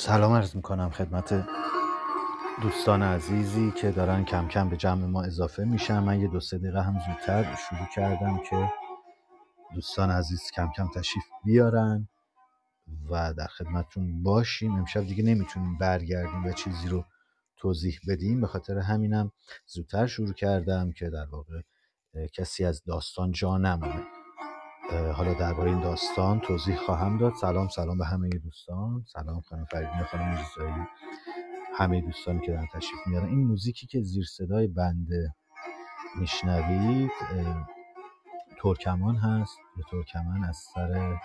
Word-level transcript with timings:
سلام 0.00 0.32
عرض 0.32 0.56
می‌کنم 0.56 0.90
خدمت 0.90 1.46
دوستان 2.62 3.02
عزیزی 3.02 3.70
که 3.70 3.90
دارن 3.90 4.24
کم 4.24 4.48
کم 4.48 4.68
به 4.68 4.76
جمع 4.76 5.06
ما 5.06 5.22
اضافه 5.22 5.64
میشن. 5.64 5.98
من 5.98 6.20
یه 6.20 6.28
دو 6.28 6.40
سه 6.40 6.58
دقیقه 6.58 6.82
هم 6.82 6.98
زودتر 7.06 7.54
شروع 7.54 7.86
کردم 7.94 8.40
که 8.50 8.72
دوستان 9.74 10.10
عزیز 10.10 10.50
کم 10.50 10.70
کم 10.76 10.88
تشریف 10.94 11.24
بیارن 11.44 12.08
و 13.10 13.34
در 13.34 13.46
خدمتتون 13.46 14.22
باشیم. 14.22 14.74
امشب 14.74 15.00
دیگه 15.00 15.22
نمی‌تونیم 15.24 15.78
برگردیم 15.78 16.44
و 16.44 16.52
چیزی 16.52 16.88
رو 16.88 17.04
توضیح 17.56 17.98
بدیم. 18.08 18.40
به 18.40 18.46
خاطر 18.46 18.78
همینم 18.78 19.32
زودتر 19.66 20.06
شروع 20.06 20.32
کردم 20.32 20.92
که 20.92 21.10
در 21.10 21.26
واقع 21.26 21.60
کسی 22.32 22.64
از 22.64 22.84
داستان 22.84 23.32
جا 23.32 23.56
نمونه. 23.56 24.17
حالا 24.88 25.34
درباره 25.34 25.70
این 25.70 25.80
داستان 25.80 26.40
توضیح 26.40 26.76
خواهم 26.76 27.18
داد. 27.18 27.32
سلام 27.40 27.68
سلام 27.68 27.98
به 27.98 28.06
همه 28.06 28.28
دوستان. 28.28 29.04
سلام 29.12 29.40
خانم 29.40 29.64
فریدین 29.64 30.02
خانم 30.02 30.28
میرزایی 30.28 30.86
همه 31.74 32.00
دوستانی 32.00 32.40
که 32.40 32.52
دارن 32.52 32.66
تشریف 32.66 33.06
میارن. 33.06 33.28
این 33.28 33.46
موزیکی 33.46 33.86
که 33.86 34.02
زیر 34.02 34.24
صدای 34.24 34.66
بنده 34.66 35.34
میشنوید 36.20 37.10
ترکمان 38.62 39.16
هست. 39.16 39.58
یه 39.76 39.84
ترکمان 39.90 40.44
از 40.44 40.56
سر 40.74 41.16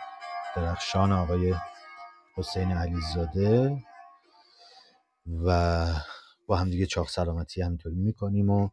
درخشان 0.55 1.11
آقای 1.11 1.55
حسین 2.35 2.71
علیزاده 2.71 3.83
و 5.45 5.85
با 6.47 6.57
هم 6.57 6.69
دیگه 6.69 6.85
چاق 6.85 7.09
سلامتی 7.09 7.61
همینطوری 7.61 7.95
می‌کنیم 7.95 8.49
و 8.49 8.69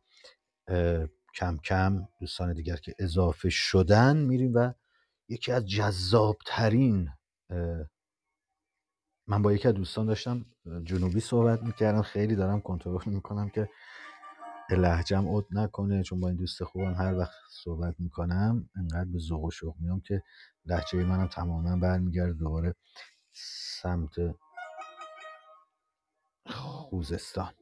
کم 1.34 1.56
کم 1.64 2.08
دوستان 2.20 2.52
دیگر 2.52 2.76
که 2.76 2.94
اضافه 2.98 3.48
شدن 3.50 4.16
میریم 4.16 4.52
و 4.54 4.72
یکی 5.30 5.52
از 5.52 5.66
جذابترین 5.66 7.10
من 9.28 9.42
با 9.42 9.52
یکی 9.52 9.68
از 9.68 9.74
دوستان 9.74 10.06
داشتم 10.06 10.46
جنوبی 10.84 11.20
صحبت 11.20 11.62
می‌کردم. 11.62 12.02
خیلی 12.02 12.36
دارم 12.36 12.60
کنترل 12.60 12.98
می‌کنم 13.06 13.48
که 13.48 13.68
لحجم 14.70 15.28
عد 15.36 15.44
نکنه 15.50 16.02
چون 16.02 16.20
با 16.20 16.28
این 16.28 16.36
دوست 16.36 16.64
خوبم 16.64 16.94
هر 16.94 17.14
وقت 17.14 17.34
صحبت 17.50 17.94
می‌کنم 17.98 18.70
انقدر 18.76 19.10
به 19.10 19.18
ذوق 19.18 19.44
و 19.44 19.50
شوق 19.50 19.76
میام 19.80 20.00
که 20.00 20.22
لحجه 20.64 21.04
منم 21.04 21.26
تماما 21.26 21.76
برمیگرده 21.76 22.32
دوباره 22.32 22.74
سمت 23.82 24.14
خوزستان. 26.46 27.52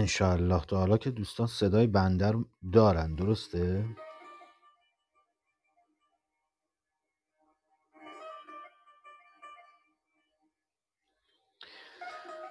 انشاءالله 0.00 0.64
تا 0.64 0.78
حالا 0.78 0.96
که 0.98 1.10
دوستان 1.10 1.46
صدای 1.46 1.86
بندر 1.86 2.34
دارن. 2.72 3.14
درسته؟ 3.14 3.84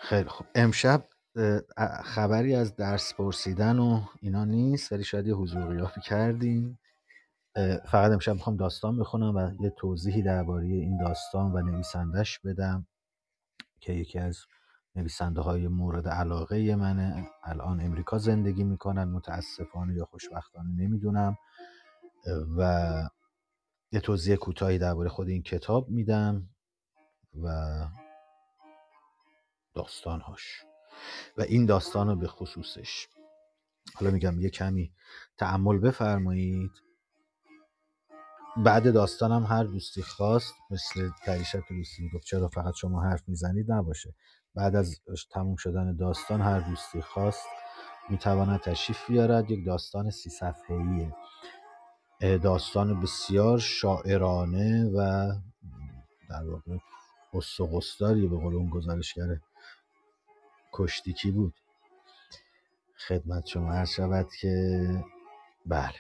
خیلی 0.01 0.29
خوب. 0.29 0.47
امشب 0.55 1.09
خبری 2.03 2.55
از 2.55 2.75
درس 2.75 3.13
پرسیدن 3.13 3.79
و 3.79 4.01
اینا 4.21 4.45
نیست 4.45 4.91
ولی 4.91 5.03
شاید 5.03 5.27
یه 5.27 5.33
حضور 5.33 5.75
غیافی 5.75 6.01
کردیم 6.01 6.79
فقط 7.91 8.11
امشب 8.11 8.33
می‌خوام 8.33 8.57
داستان 8.57 8.99
بخونم 8.99 9.35
و 9.35 9.63
یه 9.63 9.69
توضیحی 9.69 10.21
درباره 10.21 10.65
این 10.65 10.97
داستان 10.97 11.51
و 11.51 11.61
نویسندش 11.61 12.39
بدم 12.39 12.87
که 13.79 13.93
یکی 13.93 14.19
از 14.19 14.45
نویسنده 14.99 15.41
های 15.41 15.67
مورد 15.67 16.07
علاقه 16.07 16.75
منه. 16.75 17.27
الان 17.43 17.81
امریکا 17.81 18.17
زندگی 18.17 18.63
می‌کنن 18.63 19.03
متاسفانه 19.03 19.93
یا 19.95 20.05
خوشبختانه 20.05 20.69
نمی‌دونم. 20.69 21.37
و 22.57 23.09
یه 23.91 23.99
توضیح 23.99 24.35
کوتاهی 24.35 24.77
درباره 24.77 25.09
خود 25.09 25.27
این 25.29 25.43
کتاب 25.43 25.89
میدم 25.89 26.49
و 27.43 27.47
داستانهاش. 29.73 30.63
و 31.37 31.41
این 31.41 31.65
داستان 31.65 32.07
رو 32.07 32.15
به 32.15 32.27
خصوصش. 32.27 33.07
حالا 33.95 34.11
میگم 34.11 34.39
یه 34.39 34.49
کمی 34.49 34.93
تعمل 35.37 35.77
بفرمایید. 35.79 36.71
بعد 38.65 38.93
داستانم 38.93 39.43
هر 39.43 39.63
دوستی 39.63 40.01
خواست 40.01 40.53
مثل 40.71 41.09
پریشب 41.25 41.59
که 41.67 41.73
می‌گفت 41.99 42.25
چرا 42.25 42.47
فقط 42.47 42.73
شما 42.75 43.01
حرف 43.03 43.29
می‌زنید؟ 43.29 43.71
نباشه. 43.71 44.15
بعد 44.59 44.75
از 44.75 45.01
تموم 45.31 45.55
شدن 45.55 45.95
داستان 45.95 46.41
هر 46.41 46.59
دوستی 46.59 47.01
خواست 47.01 47.47
می‌تواند 48.09 48.59
تشریف 48.59 49.09
بیارد. 49.09 49.51
یک 49.51 49.65
داستان 49.65 50.09
سی 50.09 50.29
صفحه‌ایه 50.29 51.13
داستان 52.19 53.01
بسیار 53.01 53.59
شاعرانه 53.59 54.85
و 54.85 55.31
در 56.29 56.43
واقع 56.49 56.77
قصداری 57.71 58.27
به 58.27 58.37
قول 58.37 58.55
اون 58.55 58.69
گزارشگر 58.69 59.39
کشتیکی 60.73 61.31
بود. 61.31 61.53
خدمت 63.07 63.45
شما 63.45 63.71
هر 63.71 63.85
شود 63.85 64.27
که 64.41 64.85
بله. 65.65 65.95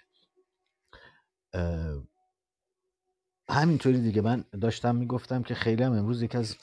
همینطوری 3.49 4.01
دیگه. 4.01 4.21
من 4.21 4.43
داشتم 4.61 4.95
می‌گفتم 4.95 5.43
که 5.43 5.55
خیلی 5.55 5.83
هم 5.83 5.91
امروز 5.91 6.21
یکی 6.21 6.37
از 6.37 6.57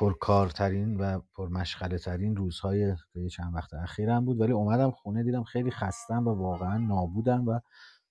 پرکارترین 0.00 0.96
و 0.96 1.20
پرمشغله 1.34 1.98
ترین 1.98 2.36
روزهای 2.36 2.96
چند 3.32 3.54
وقت 3.54 3.74
اخیرم 3.74 4.24
بود. 4.24 4.40
ولی 4.40 4.52
اومدم 4.52 4.90
خونه 4.90 5.22
دیدم 5.22 5.44
خیلی 5.44 5.70
خستم 5.70 6.28
و 6.28 6.34
واقعا 6.34 6.78
نابودم 6.78 7.48
و 7.48 7.60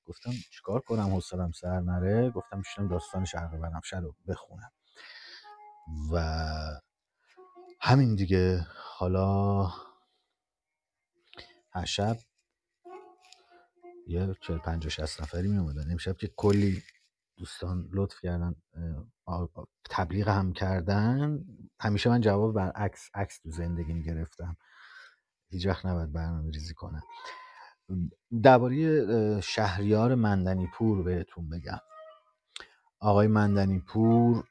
گفتم 0.05 0.31
چیکار 0.51 0.79
کنم؟ 0.79 1.09
حوصلم 1.09 1.51
سر 1.51 1.79
نره. 1.79 2.29
گفتم 2.29 2.57
میشنم 2.57 2.87
داستان 2.87 3.25
شرق 3.25 3.57
بنفشه 3.57 3.99
رو 3.99 4.15
بخونم. 4.27 4.71
و 6.13 6.21
همین 7.81 8.15
دیگه. 8.15 8.67
حالا 8.97 9.63
هر 11.71 11.85
شب 11.85 12.17
یه 14.07 14.35
چل 14.41 14.57
پنج 14.57 14.85
و 14.85 14.89
شست 14.89 15.21
نفری 15.21 15.47
می 15.47 15.57
امشب 15.91 16.17
که 16.17 16.27
کلی 16.37 16.83
دوستان 17.39 17.89
لطف 17.93 18.19
کردن 18.19 18.55
تبلیغ 19.89 20.29
هم 20.29 20.53
کردن. 20.53 21.45
همیشه 21.79 22.09
من 22.09 22.21
جواب 22.21 22.55
بر 22.55 22.71
عکس 22.71 23.09
عکس 23.13 23.39
تو 23.39 23.51
زندگی 23.51 24.03
گرفتم. 24.03 24.57
هیچ 25.49 25.67
وقت 25.67 25.85
نباید 25.85 26.11
برنامه 26.13 26.51
ریزی 26.51 26.73
کنم. 26.73 27.03
درباره 28.43 29.41
شهریار 29.41 30.15
مندنی 30.15 30.67
پور 30.73 31.03
بهتون 31.03 31.49
بگم. 31.49 31.79
آقای 32.99 33.27
مندنی 33.27 33.79
پور 33.79 34.43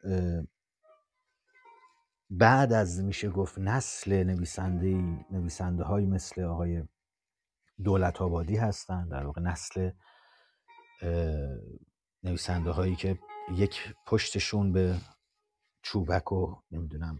بعد 2.30 2.72
از 2.72 3.04
میشه 3.04 3.30
گفت 3.30 3.58
نسل 3.58 4.24
نویسنده 4.24 4.86
نویسنده 5.30 5.84
های 5.84 6.06
مثل 6.06 6.42
آقای 6.42 6.84
دولت 7.84 8.22
آبادی 8.22 8.56
هستن. 8.56 9.08
در 9.08 9.26
واقع 9.26 9.40
نسل 9.40 9.90
نویسنده 12.22 12.70
هایی 12.70 12.96
که 12.96 13.18
یک 13.54 13.94
پشتشون 14.06 14.72
به 14.72 15.00
چوبک 15.82 16.32
و 16.32 16.56
نمی‌دونم 16.70 17.18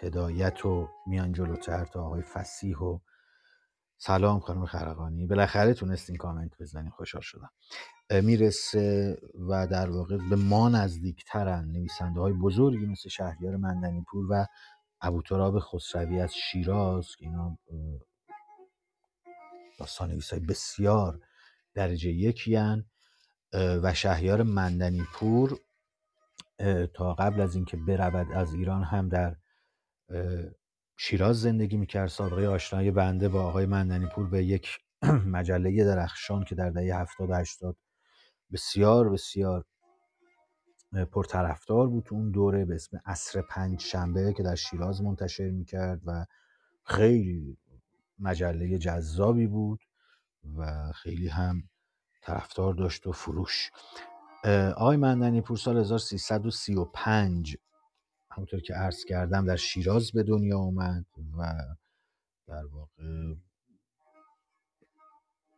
هدایت 0.00 0.66
و 0.66 0.88
میان 1.06 1.32
جلوتر 1.32 1.84
تا 1.84 2.04
آقای 2.04 2.22
فسیح 2.22 2.78
و 2.78 2.98
سلام 4.00 4.40
خانم 4.40 4.66
خرقانی. 4.66 5.26
بالاخره 5.26 5.74
تونستین 5.74 6.16
کامنت 6.16 6.50
بزنین. 6.60 6.90
خوشحال 6.90 7.22
شدم. 7.22 7.50
می‌رسه 8.10 9.18
و 9.48 9.66
در 9.66 9.90
واقع 9.90 10.16
به 10.30 10.36
ما 10.36 10.68
نزدیکترن 10.68 11.64
نویسنده 11.64 12.20
های 12.20 12.32
بزرگی 12.32 12.86
مثل 12.86 13.08
شهریار 13.08 13.56
مندنی 13.56 14.04
پور 14.10 14.26
و 14.30 14.46
ابوتراب 15.00 15.58
خسروی 15.58 16.20
از 16.20 16.34
شیراز 16.34 17.06
که 17.18 17.26
اینا 17.26 17.58
داستان 19.78 20.10
نویس 20.10 20.30
های 20.30 20.40
بسیار 20.40 21.20
درجه 21.74 22.10
یکی 22.10 22.56
هن 22.56 22.84
و 23.52 23.94
شهریار 23.94 24.42
مندنی 24.42 25.02
پور 25.12 25.60
تا 26.94 27.14
قبل 27.14 27.40
از 27.40 27.54
اینکه 27.54 27.76
برود 27.76 28.32
از 28.32 28.54
ایران 28.54 28.82
هم 28.82 29.08
در 29.08 29.36
شیراز 30.96 31.40
زندگی 31.40 31.76
می‌کرد. 31.76 32.08
سابقه 32.08 32.46
آشنایی 32.48 32.90
بنده 32.90 33.28
با 33.28 33.42
آقای 33.42 33.66
مندنی 33.66 34.06
پور 34.06 34.28
به 34.28 34.44
یک 34.44 34.78
مجله 35.34 35.84
درخشان 35.84 36.44
که 36.44 36.54
در 36.54 36.70
دهه 36.70 37.00
هفتاد 37.00 37.30
هشتاد 37.30 37.76
بسیار 38.52 39.08
بسیار 39.10 39.64
پرطرفدار 41.12 41.88
بود 41.88 42.04
تو 42.04 42.14
اون 42.14 42.30
دوره 42.30 42.64
به 42.64 42.74
اسم 42.74 43.00
اصر 43.04 43.42
پنج 43.42 43.80
شنبه 43.80 44.32
که 44.32 44.42
در 44.42 44.54
شیراز 44.54 45.02
منتشر 45.02 45.50
می‌کرد 45.50 46.00
و 46.06 46.26
خیلی 46.84 47.58
مجله 48.18 48.78
جذابی 48.78 49.46
بود 49.46 49.80
و 50.56 50.92
خیلی 50.92 51.28
هم 51.28 51.62
طرفدار 52.20 52.74
داشت 52.74 53.06
و 53.06 53.12
فروش. 53.12 53.70
آقای 54.76 54.96
مندنی 54.96 55.40
پور 55.40 55.56
سال 55.56 55.76
1335 55.76 57.56
همونطور 58.30 58.60
که 58.60 58.74
عرض 58.74 59.04
کردم 59.04 59.46
در 59.46 59.56
شیراز 59.56 60.12
به 60.12 60.22
دنیا 60.22 60.58
اومد 60.58 61.06
و 61.38 61.54
در 62.46 62.64
واقع 62.64 63.34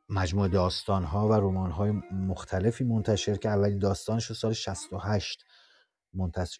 مجموعه 0.08 0.48
داستانها 0.48 1.28
و 1.28 1.32
رمان‌های 1.32 1.90
مختلفی 2.12 2.84
منتشر 2.84 3.36
که 3.36 3.48
اولین 3.48 3.78
داستانش 3.78 4.26
رو 4.26 4.34
سال 4.34 4.52
68 4.52 5.44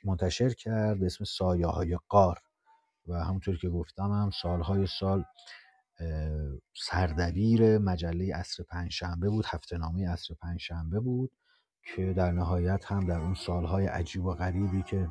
منتشر 0.04 0.50
کرد 0.50 1.00
به 1.00 1.06
اسم 1.06 1.24
سایه 1.24 1.66
های 1.66 1.98
قار 2.08 2.38
و 3.06 3.14
همونطور 3.14 3.58
که 3.58 3.68
گفتم 3.68 4.10
هم 4.10 4.30
سالهای 4.42 4.86
سال 4.86 5.24
سردبیر 6.74 7.78
مجله 7.78 8.32
اصر 8.34 8.62
پنجشنبه 8.62 9.30
بود 9.30 9.44
هفته 9.48 9.78
نامه 9.78 10.10
اصر 10.10 10.34
پنجشنبه 10.34 11.00
بود 11.00 11.32
که 11.94 12.12
در 12.12 12.32
نهایت 12.32 12.84
هم 12.86 13.06
در 13.06 13.20
اون 13.20 13.34
سالهای 13.34 13.86
عجیب 13.86 14.24
و 14.24 14.34
غریبی 14.34 14.82
که 14.82 15.08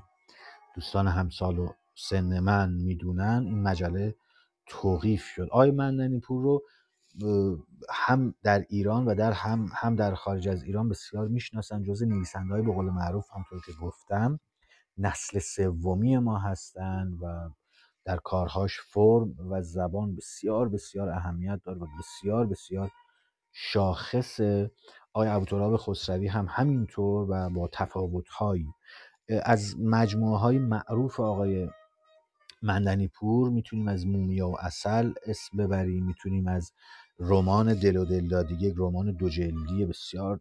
دوستان 0.76 1.08
همسال 1.08 1.60
و 1.60 1.70
سن 1.96 2.40
من 2.40 2.74
می‌دونن 2.74 3.44
این 3.46 3.64
مجله 3.64 4.16
توقیف 4.66 5.24
شد. 5.24 5.48
آقای 5.52 5.72
مندنی 5.72 6.20
پور 6.20 6.42
رو 6.44 6.64
هم 7.90 8.36
در 8.44 8.66
ایران 8.70 9.06
و 9.06 9.16
در 9.16 9.32
هم, 9.32 9.70
هم 9.74 9.96
در 9.96 10.16
خارج 10.16 10.50
از 10.50 10.64
ایران 10.64 10.90
بسیار 10.90 11.28
می‌شناسن 11.28 11.84
جز 11.84 12.04
نویسنده 12.04 12.54
های 12.54 12.62
به 12.62 12.74
قول 12.74 12.86
معروف 12.86 13.28
همطور 13.36 13.62
که 13.66 13.72
گفتم 13.82 14.40
نسل 14.98 15.40
سومی 15.40 16.18
ما 16.18 16.40
هستند 16.40 17.18
و 17.22 17.50
در 18.10 18.18
کارهاش 18.18 18.80
فرم 18.82 19.36
و 19.50 19.62
زبان 19.62 20.16
بسیار 20.16 20.70
بسیار 20.70 21.10
اهمیت 21.10 21.60
داره 21.64 21.80
و 21.80 21.88
بسیار 22.00 22.46
بسیار 22.46 22.92
شاخص 23.52 24.40
آقای 25.14 25.28
ابوتراب 25.30 25.78
خسروی 25.78 26.28
هم 26.28 26.48
همینطور 26.50 27.28
و 27.30 27.50
با 27.50 27.70
تفاوتهایی. 27.72 28.66
از 29.44 29.80
مجموعه 29.80 30.40
های 30.40 30.60
معروف 30.60 31.20
آقای 31.20 31.70
مندنی 32.62 33.08
پور 33.08 33.50
می‌تونیم 33.50 33.88
از 33.88 34.08
مومیا 34.08 34.50
و 34.50 34.60
اصل 34.60 35.14
اسم 35.26 35.58
ببریم. 35.58 36.06
می‌تونیم 36.06 36.48
از 36.48 36.72
رمان 37.20 37.74
دل 37.74 37.98
و 37.98 38.06
دلدادگی 38.06 38.68
یک 38.68 38.76
رمان 38.78 39.12
دو 39.12 39.30
جلدی 39.30 39.86
بسیار 39.86 40.40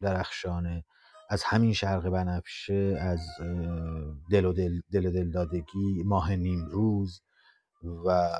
درخشانه. 0.00 0.84
از 1.32 1.44
همین 1.44 1.72
شرق 1.72 2.08
بنفشه 2.08 2.96
از 3.00 3.20
دل 4.30 4.44
و 4.44 4.52
دل, 4.52 4.80
دل, 4.92 5.10
دل 5.10 5.30
دادگی 5.30 6.02
ماه 6.04 6.36
نیمروز 6.36 7.22
و 8.06 8.38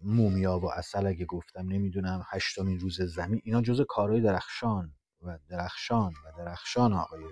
مومیا 0.00 0.58
و 0.58 0.72
اصل 0.72 1.06
اگه 1.06 1.24
گفتم 1.24 1.68
نمی‌دونم 1.68 2.24
هشتمین 2.30 2.80
روز 2.80 3.02
زمین 3.02 3.40
اینا 3.44 3.62
جز 3.62 3.80
کارهای 3.88 4.20
درخشان 4.20 4.94
و 5.22 5.38
درخشان 5.48 6.12
و 6.12 6.44
درخشان 6.44 6.92
آقای 6.92 7.24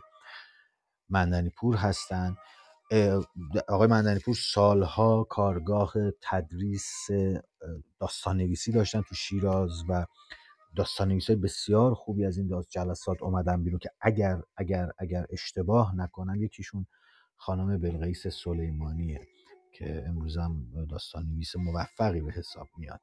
مندنی 1.10 1.50
پور 1.50 1.76
هستن 1.76 2.36
آقای 3.68 3.88
مندنی 3.88 4.18
پور 4.18 4.34
سالها 4.34 5.24
کارگاه 5.24 5.92
تدریس 6.22 7.06
داستان 8.00 8.36
نویسی 8.36 8.72
داشتن 8.72 9.02
تو 9.02 9.14
شیراز 9.14 9.82
و 9.88 10.06
داستان 10.78 11.08
نویسی 11.08 11.35
بسیار 11.35 11.94
خوبی 11.94 12.25
از 12.25 12.38
این 12.38 12.62
جلسات 12.68 13.23
اومدن 13.23 13.64
بیرون 13.64 13.78
که 13.78 13.90
اگر 14.00 14.42
اگر 14.56 14.90
اگر 14.99 15.26
اشتباه 15.30 15.97
نکنم 15.97 16.42
یکیشون 16.42 16.87
خانم 17.37 17.78
بلغیس 17.78 18.26
سلیمانیه 18.26 19.20
که 19.73 20.04
امروزم 20.06 20.62
داستان 20.90 21.26
نویس 21.26 21.56
موفقی 21.56 22.20
به 22.20 22.32
حساب 22.32 22.68
میاد. 22.76 23.00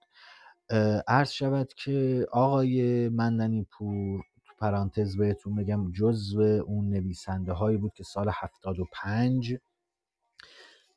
عرض 1.08 1.32
شود 1.32 1.74
که 1.74 2.28
آقای 2.32 3.10
مندنی 3.10 3.68
پور 3.72 4.22
تو 4.46 4.54
پرانتز 4.60 5.18
بهتون 5.18 5.56
بگم 5.56 5.92
جزو 5.92 6.42
اون 6.42 6.90
نویسنده 6.90 7.54
هایی 7.54 7.78
بود 7.78 7.94
که 7.94 8.04
سال 8.04 8.30
75 8.34 9.56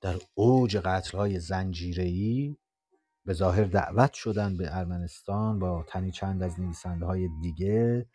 در 0.00 0.16
اوج 0.34 0.76
قتل 0.76 1.18
های 1.18 1.40
زنجیری 1.40 2.56
به 3.24 3.32
ظاهر 3.32 3.64
دعوت 3.64 4.12
شدن 4.12 4.56
به 4.56 4.76
ارمنستان 4.76 5.58
با 5.58 5.84
تنی 5.88 6.10
چند 6.10 6.42
از 6.42 6.60
نویسنده 6.60 7.06
های 7.06 7.28
دیگه 7.42 8.06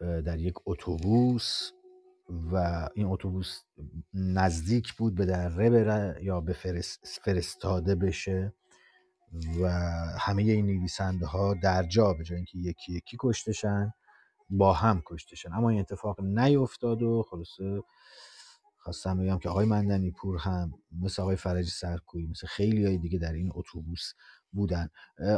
در 0.00 0.38
یک 0.38 0.54
اتوبوس 0.66 1.70
و 2.52 2.88
این 2.94 3.06
اتوبوس 3.06 3.60
نزدیک 4.14 4.92
بود 4.92 5.14
به 5.14 5.26
دره 5.26 5.70
بره 5.70 6.18
یا 6.22 6.40
به 6.40 6.56
فرستاده 7.22 7.94
بشه 7.94 8.52
و 9.60 9.68
همه 10.20 10.42
این 10.42 10.66
نویسنده 10.66 11.26
ها 11.26 11.54
در 11.62 11.82
جا 11.82 12.14
به 12.14 12.24
جای 12.24 12.36
اینکه 12.36 12.58
یکی 12.58 12.92
یکی 12.92 13.16
کشتشن 13.20 13.92
با 14.50 14.72
هم 14.72 15.02
کشتشن 15.06 15.52
اما 15.52 15.70
این 15.70 15.80
اتفاق 15.80 16.20
نیفتاد 16.20 17.02
و 17.02 17.22
خلاصه 17.30 17.82
خواستم 18.84 19.18
بگم 19.18 19.38
که 19.38 19.48
آقای 19.48 19.66
مندنی 19.66 20.10
پور 20.10 20.38
هم 20.38 20.74
مثل 21.00 21.22
آقای 21.22 21.36
فرجی 21.36 21.70
سرکوی 21.70 22.26
مثل 22.26 22.46
خیلی 22.46 22.86
های 22.86 22.98
دیگه 22.98 23.18
در 23.18 23.32
این 23.32 23.50
اتوبوس 23.54 24.12
بودن. 24.52 24.88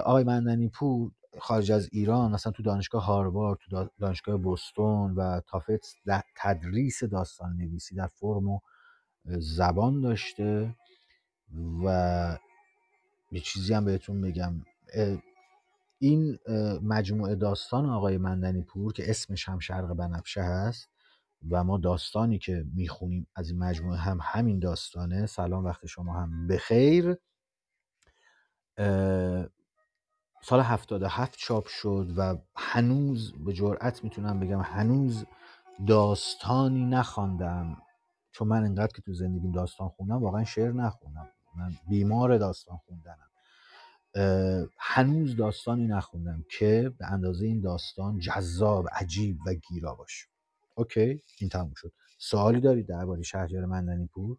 آقای 0.05 0.25
مندنی 0.25 0.69
پور 0.69 1.11
خارج 1.39 1.73
از 1.73 1.89
ایران 1.93 2.33
مثلا 2.33 2.53
تو 2.53 2.63
دانشگاه 2.63 3.05
هاروارد 3.05 3.59
تو 3.59 3.89
دانشگاه 4.01 4.37
بوستون 4.37 5.15
و 5.15 5.41
تافت 5.41 5.97
تدریس 6.37 7.05
داستان 7.05 7.57
نویسی 7.57 7.95
در 7.95 8.07
فرم 8.07 8.49
و 8.49 8.61
زبان 9.25 10.01
داشته 10.01 10.77
و 11.85 12.39
یه 13.33 13.41
چیزی 13.41 13.75
هم 13.75 13.85
بهتون 13.85 14.21
بگم. 14.21 14.63
این 15.99 16.39
مجموعه 16.83 17.35
داستان 17.35 17.87
آقای 17.87 18.19
مندنی 18.19 18.63
پور 18.63 18.93
که 18.93 19.11
اسمش 19.11 19.49
هم 19.49 19.59
شرق 19.59 19.95
بنفشه 19.95 20.43
هست 20.43 20.89
و 21.51 21.65
ما 21.65 21.79
داستانی 21.79 22.39
که 22.39 22.65
می‌خونیم 22.75 23.27
از 23.35 23.51
این 23.51 23.59
مجموعه 23.59 23.99
هم 23.99 24.19
همین 24.23 24.59
داستانه. 24.59 25.27
سلام 25.27 25.65
وقت 25.65 25.87
شما 25.87 26.21
هم 26.21 26.47
بخیر. 26.47 27.17
سال 30.43 30.61
77 30.61 31.39
چاپ 31.39 31.67
شد 31.67 32.13
و 32.17 32.39
هنوز 32.57 33.33
به 33.45 33.53
جرأت 33.53 34.05
می‌تونم 34.05 34.41
بگم 34.41 34.61
هنوز 34.61 35.25
داستانی 35.87 36.85
نخواندم. 36.85 37.77
چون 38.33 38.49
من 38.49 38.65
انقدر 38.65 38.93
که 38.97 39.03
تو 39.03 39.15
زندگیم 39.15 39.53
داستان 39.53 39.89
خوندم 39.89 40.23
واقعا 40.23 40.45
شعر 40.45 40.73
نخوندم. 40.73 41.29
من 41.57 41.73
بیمار 41.89 42.39
داستان 42.39 42.77
خوندنم. 42.77 43.31
هنوز 44.79 45.37
داستانی 45.37 45.87
نخوندم 45.87 46.45
که 46.51 46.93
به 46.99 47.07
اندازه 47.07 47.47
این 47.47 47.61
داستان 47.61 48.19
جذاب 48.19 48.89
عجیب 48.93 49.39
و 49.47 49.55
گیرا 49.55 49.95
باشه 49.95 50.27
OK 50.79 51.23
این 51.41 51.51
تموم 51.51 51.75
شد. 51.77 51.93
سوالی 52.19 52.61
دارید 52.61 52.87
درباره 52.87 53.23
شهریار 53.23 53.65
مندنی 53.65 54.07
پور؟ 54.07 54.39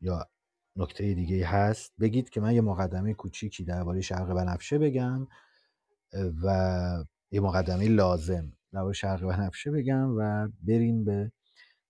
یا 0.00 0.26
نکته 0.76 1.14
دیگه 1.14 1.46
هست؟ 1.46 1.92
بگید 2.00 2.30
که 2.30 2.40
من 2.40 2.54
یه 2.54 2.60
مقدمه 2.60 3.14
کوچیکی 3.14 3.64
درباره 3.64 4.00
شرق 4.00 4.34
بنفشه 4.34 4.78
بگم 4.78 5.26
و 6.44 7.04
یه 7.30 7.40
مقدمه 7.40 7.88
لازم 7.88 8.52
درباره 8.72 8.92
شرق 8.92 9.20
بنفشه 9.20 9.70
بگم 9.70 10.16
و 10.18 10.48
بریم 10.62 11.04
به 11.04 11.32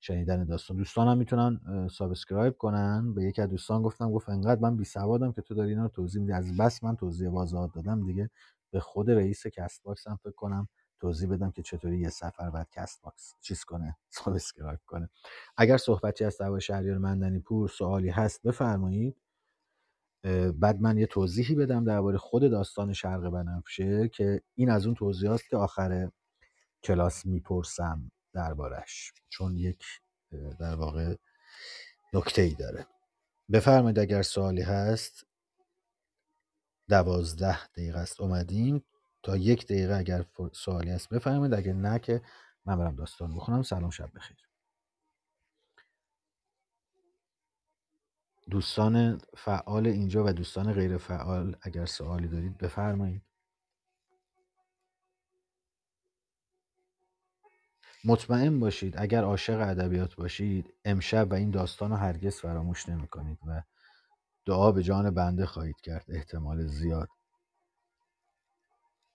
شنیدن 0.01 0.45
داستان. 0.45 0.77
دوستانم 0.77 1.19
می‌تونن 1.19 1.61
subscribe 1.93 2.57
کنن. 2.57 3.15
به 3.15 3.25
یکی 3.25 3.43
از 3.43 3.51
دوستان 3.51 3.83
گفتم 3.83 4.13
گفت 4.13 4.29
انقدر 4.29 4.61
من 4.61 4.77
بی 4.77 4.85
سوادم 4.85 5.33
که 5.33 5.43
تو 5.43 5.55
داری 5.55 5.71
اینا 5.71 5.83
رو 5.83 5.89
توضیح 5.89 6.21
میدی. 6.21 6.33
از 6.33 6.57
بس 6.57 6.85
من 6.85 6.97
توضیح 6.97 7.29
واضحات 7.29 7.75
دادم 7.75 8.07
دیگه. 8.07 8.31
به 8.71 8.81
خود 8.81 9.11
رئیس 9.11 9.47
Castbox 9.47 10.07
هم 10.07 10.17
فکر 10.17 10.33
کنم 10.33 10.69
توضیح 11.01 11.31
بدم 11.31 11.51
که 11.51 11.63
چطوری 11.63 11.99
یه 11.99 12.09
نفر 12.11 12.51
باید 12.51 12.71
Castbox 12.73 13.35
چیز 13.41 13.65
کنه 13.65 13.97
subscribe 14.11 14.81
کنه. 14.87 15.09
اگر 15.57 15.77
صحبتی 15.77 16.25
از 16.25 16.39
درباره 16.39 16.61
شهریار 16.61 16.99
مندنی 16.99 17.39
پور 17.39 17.69
سوالی 17.69 18.09
هست 18.11 18.43
بفرمایید. 18.43 19.17
بعد 20.55 20.81
من 20.81 20.99
یه 20.99 21.07
توضیحی 21.07 21.55
بدم 21.55 21.85
درباره 21.85 22.19
خود 22.19 22.51
داستان 22.51 22.93
شرق 22.93 23.31
بنفشه 23.31 24.09
که 24.09 24.43
این 24.55 24.71
از 24.71 24.87
اون 24.87 24.95
توضیحات 24.95 25.43
که 25.51 25.57
آخر 25.57 26.11
کلاس 26.85 27.27
می‌پرسم 27.27 28.11
دربارش 28.33 29.13
چون 29.29 29.57
یک 29.57 29.85
در 30.61 30.75
واقع 30.75 31.17
نکته 32.15 32.43
ای 32.43 32.55
داره. 32.55 32.87
بفرمایید 33.53 33.99
اگر 33.99 34.23
سوالی 34.23 34.63
هست. 34.63 35.27
دوازده 36.89 37.67
دقیقه 37.67 37.99
است. 37.99 38.21
اومدیم. 38.21 38.85
تا 39.23 39.37
یک 39.37 39.65
دقیقه 39.65 39.95
اگر 39.97 40.25
سوالی 40.53 40.91
هست 40.91 41.09
بفرمایید 41.09 41.55
اگر 41.55 41.73
نه 41.73 41.99
که 41.99 42.23
من 42.67 42.79
برم 42.79 42.97
داستان 42.97 43.35
بخونم. 43.37 43.63
سلام 43.63 43.91
شب 43.91 44.11
بخیر. 44.15 44.37
دوستان 48.51 49.21
فعال 49.37 49.87
اینجا 49.87 50.25
و 50.25 50.33
دوستان 50.33 50.73
غیر 50.73 50.97
فعال 50.97 51.57
اگر 51.63 51.87
سوالی 51.87 52.29
دارید 52.29 52.59
بفرمایید. 52.59 53.23
مطمئن 58.05 58.61
باشید 58.61 58.95
اگر 58.99 59.25
عاشق 59.25 59.61
ادبیات 59.61 60.15
باشید 60.15 60.75
امشب 60.85 61.31
و 61.31 61.35
این 61.35 61.51
داستان 61.51 61.91
رو 61.91 61.97
هرگز 61.97 62.37
فراموش 62.37 62.89
نمی 62.89 63.09
کنید 63.09 63.39
و 63.47 63.63
دعا 64.47 64.73
به 64.73 64.83
جان 64.83 65.11
بنده 65.11 65.47
خواهید 65.47 65.81
کرد 65.81 66.05
احتمال 66.09 66.67
زیاد. 66.67 67.09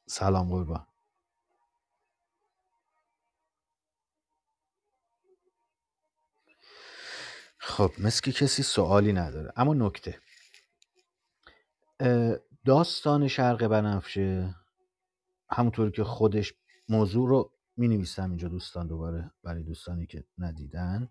سلام 0.08 0.50
قربان. 0.50 0.88
خب 7.58 7.92
مثل 8.00 8.22
که 8.22 8.32
کسی 8.32 8.64
سوالی 8.64 9.14
نداره. 9.14 9.54
اما 9.56 9.74
نکته. 9.74 10.20
داستان 12.66 13.28
شرق 13.28 13.68
بنفشه 13.68 14.56
همونطور 15.52 15.92
که 15.92 16.04
خودش 16.04 16.54
موضوع 16.90 17.30
رو 17.30 17.52
می 17.78 17.88
نویسم 17.88 18.30
اینجا 18.30 18.48
دوستان 18.48 18.88
دوباره 18.88 19.32
برای 19.44 19.64
دوستانی 19.64 20.06
که 20.06 20.24
ندیدن. 20.38 21.10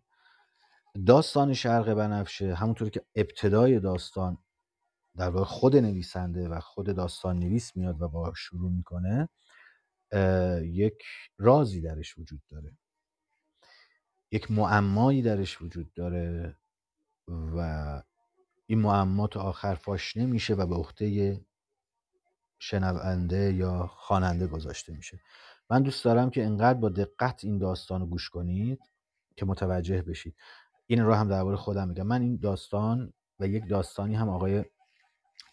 داستان 1.07 1.55
شرق 1.55 1.95
بنفشه 1.95 2.55
همونطور 2.55 2.91
که 2.91 3.05
ابتدای 3.15 3.81
داستان 3.81 4.39
در 5.17 5.31
واقع 5.31 5.45
خود 5.45 5.77
نویسنده 5.77 6.49
و 6.49 6.61
خود 6.61 6.97
داستان 6.97 7.39
نویس 7.39 7.77
میاد 7.77 8.03
و 8.03 8.09
با 8.09 8.33
شروع 8.37 8.71
می‌کنه 8.71 9.29
یک 10.63 11.03
رازی 11.39 11.81
درش 11.81 12.19
وجود 12.19 12.43
داره. 12.51 12.73
یک 14.31 14.51
معمایی 14.51 15.23
درش 15.23 15.63
وجود 15.63 15.93
داره 15.93 16.57
و 17.29 18.03
این 18.67 18.79
معما 18.79 19.27
تا 19.27 19.41
آخر 19.41 19.75
فاش 19.75 20.17
نمیشه 20.17 20.55
و 20.55 20.67
به 20.67 20.75
عهده 20.75 21.41
شنونده 22.59 23.53
یا 23.53 23.87
خواننده 23.87 24.47
گذاشته 24.47 24.93
میشه. 24.93 25.21
من 25.71 25.83
دوست 25.83 26.05
دارم 26.05 26.31
که 26.31 26.45
انقدر 26.45 26.79
با 26.79 26.89
دقت 26.89 27.45
این 27.45 27.59
داستان 27.59 28.01
رو 28.01 28.07
گوش 28.07 28.31
کنید 28.31 28.81
که 29.37 29.47
متوجه 29.47 30.03
بشید. 30.03 30.37
این 30.87 31.01
رو 31.01 31.15
هم 31.15 31.29
درباره 31.29 31.57
خودم 31.57 31.89
میگم. 31.89 32.07
من 32.07 32.23
این 32.23 32.37
داستان 32.37 33.13
و 33.39 33.47
یک 33.47 33.69
داستانی 33.69 34.15
هم 34.15 34.29
آقای 34.29 34.65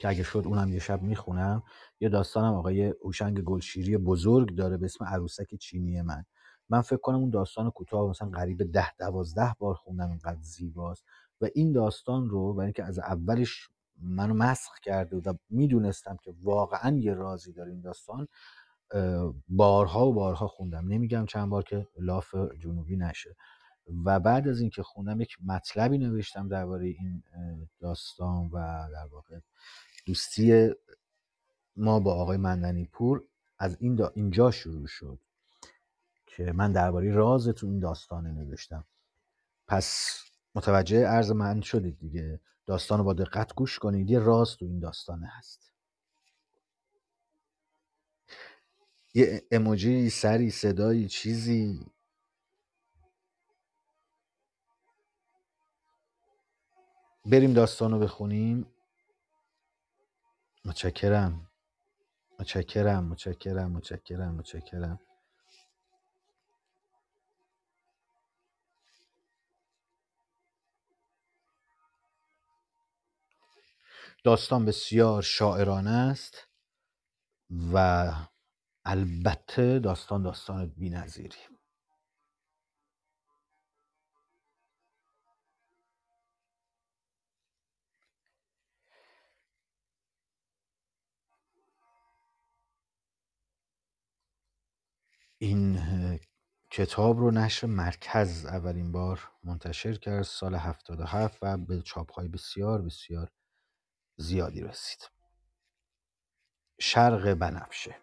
که 0.02 0.08
اگه 0.08 0.24
شد 0.24 0.44
اونم 0.46 0.70
یه 0.70 0.80
شب 0.80 1.02
می‌خونم 1.02 1.64
یه 2.00 2.10
داستانم 2.10 2.54
آقای 2.54 2.90
اوشنگ 2.90 3.42
گلشیری 3.42 3.98
بزرگ 3.98 4.56
داره 4.56 4.78
به 4.78 4.86
اسم 4.86 5.06
عروسک 5.06 5.56
چینی 5.56 6.02
من. 6.02 6.26
من 6.70 6.82
فکر 6.82 6.98
کنم 7.00 7.16
اون 7.16 7.30
داستان 7.30 7.72
کوتاه 7.72 8.10
مثلا 8.10 8.30
قریب 8.30 8.72
ده 8.72 8.96
دوازده 8.96 9.56
بار 9.60 9.76
خوندم 9.76 10.10
اینقدر 10.10 10.42
زیباست. 10.42 11.06
و 11.42 11.48
این 11.56 11.72
داستان 11.72 12.30
رو 12.30 12.54
برای 12.54 12.66
اینکه 12.66 12.84
از 12.84 13.00
اولش 13.00 13.70
منو 14.02 14.34
مسخ 14.34 14.80
کرده 14.80 15.18
و 15.18 15.34
می‌دونستم 15.50 16.18
که 16.24 16.34
واقعا 16.44 16.98
یه 16.98 17.14
رازی 17.14 17.54
داره 17.54 17.72
این 17.72 17.82
داستان 17.82 18.28
بارها 19.48 20.08
و 20.08 20.14
بارها 20.14 20.48
خوندم. 20.48 20.88
نمیگم 20.88 21.26
چند 21.26 21.50
بار 21.50 21.64
که 21.64 21.88
لاف 22.00 22.36
جنوبی 22.60 22.98
نشه. 22.98 23.36
و 24.06 24.20
بعد 24.20 24.48
از 24.48 24.62
اینکه 24.62 24.84
خوندم 24.84 25.22
یک 25.22 25.38
مطلبی 25.46 25.98
نوشتم 25.98 26.48
درباره 26.48 26.86
این 26.86 27.24
داستان 27.80 28.50
و 28.54 28.88
در 28.94 29.08
واقع 29.12 29.40
دوستی 30.06 30.70
ما 31.76 32.00
با 32.00 32.14
آقای 32.16 32.38
مندنی 32.38 32.86
پور 32.86 33.24
از 33.60 33.78
این 33.80 34.04
اینجا 34.16 34.52
شروع 34.52 34.88
شد 34.88 35.20
که 36.26 36.52
من 36.52 36.72
درباره 36.72 37.12
راز 37.12 37.48
تو 37.48 37.68
این 37.68 37.80
داستانه 37.80 38.32
نوشتم. 38.32 38.86
پس 39.68 40.20
متوجه 40.56 41.06
عرض 41.08 41.32
من 41.32 41.62
شدید 41.62 42.00
دیگه. 42.00 42.40
داستان 42.66 42.98
رو 43.00 43.04
با 43.04 43.14
دقت 43.14 43.54
گوش 43.56 43.80
کنید. 43.80 44.10
یه 44.10 44.20
راز 44.20 44.58
تو 44.58 44.66
این 44.66 44.80
داستانه 44.80 45.28
هست. 45.28 45.74
یه 49.14 49.44
اموجی 49.52 50.10
سری 50.10 50.52
صدایی 50.52 51.08
چیزی. 51.08 51.86
بریم 57.26 57.54
داستان 57.54 57.92
رو 57.92 58.00
بخونیم. 58.00 58.66
متشکرم. 60.66 61.52
متشکرم 62.40 63.04
متشکرم 63.04 63.72
متشکرم 63.72 64.36
متشکرم. 64.36 65.00
داستان 74.24 74.66
بسیار 74.66 75.22
شاعرانه 75.22 75.90
است 75.92 76.48
و 77.74 78.12
البته 78.86 79.80
داستان 79.80 80.24
داستان 80.24 80.66
بی‌نظیری. 80.68 81.38
این 95.44 95.80
کتاب 96.72 97.20
رو 97.20 97.32
نشر 97.32 97.68
مرکز 97.68 98.46
اولین 98.46 98.92
بار 98.92 99.30
منتشر 99.44 99.94
کرد 99.94 100.24
سال 100.24 100.56
77 100.56 101.38
و 101.42 101.58
به 101.58 101.82
چاپهای 101.82 102.28
بسیار 102.28 102.82
بسیار 102.82 103.32
زیادی 104.18 104.62
رسید. 104.62 105.10
شرق 106.80 107.34
بنفشه. 107.34 107.96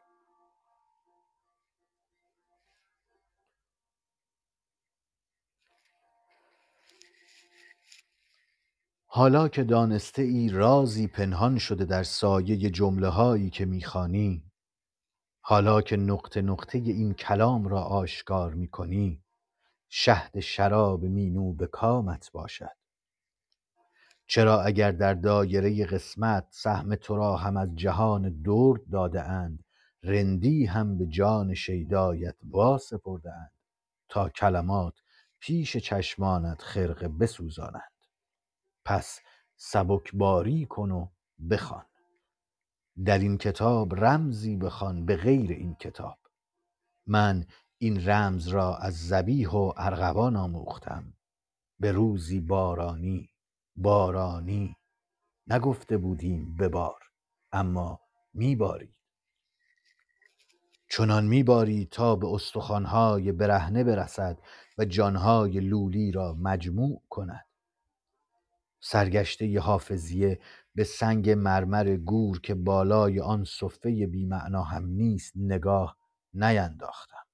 حالا 9.06 9.48
که 9.48 9.64
دانسته 9.64 10.22
ای 10.22 10.48
رازی 10.48 11.06
پنهان 11.06 11.58
شده 11.58 11.84
در 11.84 12.02
سایه 12.02 12.70
جمله 12.70 13.08
هایی 13.08 13.50
که 13.50 13.64
می‌خوانی 13.64 14.47
حالا 15.50 15.82
که 15.82 15.96
نقطه 15.96 16.42
نقطه 16.42 16.78
این 16.78 17.14
کلام 17.14 17.68
را 17.68 17.82
آشکار 17.82 18.54
می 18.54 18.68
کنی 18.68 19.22
شهد 19.88 20.40
شراب 20.40 21.04
مینو 21.04 21.52
به 21.52 21.66
کامت 21.66 22.32
باشد. 22.32 22.76
چرا 24.26 24.62
اگر 24.62 24.92
در 24.92 25.14
دایره 25.14 25.86
قسمت 25.86 26.46
سهم 26.50 26.94
تو 26.94 27.16
را 27.16 27.36
هم 27.36 27.56
از 27.56 27.76
جهان 27.76 28.42
درد 28.42 28.90
داده 28.92 29.22
اند 29.22 29.64
رندی 30.02 30.66
هم 30.66 30.98
به 30.98 31.06
جان 31.06 31.54
شیدایت 31.54 32.36
وا 32.50 32.78
سپرده 32.78 33.34
اند 33.34 33.52
تا 34.08 34.28
کلمات 34.28 34.94
پیش 35.40 35.76
چشمانت 35.76 36.62
خرقه 36.62 37.08
بسوزانند. 37.08 37.92
پس 38.84 39.20
سبکباری 39.56 40.66
کن 40.66 40.90
و 40.90 41.08
بخوان. 41.50 41.87
در 43.04 43.18
این 43.18 43.38
کتاب 43.38 44.04
رمزی 44.04 44.56
بخوان 44.56 45.06
به 45.06 45.16
غیر 45.16 45.50
این 45.50 45.74
کتاب. 45.74 46.18
من 47.06 47.46
این 47.78 48.08
رمز 48.08 48.48
را 48.48 48.76
از 48.76 49.08
زبیح 49.08 49.48
و 49.50 49.72
ارغوان 49.76 50.36
آموختم. 50.36 51.12
به 51.80 51.92
روزی 51.92 52.40
بارانی 52.40 53.30
بارانی. 53.76 54.76
نگفته 55.46 55.96
بودیم 55.96 56.56
ببار 56.56 57.02
اما 57.52 58.00
میباری 58.34 58.94
چنان 60.90 61.26
میباری 61.26 61.88
تا 61.90 62.16
به 62.16 62.26
استخوانهای 62.26 63.32
برهنه 63.32 63.84
برسد 63.84 64.38
و 64.78 64.84
جانهای 64.84 65.60
لولی 65.60 66.12
را 66.12 66.34
مجموع 66.34 67.02
کند. 67.10 67.46
سرگشته 68.80 69.60
حافظیه 69.60 70.40
به 70.78 70.84
سنگ 70.84 71.30
مرمر 71.30 71.96
گور 71.96 72.40
که 72.40 72.54
بالای 72.54 73.20
آن 73.20 73.44
صفه 73.44 74.06
بیمعنا 74.06 74.62
هم 74.62 74.86
نیست 74.86 75.32
نگاه 75.36 75.96
نینداختم. 76.34 77.26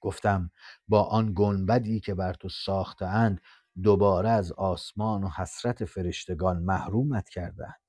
گفتم 0.00 0.50
با 0.88 1.02
آن 1.02 1.32
گنبدی 1.36 2.00
که 2.00 2.14
بر 2.14 2.34
تو 2.34 2.48
ساخته 2.48 3.06
اند 3.06 3.40
دوباره 3.82 4.28
از 4.28 4.52
آسمان 4.52 5.24
و 5.24 5.28
حسرت 5.28 5.84
فرشتگان 5.84 6.62
محرومت 6.62 7.28
کردند 7.28 7.80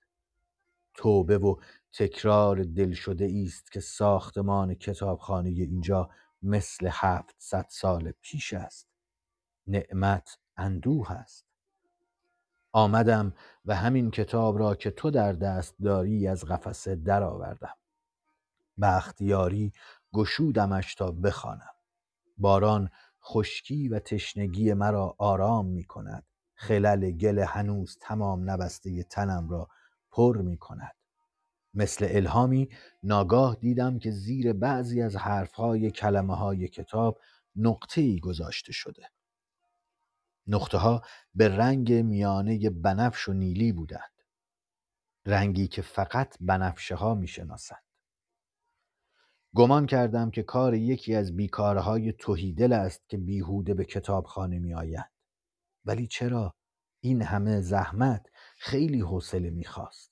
توبه 0.94 1.38
و 1.38 1.56
تکرار 1.94 2.64
دل 2.64 2.94
شده 2.94 3.44
است 3.46 3.72
که 3.72 3.80
ساختمان 3.80 4.76
کتابخانه 4.76 5.50
اینجا 5.50 6.10
مثل 6.42 6.90
هفتصد 6.92 7.66
سال 7.70 8.14
پیش 8.22 8.54
است. 8.54 8.88
نعمت 9.68 10.38
اندوه 10.58 11.12
است. 11.12 11.45
آمدم 12.76 13.34
و 13.66 13.76
همین 13.76 14.12
کتاب 14.12 14.60
را 14.60 14.76
که 14.76 14.92
تو 14.92 15.12
در 15.12 15.34
دست 15.34 15.76
داری 15.84 16.28
از 16.28 16.46
قفسه 16.46 16.96
درآوردم. 16.96 17.76
بختیاری 18.82 19.74
گشودمش 20.14 20.96
تا 20.96 21.12
بخوانم. 21.12 21.74
باران 22.38 22.90
خشکی 23.24 23.88
و 23.88 24.00
تشنگی 24.00 24.74
مرا 24.74 25.16
آرام 25.18 25.66
می 25.66 25.84
کند. 25.84 26.24
خلل 26.56 27.12
گل 27.12 27.40
هنوز 27.40 27.98
تمام 28.02 28.50
نبسته 28.50 29.04
تنم 29.04 29.50
را 29.50 29.68
پر 30.12 30.38
می 30.38 30.58
کند. 30.58 30.96
مثل 31.74 32.08
الهامی 32.10 32.70
ناگاه 33.04 33.56
دیدم 33.56 34.00
که 34.00 34.12
زیر 34.12 34.54
بعضی 34.54 35.02
از 35.02 35.16
حرفهای 35.16 35.92
کلمه 35.92 36.36
های 36.36 36.68
کتاب 36.68 37.20
نقطه 37.56 38.02
ای 38.02 38.20
گذاشته 38.20 38.72
شده. 38.72 39.15
نقطه 40.48 40.78
ها 40.78 41.02
به 41.36 41.58
رنگ 41.58 41.94
میانه 41.94 42.70
بنفش 42.70 43.30
و 43.30 43.34
نیلی 43.34 43.72
بودند 43.72 44.12
رنگی 45.26 45.68
که 45.68 45.82
فقط 45.82 46.38
بنفشه 46.42 46.96
ها 46.96 47.16
می 47.16 47.28
شناسند. 47.28 47.84
گمان 49.56 49.86
کردم 49.86 50.32
که 50.32 50.44
کار 50.44 50.74
یکی 50.74 51.16
از 51.16 51.36
بیکارهای 51.36 52.14
توهیدل 52.14 52.74
است 52.74 53.10
که 53.10 53.18
بیهوده 53.18 53.74
به 53.74 53.86
کتابخانه 53.86 54.60
می 54.60 54.74
آیند. 54.74 55.12
ولی 55.86 56.08
چرا 56.08 56.56
این 57.00 57.22
همه 57.22 57.62
زحمت 57.62 58.30
خیلی 58.58 59.02
حوصله 59.02 59.50
می‌خواست 59.50 60.12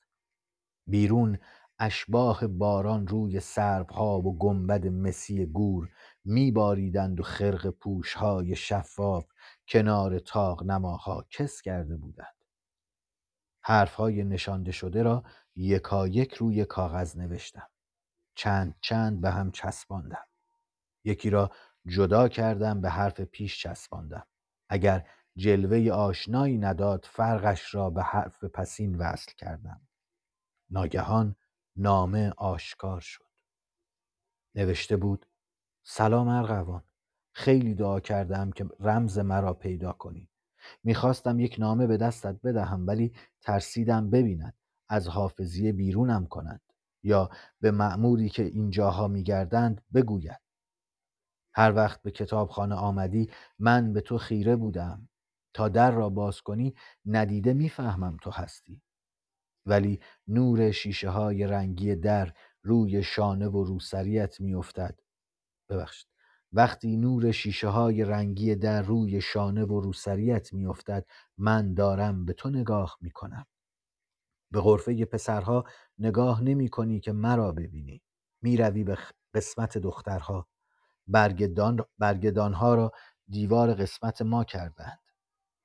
بیرون 0.87 1.37
اشباه 1.79 2.47
باران 2.47 3.07
روی 3.07 3.39
سربها 3.39 4.19
و 4.19 4.37
گنبد 4.37 4.87
مسی 4.87 5.45
گور 5.45 5.89
میباریدند 6.25 7.19
و 7.19 7.23
خرق 7.23 7.69
پوشهای 7.69 8.55
شفاف 8.55 9.25
کنار 9.67 10.19
تاق 10.19 10.63
نماها 10.63 11.25
کس 11.29 11.61
کرده 11.61 11.97
بودند. 11.97 12.35
حرفهای 13.61 14.23
نشانده 14.23 14.71
شده 14.71 15.03
را 15.03 15.23
یکایک 15.55 16.33
روی 16.33 16.65
کاغذ 16.65 17.17
نوشتم. 17.17 17.69
چند 18.35 18.75
چند 18.81 19.21
به 19.21 19.31
هم 19.31 19.51
چسباندم. 19.51 20.27
یکی 21.03 21.29
را 21.29 21.51
جدا 21.87 22.27
کردم 22.27 22.81
به 22.81 22.89
حرف 22.89 23.21
پیش 23.21 23.63
چسباندم. 23.63 24.27
اگر 24.69 25.07
جلوه 25.35 25.91
آشنایی 25.91 26.57
نداد 26.57 27.05
فرقش 27.11 27.75
را 27.75 27.89
به 27.89 28.03
حرف 28.03 28.43
پسین 28.43 28.95
وصل 28.95 29.31
کردم. 29.37 29.87
ناگهان 30.69 31.35
نامه 31.75 32.33
آشکار 32.37 32.99
شد. 32.99 33.25
نوشته 34.55 34.97
بود 34.97 35.25
سلام 35.83 36.27
ارغوان. 36.27 36.83
خیلی 37.33 37.73
دعا 37.73 37.99
کردم 37.99 38.51
که 38.51 38.65
رمز 38.79 39.19
مرا 39.19 39.53
پیدا 39.53 39.91
کنی. 39.91 40.29
می‌خواستم 40.83 41.39
یک 41.39 41.55
نامه 41.59 41.87
به 41.87 41.97
دستت 41.97 42.41
بدهم 42.43 42.87
ولی 42.87 43.13
ترسیدم 43.41 44.09
ببیند 44.09 44.57
از 44.89 45.07
حافظیه 45.07 45.73
بیرونم 45.73 46.25
کند 46.25 46.61
یا 47.03 47.29
به 47.61 47.71
معموری 47.71 48.29
که 48.29 48.43
اینجاها 48.43 49.07
میگردند 49.07 49.81
بگوید 49.93 50.39
هر 51.55 51.75
وقت 51.75 52.01
به 52.01 52.11
کتابخانه 52.11 52.75
آمدی 52.75 53.29
من 53.59 53.93
به 53.93 54.01
تو 54.01 54.17
خیره 54.17 54.55
بودم. 54.55 55.09
تا 55.53 55.69
در 55.69 55.91
را 55.91 56.09
باز 56.09 56.41
کنی 56.41 56.75
ندیده 57.05 57.53
می‌فهمم 57.53 58.17
تو 58.21 58.31
هستی. 58.31 58.81
ولی 59.65 59.99
نور 60.27 60.71
شیشه 60.71 61.09
های 61.09 61.47
رنگی 61.47 61.95
در 61.95 62.33
روی 62.63 63.03
شانه 63.03 63.47
و 63.47 63.63
روسریت 63.63 64.41
میافتد. 64.41 64.99
ببخشید. 65.69 66.12
وقتی 66.53 66.97
نور 66.97 67.31
شیشه 67.31 67.67
های 67.67 68.03
رنگی 68.03 68.55
در 68.55 68.81
روی 68.81 69.21
شانه 69.21 69.65
و 69.65 69.79
روسریت 69.79 70.53
میافتد 70.53 71.05
من 71.37 71.73
دارم 71.73 72.25
به 72.25 72.33
تو 72.33 72.49
نگاه 72.49 72.97
می‌کنم. 73.01 73.45
به 74.51 74.61
غرفه 74.61 75.05
پسرها 75.05 75.63
نگاه 75.99 76.43
نمی 76.43 76.69
کنی 76.69 76.99
که 76.99 77.11
مرا 77.11 77.51
ببینی. 77.51 78.01
می‌روی 78.41 78.83
به 78.83 78.97
قسمت 79.33 79.77
دخترها. 79.77 80.47
برگدان 81.07 81.79
برگدانها 81.97 82.75
را 82.75 82.91
دیوار 83.27 83.73
قسمت 83.73 84.21
ما 84.21 84.43
کردند. 84.43 84.99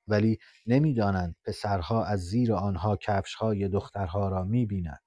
ولی 0.07 0.37
نمی‌دانند 0.67 1.35
پسرها 1.45 2.05
از 2.05 2.19
زیر 2.19 2.53
آنها 2.53 2.95
کفشهای 2.95 3.67
دخترها 3.67 4.29
را 4.29 4.43
می‌بینند. 4.43 5.03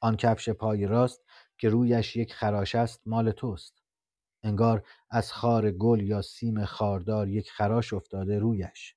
آن 0.00 0.16
کفش 0.16 0.48
پای 0.48 0.86
راست 0.86 1.24
که 1.58 1.68
رویش 1.68 2.16
یک 2.16 2.34
خراش 2.34 2.74
است 2.74 3.02
مال 3.06 3.30
توست. 3.30 3.85
انگار 4.42 4.86
از 5.10 5.32
خار 5.32 5.70
گل 5.70 6.00
یا 6.00 6.22
سیم 6.22 6.64
خاردار 6.64 7.28
یک 7.28 7.50
خراش 7.50 7.92
افتاده 7.92 8.38
رویش. 8.38 8.96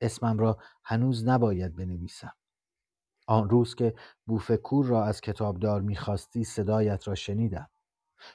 اسمم 0.00 0.38
را 0.38 0.58
هنوز 0.84 1.28
نباید 1.28 1.76
بنویسم. 1.76 2.32
آن 3.26 3.50
روز 3.50 3.74
که 3.74 3.94
بوفکور 4.26 4.86
را 4.86 5.04
از 5.04 5.20
کتابدار 5.20 5.80
می‌خواستی 5.80 6.44
صدایت 6.44 7.08
را 7.08 7.14
شنیدم. 7.14 7.68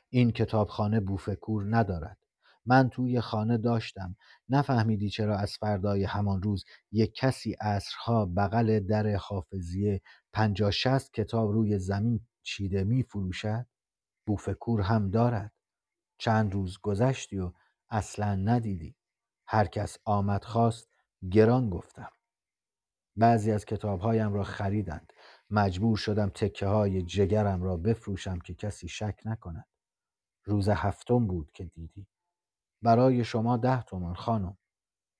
این 0.09 0.31
کتابخانه 0.31 0.99
بوفکور 0.99 1.77
ندارد. 1.77 2.17
من 2.65 2.89
توی 2.89 3.21
خانه 3.21 3.57
داشتم. 3.57 4.15
نفهمیدی 4.49 5.09
چرا 5.09 5.37
از 5.37 5.53
فردای 5.57 6.03
همان 6.03 6.41
روز 6.41 6.65
یک 6.91 7.13
کسی 7.13 7.55
اصرها 7.61 8.25
بغل 8.25 8.79
در 8.79 9.15
حافظیه 9.15 10.01
پنجا 10.33 10.71
شست 10.71 11.13
کتاب 11.13 11.51
روی 11.51 11.79
زمین 11.79 12.19
چیده 12.43 12.83
می 12.83 13.03
فروشد؟ 13.03 13.65
بوفکور 14.27 14.81
هم 14.81 15.09
دارد. 15.09 15.51
چند 16.21 16.53
روز 16.53 16.79
گذشتی 16.79 17.39
و 17.39 17.51
اصلا 17.89 18.35
ندیدی. 18.35 18.95
هر 19.47 19.65
کس 19.65 19.97
آمد 20.05 20.43
خواست 20.43 20.89
گران 21.31 21.69
گفتم. 21.69 22.11
بعضی 23.15 23.51
از 23.51 23.65
کتابهایم 23.65 24.33
را 24.33 24.43
خریدند. 24.43 25.13
مجبور 25.49 25.97
شدم 25.97 26.29
تکه 26.29 26.65
های 26.67 27.01
جگرم 27.01 27.63
را 27.63 27.77
بفروشم 27.77 28.39
که 28.39 28.53
کسی 28.53 28.87
شک 28.87 29.19
نکند. 29.25 29.67
روز 30.43 30.69
هفتم 30.69 31.27
بود 31.27 31.51
که 31.51 31.65
دیدی. 31.65 32.07
برای 32.81 33.23
شما 33.23 33.57
ده 33.57 33.83
تومان 33.83 34.15
خانم. 34.15 34.57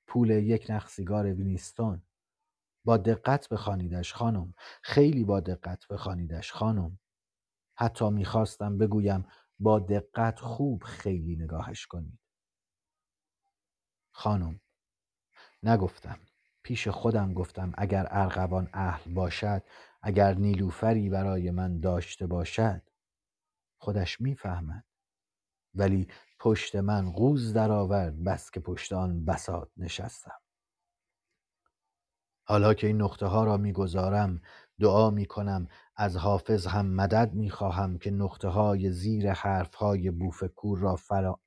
پول 0.07 0.29
یک 0.29 0.65
نخ 0.69 0.89
سیگار 0.89 1.25
وینیستون 1.25 2.01
با 2.85 2.97
دقت 2.97 3.49
بخوانیدش 3.49 4.13
خانم. 4.13 4.53
خیلی 4.81 5.23
با 5.23 5.39
دقت 5.39 5.87
بخوانیدش 5.87 6.51
خانم. 6.51 6.99
حتی 7.75 8.09
می‌خواستم 8.09 8.77
بگویم 8.77 9.25
با 9.61 9.79
دقت 9.79 10.39
خوب 10.39 10.83
خیلی 10.83 11.35
نگاهش 11.35 11.85
کنید. 11.85 12.19
خانم 14.11 14.59
نگفتم. 15.63 16.19
پیش 16.63 16.87
خودم 16.87 17.33
گفتم 17.33 17.73
اگر 17.77 18.07
ارغوان 18.09 18.69
اهل 18.73 19.13
باشد 19.13 19.63
اگر 20.01 20.33
نیلوفری 20.33 21.09
برای 21.09 21.51
من 21.51 21.79
داشته 21.79 22.27
باشد 22.27 22.81
خودش 23.77 24.21
می‌فهمد. 24.21 24.85
ولی 25.75 26.07
پشت 26.39 26.75
من 26.75 27.11
قوز 27.11 27.53
درآورد 27.53 28.23
بس 28.23 28.51
که 28.51 28.59
پشت 28.59 28.93
آن 28.93 29.25
بساط 29.25 29.69
نشستم. 29.77 30.41
حالا 32.43 32.73
که 32.73 32.87
این 32.87 33.01
نقطه 33.01 33.25
ها 33.25 33.43
را 33.43 33.57
می‌گذارم 33.57 34.41
دعا 34.81 35.09
می 35.09 35.25
کنم 35.25 35.67
از 35.95 36.17
حافظ 36.17 36.67
هم 36.67 36.85
مدد 36.85 37.33
می 37.33 37.49
خواهم 37.49 37.97
که 37.97 38.11
نقطه 38.11 38.47
های 38.47 38.91
زیر 38.91 39.31
حرف 39.31 39.73
های 39.75 40.11
بوفکور 40.11 40.79
را 40.79 40.99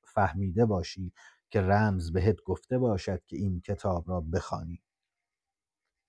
فهمیده 0.03 0.65
باشی 0.65 1.13
که 1.49 1.61
رمز 1.61 2.11
بهت 2.11 2.41
گفته 2.41 2.77
باشد 2.77 3.23
که 3.25 3.37
این 3.37 3.61
کتاب 3.61 4.09
را 4.09 4.21
بخوانی. 4.21 4.81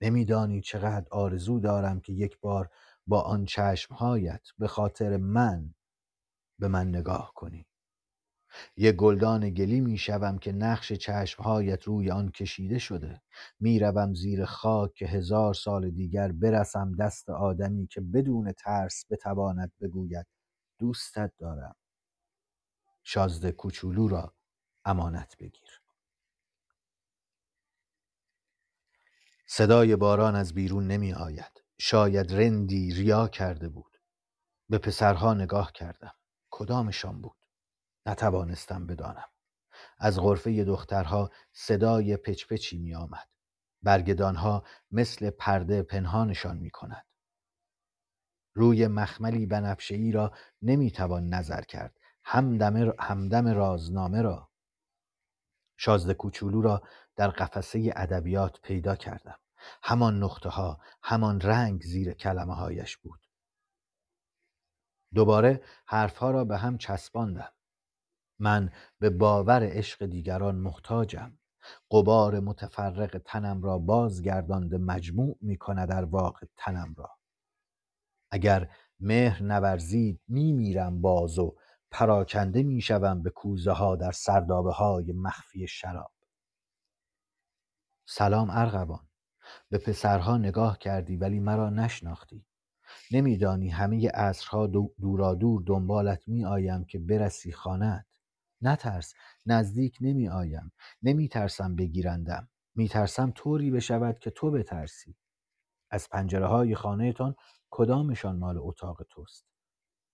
نمیدانی 0.01 0.61
چقدر 0.61 1.07
آرزو 1.11 1.61
دارم 1.61 2.01
که 2.01 2.13
یک 2.13 2.41
بار 2.41 2.71
با 3.07 3.21
آن 3.21 3.45
چشمهایت 3.45 4.43
به 4.59 4.69
خاطر 4.69 5.17
من 5.17 5.75
به 6.59 6.69
من 6.69 6.89
نگاه 6.89 7.33
کنی. 7.35 7.67
یک 8.77 8.97
گلدان 8.97 9.51
گلی 9.51 9.81
می‌شوم 9.81 10.39
که 10.39 10.53
نقش 10.53 10.93
چشمهایت 10.93 11.85
روی 11.85 12.11
آن 12.11 12.31
کشیده 12.31 12.79
شده. 12.79 13.23
می‌روم 13.61 14.15
زیر 14.15 14.45
خاک 14.45 14.95
که 14.95 15.07
هزار 15.07 15.55
سال 15.55 15.91
دیگر 15.91 16.33
برسم 16.33 16.97
دست 16.97 17.31
آدمی 17.31 17.87
که 17.87 18.01
بدون 18.01 18.53
ترس 18.53 19.05
بتواند 19.11 19.73
بگوید 19.81 20.27
دوستت 20.79 21.33
دارم. 21.39 21.77
شازده 23.05 23.53
کوچولو 23.53 24.09
را 24.09 24.35
امانت 24.85 25.37
بگیر. 25.39 25.71
صدای 29.47 29.97
باران 29.97 30.37
از 30.37 30.55
بیرون 30.55 30.87
نمی 30.87 31.13
آید. 31.13 31.53
شاید 31.79 32.33
رندی 32.35 32.95
ریا 32.95 33.29
کرده 33.29 33.69
بود. 33.69 33.99
به 34.69 34.79
پسرها 34.79 35.35
نگاه 35.35 35.73
کردم. 35.73 36.13
کدامشان 36.51 37.21
بود؟ 37.21 37.46
نتوانستم 38.07 38.87
بدانم. 38.87 39.29
از 39.99 40.21
غرفه 40.21 40.65
دخترها 40.65 41.31
صدای 41.53 42.17
پچپچی 42.17 42.79
می 42.79 42.95
آمد 42.95 43.29
برگدانها 43.83 44.65
مثل 44.91 45.31
پرده 45.31 45.83
پنهانشان 45.83 46.57
می 46.57 46.71
کند 46.71 47.07
روی 48.57 48.87
مخملی 48.87 49.47
بنفشهی 49.47 50.13
را 50.13 50.33
نمی 50.63 50.91
توان 50.91 51.29
نظر 51.29 51.61
کرد. 51.63 51.99
همدم, 52.25 52.95
همدم 53.01 53.49
رازنامه 53.49 54.23
را. 54.23 54.51
شازده 55.77 56.15
کوچولو 56.15 56.63
را 56.63 56.83
در 57.17 57.29
قفسه 57.29 57.93
ادبیات 57.97 58.61
پیدا 58.61 58.97
کردم. 58.97 59.39
همان 59.83 60.23
نقطه 60.23 60.49
ها 60.49 60.81
همان 61.03 61.41
رنگ 61.41 61.83
زیر 61.83 62.13
کلمه 62.13 62.55
هایش 62.55 62.97
بود. 62.97 63.21
دوباره 65.15 65.63
حرفها 65.87 66.31
را 66.31 66.45
به 66.45 66.59
هم 66.59 66.79
چسباندم. 66.79 67.53
من 68.39 68.71
به 68.99 69.11
باور 69.11 69.63
عشق 69.63 70.07
دیگران 70.07 70.57
محتاجم. 70.57 71.39
قبار 71.91 72.41
متفرق 72.41 73.23
تنم 73.25 73.63
را 73.63 73.79
بازگردانده 73.79 74.79
مجموع 74.79 75.39
می 75.41 75.57
کند 75.57 75.89
در 75.89 76.05
واقع 76.05 76.47
تنم 76.57 76.95
را. 76.99 77.11
اگر 78.31 78.71
مهر 79.01 79.43
نورزید 79.43 80.21
می 80.29 80.53
میرم 80.53 81.01
باز 81.01 81.39
و 81.39 81.57
پراکنده 81.91 82.63
می 82.63 82.81
شوم 82.81 83.23
به 83.23 83.31
کوزه 83.31 83.73
ها 83.73 83.97
در 83.97 84.13
سردابه 84.13 84.73
های 84.73 85.13
مخفی 85.13 85.67
شراب. 85.69 86.13
سلام 88.09 88.51
ارغوان. 88.51 89.09
به 89.69 89.79
پسرها 89.79 90.39
نگاه 90.39 90.79
کردی 90.79 91.17
ولی 91.17 91.41
مرا 91.41 91.71
نشناختی. 91.71 92.47
نمیدانی 93.11 93.69
همه 93.69 94.09
عصرها 94.09 94.67
دورا 95.01 95.35
دور 95.35 95.63
دنبالت 95.67 96.29
می 96.29 96.45
آیم 96.45 96.85
که 96.85 96.99
برسی 96.99 97.53
خانت 97.53 98.07
نترس 98.67 99.15
نزدیک 99.47 99.99
نمی 100.01 100.29
آیم 100.29 100.73
نمی 101.03 101.29
ترسم 101.29 101.77
بگیرندم. 101.77 102.49
می 102.75 102.89
ترسم 102.89 103.31
طوری 103.31 103.71
بشود 103.71 104.19
که 104.19 104.31
تو 104.31 104.51
بترسی. 104.51 105.17
از 105.91 106.09
پنجره 106.09 106.47
های 106.47 106.75
خانهتان 106.75 107.35
کدامشان 107.71 108.37
مال 108.39 108.59
اتاق 108.59 109.03
توست؟ 109.11 109.47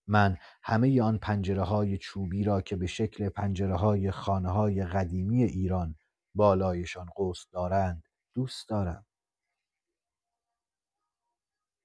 من 0.07 0.37
همه 0.63 1.03
آن 1.03 1.19
پنجره 1.19 1.63
های 1.63 1.99
چوبی 1.99 2.45
را 2.45 2.61
که 2.61 2.77
به 2.77 2.87
شکل 2.87 3.29
پنجره 3.29 3.77
های 3.77 4.11
خانه 4.11 4.51
های 4.51 4.85
قدیمی 4.85 5.45
ایران 5.45 5.95
بالایشان 6.35 7.07
قوس 7.07 7.47
دارند 7.53 8.03
دوست 8.35 8.69
دارم. 8.69 9.07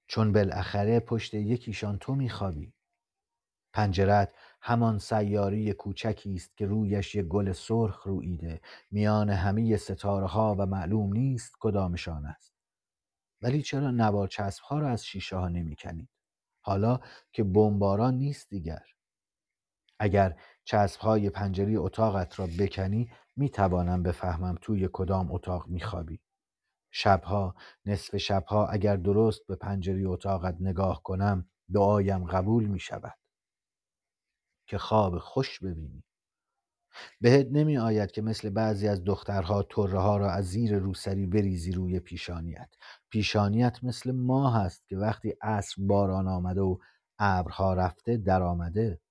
چون 0.08 0.32
بالاخره 0.32 1.00
پشت 1.00 1.34
یکیشان 1.34 1.98
تو 1.98 2.16
میخوابی. 2.16 2.74
پنجرت 3.74 4.34
همان 4.68 5.00
سیاری 5.00 5.74
کوچکی 5.74 6.34
است 6.34 6.58
که 6.58 6.66
رویش 6.66 7.16
یک 7.16 7.26
گل 7.26 7.52
سرخ 7.52 8.04
رویده 8.04 8.62
میان 8.92 9.30
همه 9.30 9.78
ستاره 9.78 10.28
ها 10.28 10.56
و 10.60 10.66
معلوم 10.66 11.14
نیست 11.14 11.56
کدامشان 11.60 12.26
است. 12.26 12.54
ولی 13.42 13.62
چرا 13.62 13.92
نوار 13.92 14.28
چسب 14.28 14.64
ها 14.64 14.80
را 14.80 14.90
از 14.90 15.06
شیشه 15.06 15.36
ها 15.38 15.48
نمی‌کنید؟ 15.48 16.10
حالا 16.62 17.00
که 17.32 17.44
بمباران 17.44 18.18
نیست 18.18 18.50
دیگر. 18.50 18.84
اگر 20.00 20.40
چسب 20.64 21.00
های 21.00 21.30
پنجره 21.30 21.74
اتاقت 21.78 22.40
را 22.40 22.48
بکنی 22.60 23.12
می 23.36 23.50
توانم 23.50 24.04
بفهمم 24.04 24.56
توی 24.62 24.90
کدام 24.94 25.32
اتاق 25.32 25.68
میخوابی. 25.68 26.20
شبها 26.92 27.56
نصف 27.86 28.18
شبها 28.18 28.68
اگر 28.68 28.96
درست 28.96 29.48
به 29.48 29.56
پنجره 29.56 30.08
اتاقت 30.08 30.58
نگاه 30.60 31.04
کنم 31.04 31.50
دعایم 31.74 32.26
قبول 32.26 32.66
می 32.66 32.80
شود 32.80 33.27
که 34.68 34.78
خواب 34.78 35.18
خوش 35.20 35.60
ببینی. 35.60 36.04
بهت 37.22 37.48
نمی 37.52 37.78
آید 37.78 38.12
که 38.12 38.22
مثل 38.22 38.50
بعضی 38.50 38.88
از 38.88 39.04
دخترها 39.04 39.64
طره 39.64 40.00
ها 40.00 40.18
را 40.18 40.32
از 40.32 40.46
زیر 40.46 40.78
روسری 40.78 41.28
بریزی 41.28 41.72
روی 41.72 42.00
پیشانیت. 42.00 42.70
پیشانیت 43.10 43.84
مثل 43.84 44.12
ماه 44.12 44.58
است 44.58 44.88
که 44.88 44.98
وقتی 44.98 45.34
عصر 45.42 45.76
باران 45.80 46.28
آمده 46.28 46.62
و 46.62 46.78
ابرها 47.20 47.74
رفته 47.74 48.18
در 48.18 48.42
آمده. 48.44 49.02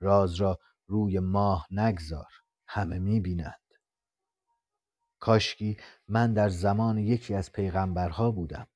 راز 0.00 0.34
را 0.34 0.58
روی 0.86 1.18
ماه 1.18 1.66
نگذار 1.70 2.30
همه 2.66 2.98
می 2.98 3.20
بینند 3.20 3.54
کاشکی 5.20 5.76
من 6.08 6.32
در 6.32 6.48
زمان 6.48 6.98
یکی 6.98 7.34
از 7.34 7.52
پیغمبرها 7.52 8.30
بودم. 8.30 8.66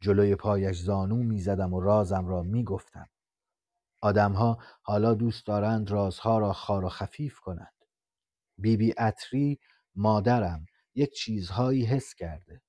جلوی 0.00 0.34
پایش 0.34 0.80
زانو 0.80 1.16
می‌زدم 1.16 1.74
و 1.74 1.80
رازم 1.80 2.26
را 2.26 2.42
می‌گفتم. 2.42 3.08
آدمها 4.06 4.58
حالا 4.82 5.14
دوست 5.14 5.46
دارند 5.46 5.90
رازها 5.90 6.38
را 6.38 6.52
خار 6.52 6.84
و 6.84 6.88
خفیف 6.88 7.40
کنند. 7.40 7.74
بیبی 8.58 8.94
اتری 8.98 9.58
مادرم 9.96 10.66
یک 10.94 11.12
چیزهایی 11.12 11.84
حس 11.84 12.14
کرده. 12.14 12.62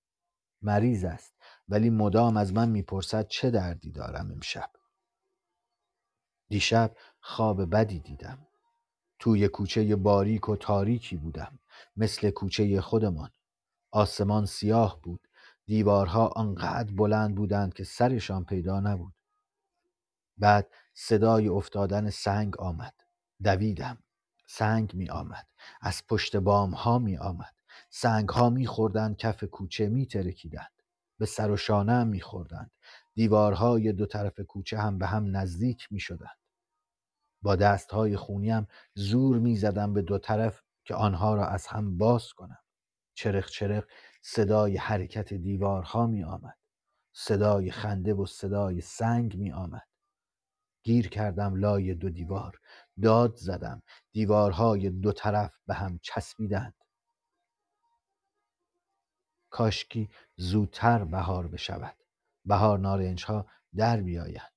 مریض 0.61 1.05
است 1.05 1.33
ولی 1.67 1.89
مدام 1.89 2.37
از 2.37 2.53
من 2.53 2.69
می‌پرسد 2.69 3.27
چه 3.27 3.49
دردی 3.49 3.91
دارم 3.91 4.31
امشب. 4.31 4.71
دیشب 6.49 6.95
خواب 7.19 7.75
بدی 7.75 7.99
دیدم. 7.99 8.47
توی 9.19 9.47
کوچه 9.47 9.95
باریک 9.95 10.49
و 10.49 10.55
تاریکی 10.55 11.17
بودم 11.17 11.59
مثل 11.97 12.29
کوچه 12.29 12.81
خودمان. 12.81 13.31
آسمان 13.91 14.45
سیاه 14.45 15.01
بود 15.03 15.27
دیوارها 15.65 16.27
آنقدر 16.27 16.93
بلند 16.93 17.35
بودند 17.35 17.73
که 17.73 17.83
سرشان 17.83 18.45
پیدا 18.45 18.79
نبود. 18.79 19.13
بعد 20.37 20.71
صدای 20.93 21.47
افتادن 21.47 22.09
سنگ 22.09 22.61
آمد. 22.61 22.93
دویدم. 23.43 24.03
سنگ 24.47 24.93
می 24.93 25.09
آمد. 25.09 25.47
از 25.81 26.03
پشت 26.07 26.35
بام 26.35 26.71
ها 26.71 26.99
می 26.99 27.17
آمد. 27.17 27.55
سنگ 27.89 28.29
ها 28.29 28.49
می 28.49 28.67
خوردند 28.67 29.17
کف 29.17 29.43
کوچه 29.43 29.89
می 29.89 30.05
ترکیدند. 30.05 30.71
به 31.19 31.25
سر 31.25 31.51
و 31.51 31.57
شانه 31.57 31.91
هم 31.91 32.07
می 32.07 32.21
خوردند. 32.21 32.71
دیوارهای 33.13 33.93
دو 33.93 34.05
طرف 34.05 34.39
کوچه 34.39 34.77
هم 34.77 34.97
به 34.97 35.07
هم 35.07 35.37
نزدیک 35.37 35.87
می 35.91 35.99
شدند. 35.99 36.37
با 37.41 37.55
دستهای 37.55 38.17
خونیم 38.17 38.67
زور 38.95 39.39
می 39.39 39.55
زدم 39.55 39.93
به 39.93 40.01
دو 40.01 40.17
طرف 40.17 40.61
که 40.85 40.95
آنها 40.95 41.35
را 41.35 41.45
از 41.47 41.67
هم 41.67 41.97
باز 41.97 42.33
کنم. 42.33 42.59
چرخ 43.13 43.49
چرخ 43.49 43.85
صدای 44.21 44.77
حرکت 44.77 45.33
دیوارها 45.33 46.07
می 46.07 46.23
آمد. 46.23 46.57
صدای 47.13 47.71
خنده 47.71 48.13
و 48.13 48.25
صدای 48.25 48.81
سنگ 48.81 49.37
می 49.37 49.51
آمد. 49.51 49.87
گیر 50.87 51.09
کردم 51.09 51.55
لای 51.55 51.93
دو 51.93 52.09
دیوار. 52.09 52.59
داد 53.01 53.35
زدم. 53.35 53.81
دیوارهای 54.11 54.89
دو 54.89 55.11
طرف 55.11 55.53
به 55.67 55.73
هم 55.73 55.99
چسبیدند. 56.01 56.73
کاشکی 59.49 60.09
زودتر 60.35 61.03
بهار 61.03 61.47
بشود. 61.47 61.97
بهار 62.45 62.79
نارنج 62.79 63.25
ها 63.25 63.47
در 63.75 64.01
بیایند. 64.01 64.53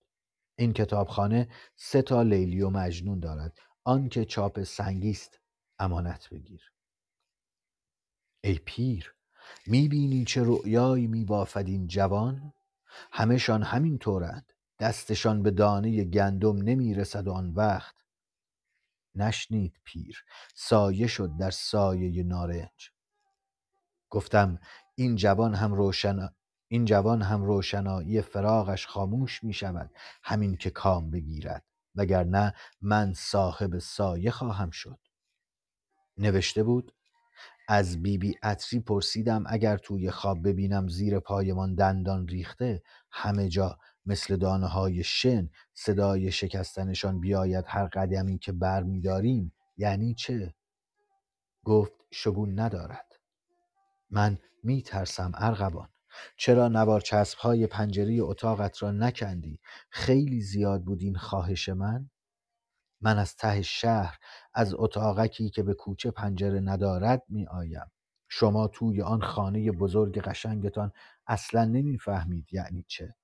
این 0.59 0.73
کتابخانه 0.73 1.49
سه 1.77 2.03
تا 2.03 2.23
لیلی 2.23 2.63
و 2.63 2.71
مجنون 2.71 3.21
دارد. 3.21 3.59
آن 3.85 4.09
که 4.09 4.25
چاپ 4.25 4.63
سنگیست 4.63 5.41
امانت 5.79 6.29
بگیر. 6.29 6.73
ای 8.45 8.61
پیر 8.65 9.15
می‌بینی 9.67 10.25
چه 10.25 10.43
رؤیایی 10.45 11.07
میبافد 11.07 11.65
این 11.67 11.87
جوان؟ 11.87 12.53
همهشان 13.13 13.63
همین 13.63 13.99
طورند 13.99 14.53
دستشان 14.81 15.43
به 15.43 15.51
دانه 15.51 16.05
گندم 16.05 16.57
نمی‌رسد 16.57 17.29
و 17.29 17.33
آن 17.33 17.51
وقت. 17.55 17.95
نشنید 19.15 19.81
پیر 19.85 20.25
سایه 20.55 21.07
شد 21.07 21.31
در 21.37 21.51
سایه 21.51 22.23
نارنج. 22.23 22.91
گفتم 24.11 24.59
این 24.95 25.17
جوان 25.17 25.55
هم 25.55 25.75
روشن 25.75 26.29
این 26.69 26.85
جوان 26.85 27.23
هم 27.23 27.43
روشنایی 27.43 28.23
فراغش 28.23 28.87
خاموش 28.87 29.45
می 29.45 29.53
شود 29.53 29.91
همین 30.23 30.57
که 30.57 30.71
کام 30.71 31.11
بگیرد 31.11 31.65
وگرنه 31.95 32.55
من 32.81 33.13
صاحب 33.15 33.79
سایه 33.79 34.31
خواهم 34.31 34.71
شد. 34.71 34.99
نوشته 36.19 36.63
بود 36.63 36.93
از 37.69 38.03
بیبی 38.03 38.29
بی 38.29 38.39
اتری 38.43 38.81
پرسیدم 38.81 39.45
اگر 39.47 39.77
توی 39.77 40.11
خواب 40.11 40.49
ببینم 40.49 40.89
زیر 40.89 41.19
پایمان 41.19 41.75
دندان 41.75 42.29
ریخته 42.29 42.83
همه 43.11 43.49
جا 43.49 43.79
مثل 44.07 44.37
دانه 44.37 44.67
های 44.67 45.05
شن 45.05 45.51
صدای 45.75 46.33
شکستنشان 46.33 47.21
بیاید 47.21 47.65
هر 47.69 47.87
قدمی 47.87 48.39
که 48.39 48.53
بر 48.53 48.85
داریم. 49.05 49.53
یعنی 49.77 50.15
چه؟ 50.15 50.55
گفت 51.65 51.93
شگون 52.11 52.61
ندارد. 52.61 53.13
من 54.11 54.39
می 54.63 54.83
ترسم 54.83 55.33
ارغبان 55.35 55.89
چرا 56.37 56.69
نوار 56.69 57.01
چسب 57.01 57.39
های 57.39 57.67
پنجره 57.67 58.19
اتاقت 58.21 58.83
را 58.83 58.91
نکندی؟ 58.91 59.61
خیلی 59.91 60.41
زیاد 60.41 60.85
بود 60.85 61.03
این 61.03 61.17
خواهش 61.17 61.69
من. 61.69 62.11
من 63.01 63.19
از 63.19 63.37
ته 63.37 63.63
شهر 63.63 64.19
از 64.55 64.75
اتاقکی 64.75 65.51
که 65.51 65.63
به 65.63 65.75
کوچه 65.75 66.11
پنجره 66.11 66.61
ندارد 66.61 67.23
می 67.29 67.47
آیم. 67.47 67.91
شما 68.29 68.69
توی 68.69 69.03
آن 69.03 69.21
خانه 69.21 69.73
بزرگ 69.73 70.19
قشنگتان 70.19 70.93
اصلا 71.27 71.65
نمی‌فهمید 71.65 72.47
یعنی 72.53 72.85
چه؟ 72.89 73.15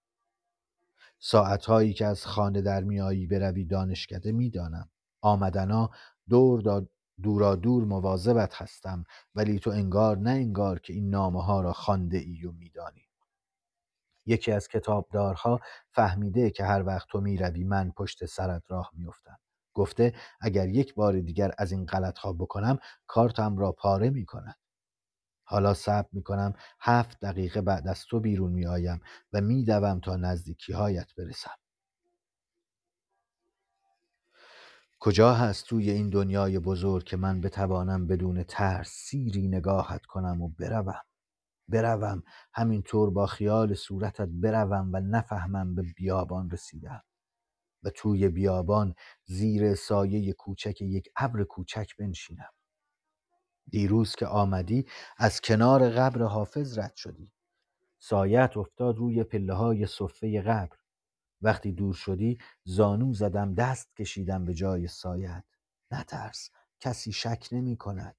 ساعتهایی 1.19 1.93
که 1.93 2.07
از 2.07 2.27
خانه 2.27 2.61
در 2.61 2.85
میایی 2.85 3.27
بروی 3.27 3.65
دانشکده 3.65 4.33
می‌دانم. 4.33 4.91
آمدنا 5.23 5.91
دور 6.29 6.87
دورا 7.23 7.57
دور 7.57 7.85
مواظبت 7.85 8.55
هستم 8.55 9.05
ولی 9.35 9.59
تو 9.59 9.71
انگار 9.71 10.19
نه 10.19 10.31
انگار 10.31 10.79
که 10.79 10.93
این 10.93 11.11
نامه 11.11 11.43
ها 11.45 11.61
را 11.61 11.73
خانده 11.73 12.19
ای 12.19 12.47
و 12.47 12.53
میدانی. 12.53 13.03
یکی 14.27 14.53
از 14.53 14.69
کتابدارها 14.69 15.61
فهمیده 15.91 16.51
که 16.51 16.65
هر 16.65 16.83
وقت 16.87 17.09
تو 17.09 17.21
می‌روی 17.21 17.65
من 17.65 17.91
پشت 17.91 18.25
سرت 18.25 18.63
راه 18.69 18.91
میافتم. 18.95 19.39
گفته 19.75 20.15
اگر 20.41 20.69
یک 20.69 20.95
بار 20.95 21.21
دیگر 21.21 21.53
از 21.59 21.73
این 21.73 21.87
غلط 21.87 22.19
ها 22.19 22.33
بکنم 22.33 22.79
کارتم 23.07 23.59
را 23.59 23.73
پاره 23.73 24.11
می 24.11 24.25
کند. 24.27 24.57
حالا 25.49 25.75
صبر 25.75 26.09
می 26.13 26.23
کنم 26.23 26.55
هفت 26.81 27.21
دقیقه 27.21 27.61
بعد 27.61 27.89
از 27.89 28.05
تو 28.05 28.21
بیرون 28.21 28.53
می 28.53 28.67
آیم 28.67 29.01
و 29.33 29.41
می 29.41 29.65
دوم 29.65 30.01
تا 30.01 30.17
نزدیکی 30.17 30.73
هایت 30.73 31.15
برسم. 31.19 31.55
کجا 35.01 35.35
هست 35.35 35.67
توی 35.67 35.91
این 35.91 36.11
دنیای 36.11 36.59
بزرگ 36.59 37.05
که 37.05 37.17
من 37.17 37.41
بتوانم 37.41 38.07
بدون 38.07 38.43
ترس 38.43 38.89
سیری 38.89 39.49
نگاهت 39.49 40.07
کنم 40.07 40.43
و 40.43 40.49
بروم؟ 40.49 41.03
بروم 41.69 42.23
همینطور 42.55 43.11
با 43.11 43.27
خیال 43.27 43.75
صورتت 43.75 44.29
بروم 44.29 44.91
و 44.93 45.01
نفهمم 45.01 45.75
به 45.75 45.83
بیابان 45.97 46.51
رسیدم. 46.51 47.03
و 47.83 47.91
توی 47.91 48.29
بیابان 48.29 48.95
زیر 49.25 49.75
سایه 49.75 50.33
کوچک 50.33 50.81
یک 50.81 51.09
ابر 51.17 51.45
کوچک 51.45 51.97
بنشینم. 51.99 52.51
دیروز 53.71 54.15
که 54.15 54.27
آمدی 54.27 54.87
از 55.17 55.41
کنار 55.41 55.91
قبر 55.91 56.23
حافظ 56.23 56.79
رد 56.79 56.97
شدی. 56.97 57.33
سایت 57.99 58.57
افتاد 58.57 58.97
روی 58.97 59.25
پله 59.25 59.55
های 59.55 59.87
صفه 59.87 60.43
قبر. 60.43 60.77
وقتی 61.43 61.73
دور 61.73 61.95
شدی 61.95 62.39
زانو 62.65 63.13
زدم 63.13 63.55
دست 63.55 63.97
کشیدم 63.97 64.45
به 64.45 64.55
جای 64.55 64.87
سایت. 64.87 65.45
نترس 65.91 66.51
کسی 66.81 67.13
شک 67.13 67.49
نمی 67.53 67.77
کند 67.77 68.17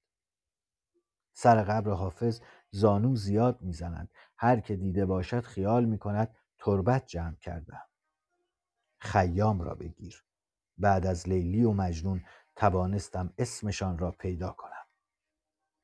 سر 1.32 1.62
قبر 1.62 1.90
حافظ 1.90 2.40
زانو 2.70 3.16
زیاد 3.16 3.62
می‌زنند 3.62 4.10
هر 4.36 4.60
که 4.60 4.76
دیده 4.76 5.06
باشد 5.06 5.40
خیال 5.40 5.84
می 5.84 5.98
کند 5.98 6.34
تربت 6.58 7.06
جمع 7.06 7.36
کردم. 7.36 7.82
خیام 8.98 9.60
را 9.60 9.74
بگیر. 9.74 10.24
بعد 10.78 11.06
از 11.06 11.28
لیلی 11.28 11.64
و 11.64 11.72
مجنون 11.72 12.24
توانستم 12.56 13.32
اسمشان 13.38 13.98
را 13.98 14.10
پیدا 14.10 14.50
کنم. 14.52 14.77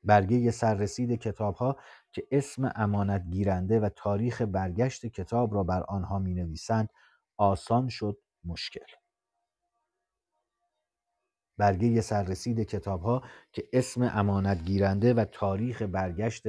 برگه 0.04 0.50
سررسید 0.50 1.12
کتاب 1.20 1.54
ها 1.54 1.76
که 2.12 2.26
اسم 2.30 2.72
امانت 2.76 3.24
گیرنده 3.30 3.80
و 3.80 3.88
تاریخ 3.88 4.42
برگشت 4.42 5.06
کتاب 5.06 5.54
را 5.54 5.62
بر 5.64 5.82
آنها 5.82 6.18
می 6.18 6.34
نویسند 6.34 6.88
آسان 7.36 7.88
شد 7.88 8.18
مشکل. 8.44 8.86
برگه 11.58 12.00
سررسید 12.00 12.60
کتاب 12.60 13.02
ها 13.02 13.22
که 13.52 13.68
اسم 13.72 14.02
امانت 14.02 14.64
گیرنده 14.64 15.14
و 15.14 15.24
تاریخ 15.24 15.82
برگشت 15.82 16.44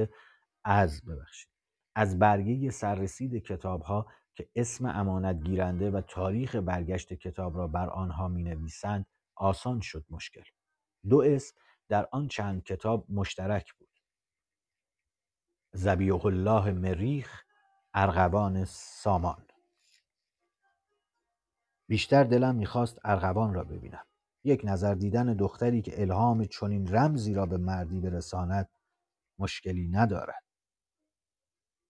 از 0.63 1.05
ببخشید. 1.05 1.49
از 1.95 2.19
برگه 2.19 2.69
سررسید 2.71 3.43
کتاب 3.43 3.81
ها 3.81 4.05
که 4.35 4.49
اسم 4.55 4.85
امانت 4.85 5.43
گیرنده 5.43 5.91
و 5.91 6.01
تاریخ 6.01 6.55
برگشت 6.55 7.13
کتاب 7.13 7.57
را 7.57 7.67
بر 7.67 7.89
آنها 7.89 8.27
می 8.27 8.43
نویسند 8.43 9.05
آسان 9.35 9.79
شد 9.81 10.05
مشکل. 10.09 10.43
دو 11.09 11.21
اسم 11.21 11.55
در 11.89 12.07
آن 12.11 12.27
چند 12.27 12.63
کتاب 12.63 13.05
مشترک 13.09 13.73
بود. 13.73 13.99
زبیح 15.73 16.25
الله 16.25 16.71
مریخ 16.71 17.43
ارغوان 17.93 18.65
سامان. 18.65 19.45
بیشتر 21.87 22.23
دلم 22.23 22.55
می‌خواست 22.55 22.99
ارغوان 23.03 23.53
را 23.53 23.63
ببینم. 23.63 24.05
یک 24.43 24.61
نظر 24.63 24.93
دیدن 24.93 25.33
دختری 25.33 25.81
که 25.81 26.01
الهام 26.01 26.45
چنین 26.45 26.95
رمزی 26.95 27.33
را 27.33 27.45
به 27.45 27.57
مردی 27.57 27.99
برساند 27.99 28.69
مشکلی 29.39 29.87
ندارد. 29.87 30.43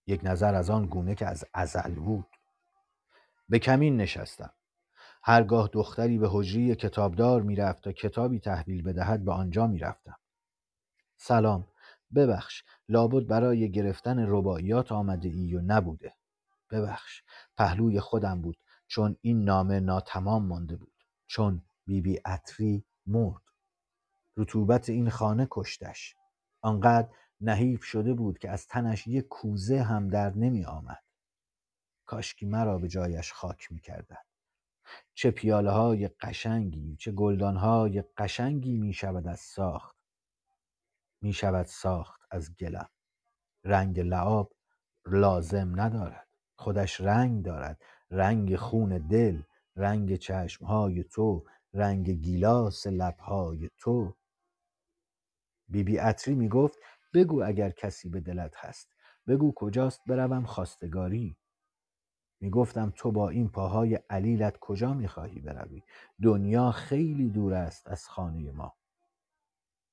یک 0.08 0.22
نظر 0.24 0.56
از 0.56 0.70
آن 0.70 0.86
گونه 0.86 1.16
که 1.16 1.26
از 1.26 1.46
ازل 1.54 1.96
بود. 1.96 2.28
به 3.50 3.60
کمین 3.60 3.98
نشستم. 3.98 4.54
هرگاه 5.28 5.70
دختری 5.74 6.18
به 6.18 6.30
حجری 6.32 6.76
کتابدار 6.76 7.42
می‌رفت 7.42 7.84
تا 7.84 7.92
کتابی 7.92 8.40
تحویل 8.40 8.84
بدهد 8.84 9.26
به 9.26 9.32
آنجا 9.32 9.68
می‌رفتم. 9.68 10.16
سلام. 11.18 11.68
ببخش. 12.16 12.64
لابد 12.90 13.28
برای 13.28 13.72
گرفتن 13.72 14.26
رباعیات 14.28 14.92
آمده 14.92 15.30
ای 15.30 15.56
و 15.56 15.62
نبوده. 15.62 16.14
ببخش. 16.72 17.22
پهلوی 17.58 18.00
خودم 18.00 18.42
بود 18.42 18.58
چون 18.88 19.16
این 19.22 19.44
نامه 19.44 19.80
ناتمام 19.80 20.46
مانده 20.46 20.76
بود. 20.76 20.94
چون 21.28 21.62
بیبی 21.86 22.14
بی 22.14 22.22
اتری 22.26 22.86
مرد. 23.06 23.42
رطوبت 24.38 24.90
این 24.90 25.10
خانه 25.10 25.48
کشتش. 25.52 26.16
آنقدر 26.62 27.10
نحیف 27.42 27.84
شده 27.84 28.14
بود 28.14 28.40
که 28.40 28.50
از 28.50 28.68
تنش 28.68 29.08
یک 29.08 29.28
کوزه 29.28 29.82
هم 29.82 30.08
در 30.08 30.36
نمی 30.36 30.66
آمد 30.66 31.04
کاشکی 32.06 32.46
مرا 32.46 32.78
به 32.78 32.88
جایش 32.88 33.34
خاک 33.34 33.72
می 33.72 33.80
کردن. 33.80 34.18
چه 35.14 35.32
پیاله 35.32 35.72
های 35.72 36.08
قشنگی 36.08 36.96
چه 36.96 37.12
گلدان 37.12 37.58
های 37.58 38.04
قشنگی 38.18 38.78
می 38.78 38.94
شود 38.94 39.28
از 39.28 39.40
ساخت. 39.40 39.96
می 41.22 41.34
شود 41.34 41.66
ساخت 41.66 42.22
از 42.32 42.56
گلم. 42.56 42.90
رنگ 43.64 44.00
لعاب 44.00 44.54
لازم 45.06 45.82
ندارد. 45.82 46.28
خودش 46.56 47.02
رنگ 47.02 47.46
دارد. 47.46 47.82
رنگ 48.12 48.56
خون 48.56 49.08
دل 49.08 49.42
رنگ 49.76 50.16
چشمهای 50.16 51.04
تو 51.04 51.46
رنگ 51.74 52.10
گیلاس 52.10 52.88
لبهای 52.88 53.70
تو. 53.78 54.16
بیبی 55.68 55.92
بی 55.92 56.00
اتری 56.00 56.36
می 56.36 56.50
گفت 56.50 56.80
بگو 57.14 57.44
اگر 57.44 57.70
کسی 57.70 58.10
به 58.10 58.20
دلت 58.20 58.56
هست. 58.58 58.92
بگو 59.28 59.54
کجاست 59.56 60.02
بروم 60.08 60.46
خواستگاری. 60.46 61.38
می 62.42 62.50
گفتم 62.50 62.94
تو 62.96 63.12
با 63.12 63.30
این 63.30 63.50
پاهای 63.50 64.00
علیلت 64.10 64.58
کجا 64.58 64.94
می 64.94 65.08
خواهی 65.08 65.40
بروی؟ 65.40 65.84
دنیا 66.24 66.72
خیلی 66.72 67.30
دور 67.30 67.54
است 67.54 67.88
از 67.88 68.08
خانه 68.08 68.52
ما. 68.52 68.76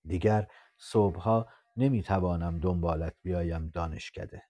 دیگر 0.05 0.49
صبحها 0.79 1.49
نمی 1.77 2.03
توانم 2.03 2.59
دنبالت 2.59 3.15
بیایم 3.23 3.69
دانشکده. 3.69 4.43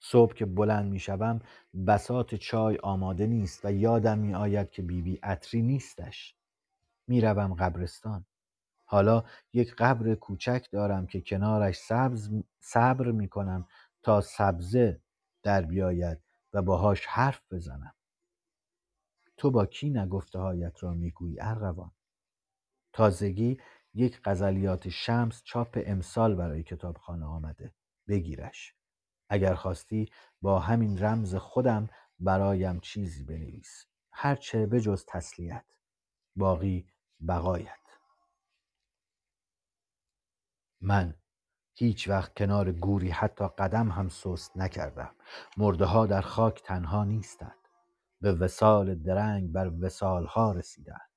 صبح 0.00 0.34
که 0.34 0.46
بلند 0.46 0.92
می 0.92 0.98
شوم 0.98 1.40
بسات 1.86 2.34
چای 2.34 2.78
آماده 2.82 3.26
نیست 3.26 3.64
و 3.64 3.72
یادم 3.72 4.18
می 4.18 4.34
آید 4.34 4.70
که 4.70 4.82
بیبی 4.82 5.12
بی 5.12 5.20
اتری 5.24 5.62
نیستش. 5.62 6.36
می 7.06 7.20
روم 7.20 7.54
قبرستان. 7.54 8.26
حالا 8.84 9.24
یک 9.52 9.74
قبر 9.74 10.14
کوچک 10.14 10.68
دارم 10.72 11.06
که 11.06 11.20
کنارش 11.20 11.76
سبز 11.76 12.30
صبر 12.60 13.10
می 13.10 13.28
کنم 13.28 13.68
تا 14.02 14.20
سبزه 14.20 15.00
در 15.46 15.62
بیاید 15.62 16.18
و 16.52 16.62
باهاش 16.62 17.06
حرف 17.06 17.52
بزنم. 17.52 17.94
تو 19.36 19.50
با 19.50 19.66
کی 19.66 19.90
نگفته 19.90 20.38
هایت 20.38 20.82
را 20.82 20.92
می‌گویی 20.92 21.40
ارغوان 21.40 21.90
تازگی 22.92 23.60
یک 23.94 24.20
غزلیات 24.24 24.88
شمس 24.88 25.42
چاپ 25.44 25.82
امسال 25.86 26.34
برای 26.34 26.62
کتابخانه 26.62 27.26
آمده. 27.26 27.74
بگیرش. 28.08 28.74
اگر 29.28 29.54
خواستی 29.54 30.10
با 30.42 30.60
همین 30.60 30.98
رمز 30.98 31.34
خودم 31.34 31.88
برایم 32.18 32.80
چیزی 32.80 33.24
بنویس. 33.24 33.86
هرچه 34.12 34.66
بجز 34.66 35.04
تسلیت. 35.08 35.64
باقی 36.36 36.86
بقایت. 37.28 37.86
من 40.80 41.14
هیچ 41.78 42.08
وقت 42.08 42.34
کنار 42.36 42.72
گوری 42.72 43.10
حتی 43.10 43.48
قدم 43.58 43.88
هم 43.90 44.08
سست 44.08 44.56
نکردم. 44.56 45.10
مرده 45.56 45.84
ها 45.84 46.06
در 46.06 46.20
خاک 46.20 46.62
تنها 46.62 47.04
نیستند. 47.04 47.56
به 48.20 48.32
وسال 48.32 48.94
درنگ 48.94 49.52
بر 49.52 49.72
وسال 49.80 50.26
ها 50.26 50.52
رسیدند. 50.52 51.10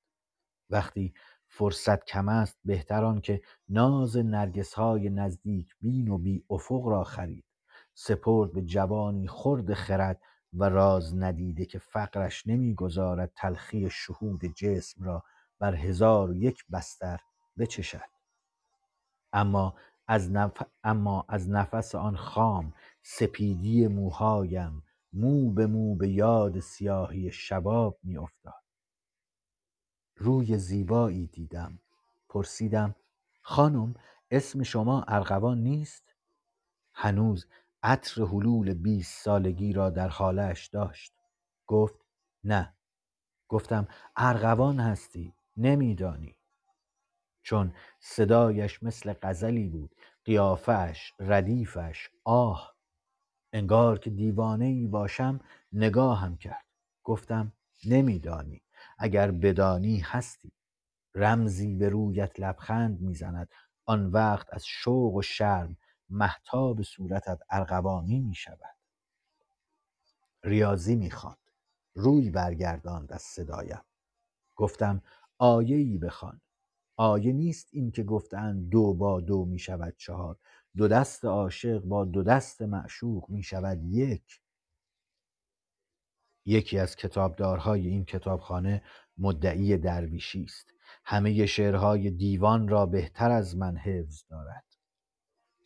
وقتی 0.69 1.13
فرصت 1.47 2.05
کم 2.05 2.29
است 2.29 2.59
بهتر 2.65 3.19
که 3.19 3.41
ناز 3.69 4.17
نرگس 4.17 4.73
های 4.73 5.09
نزدیک 5.09 5.75
بین 5.81 6.07
و 6.07 6.17
بی 6.17 6.45
افق 6.49 6.87
را 6.87 7.03
خرید. 7.03 7.45
سپرد 7.93 8.53
به 8.53 8.61
جوانی 8.61 9.27
خرد 9.27 9.73
خرد 9.73 10.21
و 10.53 10.69
راز 10.69 11.15
ندیده 11.15 11.65
که 11.65 11.79
فقرش 11.79 12.47
نمی‌گذارد 12.47 13.31
تلخی 13.35 13.89
شهود 13.89 14.45
جسم 14.45 15.03
را 15.03 15.23
بر 15.59 15.75
هزار 15.75 16.29
و 16.29 16.35
یک 16.35 16.65
بستر 16.71 17.19
بچشد. 17.57 18.09
اما 19.33 19.75
از, 20.11 20.31
نف... 20.31 20.63
اما 20.83 21.25
از 21.27 21.49
نفس 21.49 21.95
آن 21.95 22.15
خام 22.15 22.73
سپیدی 23.03 23.87
موهایم 23.87 24.83
مو 25.13 25.51
به 25.51 25.67
مو 25.67 25.95
به 25.95 26.09
یاد 26.09 26.59
سیاهی 26.59 27.31
شباب 27.31 27.99
میافتاد. 28.03 28.63
روی 30.15 30.57
زیبایی 30.57 31.27
دیدم. 31.27 31.79
پرسیدم 32.29 32.95
خانم 33.41 33.95
اسم 34.31 34.63
شما 34.63 35.03
ارغوان 35.07 35.57
نیست؟ 35.57 36.15
هنوز 36.93 37.47
عطر 37.83 38.23
حلول 38.23 38.73
بیست 38.73 39.23
سالگی 39.23 39.73
را 39.73 39.89
در 39.89 40.09
حالش 40.09 40.67
داشت. 40.67 41.13
گفت 41.67 41.95
نه. 42.43 42.73
گفتم 43.47 43.87
ارغوان 44.15 44.79
هستی 44.79 45.33
نمیدانی. 45.57 46.38
چون 47.49 47.73
صدایش 47.99 48.83
مثل 48.83 49.13
غزلی 49.21 49.69
بود. 49.69 49.95
قیافش 50.25 51.13
ردیفش 51.19 52.09
آه! 52.23 52.75
انگار 53.53 53.99
که 53.99 54.09
دیوانه 54.09 54.65
ای 54.65 54.87
باشم 54.87 55.39
نگاهم 55.73 56.37
کرد. 56.37 56.65
گفتم 57.03 57.53
نمیدانی 57.85 58.61
اگر 58.99 59.31
بدانی 59.31 59.99
هستی. 59.99 60.51
رمزی 61.15 61.75
به 61.75 61.89
رویت 61.89 62.39
لبخند 62.39 63.01
می‌زند. 63.01 63.49
آن 63.85 64.05
وقت 64.07 64.47
از 64.53 64.65
شوق 64.65 65.15
و 65.15 65.21
شرم 65.21 65.77
محتاب 66.09 66.81
صورتت 66.81 67.39
ارغوانی 67.49 68.19
می 68.19 68.35
شود 68.35 68.75
ریاضی 70.43 70.95
می‌خواند. 70.95 71.51
روی 71.95 72.29
برگرداند 72.29 73.13
از 73.13 73.21
صدایم. 73.21 73.81
گفتم 74.55 75.01
آیه 75.37 75.77
ای 75.77 75.97
بخوان. 75.97 76.41
آیه 76.99 77.33
نیست 77.33 77.69
این 77.71 77.91
که 77.91 78.03
گفتند 78.03 78.69
دو 78.69 78.93
با 78.93 79.21
دو 79.21 79.45
می 79.45 79.59
شود 79.59 79.93
چهار 79.97 80.37
دو 80.77 80.87
دست 80.87 81.25
عاشق 81.25 81.79
با 81.79 82.05
دو 82.05 82.23
دست 82.23 82.61
معشوق 82.61 83.29
می 83.29 83.43
شود 83.43 83.83
یک. 83.83 84.41
یکی 86.45 86.79
از 86.79 86.95
کتابدارهای 86.95 87.87
این 87.87 88.05
کتابخانه 88.05 88.83
مدعی 89.17 89.77
درویشی 89.77 90.43
است. 90.43 90.73
همه 91.05 91.45
شعرهای 91.45 92.11
دیوان 92.11 92.67
را 92.67 92.85
بهتر 92.85 93.31
از 93.31 93.57
من 93.57 93.77
حفظ 93.77 94.23
دارد. 94.29 94.65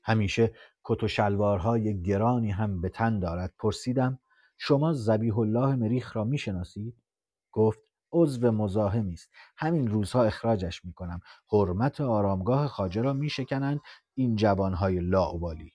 همیشه 0.03 0.53
کت 0.83 1.03
و 1.03 1.07
شلوارهای 1.07 2.01
گرانی 2.01 2.51
هم 2.51 2.81
به 2.81 2.89
تن 2.89 3.19
دارد. 3.19 3.53
پرسیدم 3.59 4.19
شما 4.57 4.93
زبیح 4.93 5.39
الله 5.39 5.75
مریخ 5.75 6.15
را 6.15 6.23
می‌شناسید؟ 6.23 7.03
گفت 7.51 7.92
عضو 8.13 8.51
مزاحمی 8.51 9.13
است 9.13 9.29
همین 9.57 9.87
روزها 9.87 10.23
اخراجش 10.23 10.85
می‌کنم 10.85 11.19
حرمت 11.51 12.01
آرامگاه 12.01 12.67
خاجه 12.67 13.01
را 13.01 13.13
میشکنند 13.13 13.79
این 14.13 14.35
جوانهای 14.35 14.99
لاعبالی 14.99 15.73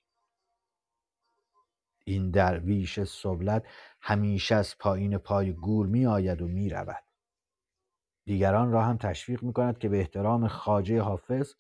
این 2.05 2.31
درویش 2.31 3.01
سبلت 3.01 3.65
همیشه 4.01 4.55
از 4.55 4.79
پایین 4.79 5.19
پای 5.19 5.53
گور 5.53 5.87
می 5.87 6.07
آید 6.07 6.43
و 6.43 6.49
می 6.49 6.69
رود. 6.69 7.03
دیگران 8.25 8.73
را 8.73 8.83
هم 8.83 8.97
تشویق 8.97 9.43
می 9.43 9.53
کند 9.53 9.79
که 9.79 9.89
به 9.89 9.99
احترام 9.99 10.49
خاجه 10.49 11.01
حافظ 11.01 11.55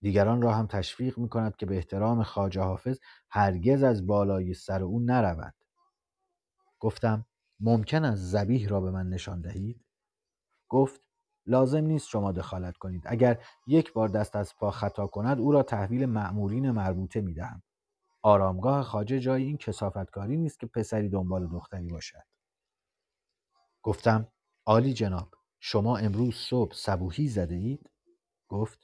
دیگران 0.00 0.42
را 0.42 0.54
هم 0.54 0.66
تشویق 0.66 1.18
می 1.18 1.28
کند 1.28 1.56
که 1.56 1.66
به 1.66 1.76
احترام 1.76 2.22
خاجه 2.22 2.60
حافظ 2.60 2.98
هرگز 3.30 3.82
از 3.82 4.06
بالای 4.06 4.54
سر 4.54 4.82
او 4.82 5.00
نروند. 5.00 5.54
گفتم 6.78 7.26
ممکن 7.60 8.04
است 8.04 8.22
زبیح 8.22 8.68
را 8.68 8.80
به 8.80 8.90
من 8.90 9.08
نشان 9.08 9.40
دهید؟ 9.40 9.84
گفت 10.72 11.00
لازم 11.46 11.84
نیست 11.84 12.08
شما 12.08 12.32
دخالت 12.32 12.76
کنید. 12.76 13.02
اگر 13.06 13.44
یک 13.66 13.92
بار 13.92 14.08
دست 14.08 14.36
از 14.36 14.56
پا 14.56 14.70
خطا 14.70 15.06
کند 15.06 15.40
او 15.40 15.52
را 15.52 15.62
تحویل 15.62 16.06
معمورین 16.06 16.70
مربوطه 16.70 17.20
می 17.20 17.34
دهم. 17.34 17.62
آرامگاه 18.22 18.82
خاجه 18.82 19.20
جای 19.20 19.42
این 19.42 19.56
کسافتکاری 19.56 20.36
نیست 20.36 20.60
که 20.60 20.66
پسری 20.66 21.08
دنبال 21.08 21.48
دختری 21.48 21.88
باشد. 21.88 22.22
گفتم 23.82 24.28
عالی 24.66 24.92
جناب 24.92 25.34
شما 25.60 25.96
امروز 25.96 26.34
صبح 26.34 26.74
صبوحی 26.74 27.28
زده 27.28 27.54
اید؟ 27.54 27.90
گفت 28.48 28.78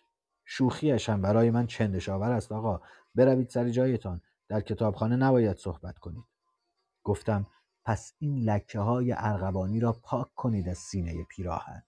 شوخیش 0.45 1.09
هم 1.09 1.23
برای 1.23 1.51
من 1.51 1.67
چندشاور 1.67 2.33
است 2.33 2.53
آقا. 2.53 2.81
بروید 3.15 3.49
سر 3.49 3.69
جایتان. 3.69 4.21
در 4.49 4.61
کتابخانه 4.61 5.17
نباید 5.17 5.57
صحبت 5.57 5.99
کنید. 5.99 6.25
گفتم 7.05 7.47
پس 7.89 8.15
این 8.19 8.39
لکه 8.39 8.81
های 8.81 9.15
ارغبانی 9.17 9.81
را 9.81 9.93
پاک 9.93 10.35
کنید 10.35 10.69
از 10.69 10.79
سینه 10.79 11.25
پیراهن. 11.25 11.83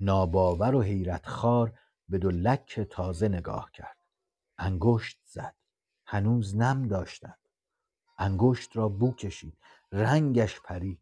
ناباور 0.00 0.74
و 0.74 0.82
حیرت 0.82 1.26
خار 1.26 1.78
به 2.08 2.18
دو 2.18 2.30
لک 2.30 2.80
تازه 2.80 3.28
نگاه 3.28 3.70
کرد. 3.72 3.96
انگشت 4.58 5.20
زد. 5.24 5.54
هنوز 6.06 6.56
نم 6.56 6.88
داشتند. 6.88 7.38
انگشت 8.18 8.76
را 8.76 8.88
بو 8.88 9.14
کشید. 9.14 9.58
رنگش 9.92 10.60
پرید. 10.60 11.00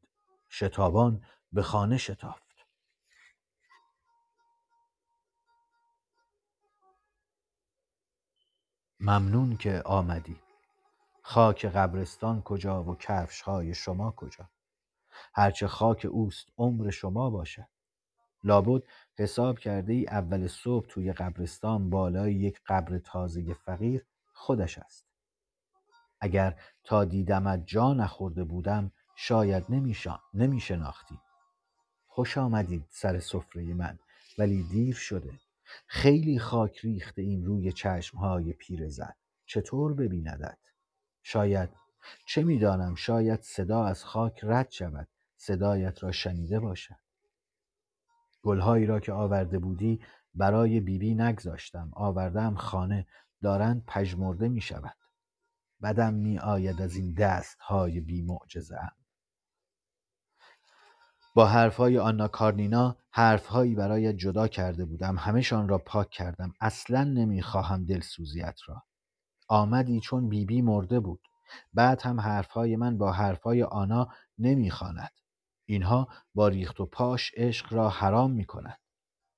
شتابان 0.51 1.25
به 1.53 1.63
خانه 1.63 1.97
شتافت. 1.97 2.67
ممنون 9.01 9.57
که 9.57 9.83
آمدی 9.85 10.48
خاک 11.31 11.67
قبرستان 11.67 12.43
کجا 12.43 12.85
و 12.85 12.97
کفش 12.97 13.41
های 13.41 13.75
شما 13.75 14.11
کجا؟ 14.11 14.51
هرچه 15.35 15.67
خاک 15.67 16.07
اوست 16.11 16.47
عمر 16.59 16.91
شما 16.91 17.31
باشد. 17.31 17.67
لابد 18.45 18.83
حساب 19.19 19.59
کرده 19.59 19.93
ای 19.93 20.07
اول 20.07 20.47
صبح 20.47 20.87
توی 20.87 21.13
قبرستان 21.13 21.91
بالای 21.91 22.35
یک 22.35 22.61
قبر 22.67 22.99
تازه 22.99 23.55
فقیر 23.55 24.07
خودش 24.33 24.79
است. 24.79 25.07
اگر 26.21 26.61
تا 26.85 27.05
دیدمت 27.05 27.63
جا 27.67 27.93
نخورده 27.93 28.45
بودم 28.45 28.93
شاید 29.17 29.65
نمی 30.35 30.61
شناختی 30.61 31.19
خوش 32.07 32.39
آمدید 32.39 32.87
سر 32.91 33.19
سفره 33.19 33.75
من 33.75 33.99
ولی 34.39 34.63
دیر 34.63 34.95
شده. 34.95 35.33
خیلی 35.87 36.39
خاک 36.39 36.79
ریخته 36.79 37.23
این 37.23 37.45
روی 37.45 37.73
چشمهای 37.73 38.53
پیرزن. 38.53 39.15
چطور 39.47 39.95
ببیندت؟ 39.95 40.59
شاید. 41.31 41.71
چه 42.27 42.43
می‌دانم؟ 42.43 42.95
شاید 42.95 43.41
صدا 43.43 43.85
از 43.85 44.05
خاک 44.05 44.41
رد 44.43 44.71
شود. 44.71 45.09
صدایت 45.37 46.03
را 46.03 46.13
شنیده 46.13 46.61
باشد. 46.61 46.97
گلهایی 48.43 48.87
را 48.87 49.01
که 49.01 49.13
آورده 49.13 49.59
بودی 49.59 50.01
برای 50.35 50.81
بیبی 50.81 51.15
نگذاشتم. 51.15 51.91
آوردم 51.93 52.55
خانه. 52.55 53.07
دارند 53.43 53.85
پژمرده 53.87 54.49
می 54.49 54.61
شود 54.61 54.97
بدم 55.83 56.15
می 56.15 56.39
آید 56.39 56.83
از 56.83 56.97
این 56.97 57.15
دست 57.15 57.61
های 57.61 58.01
بی 58.01 58.23
معجزه 58.23 58.79
با 61.35 61.47
حرفهای 61.47 61.99
آنا 61.99 62.29
کارنینا 62.29 62.97
حرفهایی 63.11 63.75
برای 63.75 64.13
جدا 64.13 64.49
کرده 64.49 64.85
بودم. 64.85 65.19
همهشان 65.19 65.69
را 65.69 65.79
پاک 65.79 66.11
کردم. 66.11 66.53
اصلا 66.61 67.05
نمی‌خواهم 67.05 67.85
دلسوزیت 67.85 68.61
را. 68.67 68.88
آمدی 69.49 70.01
چون 70.01 70.29
بیبی 70.29 70.45
بی 70.45 70.63
مرده 70.63 71.01
بود. 71.01 71.21
بعد 71.75 72.03
هم 72.03 72.21
حرفهای 72.21 72.77
من 72.77 72.99
با 72.99 73.13
حرفهای 73.13 73.63
آنا 73.63 74.09
نمی‌خواند. 74.39 75.11
اینها 75.67 76.09
با 76.35 76.49
ریخت 76.49 76.81
و 76.81 76.87
پاش 76.87 77.33
عشق 77.37 77.73
را 77.73 77.89
حرام 77.89 78.31
می‌کند. 78.33 78.79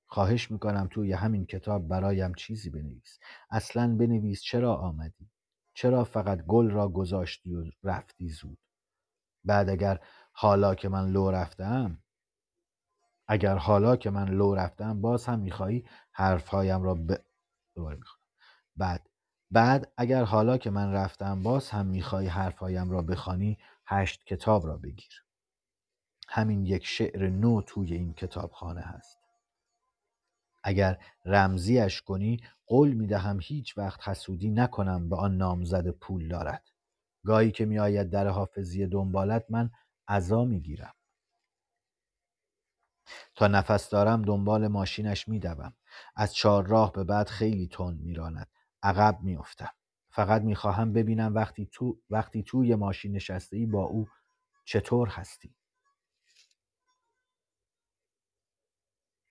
خواهش 0.07 0.51
می‌کنم 0.51 0.89
توی 0.91 1.13
همین 1.13 1.47
کتاب 1.47 1.89
برایم 1.89 2.35
چیزی 2.35 2.71
بنویس. 2.71 3.19
اصلا 3.51 3.97
بنویس 3.97 4.43
چرا 4.43 4.77
آمدی؟ 4.77 5.31
چرا 5.75 6.05
فقط 6.05 6.43
گل 6.43 6.71
را 6.71 6.89
گذاشتی 6.89 7.55
و 7.55 7.65
رفتی 7.83 8.29
زود؟ 8.29 8.59
بعد 9.45 9.69
اگر 9.69 10.01
حالا 10.33 10.75
که 10.75 10.89
من 10.89 11.11
لو 11.11 11.31
رفتم 11.31 12.03
اگر 13.29 13.57
حالا 13.57 13.97
که 13.97 14.11
من 14.11 14.29
لو 14.29 14.55
رفتم 14.55 15.01
باز 15.01 15.27
هم 15.27 15.39
می‌خواهی 15.39 15.85
حرفهایم 16.13 16.83
را 16.83 16.95
ب... 16.95 17.17
دوباره 17.75 17.99
بعد 18.77 19.10
بعد 19.51 19.93
اگر 19.97 20.25
حالا 20.25 20.59
که 20.59 20.71
من 20.71 20.93
رفتم 20.93 21.43
باز 21.43 21.71
هم 21.71 21.87
می‌خواهی 21.87 22.27
حرفهایم 22.27 22.91
را 22.91 23.03
بخوانی 23.03 23.59
هشت 23.87 24.25
کتاب 24.25 24.67
را 24.67 24.77
بگیر 24.77 25.25
همین 26.29 26.67
یک 26.67 26.87
شعر 26.87 27.29
نو 27.29 27.63
توی 27.63 27.95
این 27.95 28.13
کتابخانه 28.13 28.81
هست 28.81 29.19
اگر 30.63 30.99
رمزیش 31.25 32.03
کنی 32.03 32.41
قول 32.67 32.93
می 32.93 33.07
دهم 33.07 33.39
هیچ 33.43 33.79
وقت 33.79 34.09
حسودی 34.09 34.51
نکنم 34.51 35.09
به 35.09 35.17
آن 35.17 35.37
نامزد 35.37 35.91
پول 35.91 36.29
دارد 36.29 36.71
گاهی 37.25 37.51
که 37.51 37.65
می 37.65 37.79
آید 37.79 38.11
در 38.11 38.29
حافظی 38.29 38.87
دنبالت 38.87 39.45
من 39.49 39.71
عزا 40.09 40.45
می 40.45 40.61
گیرم 40.61 40.95
تا 43.35 43.49
نفس 43.49 43.91
دارم 43.91 44.23
دنبال 44.23 44.69
ماشینش 44.69 45.29
می 45.29 45.39
دوم. 45.41 45.75
از 46.17 46.35
چهار 46.35 46.67
راه 46.67 46.93
به 46.93 47.05
بعد 47.05 47.29
خیلی 47.29 47.69
تند 47.69 48.01
می 48.01 48.15
راند. 48.15 48.49
عقب 48.83 49.19
می 49.23 49.37
افتم. 49.37 49.71
فقط 50.11 50.43
می 50.43 50.55
خواهم 50.55 50.93
ببینم 50.93 51.35
وقتی 51.35 51.69
تو 51.73 52.01
وقتی 52.11 52.43
توی 52.43 52.75
ماشین 52.75 53.13
نشسته 53.13 53.57
ای 53.57 53.67
با 53.67 53.85
او 53.85 54.09
چطور 54.65 55.09
هستی. 55.09 55.55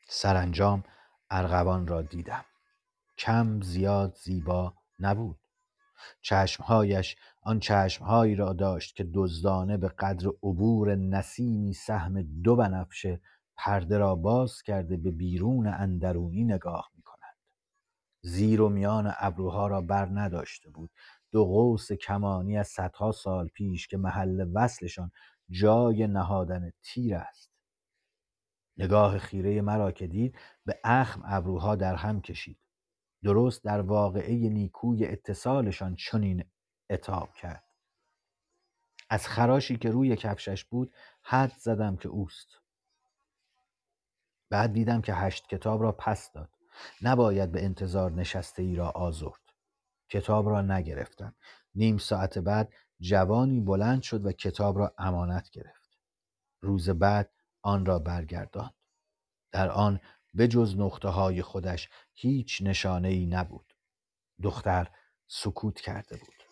سرانجام 0.08 0.84
ارغوان 1.30 1.88
را 1.88 2.02
دیدم. 2.02 2.46
کم 3.18 3.62
زیاد 3.62 4.16
زیبا 4.16 4.74
نبود. 5.00 5.40
چشمهایش 6.22 7.16
آن 7.42 7.60
چشمهایی 7.60 8.36
را 8.36 8.54
داشت 8.54 8.96
که 8.96 9.10
دزدانه 9.14 9.78
به 9.78 9.88
قدر 9.88 10.28
عبور 10.28 10.96
نسیمی 10.96 11.74
سهم 11.74 12.22
دو 12.22 12.56
بنفشه 12.56 13.22
پرده 13.58 13.98
را 13.98 14.16
باز 14.16 14.62
کرده 14.62 14.98
به 14.98 15.12
بیرون 15.12 15.68
اندرونی 15.68 16.44
نگاه 16.44 16.92
زیر 18.22 18.62
و 18.62 18.70
میان 18.70 19.14
ابروها 19.18 19.68
را 19.68 19.82
بر 19.82 20.06
نداشته 20.06 20.70
بود. 20.70 20.92
دو 21.32 21.46
قوس 21.46 21.92
کمانی 21.92 22.58
از 22.58 22.68
صدها 22.68 23.12
سال 23.12 23.48
پیش 23.48 23.88
که 23.88 23.98
محل 23.98 24.52
وصلشان 24.54 25.12
جای 25.50 26.08
نهادن 26.08 26.72
تیر 26.82 27.16
است. 27.16 27.52
نگاه 28.78 29.18
خیره 29.18 29.62
مرا 29.62 29.92
که 29.92 30.08
دید 30.08 30.36
به 30.66 30.80
اخم 30.84 31.22
ابروها 31.26 31.76
در 31.76 31.96
هم 31.96 32.22
کشید. 32.22 32.60
درست 33.24 33.64
در 33.64 33.82
واقعه 33.82 34.50
نیکوی 34.50 35.06
اتصالشان 35.06 35.96
چنین 35.96 36.44
اتاب 36.90 37.34
کرد. 37.34 37.64
از 39.10 39.28
خراشی 39.28 39.78
که 39.78 39.92
روی 39.92 40.16
کفشش 40.16 40.64
بود 40.66 40.96
حد 41.22 41.54
زدم 41.58 41.96
که 41.98 42.10
اوست. 42.10 42.48
بعد 44.50 44.74
دیدم 44.74 45.02
که 45.02 45.14
هشت 45.14 45.48
کتاب 45.48 45.82
را 45.82 45.92
پس 45.92 46.32
داد. 46.32 46.59
نباید 47.02 47.52
به 47.52 47.64
انتظار 47.64 48.12
نشسته 48.12 48.64
ای 48.64 48.76
را 48.76 48.90
آزرد. 48.90 49.42
کتاب 50.10 50.50
را 50.50 50.62
نگرفتم. 50.62 51.36
نیم 51.76 51.98
ساعت 51.98 52.38
بعد 52.38 52.74
جوانی 53.00 53.62
بلند 53.62 54.02
شد 54.02 54.26
و 54.26 54.32
کتاب 54.32 54.78
را 54.78 54.94
امانت 54.98 55.50
گرفت. 55.50 55.98
روز 56.62 56.90
بعد 56.90 57.32
آن 57.62 57.86
را 57.86 58.00
برگرداند. 58.00 58.74
در 59.52 59.70
آن 59.70 60.00
بجز 60.38 60.76
نقطه 60.78 61.08
های 61.08 61.42
خودش 61.42 61.90
هیچ 62.14 62.62
نشانه 62.62 63.08
ای 63.08 63.26
نبود. 63.26 63.74
دختر 64.44 64.92
سکوت 65.28 65.82
کرده 65.82 66.18
بود. 66.18 66.44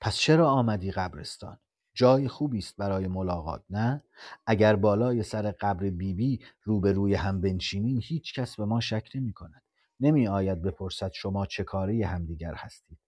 پس 0.00 0.16
چرا 0.16 0.50
آمدی 0.50 0.90
قبرستان؟ 0.90 1.58
جای 1.94 2.28
خوبی 2.28 2.58
است 2.58 2.76
برای 2.76 3.06
ملاقات 3.08 3.64
نه؟ 3.70 4.04
اگر 4.46 4.76
بالای 4.76 5.22
سر 5.22 5.50
قبر 5.50 5.80
بیبی 5.90 6.14
بی 6.14 6.40
روبروی 6.62 7.14
هم 7.14 7.40
بنشینیم 7.40 8.00
هیچ 8.02 8.34
کس 8.34 8.56
به 8.56 8.64
ما 8.64 8.80
شک 8.80 9.08
نمی 9.14 9.32
کند 9.32 9.62
نمی 10.00 10.28
آید 10.28 10.62
بپرسد 10.62 11.12
شما 11.12 11.46
چه 11.46 11.64
کاره 11.64 12.06
همدیگر 12.06 12.54
هستید. 12.54 12.98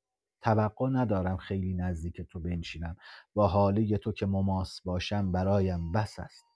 توقع 0.43 0.89
ندارم 0.91 1.37
خیلی 1.37 1.75
نزدیک 1.75 2.21
تو 2.21 2.41
بنشینم. 2.41 2.97
با 3.35 3.49
حاله 3.49 3.99
تو 3.99 4.13
که 4.13 4.27
مماس 4.27 4.81
باشم 4.81 5.33
برایم 5.33 5.93
بس 5.93 6.19
است. 6.19 6.47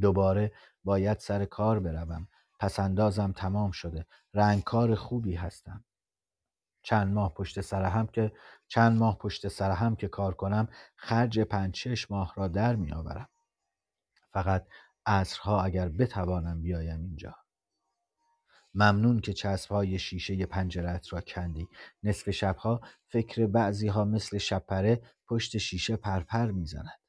دوباره 0.00 0.52
باید 0.84 1.18
سر 1.18 1.44
کار 1.44 1.80
بروم. 1.80 2.28
پسندازم 2.60 3.32
تمام 3.32 3.70
شده. 3.70 4.06
رنگکار 4.34 4.94
خوبی 4.94 5.34
هستم. 5.34 5.84
چند 6.86 7.12
ماه 7.14 7.34
پشت 7.34 7.60
سر 7.60 7.84
هم 7.84 8.06
که 8.06 8.32
چند 8.68 8.98
ماه 8.98 9.18
پشت 9.18 9.48
سر 9.48 9.70
هم 9.70 9.96
که 9.96 10.08
کار 10.08 10.34
کنم 10.34 10.68
خرج 10.96 11.40
پنج 11.40 11.76
شش 11.76 12.10
ماه 12.10 12.32
را 12.36 12.48
در 12.48 12.76
می 12.76 12.92
آورم 12.92 13.28
فقط 14.32 14.66
عصرها 15.06 15.62
اگر 15.62 15.88
بتوانم 15.88 16.62
بیایم 16.62 17.00
اینجا. 17.00 17.34
ممنون 18.74 19.20
که 19.20 19.32
چسب 19.32 19.70
های 19.70 19.98
شیشه 19.98 20.46
پنجرت 20.46 21.12
را 21.12 21.20
کندی. 21.20 21.68
نصف 22.02 22.30
شبها 22.30 22.80
فکر 23.08 23.46
بعضی 23.46 23.88
ها 23.88 24.04
مثل 24.04 24.38
شپره 24.38 25.02
پشت 25.28 25.58
شیشه 25.58 25.96
پرپر 25.96 26.50
می‌زند. 26.50 27.00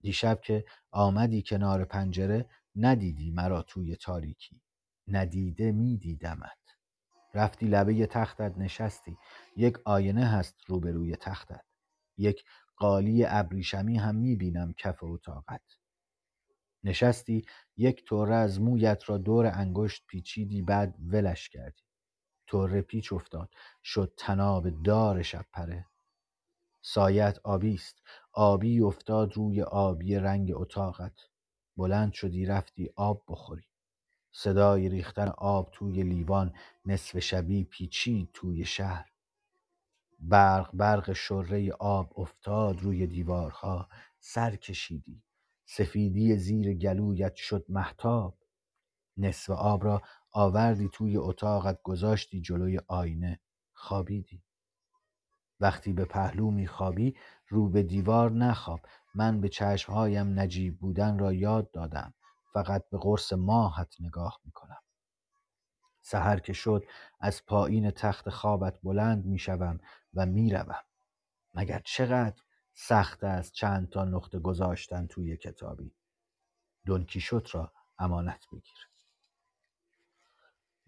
دیشب 0.00 0.40
که 0.40 0.64
آمدی 0.90 1.42
کنار 1.42 1.84
پنجره 1.84 2.48
ندیدی 2.76 3.30
مرا 3.30 3.62
توی 3.62 3.96
تاریکی. 3.96 4.60
ندیده 5.08 5.72
میدیدمت. 5.72 6.61
رفتی 7.34 7.66
لبه 7.66 8.06
تختت 8.06 8.58
نشستی. 8.58 9.18
یک 9.56 9.78
آینه 9.84 10.26
هست 10.26 10.54
روبروی 10.66 11.16
تختت. 11.16 11.64
یک 12.18 12.44
قالی 12.76 13.24
ابریشمی 13.24 13.98
هم 13.98 14.14
می‌بینم 14.14 14.72
کف 14.78 14.98
اتاقت. 15.02 15.62
نشستی 16.84 17.44
یک 17.76 18.04
طوره 18.04 18.34
از 18.34 18.60
مویت 18.60 19.02
را 19.06 19.18
دور 19.18 19.46
انگشت 19.46 20.06
پیچیدی 20.06 20.62
بعد 20.62 20.94
ولش 21.06 21.48
کردی. 21.48 21.82
طوره 22.46 22.82
پیچ 22.82 23.12
افتاد. 23.12 23.50
شد 23.84 24.14
تناب 24.18 24.82
دار 24.82 25.22
شب 25.22 25.46
پره. 25.52 25.86
سایت 26.82 27.38
آبی 27.44 27.74
است. 27.74 28.02
آبی 28.32 28.80
افتاد 28.80 29.32
روی 29.32 29.62
آبی 29.62 30.14
رنگ 30.16 30.52
اتاقت. 30.54 31.14
بلند 31.76 32.12
شدی 32.12 32.46
رفتی 32.46 32.90
آب 32.96 33.24
بخوری. 33.28 33.71
صدای 34.32 34.88
ریختن 34.88 35.28
آب 35.28 35.70
توی 35.72 36.02
لیوان 36.02 36.54
نصف 36.86 37.18
شبی 37.18 37.64
پیچید 37.64 38.30
توی 38.32 38.64
شهر. 38.64 39.10
برق 40.20 40.70
برق 40.74 41.12
شره 41.12 41.72
آب 41.72 42.20
افتاد 42.20 42.80
روی 42.82 43.06
دیوارها. 43.06 43.88
سر 44.20 44.56
کشیدی. 44.56 45.22
سفیدی 45.66 46.36
زیر 46.36 46.74
گلویت 46.74 47.34
شد 47.34 47.64
محتاب 47.68 48.38
نصف 49.16 49.50
آب 49.50 49.84
را 49.84 50.02
آوردی 50.32 50.88
توی 50.92 51.16
اتاقت 51.16 51.82
گذاشتی 51.82 52.40
جلوی 52.40 52.80
آینه. 52.88 53.40
خوابیدی. 53.72 54.42
وقتی 55.60 55.92
به 55.92 56.04
پهلو 56.04 56.50
میخوابی 56.50 57.16
رو 57.48 57.68
به 57.68 57.82
دیوار 57.82 58.30
نخواب. 58.30 58.80
من 59.14 59.40
به 59.40 59.48
چشمهایم 59.48 60.40
نجیب 60.40 60.78
بودن 60.78 61.18
را 61.18 61.32
یاد 61.32 61.70
دادم. 61.70 62.14
فقط 62.52 62.84
به 62.90 62.98
قرص 62.98 63.32
ماهت 63.32 63.96
نگاه 64.00 64.40
می‌کنم. 64.44 64.82
سحر 66.00 66.38
که 66.38 66.52
شد 66.52 66.84
از 67.20 67.46
پایین 67.46 67.90
تخت 67.90 68.30
خوابت 68.30 68.78
بلند 68.82 69.24
می‌شوم 69.24 69.80
و 70.14 70.26
می‌روم. 70.26 70.82
مگر 71.54 71.82
چقدر 71.84 72.42
سخت 72.74 73.24
است 73.24 73.52
چند 73.52 73.88
تا 73.88 74.04
نقطه 74.04 74.38
گذاشتن 74.38 75.06
توی 75.06 75.36
کتابی. 75.36 75.92
دونکیشوت 76.86 77.54
را 77.54 77.72
امانت 77.98 78.46
بگیر. 78.52 78.88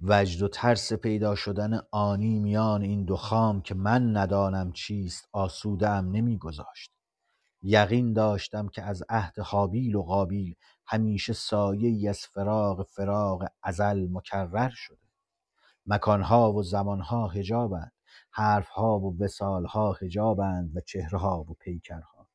وجد 0.00 0.42
و 0.42 0.48
ترس 0.48 0.92
پیدا 0.92 1.34
شدن 1.34 1.80
آنی 1.90 2.38
میان 2.38 2.82
این 2.82 3.04
دو 3.04 3.16
خام 3.16 3.62
که 3.62 3.74
من 3.74 4.16
ندانم 4.16 4.72
چیست 4.72 5.28
آسوده 5.32 5.88
ام 5.88 6.10
نمیگذاشت. 6.10 6.92
یقین 7.62 8.12
داشتم 8.12 8.68
که 8.68 8.82
از 8.82 9.02
عهد 9.08 9.38
حابیل 9.38 9.94
و 9.94 10.02
قابیل 10.02 10.56
همیشه 10.86 11.32
سایه 11.32 11.88
ای 11.88 12.08
از 12.08 12.20
فراق 12.20 12.82
فراق 12.86 13.44
ازل 13.62 14.08
مکرر 14.10 14.70
شده. 14.74 14.98
مکانها 15.86 16.52
و 16.52 16.62
زمانها 16.62 17.28
حجابند. 17.28 17.92
حرفها 18.30 18.98
و 19.00 19.18
وسالها 19.18 19.92
حجابند 20.00 20.76
و 20.76 20.80
چهرهها 20.80 21.40
و 21.40 21.54
پیکرها. 21.60 22.28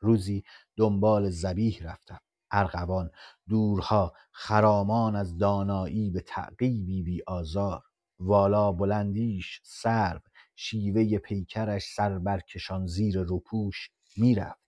روزی 0.00 0.42
دنبال 0.76 1.30
زبیح 1.30 1.80
رفتم. 1.84 2.20
ارغوان 2.50 3.10
دورها 3.48 4.12
خرامان 4.32 5.16
از 5.16 5.38
دانایی 5.38 6.10
به 6.10 6.20
تعقیبی 6.20 7.02
بی 7.02 7.22
آزار. 7.26 7.82
والا 8.18 8.72
بلندیش 8.72 9.60
سرو 9.64 10.20
شیوه 10.56 11.18
پیکرش 11.18 11.84
سر 11.94 12.18
برکشان 12.18 12.86
زیر 12.86 13.22
روپوش 13.22 13.90
می‌رفت. 14.16 14.60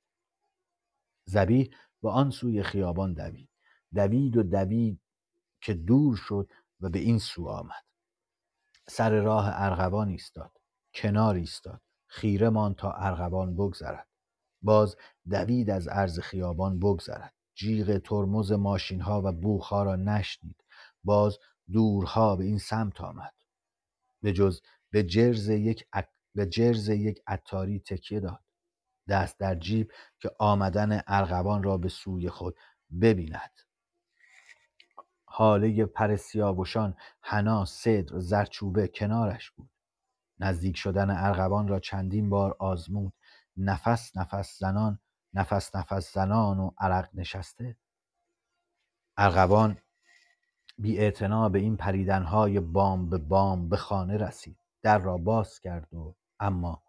زبیح 1.24 1.70
به 2.02 2.10
آن 2.10 2.30
سوی 2.30 2.62
خیابان 2.62 3.14
دوید. 3.14 3.48
دوید 3.94 4.36
و 4.36 4.42
دوید 4.42 5.00
که 5.60 5.74
دور 5.74 6.16
شد 6.16 6.50
و 6.80 6.88
به 6.88 6.98
این 6.98 7.18
سو 7.18 7.48
آمد. 7.48 7.84
سر 8.88 9.20
راه 9.20 9.50
ارغوان 9.52 10.08
ایستاد. 10.08 10.58
کنار 10.94 11.34
ایستاد. 11.34 11.80
خیره 12.06 12.50
مان 12.50 12.74
تا 12.74 12.92
ارغوان 12.92 13.54
بگذرد. 13.54 14.08
باز 14.62 14.96
دوید 15.30 15.70
از 15.70 15.88
عرض 15.88 16.20
خیابان 16.20 16.78
بگذرد. 16.78 17.34
جیغ 17.54 17.98
ترمز 17.98 18.52
ماشین 18.52 19.00
ها 19.00 19.22
و 19.24 19.32
بوخها 19.32 19.82
را 19.82 19.96
نشنید. 19.96 20.64
باز 21.04 21.38
دورها 21.72 22.36
به 22.36 22.44
این 22.44 22.58
سمت 22.58 23.00
آمد. 23.00 23.34
به 24.22 24.32
جز 24.32 24.60
به 24.90 25.02
جرز 25.02 25.48
یک. 25.48 25.86
به 26.34 26.46
جرز 26.46 26.88
یک 26.88 27.22
عطاری 27.26 27.78
تکیه 27.78 28.20
داد. 28.20 28.40
دست 29.08 29.40
در 29.40 29.54
جیب 29.54 29.92
که 30.18 30.30
آمدن 30.38 31.02
ارغوان 31.06 31.62
را 31.62 31.76
به 31.76 31.88
سوی 31.88 32.28
خود 32.28 32.56
ببیند. 33.00 33.50
حاله 35.24 35.86
پر 35.86 36.16
سیاوشان 36.16 36.96
حنا 37.20 37.64
صدر 37.64 38.18
زرچوبه 38.18 38.88
کنارش 38.88 39.50
بود. 39.50 39.70
نزدیک 40.38 40.76
شدن 40.76 41.10
ارغوان 41.10 41.68
را 41.68 41.80
چندین 41.80 42.30
بار 42.30 42.56
آزمود. 42.58 43.12
نفس 43.56 44.16
نفس 44.16 44.58
زنان 44.58 44.98
نفس 45.34 45.76
نفس 45.76 46.14
زنان 46.14 46.58
و 46.58 46.70
عرق 46.78 47.08
نشسته. 47.14 47.76
ارغوان 49.16 49.78
بی 50.78 51.10
به 51.52 51.58
این 51.58 51.76
پریدنهای 51.76 52.60
بام 52.60 53.10
به 53.10 53.18
بام 53.18 53.68
به 53.68 53.76
خانه 53.76 54.16
رسید. 54.16 54.58
در 54.82 54.98
را 54.98 55.18
باز 55.18 55.60
کرد 55.60 55.94
و 55.94 56.14
اما 56.40 56.82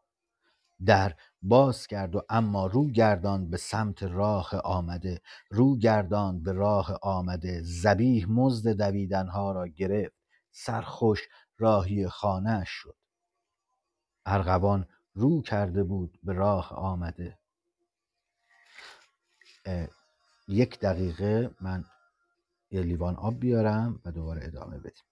در 0.85 1.15
باز 1.41 1.87
کرد 1.87 2.15
و 2.15 2.21
اما 2.29 2.67
رو 2.67 2.91
گردان 2.91 3.49
به 3.49 3.57
سمت 3.57 4.03
راه 4.03 4.55
آمده 4.55 5.21
رو 5.49 5.77
گردان 5.77 6.43
به 6.43 6.51
راه 6.51 6.99
آمده 7.01 7.61
زبیح 7.63 8.25
مزد 8.29 8.77
دویدنها 8.77 9.51
را 9.51 9.67
گرفت 9.67 10.15
سرخوش 10.51 11.21
راهی 11.57 12.07
خانه 12.07 12.63
شد. 12.65 12.95
ارغوان 14.25 14.87
رو 15.13 15.41
کرده 15.41 15.83
بود 15.83 16.19
به 16.23 16.33
راه 16.33 16.73
آمده. 16.73 17.39
یک 20.47 20.79
دقیقه 20.79 21.55
من 21.61 21.85
یه 22.71 22.81
لیوان 22.81 23.15
آب 23.15 23.39
بیارم 23.39 23.99
و 24.05 24.11
دوباره 24.11 24.45
ادامه 24.45 24.77
بدیم. 24.77 25.03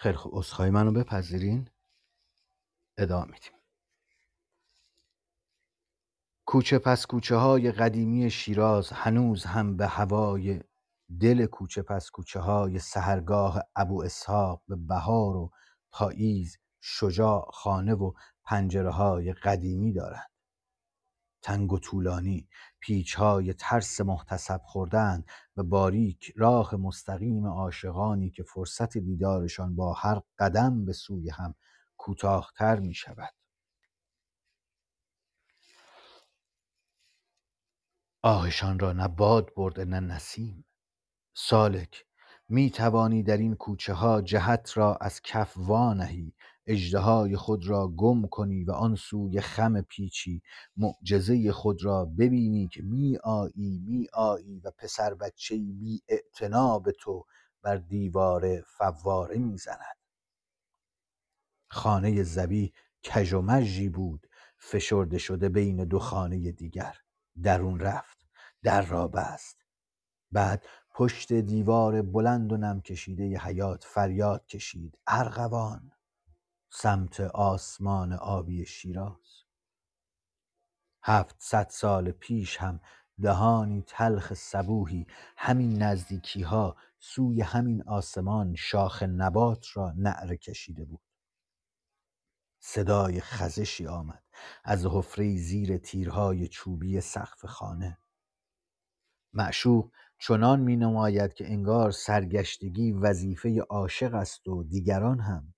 خیلی 0.00 0.16
خوب. 0.16 0.34
اصخای 0.34 0.70
منو 0.70 0.92
بپذیرین؟ 0.92 1.70
ادامه 2.98 3.24
میدیم. 3.24 3.52
کوچه 6.46 6.78
پس 6.78 7.06
کوچه 7.06 7.36
های 7.36 7.72
قدیمی 7.72 8.30
شیراز 8.30 8.90
هنوز 8.92 9.44
هم 9.44 9.76
به 9.76 9.86
هوای 9.86 10.60
دل 11.20 11.46
کوچه 11.46 11.82
پس 11.82 12.10
کوچه 12.10 12.40
های 12.40 12.78
سهرگاه 12.78 13.62
ابو 13.76 14.02
اسحاق 14.02 14.62
به 14.68 14.76
بهار 14.76 15.36
و 15.36 15.50
پاییز 15.90 16.58
شجاع 16.80 17.50
خانه 17.52 17.94
و 17.94 18.12
پنجره 18.44 18.90
های 18.90 19.32
قدیمی 19.32 19.92
دارند. 19.92 20.30
تنگ 21.42 21.72
و 21.72 21.78
طولانی 21.78 22.48
پیچهای 22.80 23.52
ترس 23.52 24.00
محتسب 24.00 24.60
خوردند 24.64 25.26
و 25.56 25.62
باریک 25.62 26.32
راه 26.36 26.76
مستقیم 26.76 27.46
عاشقانی 27.46 28.30
که 28.30 28.42
فرصت 28.42 28.98
دیدارشان 28.98 29.76
با 29.76 29.92
هر 29.92 30.20
قدم 30.38 30.84
به 30.84 30.92
سوی 30.92 31.30
هم 31.30 31.54
کوتاهتر 31.96 32.78
می 32.80 32.94
شود 32.94 33.34
آهشان 38.22 38.78
را 38.78 38.92
نه 38.92 39.08
باد 39.08 39.54
برده 39.56 39.84
نه 39.84 40.00
نسیم. 40.00 40.64
سالک 41.34 42.04
می 42.48 42.70
توانی 42.70 43.22
در 43.22 43.36
این 43.36 43.54
کوچه 43.54 43.92
ها 43.92 44.22
جهت 44.22 44.76
را 44.76 44.96
از 45.00 45.22
کف 45.22 45.54
وانهی 45.56 46.34
اژدهای 46.68 47.36
خود 47.36 47.68
را 47.68 47.88
گم 47.88 48.26
کنی 48.26 48.64
و 48.64 48.72
آن 48.72 48.96
سوی 48.96 49.40
خم 49.40 49.80
پیچی 49.82 50.42
معجزه 50.76 51.52
خود 51.52 51.84
را 51.84 52.04
ببینی 52.04 52.68
که 52.68 52.82
می 52.82 53.16
آیی 53.16 53.78
می 53.86 54.06
آیی 54.12 54.60
و 54.60 54.70
پسر 54.78 55.14
بچه 55.14 55.56
بی 55.56 56.02
به 56.84 56.92
تو 57.00 57.26
بر 57.62 57.76
دیوار 57.76 58.60
فواره 58.60 59.38
می‌زند. 59.38 59.96
خانه 61.70 62.22
زبی 62.22 62.72
کژ 63.02 63.32
و 63.32 63.42
مژی 63.42 63.88
بود 63.88 64.26
فشرده 64.58 65.18
شده 65.18 65.48
بین 65.48 65.84
دو 65.84 65.98
خانه 65.98 66.52
دیگر. 66.52 66.96
درون 67.42 67.80
رفت 67.80 68.18
در 68.62 68.82
را 68.82 69.08
بست. 69.08 69.58
بعد 70.32 70.64
پشت 70.94 71.32
دیوار 71.32 72.02
بلند 72.02 72.52
و 72.52 72.56
نم 72.56 72.80
کشیده 72.80 73.38
حیات 73.38 73.84
فریاد 73.84 74.46
کشید. 74.46 74.98
ارغوان! 75.06 75.92
سمت 76.70 77.20
آسمان 77.20 78.12
آبی 78.12 78.66
شیراز. 78.66 79.44
هفتصد 81.02 81.68
سال 81.70 82.10
پیش 82.10 82.56
هم 82.56 82.80
دهانی 83.22 83.82
تلخ 83.86 84.34
صبوحی 84.34 85.06
همین 85.36 85.82
نزدیکی 85.82 86.42
ها 86.42 86.76
سوی 86.98 87.40
همین 87.40 87.82
آسمان 87.82 88.54
شاخ 88.54 89.02
نبات 89.02 89.66
را 89.74 89.92
نعره 89.96 90.36
کشیده 90.36 90.84
بود. 90.84 91.00
صدای 92.60 93.20
خزشی 93.20 93.86
آمد 93.86 94.22
از 94.64 94.86
حفره 94.86 95.36
زیر 95.36 95.78
تیرهای 95.78 96.48
چوبی 96.48 97.00
سقف 97.00 97.46
خانه. 97.46 97.98
معشوق 99.32 99.90
چنان 100.18 100.60
می 100.60 100.76
نماید 100.76 101.34
که 101.34 101.52
انگار 101.52 101.90
سرگشتگی 101.90 102.92
وظیفه 102.92 103.60
عاشق 103.60 104.14
است 104.14 104.48
و 104.48 104.62
دیگران 104.64 105.20
هم 105.20 105.54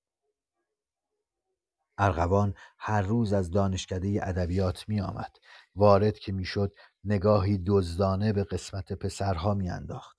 ارغوان 2.02 2.54
هر 2.78 3.02
روز 3.02 3.32
از 3.32 3.50
دانشکده 3.50 4.20
ادبیات 4.22 4.88
می 4.88 5.00
آمد 5.00 5.36
وارد 5.74 6.18
که 6.18 6.32
می‌شد 6.32 6.74
نگاهی 7.04 7.58
دزدانه 7.66 8.32
به 8.32 8.44
قسمت 8.44 8.92
پسرها 8.92 9.54
میانداخت. 9.54 10.18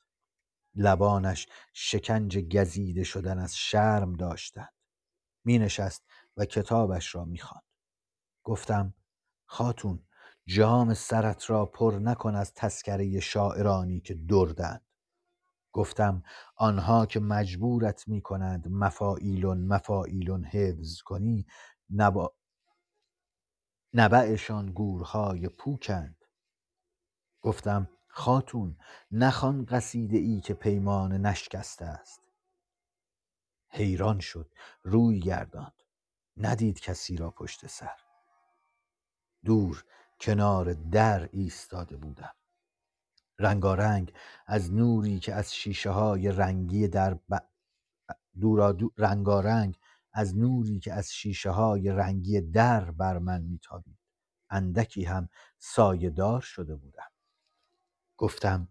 لبانش 0.75 1.47
شکنج 1.73 2.37
گزیده 2.37 3.03
شدن 3.03 3.39
از 3.39 3.57
شرم 3.57 4.13
داشتند. 4.13 4.73
می 5.45 5.59
نشست 5.59 6.05
و 6.37 6.45
کتابش 6.45 7.15
را 7.15 7.25
می‌خواند. 7.25 7.63
گفتم 8.43 8.93
خاتون 9.45 10.07
جام 10.45 10.93
سرت 10.93 11.49
را 11.49 11.65
پر 11.65 11.99
نکن 12.01 12.35
از 12.35 12.53
تسکره 12.53 13.19
شاعرانی 13.19 13.99
که 13.99 14.13
دردند. 14.13 14.85
گفتم 15.71 16.23
آنها 16.55 17.05
که 17.05 17.19
مجبورت 17.19 18.07
می 18.07 18.21
کنند 18.21 18.67
مفاعیلون 18.67 19.67
مفاعیلون 19.67 20.45
حفظ 20.45 21.01
کنی 21.01 21.45
نبا... 21.89 22.35
نبعشان 23.93 24.71
گورهای 24.71 25.49
پوکند. 25.49 26.25
گفتم 27.41 27.89
خاتون 28.07 28.77
نخوان 29.11 29.65
قصیده 29.65 30.17
ای 30.17 30.41
که 30.41 30.53
پیمان 30.53 31.13
نشکسته 31.13 31.85
است. 31.85 32.21
حیران 33.69 34.19
شد 34.19 34.53
روی 34.83 35.19
گرداند. 35.19 35.83
ندید 36.37 36.79
کسی 36.79 37.17
را 37.17 37.31
پشت 37.31 37.67
سر. 37.67 37.97
دور 39.45 39.83
کنار 40.19 40.73
در 40.73 41.29
ایستاده 41.31 41.97
بودم. 41.97 42.33
رنگارنگ 43.41 44.13
از 44.47 44.73
نوری 44.73 45.19
که 45.19 45.33
از 45.33 45.53
شیشه 45.53 45.89
های 45.89 46.31
رنگی 46.31 46.87
در 46.87 47.13
ب... 47.13 47.37
دورا 48.39 48.77
رنگارنگ 48.97 49.77
از 50.13 50.37
نوری 50.37 50.79
که 50.79 50.93
از 50.93 51.13
شیشه 51.13 51.49
های 51.49 51.89
رنگی 51.89 52.41
در 52.41 52.91
بر 52.91 53.17
من 53.17 53.41
میتابید. 53.41 53.97
اندکی 54.49 55.03
هم 55.03 55.29
دار 56.15 56.41
شده 56.41 56.75
بودم. 56.75 57.11
گفتم 58.17 58.67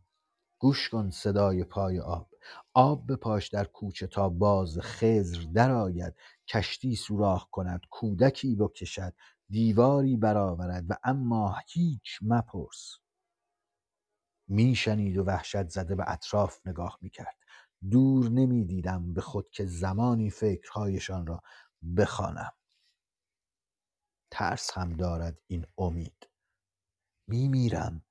گوش 0.59 0.89
کن 0.89 1.11
صدای 1.11 1.65
پای 1.65 2.01
آب. 2.01 2.31
آب 2.75 3.13
بپاش 3.13 3.49
در 3.49 3.65
کوچه 3.65 4.07
تا 4.07 4.29
باز 4.29 4.79
خزر 4.79 5.41
درآید. 5.55 6.15
کشتی 6.49 6.97
سوراخ 6.97 7.49
کند 7.51 7.81
کودکی 7.91 8.57
بکشد 8.57 9.15
دیواری 9.49 10.17
برآورد 10.17 10.85
و 10.89 10.95
اما 11.05 11.57
هیچ 11.69 12.19
مپرس. 12.23 12.99
میشنید 14.51 15.19
و 15.19 15.25
وحشت 15.25 15.69
زده 15.69 15.95
به 15.95 16.05
اطراف 16.07 16.67
نگاه 16.67 16.99
می‌کرد. 17.01 17.37
دور 17.91 18.29
نمی‌دیدم 18.29 19.15
به 19.15 19.21
خود 19.21 19.51
که 19.51 19.67
زمانی 19.67 20.31
فکرهایشان 20.31 21.27
را 21.27 21.43
بخوانم. 21.97 22.53
ترس 24.31 24.79
هم 24.79 24.97
دارد 24.97 25.39
این 25.47 25.67
امید. 25.79 26.29
میمیرم. 27.27 28.05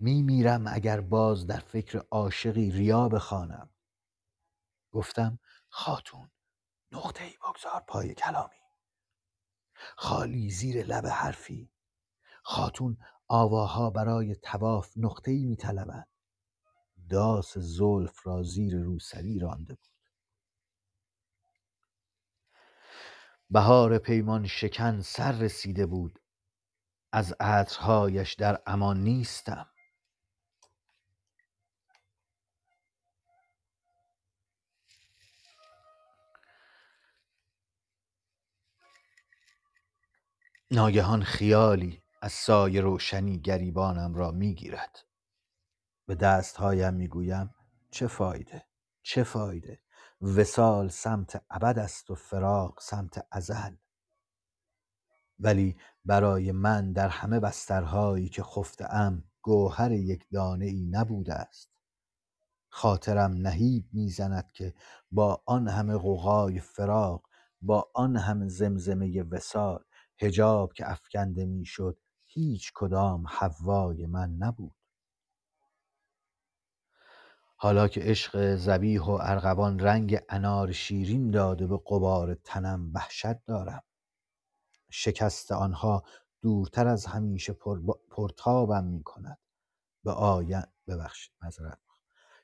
میمیرم 0.00 0.66
اگر 0.66 1.00
باز 1.00 1.46
در 1.46 1.60
فکر 1.60 1.98
عاشقی 2.10 2.70
ریا 2.70 3.08
بخوانم. 3.08 3.70
گفتم 4.92 5.38
خاتون 5.68 6.30
نقطه 6.92 7.24
ای 7.24 7.32
بگذار 7.36 7.84
پای 7.88 8.14
کلامی. 8.14 8.56
خالی 9.96 10.50
زیر 10.50 10.86
لب 10.86 11.06
حرفی. 11.06 11.70
خاتون 12.42 12.98
آواها 13.28 13.90
برای 13.90 14.34
تواف 14.34 14.92
نقطه 14.96 15.30
ای 15.30 15.44
میطلبند. 15.44 16.06
داس 17.10 17.58
زلف 17.58 18.26
را 18.26 18.42
زیر 18.42 18.76
روسری 18.82 19.38
رانده 19.38 19.74
بود. 19.74 19.88
بهار 23.50 23.98
پیمان 23.98 24.46
شکن 24.46 25.00
سر 25.00 25.32
رسیده 25.32 25.86
بود. 25.86 26.18
از 27.12 27.34
عطرهایش 27.40 28.34
در 28.34 28.62
امان 28.66 29.02
نیستم. 29.02 29.66
ناگهان 40.70 41.22
خیالی 41.22 42.02
از 42.22 42.32
سایه 42.32 42.80
روشنی 42.80 43.38
گریبانم 43.38 44.14
را 44.14 44.30
می‌گیرد. 44.30 45.04
به 46.06 46.14
دستهایم 46.14 46.94
می‌گویم 46.94 47.54
چه 47.90 48.06
فایده 48.06 48.64
چه 49.02 49.22
فایده؟ 49.22 49.80
وسال 50.20 50.88
سمت 50.88 51.44
ابد 51.50 51.78
است 51.78 52.10
و 52.10 52.14
فراق 52.14 52.80
سمت 52.80 53.26
ازل. 53.30 53.74
ولی 55.38 55.76
برای 56.04 56.52
من 56.52 56.92
در 56.92 57.08
همه 57.08 57.40
بسترهایی 57.40 58.28
که 58.28 58.42
خفته 58.42 58.94
ام 58.94 59.24
گوهر 59.42 59.92
یک 59.92 60.26
دانه 60.32 60.66
ای 60.66 60.84
نبوده 60.84 61.34
است. 61.34 61.70
خاطرم 62.68 63.32
نهیب 63.32 63.88
می‌زند 63.92 64.52
که 64.52 64.74
با 65.10 65.42
آن 65.46 65.68
همه 65.68 65.96
غوغای 65.96 66.60
فراق 66.60 67.28
با 67.62 67.90
آن 67.94 68.16
همه 68.16 68.48
زمزمه 68.48 69.22
وسال 69.22 69.84
هجاب 70.18 70.72
که 70.72 70.90
افکنده 70.90 71.46
می‌شد 71.46 71.98
هیچ 72.30 72.72
کدام 72.74 73.24
حوای 73.28 74.06
من 74.06 74.30
نبود. 74.30 74.74
حالا 77.56 77.88
که 77.88 78.00
عشق 78.00 78.56
زبیح 78.56 79.02
و 79.02 79.18
ارغوان 79.22 79.78
رنگ 79.78 80.18
انار 80.28 80.72
شیرین 80.72 81.30
داده 81.30 81.66
به 81.66 81.80
قبار 81.86 82.34
تنم 82.34 82.90
وحشت 82.94 83.44
دارم. 83.44 83.82
شکست 84.90 85.52
آنها 85.52 86.04
دورتر 86.42 86.86
از 86.86 87.06
همیشه 87.06 87.52
پر 87.52 87.80
پرتابم 88.10 88.84
می 88.84 89.02
کند 89.02 89.38
به 90.04 90.12
آین 90.12 90.62
ببخشید 90.86 91.32
مذارت 91.42 91.78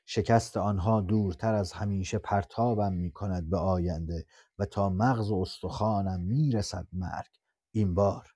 شکست 0.05 0.57
آنها 0.57 1.01
دورتر 1.01 1.53
از 1.53 1.71
همیشه 1.73 2.17
پرتابم 2.17 2.93
می 2.93 3.11
کند 3.11 3.49
به 3.49 3.57
آینده 3.57 4.25
و 4.59 4.65
تا 4.65 4.89
مغز 4.89 5.31
و 5.31 5.35
استخوانم 5.35 6.19
می 6.19 6.51
رسد 6.51 6.87
مرگ. 6.93 7.39
این 7.71 7.93
بار 7.95 8.34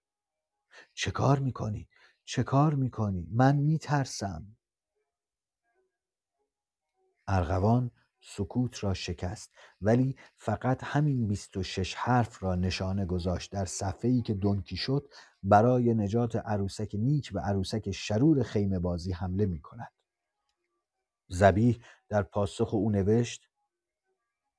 چه 0.94 1.12
کار 1.12 1.40
می‌کنی؟ 1.40 1.90
چه 2.26 2.44
کار 2.44 2.76
می‌کنی؟ 2.76 3.28
من 3.32 3.56
میترسم 3.56 4.58
ارغوان 7.28 7.92
سکوت 8.22 8.84
را 8.84 8.94
شکست 8.94 9.52
ولی 9.82 10.16
فقط 10.38 10.84
همین 10.84 11.28
بیست 11.28 11.58
و 11.58 11.64
شش 11.64 11.94
حرف 11.94 12.44
را 12.44 12.56
نشانه 12.56 13.06
گذاشت 13.06 13.52
در 13.52 13.66
صفحه 13.66 14.12
ای 14.12 14.22
که 14.22 14.34
دنکی 14.34 14.78
شد 14.78 15.10
برای 15.44 15.94
نجات 15.94 16.36
عروسک 16.36 16.96
نیک 16.96 17.32
و 17.34 17.40
عروسک 17.40 17.92
شرور 17.92 18.44
خیمه 18.44 18.80
بازی 18.80 19.12
حمله 19.12 19.46
می 19.46 19.60
کند. 19.62 19.92
زبیح 21.28 21.82
در 22.10 22.24
پاسخ 22.24 22.74
او 22.74 22.92
نوشت 22.92 23.50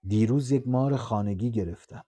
دیروز 0.07 0.51
یک 0.51 0.69
مار 0.69 0.97
خانگی 0.97 1.51
گرفتم. 1.51 2.05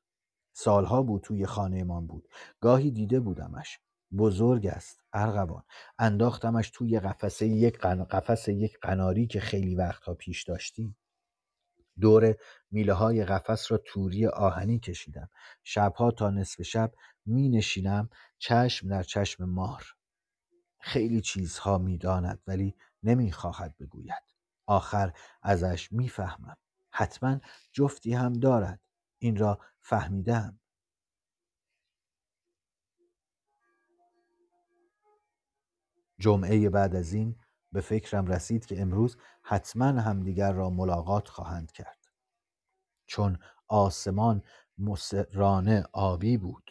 سالها 0.53 1.03
بود 1.03 1.23
توی 1.23 1.47
خانهمان 1.47 2.07
بود. 2.07 2.29
گاهی 2.61 2.91
دیده 2.91 3.21
بودمش. 3.21 3.81
بزرگ 4.19 4.67
است. 4.67 5.03
ارغوان. 5.13 5.63
انداختمش 5.99 6.71
توی 6.71 7.01
قفسه 7.01 7.47
یک 7.47 7.79
قن... 7.79 8.05
قفس 8.05 8.49
یک 8.49 8.79
قناری 8.83 9.27
که 9.27 9.41
خیلی 9.41 9.75
وقتها 9.75 10.15
پیش 10.15 10.45
داشتیم. 10.45 10.97
دور 12.01 12.35
میله 12.71 12.93
های 12.93 13.25
قفس 13.25 13.73
را 13.73 13.79
توری 13.87 14.27
آهنی 14.27 14.79
کشیدم. 14.79 15.31
شبها 15.65 16.11
تا 16.11 16.31
نصف 16.31 16.63
شب 16.63 16.93
می 17.27 17.49
نشینم 17.49 18.11
چشم 18.39 18.89
در 18.89 19.03
چشم 19.03 19.45
مار. 19.45 19.85
خیلی 20.81 21.21
چیزها 21.21 21.79
می‌داند 21.79 22.43
ولی 22.47 22.75
نمی‌خواهد 23.03 23.77
بگوید. 23.81 24.23
آخر 24.67 25.13
ازش 25.43 25.93
می‌فهمم. 25.93 26.57
حتما 26.91 27.41
جفتی 27.73 28.15
هم 28.15 28.33
دارد. 28.33 28.81
این 29.19 29.37
را 29.37 29.61
فهمیدم 29.81 30.61
جمعه 36.23 36.71
بعد 36.71 36.97
از 36.97 37.13
این 37.13 37.37
به 37.73 37.81
فکرم 37.81 38.27
رسید 38.27 38.67
که 38.67 38.81
امروز 38.81 39.17
حتما 39.43 39.87
همدیگر 39.87 40.53
را 40.53 40.71
ملاقات 40.71 41.29
خواهند 41.29 41.73
کرد. 41.73 41.99
چون 43.07 43.39
آسمان 43.69 44.43
مسرانه 44.79 45.85
آبی 45.93 46.37
بود. 46.37 46.71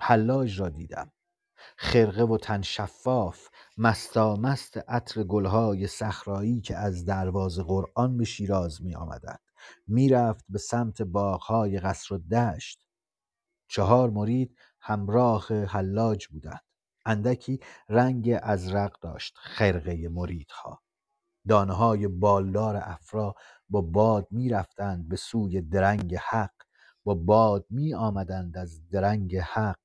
حلاج 0.00 0.60
را 0.60 0.68
دیدم. 0.68 1.12
خرقه 1.76 2.22
و 2.22 2.38
تن 2.38 2.62
شفاف 2.62 3.48
مست 3.78 4.76
عطر 4.76 5.22
گلهای 5.22 5.86
صحرایی 5.86 6.60
که 6.60 6.76
از 6.76 7.04
دروازه 7.04 7.62
قرآن 7.62 8.16
به 8.16 8.24
شیراز 8.24 8.82
می 8.82 8.94
آمدند 8.94 9.40
می‌رفت 9.86 10.44
به 10.48 10.58
سمت 10.58 11.02
باغهای 11.02 11.80
قصر 11.80 12.14
و 12.14 12.18
دشت. 12.18 12.86
چهار 13.68 14.10
مرید 14.10 14.56
همراه 14.80 15.64
حلاج 15.64 16.26
بودند. 16.26 16.67
اندکی 17.06 17.60
رنگ 17.88 18.38
ازرق 18.42 19.00
داشت 19.00 19.34
خرقه 19.38 20.08
مریدها 20.08 20.82
دانه 21.48 21.72
های 21.72 22.08
بالدار 22.08 22.76
افرا 22.76 23.34
با 23.68 23.80
باد 23.80 24.26
می 24.30 24.48
رفتند 24.48 25.08
به 25.08 25.16
سوی 25.16 25.60
درنگ 25.60 26.16
حق 26.16 26.54
با 27.04 27.14
باد 27.14 27.66
می 27.70 27.94
آمدند 27.94 28.56
از 28.56 28.88
درنگ 28.88 29.36
حق 29.36 29.78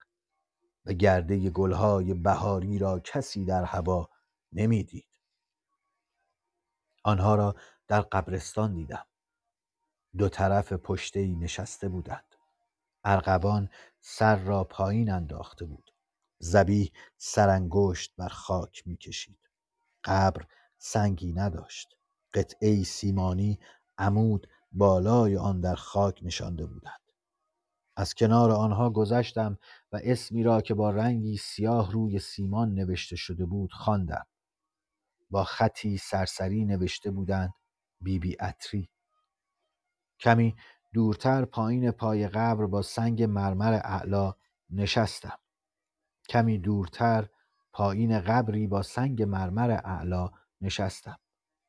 و 0.86 0.94
گرده 0.94 1.50
گلهای 1.50 2.14
بهاری 2.14 2.78
را 2.80 3.00
کسی 3.00 3.46
در 3.46 3.64
هوا 3.64 4.10
نمی‌دید. 4.52 5.08
آنها 7.04 7.36
را 7.36 7.56
در 7.88 8.02
قبرستان 8.02 8.74
دیدم. 8.74 9.06
دو 10.18 10.30
طرف 10.30 10.74
پشته 10.74 11.28
نشسته 11.28 11.90
بودند. 11.90 12.36
ارغوان 13.04 13.70
سر 14.00 14.36
را 14.36 14.64
پایین 14.64 15.12
انداخته 15.12 15.66
بود. 15.66 15.93
زبیح 16.44 16.92
سرانگشت 17.18 18.14
بر 18.18 18.28
خاک 18.28 18.84
می‌کشید. 18.88 19.40
قبر 20.04 20.46
سنگی 20.78 21.34
نداشت. 21.34 21.98
قطعه 22.34 22.84
سیمانی 22.84 23.60
عمود 23.98 24.48
بالای 24.72 25.38
آن 25.38 25.62
در 25.62 25.76
خاک 25.76 26.20
نشانده 26.24 26.66
بودند. 26.66 27.00
از 27.96 28.14
کنار 28.14 28.52
آنها 28.52 28.90
گذشتم 28.90 29.58
و 29.92 30.00
اسمی 30.04 30.44
را 30.44 30.62
که 30.62 30.74
با 30.74 30.90
رنگی 30.92 31.38
سیاه 31.38 31.92
روی 31.92 32.20
سیمان 32.20 32.74
نوشته 32.74 33.16
شده 33.16 33.46
بود 33.46 33.72
خواندم. 33.72 34.26
با 35.30 35.44
خطی 35.44 35.98
سرسری 35.98 36.66
نوشته 36.66 37.12
بودند 37.12 37.54
بیبی 38.02 38.30
بی 38.30 38.38
اتری. 38.42 38.90
کمی 40.20 40.56
دورتر 40.94 41.46
پایین 41.46 41.92
پای 41.92 42.28
قبر 42.28 42.66
با 42.66 42.82
سنگ 42.82 43.24
مرمر 43.24 43.74
اعلا 43.74 44.34
نشستم. 44.70 45.40
کمی 46.34 46.58
دورتر 46.58 47.30
پایین 47.74 48.20
قبری 48.20 48.68
با 48.68 48.82
سنگ 48.82 49.24
مرمر 49.24 49.72
اعلا 49.72 50.32
نشستم. 50.62 51.20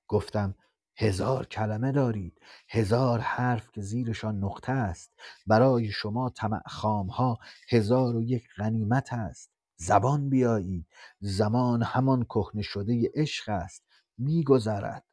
گفتم 0.09 0.55
هزار 0.97 1.47
کلمه 1.47 1.93
دارید 1.93 2.41
هزار 2.69 3.19
حرف 3.21 3.73
که 3.73 3.81
زیرشان 3.81 4.45
نقطه 4.45 4.73
است. 4.73 5.13
برای 5.47 5.91
شما 5.91 6.31
طمع 6.31 6.63
ها 7.11 7.39
هزار 7.69 8.17
و 8.17 8.23
یک 8.23 8.49
غنیمت 8.57 9.13
است. 9.13 9.51
زبان 9.77 10.31
بیایید 10.31 10.87
زمان 11.21 11.83
همان 11.83 12.25
کهنه 12.25 12.63
شده 12.63 13.11
عشق 13.15 13.49
است. 13.49 13.85
میگذرد 14.19 15.05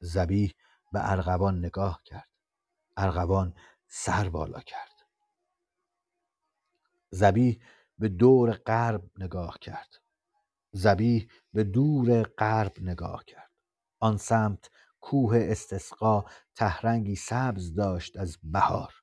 زبیح 0.00 0.54
به 0.92 1.10
ارغوان 1.12 1.58
نگاه 1.58 2.00
کرد. 2.04 2.28
ارغوان 2.96 3.54
سر 3.86 4.28
بالا 4.28 4.60
کرد. 4.60 4.88
زبیح 7.10 7.60
به 7.98 8.08
دور 8.08 8.52
غرب 8.52 9.04
نگاه 9.18 9.58
کرد. 9.60 9.94
زبیح 10.72 11.28
به 11.52 11.64
دور 11.64 12.22
غرب 12.22 12.72
نگاه 12.80 13.24
کرد. 13.26 13.50
آن 14.00 14.16
سمت 14.16 14.70
کوه 15.00 15.38
استسقا 15.50 16.24
تهرنگی 16.56 17.16
سبز 17.16 17.74
داشت 17.74 18.16
از 18.16 18.38
بهار. 18.42 18.94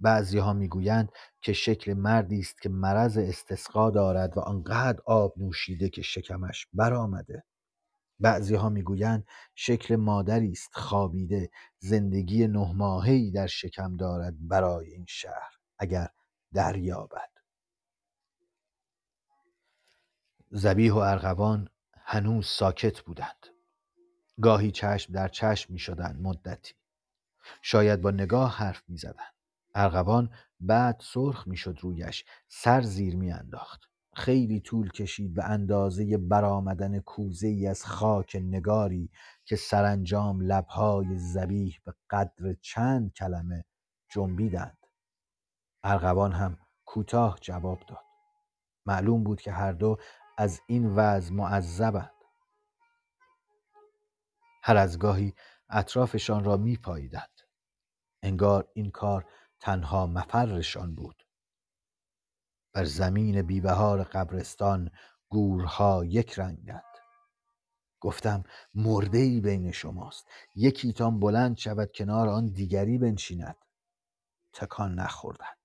بعضی 0.00 0.38
ها 0.38 0.52
می‌گویند 0.52 1.08
که 1.40 1.52
شکل 1.52 1.94
مردی 1.94 2.40
است 2.40 2.62
که 2.62 2.68
مرض 2.68 3.18
استسقا 3.18 3.90
دارد 3.90 4.36
و 4.38 4.40
آنقدر 4.40 5.00
آب 5.06 5.34
نوشیده 5.36 5.88
که 5.88 6.02
شکمش 6.02 6.66
برآمده. 6.72 7.44
بعضی 8.20 8.54
ها 8.54 8.68
می‌گویند 8.68 9.26
شکل 9.54 9.96
مادری 9.96 10.50
است 10.52 10.70
خوابیده. 10.72 11.50
زندگی 11.78 12.46
نه 12.46 12.72
ماهی 12.72 13.30
در 13.30 13.46
شکم 13.46 13.96
دارد 13.96 14.48
برای 14.48 14.90
این 14.90 15.04
شهر 15.08 15.50
اگر 15.78 16.08
دریابد. 16.54 17.30
زبیح 20.52 20.92
و 20.92 20.96
ارغوان 20.96 21.68
هنوز 22.04 22.46
ساکت 22.46 23.00
بودند. 23.00 23.46
گاهی 24.40 24.70
چشم 24.70 25.12
در 25.12 25.28
چشم 25.28 25.72
می 25.72 25.78
شدن 25.78 26.18
مدتی. 26.22 26.74
شاید 27.62 28.00
با 28.00 28.10
نگاه 28.10 28.56
حرف 28.56 28.82
می 28.88 28.96
زدن. 28.96 29.30
ارغوان 29.74 30.30
بعد 30.60 31.00
سرخ 31.04 31.48
می 31.48 31.56
شد 31.56 31.78
رویش 31.80 32.24
سر 32.48 32.82
زیر 32.82 33.16
می 33.16 33.32
انداخت 33.32 33.80
خیلی 34.14 34.60
طول 34.60 34.90
کشید 34.90 35.34
به 35.34 35.44
اندازه 35.44 36.18
برآمدن 36.18 37.00
کوزه 37.00 37.48
ای 37.48 37.66
از 37.66 37.84
خاک 37.84 38.36
نگاری 38.40 39.10
که 39.44 39.56
سرانجام 39.56 40.40
لبهای 40.40 41.18
زبیح 41.18 41.80
به 41.84 41.94
قدر 42.10 42.56
چند 42.60 43.12
کلمه 43.12 43.64
جنبیدند. 44.08 44.78
ارغوان 45.84 46.32
هم 46.32 46.58
کوتاه 46.84 47.38
جواب 47.40 47.80
داد. 47.88 48.04
معلوم 48.86 49.24
بود 49.24 49.40
که 49.40 49.52
هر 49.52 49.72
دو 49.72 49.98
از 50.40 50.60
این 50.66 50.94
وضع 50.94 51.32
معذبند 51.32 52.10
هر 54.62 54.76
از 54.76 54.98
گاهی 54.98 55.34
اطرافشان 55.70 56.44
را 56.44 56.56
می 56.56 56.76
پاییدند. 56.76 57.40
انگار 58.22 58.68
این 58.74 58.90
کار 58.90 59.24
تنها 59.60 60.06
مفرشان 60.06 60.94
بود. 60.94 61.22
بر 62.72 62.84
زمین 62.84 63.42
بیبهار 63.42 64.04
قبرستان 64.04 64.90
گورها 65.28 66.04
یک 66.04 66.38
رنگند. 66.38 66.82
گفتم 68.00 68.42
مرده 68.74 69.18
ای 69.18 69.40
بین 69.40 69.72
شماست 69.72 70.28
یکی 70.54 70.92
تان 70.92 71.20
بلند 71.20 71.56
شود 71.56 71.90
کنار 71.94 72.28
آن 72.28 72.46
دیگری 72.46 72.98
بنشیند 72.98 73.56
تکان 74.52 74.94
نخوردند 74.94 75.59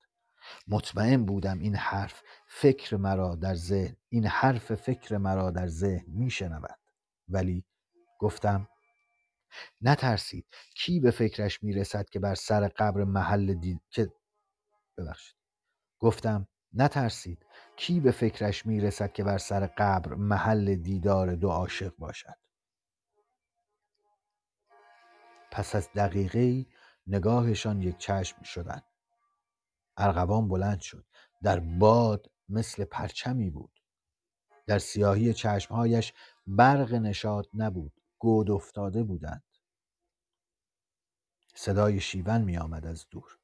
مطمئن 0.68 1.26
بودم 1.26 1.60
این 1.60 1.76
حرف 1.76 2.24
فکر 2.47 2.95
مرا 2.95 3.36
در 3.36 3.56
ذهن 3.56 3.95
این 4.10 4.26
حرف 4.26 4.76
فکر 4.76 5.18
مرا 5.18 5.51
در 5.51 5.68
ذهن 5.68 6.06
میشنود. 6.08 6.80
ولی 7.28 7.66
گفتم 8.20 8.68
نترسید. 9.82 10.45
کی 10.76 10.99
به 10.99 11.12
فکرش 11.12 11.64
می‌رسد 11.64 12.10
که 12.10 12.20
بر 12.20 12.36
سر 12.36 12.68
قبر 12.68 13.03
محل 13.03 13.53
دید 13.53 13.82
که 13.89 14.14
ببخشید. 14.97 15.36
گفتم 15.99 16.47
نترسید. 16.74 17.45
کی 17.76 17.99
به 17.99 18.12
فکرش 18.12 18.66
می‌رسد 18.66 19.12
که 19.14 19.24
بر 19.24 19.38
سر 19.38 19.68
قبر 19.78 20.14
محل 20.14 20.76
دیدار 20.76 21.36
دو 21.36 21.49
عاشق 21.49 21.95
باشد؟ 21.97 22.36
پس 25.51 25.76
از 25.76 25.89
دقیقه 25.95 26.66
نگاهشان 27.08 27.82
یک 27.82 27.97
چشم 27.97 28.43
شدند. 28.43 28.84
ارغوان 29.98 30.48
بلند 30.48 30.80
شد. 30.80 31.06
در 31.43 31.60
باد 31.60 32.32
مثل 32.50 32.84
پرچمی 32.84 33.50
بود. 33.50 33.82
در 34.68 34.80
سیاهی 34.80 35.34
چشمهایش 35.34 36.14
برق 36.48 36.93
نشاد 36.93 37.50
نبود. 37.54 37.93
گود 38.20 38.52
افتاده 38.52 39.04
بودند. 39.04 39.43
صدای 41.56 42.00
شیون 42.00 42.41
می 42.41 42.58
آمد 42.58 42.86
از 42.86 43.06
دور. 43.12 43.38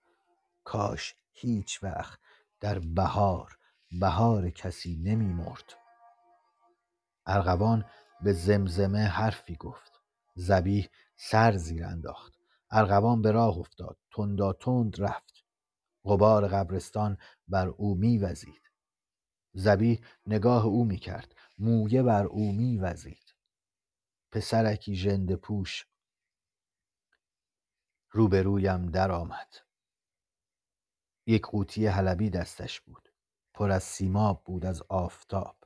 کاش 0.63 1.15
هیچ 1.31 1.83
وقت 1.83 2.19
در 2.59 2.79
بهار 2.79 3.57
بهار 3.99 4.49
کسی 4.49 4.95
نمی 4.95 5.33
مرد. 5.33 5.73
ارغوان 7.25 7.85
به 8.21 8.33
زمزمه 8.33 8.99
حرفی 8.99 9.55
گفت. 9.55 9.91
زبیح 10.35 10.89
سر 11.15 11.57
زیر 11.57 11.85
انداخت. 11.85 12.33
ارغوان 12.71 13.21
به 13.21 13.31
راه 13.31 13.57
افتاد. 13.57 13.97
تندا 14.11 14.53
تند 14.53 15.01
رفت. 15.01 15.40
غبار 16.03 16.47
قبرستان 16.47 17.17
بر 17.47 17.67
او 17.67 17.95
میوزید. 17.95 18.71
زبیح 19.53 20.01
نگاه 20.25 20.65
او 20.65 20.85
می‌کرد 20.85 21.35
مویه 21.57 22.03
بر 22.03 22.25
او 22.25 22.51
میوزید. 22.51 23.35
پسرکی 24.31 24.95
ژنده 24.95 25.35
پوش. 25.35 25.87
روبرویم 28.11 28.85
درآمد. 28.85 29.55
یک 31.25 31.45
قوطی 31.45 31.87
حلبی 31.87 32.29
دستش 32.29 32.81
بود. 32.81 33.13
پر 33.53 33.71
از 33.71 33.83
سیماب 33.83 34.43
بود 34.43 34.65
از 34.65 34.83
آفتاب. 34.89 35.57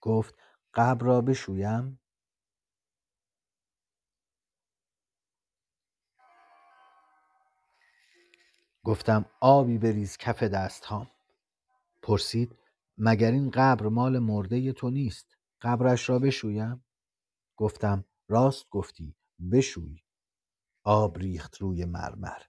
گفت 0.00 0.34
قبر 0.74 1.06
را 1.06 1.20
بشویم؟ 1.20 2.01
گفتم 8.84 9.24
آبی 9.40 9.78
بریز 9.78 10.16
کف 10.16 10.42
دستهام. 10.42 11.10
پرسید 12.02 12.58
مگر 12.98 13.30
این 13.30 13.50
قبر 13.50 13.86
مال 13.88 14.18
مرده 14.18 14.72
تو 14.72 14.90
نیست؟ 14.90 15.36
قبرش 15.60 16.08
را 16.08 16.18
بشویم؟ 16.18 16.84
گفتم 17.56 18.04
راست 18.28 18.68
گفتی 18.70 19.16
بشوی. 19.52 20.02
آب 20.84 21.18
ریخت 21.18 21.56
روی 21.56 21.84
مرمر. 21.84 22.42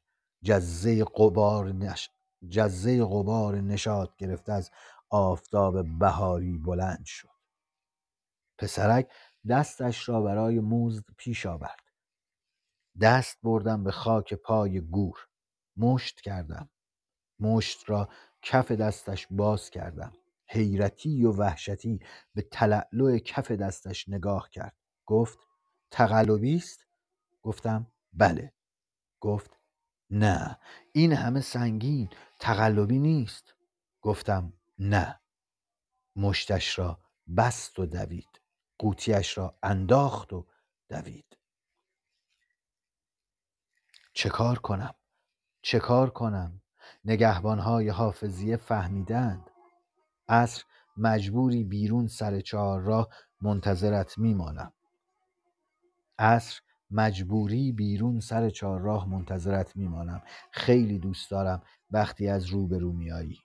جزه 0.44 1.04
غبار 1.04 1.72
نش... 1.72 2.10
جزه 2.50 3.06
غبار 3.06 3.62
نشاد 3.62 4.16
گرفته 4.18 4.54
از 4.54 4.72
آفتاب 5.10 6.00
بهاری 6.00 6.58
بلند 6.58 7.06
شد. 7.06 7.30
پسرک 8.58 9.12
دستش 9.50 10.10
را 10.10 10.22
برای 10.22 10.60
موزد 10.60 11.06
پیش 11.18 11.46
آورد. 11.46 11.80
دست 13.02 13.38
بردم 13.44 13.84
به 13.84 13.92
خاک 13.92 14.34
پای 14.34 14.82
گور. 14.82 15.28
مشت 15.78 16.22
کردم. 16.22 16.70
مشت 17.40 17.90
را 17.90 18.10
کف 18.42 18.72
دستش 18.72 19.28
باز 19.30 19.70
کردم. 19.70 20.14
حیرتی 20.48 21.26
و 21.26 21.32
وحشتی 21.32 22.00
به 22.34 22.42
تلالو 22.42 23.18
کف 23.18 23.52
دستش 23.52 24.10
نگاه 24.10 24.50
کرد. 24.50 24.76
گفت 25.06 25.40
تقلبی 25.92 26.56
است؟ 26.56 26.86
گفتم 27.42 27.92
بله. 28.14 28.54
گفت 29.20 29.60
نه 30.10 30.60
این 30.92 31.14
همه 31.14 31.42
سنگین 31.42 32.10
تقلبی 32.40 33.00
نیست. 33.00 33.56
گفتم 34.02 34.54
نه. 34.80 35.20
مشتش 36.16 36.80
را 36.80 37.00
بست 37.38 37.80
و 37.80 37.86
دوید. 37.86 38.42
قوطیش 38.78 39.38
را 39.38 39.58
انداخت 39.64 40.34
و 40.34 40.48
دوید. 40.90 41.38
چه 44.14 44.30
کار 44.30 44.60
کنم؟ 44.60 44.96
چه 45.64 45.80
کار 45.80 46.10
کنم؟ 46.10 46.62
نگهبانهای 47.06 47.90
حافظیه 47.90 48.58
فهمیدند. 48.58 49.50
عصر 50.30 50.64
مجبوری 50.98 51.64
بیرون 51.64 52.08
سر 52.08 52.40
چهارراه 52.42 53.10
منتظرت 53.42 54.18
میمانم 54.18 54.74
عصر 56.20 56.62
مجبوری 56.92 57.72
بیرون 57.72 58.20
سر 58.20 58.50
چهارراه 58.50 59.10
منتظرت 59.10 59.76
میمانم 59.76 60.22
خیلی 60.52 61.00
دوست 61.00 61.32
دارم 61.32 61.62
وقتی 61.92 62.28
از 62.28 62.46
روبرو 62.46 62.92
میایی 62.94 63.40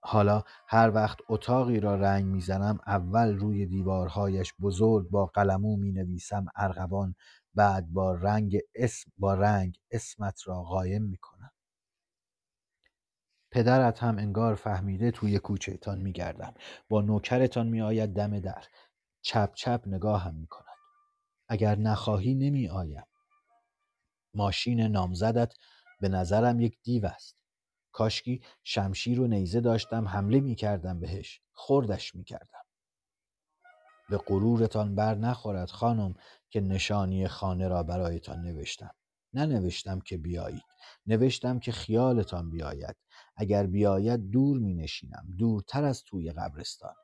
حالا 0.00 0.42
هر 0.68 0.90
وقت 0.94 1.18
اتاقی 1.28 1.80
را 1.80 1.94
رنگ 1.94 2.24
می‌زنم 2.24 2.78
اول 2.86 3.36
روی 3.36 3.66
دیوارهایش 3.66 4.54
بزرگ 4.60 5.10
با 5.10 5.26
قلمو 5.26 5.76
می 5.76 5.92
نویسم 5.92 6.46
ارغوان 6.56 7.14
بعد 7.58 7.92
با 7.92 8.14
رنگ 8.14 8.58
اسم 8.74 9.12
با 9.18 9.34
رنگ 9.34 9.78
اسمت 9.90 10.40
را 10.46 10.62
قایم 10.62 11.02
می 11.02 11.16
کنم 11.18 11.50
پدرت 13.52 14.02
هم 14.02 14.18
انگار 14.18 14.54
فهمیده 14.54 15.10
توی 15.10 15.38
کوچهتان 15.38 16.02
میگردم. 16.02 16.54
با 16.88 17.00
نوکرتان 17.00 17.68
میآید 17.68 18.14
دم 18.14 18.40
در. 18.40 18.64
چپ 19.22 19.54
چپ 19.54 19.82
نگاهم 19.86 20.34
می 20.34 20.46
کند 20.46 20.76
اگر 21.48 21.76
نخواهی 21.78 22.34
نمی 22.34 22.68
آیم 22.68 23.04
ماشین 24.34 24.80
نامزدت 24.80 25.54
به 26.00 26.08
نظرم 26.08 26.60
یک 26.60 26.78
دیو 26.82 27.06
است. 27.06 27.36
کاشکی 27.92 28.42
شمشیر 28.64 29.20
و 29.20 29.26
نیزه 29.26 29.60
داشتم 29.60 30.08
حمله 30.08 30.40
می 30.40 30.54
کردم 30.54 31.00
بهش. 31.00 31.42
خردش 31.54 32.14
می 32.14 32.24
کردم 32.24 32.67
به 34.08 34.18
غرورتان 34.18 34.94
بر 34.94 35.14
نخورد 35.14 35.70
خانم 35.70 36.14
که 36.50 36.60
نشانی 36.60 37.28
خانه 37.28 37.68
را 37.68 37.82
برایتان 37.82 38.42
نوشتم. 38.42 38.90
ننوشتم 39.32 40.00
که 40.00 40.18
بیایید 40.18 40.62
نوشتم 41.06 41.58
که 41.58 41.72
خیالتان 41.72 42.50
بیاید. 42.50 42.96
اگر 43.36 43.66
بیاید 43.66 44.30
دور 44.30 44.58
می 44.58 44.74
نشینم 44.74 45.26
دورتر 45.38 45.84
از 45.84 46.02
توی 46.02 46.32
قبرستان. 46.32 46.94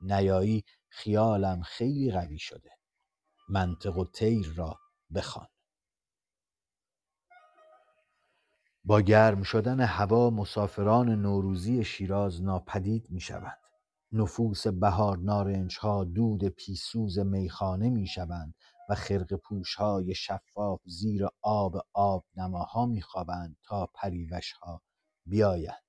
نیایی 0.00 0.64
خیالم 0.88 1.62
خیلی 1.62 2.10
قوی 2.10 2.38
شده. 2.38 2.70
منطق 3.48 3.98
و 3.98 4.04
تیر 4.04 4.52
را 4.56 4.78
بخوان. 5.14 5.46
با 8.84 9.00
گرم 9.00 9.42
شدن 9.42 9.80
هوا 9.80 10.30
مسافران 10.30 11.08
نوروزی 11.08 11.84
شیراز 11.84 12.42
ناپدید 12.42 13.06
می 13.10 13.20
شوند. 13.20 13.61
نفوس 14.12 14.66
بهار 14.66 15.18
نارنج 15.18 15.78
ها 15.80 16.04
دود 16.04 16.48
پیسوز 16.48 17.18
میخانه 17.18 17.90
می 17.90 18.06
شوند 18.06 18.54
و 18.88 18.94
خرق 18.94 19.34
پوش 19.34 19.74
های 19.74 20.14
شفاف 20.14 20.80
زیر 20.84 21.26
آب 21.42 21.76
آب 21.92 22.24
نماها 22.36 22.86
می 22.86 23.02
خوابند 23.02 23.56
تا 23.62 23.90
پریوش 23.94 24.52
ها 24.52 24.82
بیایند. 25.26 25.82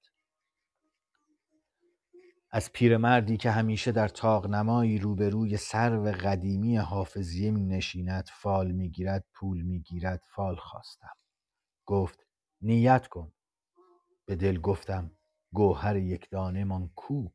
از 2.51 2.71
پیرمردی 2.71 3.37
که 3.37 3.51
همیشه 3.51 3.91
در 3.91 4.07
تاق 4.07 4.47
نمایی 4.47 4.97
روبروی 4.97 5.57
سرو 5.57 6.03
قدیمی 6.03 6.77
حافظیه 6.77 7.51
می 7.51 7.65
نشیند 7.65 8.29
فال 8.31 8.71
می 8.71 8.89
گیرد 8.89 9.25
پول 9.33 9.61
می 9.61 9.81
گیرد 9.81 10.23
فال 10.35 10.55
خواستم. 10.55 11.15
گفت 11.85 12.19
نیت 12.61 13.07
کن. 13.07 13.33
به 14.25 14.35
دل 14.35 14.59
گفتم 14.59 15.11
گوهر 15.53 15.95
یک 15.95 16.29
دانه 16.29 16.63
مان 16.63 16.89
کو؟ 16.95 17.29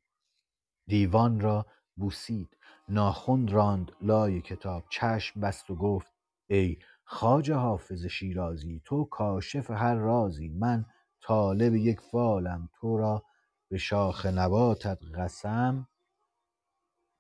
دیوان 0.89 1.41
را 1.41 1.67
بوسید. 1.97 2.57
ناخن 2.89 3.49
راند 3.49 3.93
لای 4.03 4.41
کتاب 4.41 4.85
چشم 4.91 5.41
بست 5.41 5.71
و 5.71 5.77
گفت 5.77 6.13
ای 6.49 6.79
خواجه 7.05 7.55
حافظ 7.55 8.07
شیرازی 8.07 8.83
تو 8.85 9.05
کاشف 9.05 9.71
هر 9.71 9.95
رازی. 9.95 10.49
من 10.49 10.87
طالب 11.23 11.75
یک 11.75 12.01
فالم 12.01 12.71
تو 12.81 12.99
را 12.99 13.25
به 13.71 13.79
شاخ 13.79 14.27
نباتت 14.27 14.99
قسم. 15.15 15.89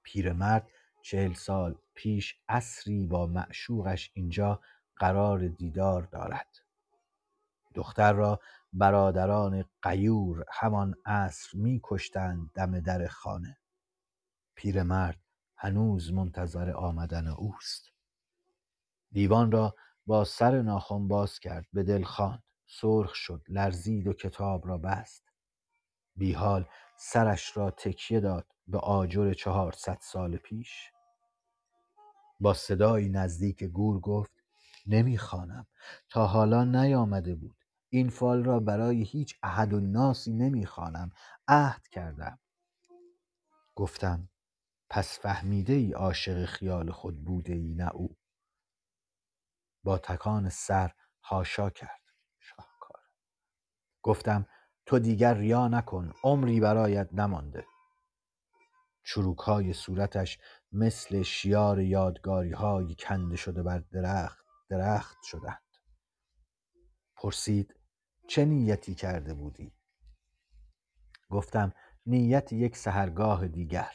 پیرمرد 0.03 0.69
چهل 1.03 1.33
سال 1.35 1.77
پیش 1.95 2.41
عصری 2.49 3.07
با 3.07 3.27
معشوقش 3.27 4.11
اینجا 4.15 4.61
قرار 4.97 5.49
دیدار 5.49 6.03
دارد. 6.03 6.49
دختر 7.75 8.13
را 8.13 8.41
برادران 8.73 9.65
غیور 9.83 10.45
همان 10.53 10.95
عصر 11.07 11.59
می 11.59 11.81
کشتند 11.85 12.51
دم 12.55 12.81
در 12.81 13.09
خانه. 13.09 13.59
پیرمرد 14.55 15.19
هنوز 15.57 16.13
منتظر 16.13 16.71
آمدن 16.71 17.27
اوست. 17.27 17.91
دیوان 19.13 19.53
را 19.53 19.75
با 20.07 20.25
سر 20.25 20.63
ناخن 20.63 21.09
باز 21.09 21.39
کرد 21.39 21.67
به 21.73 21.83
دل 21.83 22.03
خواند. 22.03 22.43
سرخ 22.67 23.15
شد 23.15 23.43
لرزید 23.49 24.07
و 24.07 24.13
کتاب 24.13 24.69
را 24.69 24.79
بست. 24.79 25.25
بیحال 26.17 26.67
سرش 26.99 27.57
را 27.57 27.71
تکیه 27.71 28.21
داد 28.21 28.47
به 28.67 28.79
آجر 28.79 29.33
چهارصد 29.33 29.99
سال 30.01 30.37
پیش. 30.37 30.93
با 32.41 32.55
صدایی 32.55 33.09
نزدیک 33.09 33.65
گور 33.65 34.01
گفت 34.01 34.33
نمی‌خوانم. 34.87 35.67
تا 36.11 36.27
حالا 36.27 36.65
نیامده 36.65 37.35
بود. 37.35 37.58
این 37.89 38.11
فال 38.11 38.45
را 38.45 38.61
برای 38.61 39.03
هیچ 39.03 39.39
احد 39.43 39.73
و 39.73 39.81
ناسی 39.81 40.33
نمی‌خوانم. 40.33 41.11
عهد 41.49 41.89
کردم. 41.89 42.39
گفتم 43.75 44.29
پس 44.91 45.19
فهمیده 45.19 45.73
ای 45.73 45.93
عاشق 45.93 46.45
خیال 46.45 46.91
خود 46.91 47.25
بوده 47.25 47.53
ای 47.53 47.75
نه 47.75 47.91
او؟ 47.91 48.17
با 49.85 49.99
تکان 49.99 50.49
سر 50.49 50.93
هاشا 51.23 51.71
کرد. 51.71 52.01
شاهکار. 52.39 53.03
گفتم 54.03 54.47
تو 54.87 54.99
دیگر 54.99 55.35
ریا 55.35 55.69
نکن 55.69 56.13
عمری 56.25 56.61
برایت 56.61 57.09
نمانده. 57.13 57.67
چروک 59.05 59.39
های 59.39 59.73
صورتش 59.73 60.39
مثل 60.73 61.23
شیار 61.23 61.81
یادگاری 61.81 62.53
های 62.53 62.95
کنده 62.95 63.37
شده 63.37 63.63
بر 63.63 63.79
درخت 63.79 64.47
درخت 64.69 65.23
شدند. 65.23 65.63
پرسید 67.17 67.78
چه 68.29 68.45
نیتی 68.45 68.95
کرده 68.95 69.35
بودی؟ 69.35 69.73
گفتم 71.31 71.73
نیت 72.07 72.53
یک 72.53 72.77
سهرگاه 72.77 73.49
دیگر. 73.49 73.93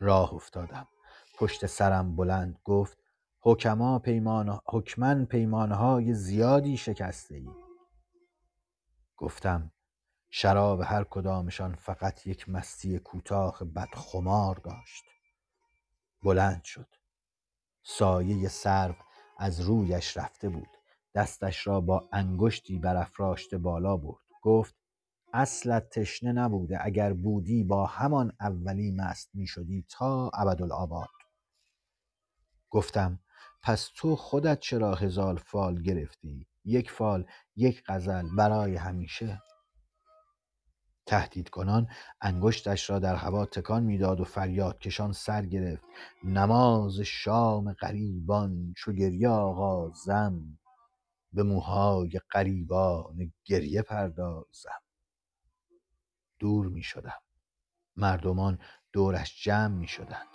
راه 0.00 0.34
افتادم. 0.34 0.88
پشت 1.38 1.66
سرم 1.66 2.16
بلند 2.16 2.58
گفت 2.64 2.98
حکما 3.40 3.98
پیمان 3.98 4.60
حکمن 4.66 5.24
پیمانهای 5.24 6.14
زیادی 6.14 6.76
شکسته 6.76 7.34
ای 7.34 7.50
گفتم 9.16 9.72
شراب 10.30 10.80
هر 10.80 11.04
کدامشان 11.04 11.74
فقط 11.74 12.26
یک 12.26 12.48
مستی 12.48 12.98
کوتاه 12.98 13.58
بدخمار 13.64 14.54
داشت. 14.54 15.04
بلند 16.22 16.64
شد. 16.64 16.88
سایه 17.82 18.48
سرو 18.48 18.94
از 19.38 19.60
رویش 19.60 20.16
رفته 20.16 20.48
بود. 20.48 20.81
دستش 21.14 21.66
را 21.66 21.80
با 21.80 22.08
انگشتی 22.12 22.78
برافراشته 22.78 23.58
بالا 23.58 23.96
برد. 23.96 24.22
گفت 24.42 24.74
اصلت 25.32 25.88
تشنه 25.88 26.32
نبوده 26.32 26.78
اگر 26.84 27.12
بودی 27.12 27.64
با 27.64 27.86
همان 27.86 28.32
اولی 28.40 28.90
مست 28.90 29.30
می 29.34 29.46
شدی 29.46 29.84
تا 29.88 30.30
ابدالآباد. 30.34 31.08
گفتم 32.70 33.20
پس 33.62 33.90
تو 33.96 34.16
خودت 34.16 34.60
چرا 34.60 34.94
هزار 34.94 35.36
فال 35.36 35.82
گرفتی؟ 35.82 36.46
یک 36.64 36.90
فال 36.90 37.26
یک 37.56 37.82
غزل 37.86 38.28
برای 38.36 38.76
همیشه؟ 38.76 39.42
تهدید 41.06 41.48
کنان 41.48 41.88
انگشتش 42.20 42.90
را 42.90 42.98
در 42.98 43.14
هوا 43.14 43.46
تکان 43.46 43.82
می‌داد 43.82 44.20
و 44.20 44.24
فریاد 44.24 44.78
کشان 44.78 45.12
سر 45.12 45.46
گرفت. 45.46 45.84
نماز 46.24 47.00
شام 47.00 47.72
غریبان 47.72 48.74
چو 48.76 48.92
گریه 48.92 49.28
آغازم. 49.28 50.58
به 51.32 51.42
موهای 51.42 52.20
غریبان 52.30 53.32
گریه 53.44 53.82
پردازم. 53.82 54.82
دور 56.38 56.66
می 56.66 56.82
شدم. 56.82 57.20
مردمان 57.96 58.58
دورش 58.92 59.42
جمع 59.44 59.74
می 59.74 59.88
شدند. 59.88 60.28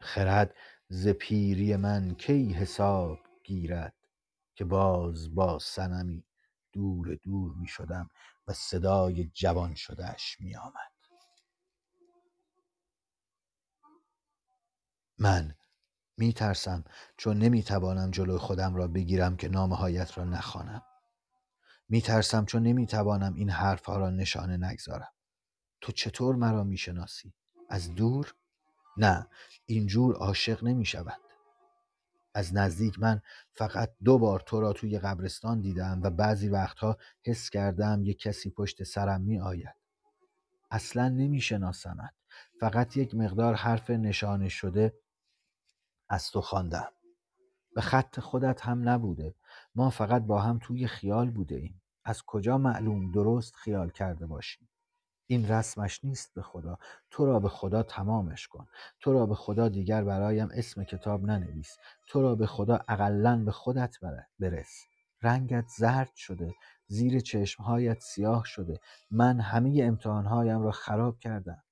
خرد 0.00 0.54
ز 0.88 1.08
پیری 1.08 1.76
من 1.76 2.14
کی 2.14 2.52
حساب 2.52 3.18
گیرد 3.44 3.94
که 4.54 4.64
باز 4.64 5.34
با 5.34 5.58
صنمی 5.58 6.24
دور 6.72 7.14
دور 7.14 7.54
می 7.54 7.68
شدم 7.68 8.08
و 8.46 8.52
صدای 8.52 9.24
جوان 9.24 9.74
شدهش 9.74 10.36
می 10.40 10.56
آمد. 10.56 10.92
من 15.18 15.54
می 16.20 16.32
ترسم 16.32 16.84
چون 17.16 17.38
نمی 17.38 17.62
توانم 17.62 18.10
جلوی 18.10 18.38
خودم 18.38 18.74
را 18.74 18.88
بگیرم 18.88 19.36
که 19.36 19.48
نامهایت 19.48 20.18
را 20.18 20.24
نخوانم. 20.24 20.82
می 21.88 22.02
ترسم 22.02 22.44
چون 22.44 22.62
نمی 22.62 22.86
توانم 22.86 23.34
این 23.34 23.50
حرفها 23.50 23.96
را 23.96 24.10
نشانه 24.10 24.56
نگذارم. 24.56 25.12
تو 25.80 25.92
چطور 25.92 26.36
مرا 26.36 26.64
می 26.64 26.76
شناسی؟ 26.76 27.32
از 27.68 27.94
دور؟ 27.94 28.34
نه 28.96 29.28
اینجور 29.66 30.14
عاشق 30.16 30.64
نمی 30.64 30.84
شود 30.84 31.20
از 32.34 32.54
نزدیک 32.54 32.98
من 32.98 33.20
فقط 33.52 33.92
دو 34.04 34.18
بار 34.18 34.40
تو 34.40 34.60
را 34.60 34.72
توی 34.72 34.98
قبرستان 34.98 35.60
دیدم 35.60 36.00
و 36.02 36.10
بعضی 36.10 36.48
وقتها 36.48 36.96
حس 37.24 37.50
کردم 37.50 38.02
یک 38.04 38.18
کسی 38.18 38.50
پشت 38.50 38.82
سرم 38.82 39.20
می 39.20 39.40
آید 39.40 39.74
اصلا 40.70 41.08
نمی 41.08 41.40
شناسمت 41.40 42.14
فقط 42.60 42.96
یک 42.96 43.14
مقدار 43.14 43.54
حرف 43.54 43.90
نشانه 43.90 44.48
شده 44.48 44.94
از 46.10 46.30
تو 46.30 46.40
خواندم. 46.40 46.88
به 47.74 47.80
خط 47.80 48.20
خودت 48.20 48.60
هم 48.60 48.88
نبوده. 48.88 49.34
ما 49.74 49.90
فقط 49.90 50.22
با 50.22 50.40
هم 50.40 50.58
توی 50.62 50.86
خیال 50.86 51.30
بوده 51.30 51.54
ایم. 51.54 51.82
از 52.04 52.22
کجا 52.22 52.58
معلوم 52.58 53.12
درست 53.12 53.56
خیال 53.56 53.90
کرده 53.90 54.26
باشیم؟ 54.26 54.68
این 55.26 55.48
رسمش 55.48 56.04
نیست 56.04 56.34
به 56.34 56.42
خدا. 56.42 56.78
تو 57.10 57.26
را 57.26 57.40
به 57.40 57.48
خدا 57.48 57.82
تمامش 57.82 58.48
کن. 58.48 58.66
تو 59.00 59.12
را 59.12 59.26
به 59.26 59.34
خدا 59.34 59.68
دیگر 59.68 60.04
برایم 60.04 60.48
اسم 60.52 60.84
کتاب 60.84 61.22
ننویس. 61.22 61.76
تو 62.08 62.22
را 62.22 62.34
به 62.34 62.46
خدا 62.46 62.80
اقلا 62.88 63.44
به 63.44 63.52
خودت 63.52 63.96
برس. 64.38 64.84
رنگت 65.22 65.68
زرد 65.78 66.14
شده. 66.14 66.54
زیر 66.86 67.20
چشمهایت 67.20 68.00
سیاه 68.00 68.44
شده. 68.44 68.80
من 69.10 69.40
همه 69.40 69.80
امتحانهایم 69.82 70.62
را 70.62 70.70
خراب 70.70 71.18
کردم. 71.18 71.62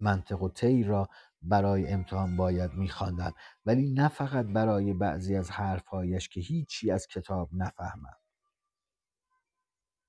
منطق 0.00 0.42
و 0.42 0.48
طیر 0.48 0.86
را 0.86 1.08
برای 1.44 1.86
امتحان 1.88 2.36
باید 2.36 2.74
میخواندم 2.74 3.32
ولی 3.66 3.90
نه 3.90 4.08
فقط 4.08 4.46
برای 4.46 4.92
بعضی 4.92 5.36
از 5.36 5.50
حرفهایش 5.50 6.28
که 6.28 6.40
هیچی 6.40 6.90
از 6.90 7.06
کتاب 7.06 7.50
نفهمم 7.52 8.16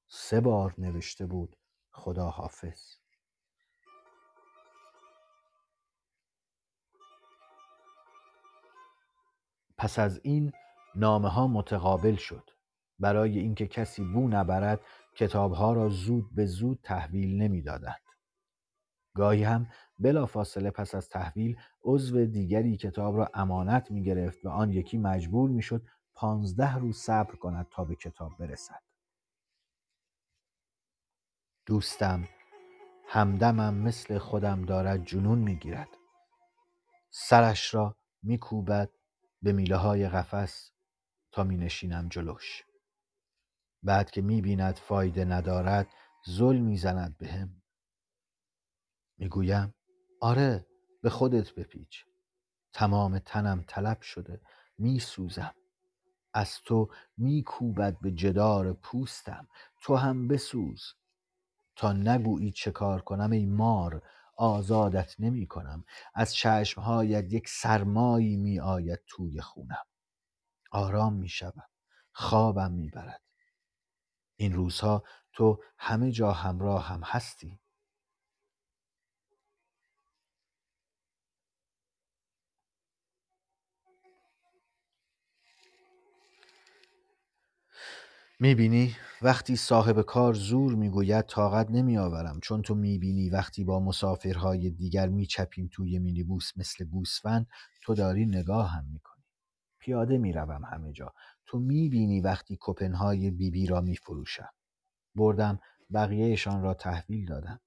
سه 0.07 0.41
بار 0.41 0.75
نوشته 0.77 1.25
بود 1.25 1.55
خدا 1.91 2.29
حافظ 2.29 2.95
پس 9.77 9.99
از 9.99 10.19
این 10.23 10.51
نامه 10.95 11.29
ها 11.29 11.47
متقابل 11.47 12.15
شد. 12.15 12.49
برای 12.99 13.39
اینکه 13.39 13.67
کسی 13.67 14.03
بو 14.03 14.27
نبرد 14.27 14.81
کتابها 15.15 15.73
را 15.73 15.89
زود 15.89 16.35
به 16.35 16.45
زود 16.45 16.79
تحویل 16.83 17.41
نمی‌دادند. 17.41 18.01
گاهی 19.15 19.43
هم 19.43 19.67
بلافاصله 19.99 20.71
پس 20.71 20.95
از 20.95 21.09
تحویل 21.09 21.57
عضو 21.83 22.25
دیگری 22.25 22.77
کتاب 22.77 23.17
را 23.17 23.29
امانت 23.33 23.91
می 23.91 24.03
گرفت 24.03 24.45
و 24.45 24.49
آن 24.49 24.71
یکی 24.71 24.97
مجبور 24.97 25.49
می 25.49 25.61
شد 25.61 25.85
پانزده 26.13 26.75
روز 26.75 26.97
صبر 26.97 27.35
کند 27.35 27.67
تا 27.71 27.85
به 27.85 27.95
کتاب 27.95 28.37
برسد. 28.39 28.81
دوستم 31.65 32.27
همدمم 33.07 33.73
مثل 33.73 34.17
خودم 34.17 34.65
دارد 34.65 35.05
جنون 35.05 35.39
می‌گیرد. 35.39 35.89
سرش 37.09 37.73
را 37.73 37.97
میکوبد 38.23 38.89
به 39.41 39.51
میله 39.51 39.75
های 39.75 40.09
قفس 40.09 40.71
تا 41.31 41.43
می 41.43 41.57
نشینم 41.57 42.07
جلوش. 42.09 42.63
بعد 43.83 44.11
که 44.11 44.21
می 44.21 44.41
بیند 44.41 44.75
فایده 44.75 45.25
ندارد 45.25 45.87
زل 46.25 46.57
می‌زند 46.57 47.17
بهم. 47.17 47.61
می‌گویم 49.17 49.73
آره 50.21 50.65
به 51.01 51.09
خودت 51.09 51.55
بپیچ. 51.55 52.05
تمام 52.73 53.19
تنم 53.19 53.63
طلب 53.67 54.01
شده 54.01 54.41
میسوزم. 54.77 55.55
از 56.33 56.61
تو 56.61 56.89
میکوبد 57.17 57.99
به 58.01 58.11
جدار 58.11 58.73
پوستم. 58.73 59.47
تو 59.81 59.95
هم 59.95 60.27
بسوز. 60.27 60.93
تا 61.75 61.93
نگویی 61.93 62.51
چه 62.51 62.71
کار 62.71 63.01
کنم 63.01 63.31
ای 63.31 63.45
مار 63.45 64.01
آزادت 64.37 65.15
نمی 65.19 65.47
کنم 65.47 65.85
از 66.13 66.35
چشمهایت 66.35 67.33
یک 67.33 67.49
سرمایی 67.49 68.37
می 68.37 68.59
آید 68.59 68.99
توی 69.07 69.41
خونم. 69.41 69.85
آرام 70.71 71.13
می 71.13 71.29
شوم 71.29 71.63
خوابم 72.11 72.71
می 72.71 72.89
برد 72.89 73.21
این 74.35 74.53
روزها 74.53 75.03
تو 75.33 75.63
همه 75.77 76.11
جا 76.11 76.31
همراه 76.31 76.87
هم 76.87 77.01
هستی. 77.03 77.59
می‌بینی؟ 88.45 88.95
وقتی 89.21 89.55
صاحب 89.55 90.01
کار 90.01 90.33
زور 90.33 90.75
می‌گوید 90.75 91.25
طاقت 91.25 91.71
نمیآورم. 91.71 92.39
چون 92.39 92.61
تو 92.61 92.75
می‌بینی 92.75 93.29
وقتی 93.29 93.63
با 93.63 93.79
مسافرهای 93.79 94.69
دیگر 94.69 95.07
میچپیم 95.07 95.69
توی 95.71 95.99
مینیبوس 95.99 96.51
مثل 96.55 96.85
گوسفند 96.85 97.47
تو 97.81 97.93
داری 97.93 98.25
نگاه 98.25 98.69
هم 98.71 98.85
می‌کنی. 98.93 99.23
پیاده 99.79 100.17
می‌روم 100.17 100.65
همه 100.65 100.91
جا. 100.91 101.13
تو 101.45 101.59
می‌بینی 101.59 102.21
وقتی 102.21 102.57
کپنهای 102.61 103.31
بیبی 103.31 103.67
را 103.67 103.81
میفروشم. 103.81 104.49
بردم 105.15 105.59
بقیهشان 105.93 106.61
را 106.61 106.73
تحویل 106.73 107.25
دادم. 107.25 107.59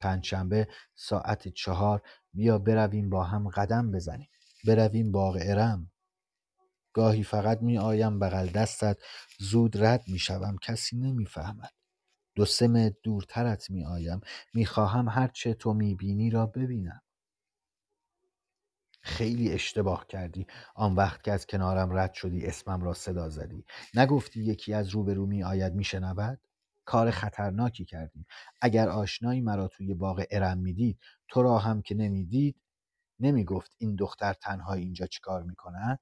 پنجشنبه 0.00 0.68
ساعت 0.94 1.48
چهار 1.48 2.02
بیا 2.34 2.58
برویم 2.58 3.10
با 3.10 3.24
هم 3.24 3.48
قدم 3.48 3.90
بزنیم. 3.90 4.28
برویم 4.66 5.12
باغ 5.12 5.38
ارم. 5.40 5.90
گاهی 6.92 7.22
فقط 7.22 7.62
می 7.62 7.78
آیم 7.78 8.18
بغل 8.18 8.46
دستت 8.46 8.98
زود 9.38 9.84
رد 9.84 10.04
می 10.08 10.18
شوم 10.18 10.56
کسی 10.62 10.96
نمی 10.96 11.26
فهمد. 11.26 11.72
دو 12.34 12.44
سه 12.44 12.96
دورترت 13.02 13.66
آیم 13.88 14.20
می 14.54 14.66
خواهم 14.66 15.08
هرچه 15.08 15.54
تو 15.54 15.74
می 15.74 15.94
بینی 15.94 16.30
را 16.30 16.46
ببینم. 16.46 17.02
خیلی 19.02 19.52
اشتباه 19.52 20.06
کردی 20.06 20.46
آن 20.74 20.94
وقت 20.94 21.22
که 21.22 21.32
از 21.32 21.46
کنارم 21.46 21.98
رد 21.98 22.12
شدی 22.12 22.46
اسمم 22.46 22.82
را 22.82 22.94
صدا 22.94 23.28
زدی 23.28 23.64
نگفتی 23.94 24.40
یکی 24.44 24.74
از 24.74 24.88
روبرو 24.88 25.26
می 25.26 25.42
آید 25.44 25.74
می 25.74 25.84
شنود؟ 25.84 26.40
کار 26.84 27.10
خطرناکی 27.10 27.84
کردیم 27.84 28.26
اگر 28.60 28.88
آشنایی 28.88 29.40
مرا 29.40 29.68
توی 29.68 29.94
باغ 29.94 30.24
ارم 30.30 30.58
می‌دید 30.58 30.98
تو 31.28 31.42
را 31.42 31.58
هم 31.58 31.82
که 31.82 31.94
نمی‌دید 31.94 32.60
نمی‌گفت 33.20 33.72
این 33.78 33.96
دختر 33.96 34.32
تنها 34.32 34.74
اینجا 34.74 35.06
چیکار 35.06 35.42
می‌کند 35.42 35.98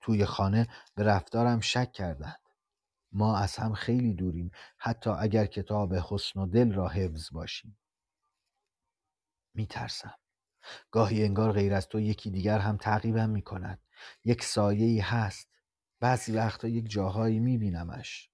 توی 0.00 0.24
خانه 0.24 0.68
به 0.94 1.02
رفتارم 1.04 1.60
شک 1.60 1.92
کردند. 1.92 2.40
ما 3.12 3.38
از 3.38 3.56
هم 3.56 3.74
خیلی 3.74 4.14
دوریم 4.14 4.50
حتی 4.78 5.10
اگر 5.10 5.46
کتاب 5.46 5.94
حسن 5.94 6.40
و 6.40 6.46
دل 6.46 6.72
را 6.72 6.88
حفظ 6.88 7.32
باشیم. 7.32 7.78
میترسم. 9.54 10.14
گاهی 10.90 11.24
انگار 11.24 11.52
غیر 11.52 11.74
از 11.74 11.88
تو 11.88 12.00
یکی 12.00 12.30
دیگر 12.30 12.58
هم 12.58 12.76
تعقیبم 12.76 13.30
می 13.30 13.42
کند 13.42 13.80
یک 14.24 14.44
سایه 14.44 14.86
ای 14.86 14.98
هست. 14.98 15.48
بعضی 16.00 16.32
وقتا 16.32 16.68
یک 16.68 16.90
جاهایی 16.90 17.40
می 17.40 17.58
بینمش 17.58 18.30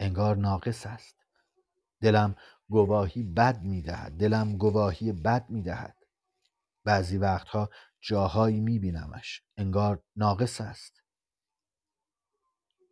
انگار 0.00 0.36
ناقص 0.36 0.86
است. 0.86 1.16
دلم 2.00 2.36
گواهی 2.68 3.22
بد 3.22 3.62
می 3.62 3.82
دهد 3.82 4.12
دلم 4.12 4.56
گواهی 4.56 5.12
بد 5.12 5.50
می 5.50 5.62
دهد 5.62 6.05
بعضی 6.86 7.18
وقتها 7.18 7.70
جاهایی 8.00 8.60
می 8.60 8.78
بینمش 8.78 9.42
انگار 9.56 10.02
ناقص 10.16 10.60
است. 10.60 11.02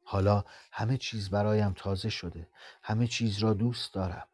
حالا 0.05 0.45
همه 0.73 0.97
چیز 0.97 1.31
برایم 1.31 1.73
تازه 1.73 2.09
شده. 2.09 2.49
همه 2.83 3.07
چیز 3.07 3.39
را 3.39 3.55
دوست 3.55 3.95
دارم. 3.95 4.29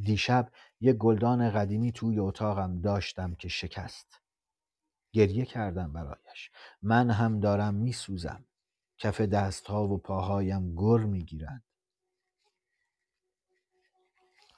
دیشب 0.00 0.52
یک 0.80 0.96
گلدان 0.96 1.50
قدیمی 1.50 1.92
توی 1.92 2.18
اتاقم 2.18 2.80
داشتم 2.80 3.34
که 3.34 3.48
شکست. 3.48 4.20
گریه 5.12 5.44
کردم 5.44 5.92
برایش. 5.92 6.50
من 6.82 7.10
هم 7.10 7.40
دارم 7.40 7.74
میسوزم. 7.74 8.44
کف 8.98 9.20
دستها 9.20 9.88
و 9.88 9.98
پاهایم 9.98 10.74
گر 10.74 11.04
می‌گیرند. 11.04 11.64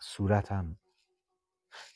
صورتم 0.01 0.79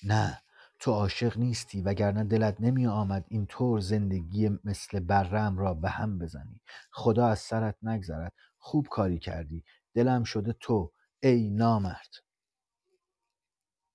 نه. 0.05 0.43
تو 0.83 0.93
عاشق 0.93 1.39
نیستی 1.39 1.83
وگرنه 1.83 2.25
دلت 2.25 2.61
نمی 2.61 2.87
آمد 2.87 3.25
این 3.29 3.47
طور 3.47 3.81
زندگی 3.81 4.51
مثل 4.65 5.01
برم 5.01 5.59
را 5.59 5.75
به 5.75 5.89
هم 5.91 6.19
بزنی. 6.19 6.61
خدا 6.93 7.27
از 7.27 7.39
سرت 7.39 7.77
نگذرد. 7.83 8.33
خوب 8.59 8.89
کاری 8.89 9.19
کردی. 9.19 9.65
دلم 9.95 10.25
شده 10.25 10.53
تو 10.53 10.93
ای 11.23 11.51
نامرد. 11.51 12.15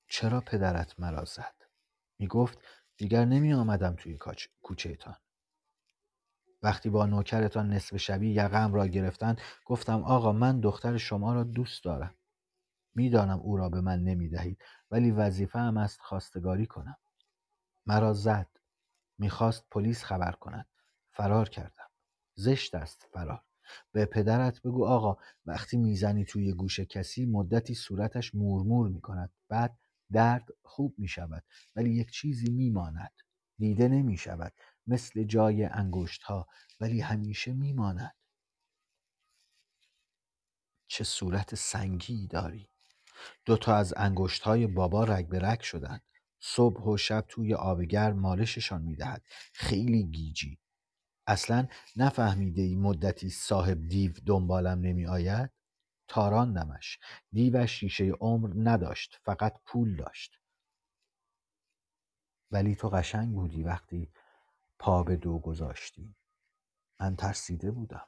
چرا 0.09 0.41
پدرت 0.41 0.99
مرا 0.99 1.25
زد؟ 1.25 1.55
می 2.19 2.27
گفت 2.27 2.59
دیگر 2.97 3.25
نمی 3.25 3.53
آمدم 3.53 3.95
توی 3.95 4.19
کوچه 4.61 4.95
تان 4.95 5.15
وقتی 6.63 6.89
با 6.89 7.05
نوکرتان 7.05 7.69
نصف 7.73 7.97
شبی 7.97 8.31
یقم 8.31 8.73
را 8.73 8.87
گرفتند 8.87 9.41
گفتم 9.65 10.03
آقا 10.03 10.31
من 10.31 10.59
دختر 10.59 10.97
شما 10.97 11.33
را 11.33 11.43
دوست 11.43 11.83
دارم. 11.83 12.15
می‌دانم 12.97 13.39
او 13.39 13.57
را 13.57 13.69
به 13.69 13.81
من 13.81 14.03
نمی 14.03 14.29
دهید 14.29 14.61
ولی 14.91 15.11
وظیفه 15.11 15.59
هم 15.59 15.77
است 15.77 15.99
خواستگاری 16.01 16.65
کنم. 16.65 16.97
مرا 17.85 18.13
زد. 18.13 18.49
می‌خواست 19.17 19.65
پلیس 19.71 20.03
خبر 20.03 20.31
کند. 20.31 20.67
فرار 21.11 21.49
کردم. 21.49 21.89
زشت 22.35 22.75
است 22.75 23.07
فرار. 23.13 23.43
به 23.91 24.05
پدرت 24.05 24.61
بگو 24.61 24.85
آقا 24.85 25.17
وقتی 25.45 25.77
می‌زنی 25.77 26.25
توی 26.25 26.53
گوش 26.53 26.79
کسی 26.79 27.25
مدتی 27.25 27.75
صورتش 27.75 28.35
مورمور 28.35 28.89
می 28.89 29.01
کند 29.01 29.31
بعد 29.49 29.77
درد 30.11 30.47
خوب 30.63 30.95
می 30.97 31.07
شود 31.07 31.43
ولی 31.75 31.89
یک 31.89 32.11
چیزی 32.11 32.51
می 32.51 32.69
ماند 32.69 33.11
دیده 33.57 33.87
نمی 33.87 34.17
شود 34.17 34.53
مثل 34.87 35.23
جای 35.23 35.65
انگشت 35.65 36.23
ها 36.23 36.47
ولی 36.79 37.01
همیشه 37.01 37.53
می 37.53 37.73
ماند 37.73 38.15
چه 40.87 41.03
صورت 41.03 41.55
سنگی 41.55 42.27
داری. 42.27 42.69
دوتا 43.45 43.75
از 43.75 43.93
انگشت 43.97 44.43
های 44.43 44.67
بابا 44.67 45.03
رگ 45.03 45.27
به 45.27 45.39
رگ 45.39 45.61
شدند 45.61 46.01
صبح 46.39 46.83
و 46.83 46.97
شب 46.97 47.25
توی 47.27 47.53
آبگر 47.53 48.13
مالششان 48.13 48.81
می‌دهد. 48.81 49.25
خیلی 49.53 50.03
گیجی. 50.03 50.59
اصلا 51.27 51.67
نفهمیده 51.95 52.61
ای 52.61 52.75
مدتی 52.75 53.29
صاحب 53.29 53.87
دیو 53.87 54.11
دنبالم 54.25 54.79
نمی 54.79 55.05
آید 55.05 55.49
تاراندمش 56.07 56.99
دیوش 57.31 57.71
شیشه 57.71 58.05
عمر 58.05 58.53
نداشت 58.55 59.19
فقط 59.23 59.59
پول 59.65 59.95
داشت. 59.95 60.39
ولی 62.51 62.75
تو 62.75 62.89
قشنگ 62.89 63.35
بودی 63.35 63.63
وقتی 63.63 64.11
پا 64.79 65.03
به 65.03 65.15
دو 65.15 65.39
گذاشتی. 65.39 66.15
من 66.99 67.15
ترسیده 67.15 67.71
بودم. 67.71 68.07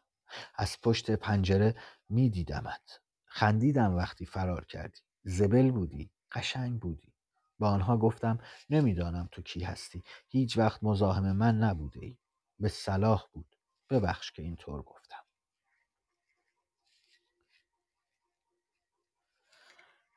از 0.55 0.82
پشت 0.82 1.12
پنجره 1.12 1.76
می 2.10 2.30
دیدمت 2.30 3.01
خندیدم 3.30 3.95
وقتی 3.95 4.25
فرار 4.25 4.65
کردی. 4.65 4.99
زبل 5.23 5.71
بودی 5.71 6.11
قشنگ 6.32 6.80
بودی. 6.80 7.13
با 7.59 7.69
آنها 7.69 7.97
گفتم 7.97 8.39
نمی‌دانم 8.69 9.30
تو 9.32 9.41
کی 9.41 9.63
هستی. 9.63 10.03
هیچ 10.27 10.57
وقت 10.57 10.84
مزاحم 10.84 11.32
من 11.32 11.57
نبوده 11.57 12.05
ای. 12.05 12.17
به 12.59 12.69
صلاح 12.69 13.25
بود. 13.34 13.55
ببخش 13.89 14.32
که 14.32 14.41
اینطور 14.41 14.82
گفتم. 14.82 15.23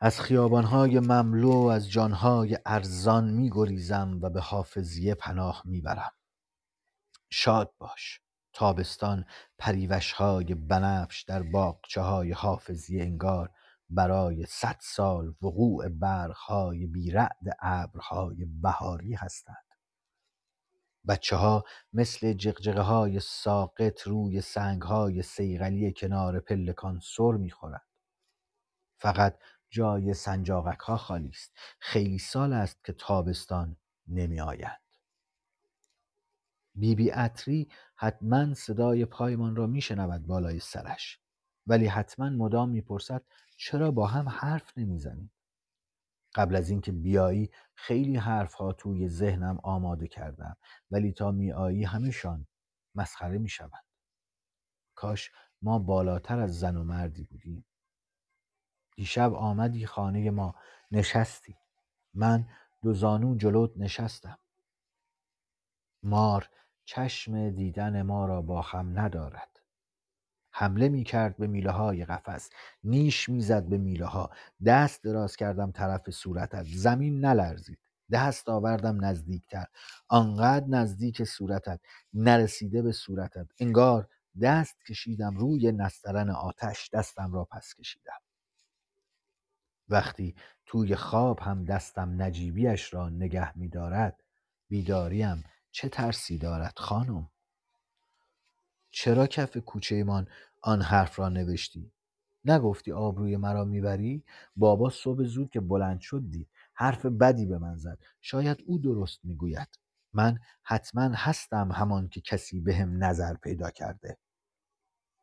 از 0.01 0.21
خیابانهای 0.21 1.01
مملو 1.01 1.57
از 1.57 1.91
جانهای 1.91 2.59
ارزان 2.67 3.31
می 3.31 3.51
گریزم 3.51 4.19
و 4.23 4.31
به 4.31 4.41
حافظیه 4.41 5.15
پناه 5.15 5.63
می‌برم. 5.65 6.13
شاد 7.31 7.75
باش. 7.79 8.21
تابستان 8.53 9.25
پریوشهای 9.59 10.55
بنفش 10.55 11.23
در 11.23 11.43
باغچه 11.43 12.01
های 12.01 12.33
حافظیه 12.33 13.03
انگار 13.03 13.51
برای 13.91 14.47
صد 14.47 14.77
سال 14.81 15.35
وقوع 15.43 15.89
برخهای 15.89 16.87
بیرعد 16.87 17.57
ابرهای 17.61 18.45
بهاری 18.45 19.15
هستند. 19.15 19.67
بچه 21.09 21.37
ها 21.37 21.65
مثل 21.93 22.33
جغجغه 22.33 22.81
های 22.81 23.21
ساقط 23.21 24.01
روی 24.03 24.41
سنگ 24.41 24.83
های 24.83 25.23
سیغلی 25.23 25.93
کنار 25.97 26.41
پلکان 26.41 27.01
سر 27.03 27.33
می‌خورند. 27.33 27.87
فقط 28.99 29.39
جای 29.71 30.15
سنجاقک 30.15 30.81
ها 30.81 30.97
خالی 30.97 31.29
است. 31.29 31.53
خیلی 31.79 32.19
سال 32.19 32.53
است 32.53 32.85
که 32.85 32.93
تابستان 32.93 33.77
نمی 34.09 34.41
آیند 34.41 34.82
بیبی 36.75 37.13
اتری 37.13 37.69
حتما 37.97 38.55
صدای 38.55 39.05
پایمان 39.05 39.57
را 39.57 39.67
میشنود 39.67 40.27
بالای 40.27 40.61
سرش. 40.61 41.19
ولی 41.67 41.87
حتما 41.87 42.31
مدام 42.31 42.71
می‌پرسد 42.71 43.23
چرا 43.57 43.91
با 43.91 44.07
هم 44.07 44.29
حرف 44.29 44.79
نمی‌زنیم؟ 44.79 45.33
قبل 46.35 46.57
از 46.57 46.71
اینکه 46.71 46.93
بیایی 46.93 47.51
خیلی 47.75 48.17
حرف 48.17 48.55
ها 48.55 48.73
توی 48.73 49.09
ذهنم 49.09 49.59
آماده 49.63 50.09
کردم 50.09 50.57
ولی 50.91 51.13
تا 51.13 51.31
میایی 51.31 51.85
همشان 51.85 52.47
مسخره 52.95 53.39
می‌شوند. 53.39 53.85
کاش 54.95 55.31
ما 55.63 55.79
بالاتر 55.79 56.41
از 56.41 56.59
زن 56.59 56.77
و 56.77 56.85
مردی 56.85 57.25
بودیم. 57.25 57.65
دیشب 58.97 59.35
آمدی 59.35 59.87
خانه 59.87 60.31
ما 60.31 60.55
نشستی. 60.91 61.57
من 62.15 62.49
دو 62.83 62.93
زانو 62.93 63.37
جلوت 63.37 63.73
نشستم. 63.77 64.39
مار 66.03 66.49
چشم 66.85 67.51
دیدن 67.51 68.03
ما 68.03 68.27
را 68.27 68.43
با 68.43 68.63
هم 68.63 68.99
ندارد. 68.99 69.61
حمله 70.53 70.89
می 70.89 71.05
کرد 71.05 71.37
به 71.37 71.47
میله 71.47 71.71
های 71.71 72.05
قفس 72.05 72.51
نیش 72.85 73.29
می‌زد 73.29 73.65
به 73.65 73.79
میله 73.79 74.07
ها 74.07 74.31
دست 74.67 75.05
دراز 75.05 75.37
کردم 75.37 75.71
طرف 75.73 76.11
صورتت 76.11 76.65
زمین 76.65 77.21
نلرزید. 77.25 77.79
دست 78.13 78.49
آوردم 78.49 79.05
نزدیکتر. 79.05 79.67
آنقدر 80.09 80.67
نزدیک 80.67 81.25
صورتت 81.25 81.81
نرسیده 82.15 82.83
به 82.83 82.93
صورتت. 82.93 83.47
انگار 83.61 84.09
دست 84.43 84.85
کشیدم 84.85 85.37
روی 85.37 85.73
نسترن 85.73 86.31
آتش 86.31 86.91
دستم 86.93 87.33
را 87.33 87.45
پس 87.45 87.75
کشیدم. 87.75 88.21
وقتی 89.89 90.35
توی 90.67 90.97
خواب 90.97 91.41
هم 91.41 91.65
دستم 91.65 92.23
نجیبیش 92.23 92.95
را 92.95 93.09
نگه 93.09 93.59
می 93.59 93.69
دارد 93.69 94.21
بیداریم 94.69 95.45
چه 95.73 95.89
ترسی 95.89 96.39
دارد 96.39 96.79
خانم؟ 96.79 97.31
چرا 98.91 99.27
کف 99.27 99.57
کوچهمان 99.57 100.29
آن 100.61 100.83
حرف 100.83 101.19
را 101.19 101.29
نوشتی؟ 101.29 101.93
نگفتی 102.45 102.93
آبروی 102.93 103.37
مرا 103.37 103.65
می‌بری؟ 103.65 104.25
بابا 104.57 104.91
صبح 104.91 105.25
زود 105.25 105.51
که 105.51 105.61
بلند 105.61 106.01
شد 106.01 106.23
دید 106.31 106.49
حرف 106.75 107.07
بدی 107.07 107.47
به 107.47 107.59
من 107.59 107.77
زد. 107.77 107.99
شاید 108.21 108.63
او 108.67 108.79
درست 108.79 109.21
می‌گوید. 109.25 109.69
من 110.13 110.39
حتما 110.63 111.11
هستم 111.15 111.73
همان 111.73 112.09
که 112.09 112.21
کسی 112.21 112.61
به 112.61 112.75
هم 112.75 113.05
نظر 113.05 113.35
پیدا 113.35 113.71
کرده. 113.71 114.19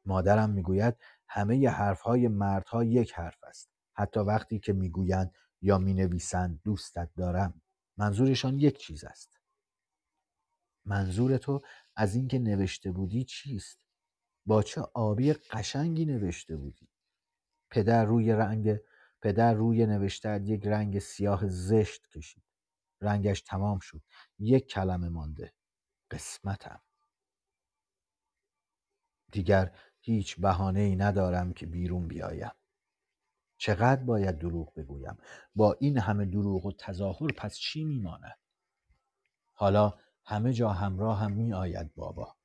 مادرم 0.06 0.50
می‌گوید 0.50 0.96
همه 1.28 1.70
حرفهای 1.70 2.28
مردها 2.28 2.84
یک 2.84 3.14
حرف 3.14 3.44
است. 3.44 3.70
حتی 3.94 4.20
وقتی 4.20 4.60
که 4.60 4.74
می‌گویند 4.74 5.32
یا 5.62 5.78
می‌نویسند 5.78 6.62
دوستت 6.64 7.10
دارم. 7.16 7.62
منظورشان 7.98 8.60
یک 8.60 8.78
چیز 8.78 9.04
است. 9.04 9.39
منظور 10.86 11.38
تو 11.38 11.62
از 11.96 12.16
اینکه 12.16 12.40
نوشته 12.40 12.92
بودی 12.92 13.24
چیست؟ 13.24 13.80
با 14.46 14.64
چه 14.64 14.82
آبی 14.82 15.34
قشنگی 15.34 16.06
نوشته 16.06 16.56
بودی؟ 16.56 16.90
پدر 17.70 18.06
روی 18.06 18.34
رنگ 18.34 18.80
پدر 19.22 19.54
روی 19.54 19.86
نوشته 19.86 20.42
یک 20.44 20.68
رنگ 20.68 21.00
سیاه 21.00 21.48
زشت 21.48 22.08
کشید. 22.08 22.44
رنگش 23.02 23.42
تمام 23.42 23.80
شد. 23.80 24.02
یک 24.40 24.68
کلمه 24.68 25.10
مانده. 25.10 25.54
قسمتم. 26.12 26.82
دیگر 29.32 29.78
هیچ 30.00 30.40
بهانه 30.40 30.80
ای 30.80 30.96
ندارم 30.96 31.54
که 31.54 31.66
بیرون 31.66 32.08
بیایم. 32.08 32.52
چقدر 33.58 34.04
باید 34.04 34.38
دروغ 34.38 34.74
بگویم؟ 34.74 35.18
با 35.56 35.78
این 35.80 35.98
همه 35.98 36.26
دروغ 36.26 36.66
و 36.66 36.72
تظاهر 36.72 37.32
پس 37.38 37.58
چی 37.58 37.84
میماند؟ 37.84 38.40
حالا 39.54 39.94
همه 40.30 40.54
جا 40.54 40.70
همراه 40.70 41.20
هم 41.20 41.32
می 41.32 41.54
آید 41.54 41.96
بابا. 41.96 42.36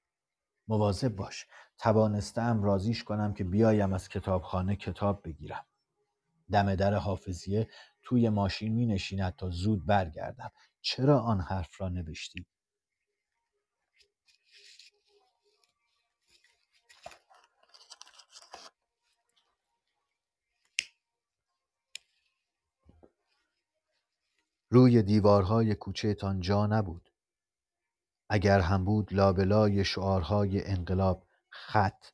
مواظب 0.69 1.09
باش. 1.17 1.47
توانستم 1.79 2.63
رازیش 2.63 3.05
کنم 3.05 3.35
که 3.35 3.45
بیایم 3.45 3.93
از 3.93 4.09
کتابخانه 4.09 4.77
کتاب 4.77 5.21
بگیرم. 5.25 5.65
دم 6.53 6.75
در 6.75 6.95
حافظیه 6.95 7.69
توی 8.03 8.29
ماشین 8.29 8.73
می 8.73 8.87
نشیند 8.87 9.37
تا 9.37 9.51
زود 9.51 9.87
برگردم. 9.87 10.51
چرا 10.81 11.21
آن 11.21 11.41
حرف 11.41 11.81
را 11.81 11.89
نوشتی؟ 11.89 12.47
روی 24.71 25.03
دیوارهای 25.03 25.75
کوچهتان 25.75 26.41
جا 26.41 26.67
نبود. 26.67 27.14
اگر 28.35 28.61
هم 28.61 28.85
بود 28.85 29.13
لابلای 29.13 29.85
شعارهای 29.85 30.65
انقلاب 30.65 31.27
خط. 31.49 32.05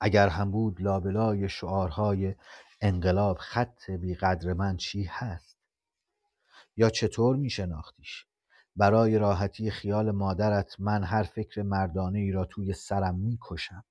اگر 0.00 0.28
هم 0.28 0.50
بود 0.50 0.80
لابلای 0.80 1.48
شعارهای 1.48 2.34
انقلاب 2.80 3.38
خط 3.38 3.90
بیقدر 3.90 4.52
من 4.52 4.76
چی 4.76 5.02
هست؟ 5.02 5.58
یا 6.76 6.90
چطور 6.90 7.36
می 7.36 7.50
شناختیش؟ 7.50 8.26
برای 8.76 9.18
راحتی 9.18 9.70
خیال 9.70 10.10
مادرت 10.10 10.80
من 10.80 11.04
هر 11.04 11.22
فکر 11.22 11.62
مردانه 11.62 12.18
ای 12.18 12.30
را 12.30 12.44
توی 12.44 12.72
سرم 12.72 13.18
می 13.18 13.38
کشم. 13.42 13.84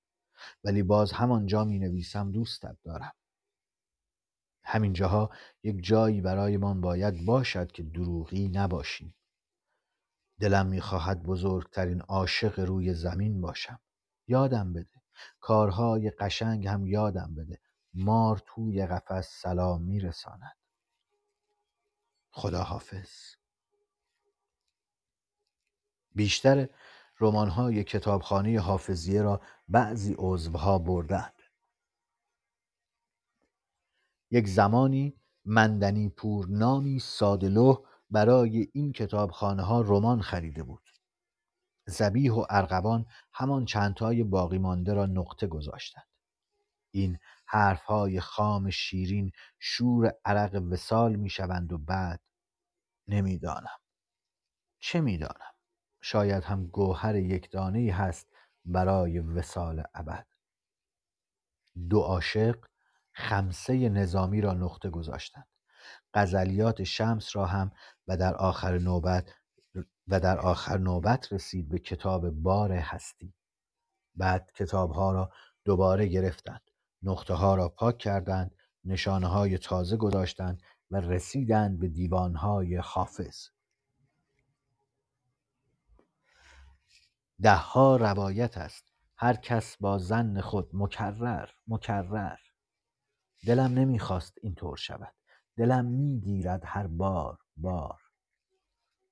ولی 0.63 0.83
باز 0.83 1.11
همانجا 1.11 1.63
می 1.63 1.79
نویسم 1.79 2.31
دوستت 2.31 2.77
دارم. 2.83 3.13
همین 4.63 4.93
جاها 4.93 5.29
یک 5.63 5.83
جایی 5.83 6.21
برایمان 6.21 6.81
باید 6.81 7.25
باشد 7.25 7.71
که 7.71 7.83
دروغی 7.83 8.47
نباشیم. 8.47 9.13
دلم 10.39 10.65
می‌خواهد 10.67 11.23
بزرگترین 11.23 12.01
عاشق 12.01 12.59
روی 12.59 12.93
زمین 12.93 13.41
باشم. 13.41 13.79
یادم 14.27 14.73
بده. 14.73 15.01
کارهای 15.39 16.09
قشنگ 16.09 16.67
هم 16.67 16.85
یادم 16.87 17.35
بده. 17.35 17.59
مار 17.93 18.41
توی 18.45 18.85
قفس 18.85 19.41
سلام 19.41 19.81
میرساند. 19.81 20.57
خدا 22.31 22.63
حافظ 22.63 23.09
بیشتر 26.15 26.69
رمان‌های 27.19 27.83
کتابخانه 27.83 28.59
حافظیه 28.59 29.21
را 29.21 29.41
بعضی 29.67 30.15
عضوها 30.17 30.79
بردند. 30.79 31.33
یک 34.31 34.47
زمانی 34.47 35.21
مندنی 35.45 36.09
پور 36.09 36.47
نامی 36.49 36.99
سادلوه 36.99 37.87
برای 38.09 38.67
این 38.73 38.91
کتابخانه 38.91 39.63
ها 39.63 39.81
رمان 39.81 40.21
خریده 40.21 40.63
بود. 40.63 40.89
زبیح 41.87 42.33
و 42.33 42.45
ارغوان 42.49 43.05
همان 43.33 43.65
چندتای 43.65 44.23
باقی 44.23 44.57
مانده 44.57 44.93
را 44.93 45.05
نقطه 45.05 45.47
گذاشتند. 45.47 46.07
این 46.91 47.19
حرفهای 47.45 48.19
خام 48.19 48.69
شیرین 48.69 49.31
شور 49.59 50.13
عرق 50.25 50.63
وسال 50.71 51.15
می‌شوند 51.15 51.73
و 51.73 51.77
بعد 51.77 52.21
نمی‌دانم. 53.07 53.79
چه 54.79 55.01
می‌دانم؟ 55.01 55.53
شاید 56.01 56.43
هم 56.43 56.67
گوهر 56.67 57.15
یک 57.15 57.51
دانه 57.51 57.93
هست 57.93 58.27
برای 58.65 59.19
وسال 59.19 59.83
ابد. 59.93 60.27
دو 61.89 61.99
عاشق 61.99 62.65
خمسه 63.13 63.89
نظامی 63.89 64.41
را 64.41 64.53
نقطه 64.53 64.89
گذاشتند. 64.89 65.47
غزلیات 66.17 66.83
شمس 66.83 67.35
را 67.35 67.45
هم 67.45 67.71
و 68.07 68.17
در 68.17 68.35
آخر 68.35 68.77
نوبت 68.77 69.33
و 70.07 70.19
در 70.19 70.39
آخر 70.39 70.77
نوبت 70.77 71.33
رسید 71.33 71.69
به 71.69 71.79
کتاب 71.79 72.29
بار 72.29 72.71
هستی. 72.71 73.33
بعد 74.15 74.51
کتاب 74.55 74.91
ها 74.91 75.11
را 75.11 75.31
دوباره 75.65 76.07
گرفتند 76.07 76.61
نقطه 77.03 77.33
ها 77.33 77.55
را 77.55 77.69
پاک 77.69 77.97
کردند 77.97 78.55
نشانه 78.85 79.27
های 79.27 79.57
تازه 79.57 79.97
گذاشتند 79.97 80.61
و 80.91 80.97
رسیدند 80.97 81.79
به 81.79 81.87
دیوان 81.87 82.35
های 82.35 82.75
حافظ. 82.75 83.49
ده 87.41 87.55
ها 87.55 87.95
روایت 87.95 88.57
است 88.57 88.85
هر 89.17 89.33
کس 89.33 89.77
با 89.79 89.97
زن 89.97 90.41
خود 90.41 90.69
مکرر 90.73 91.49
مکرر. 91.67 92.37
دلم 93.45 93.73
نمی‌خواست 93.73 94.37
اینطور 94.41 94.77
شود. 94.77 95.16
دلم 95.57 95.85
می‌گیرد 95.85 96.63
هر 96.65 96.87
بار 96.87 97.39
بار. 97.57 98.01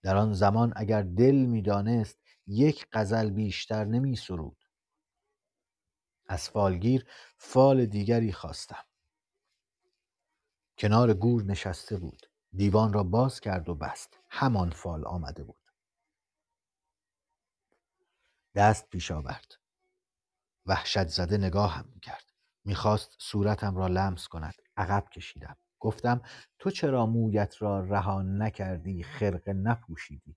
در 0.01 0.15
آن 0.17 0.33
زمان 0.33 0.73
اگر 0.75 1.01
دل 1.01 1.35
می‌دانست 1.35 2.19
یک 2.47 2.87
غزل 2.93 3.29
بیشتر 3.29 3.85
نمی 3.85 4.15
سرود 4.15 4.65
از 6.27 6.49
فالگیر 6.49 7.05
فال 7.37 7.85
دیگری 7.85 8.31
خواستم. 8.31 8.85
کنار 10.77 11.13
گور 11.13 11.43
نشسته 11.43 11.97
بود. 11.97 12.25
دیوان 12.53 12.93
را 12.93 13.03
باز 13.03 13.39
کرد 13.39 13.69
و 13.69 13.75
بست. 13.75 14.19
همان 14.29 14.69
فال 14.69 15.05
آمده 15.05 15.43
بود. 15.43 15.71
دست 18.55 18.89
پیش 18.89 19.11
آورد. 19.11 19.55
وحشت 20.65 21.07
زده 21.07 21.37
نگاهم 21.37 21.99
کرد 22.01 22.31
می‌خواست 22.65 23.15
صورتم 23.19 23.75
را 23.75 23.87
لمس 23.87 24.27
کند. 24.27 24.55
عقب 24.77 25.09
کشیدم. 25.09 25.57
گفتم 25.79 26.21
تو 26.59 26.69
چرا 26.71 27.05
مویت 27.05 27.61
را 27.61 27.79
رهان 27.79 28.41
نکردی 28.41 29.03
خرقه 29.03 29.53
نپوشیدی؟ 29.53 30.35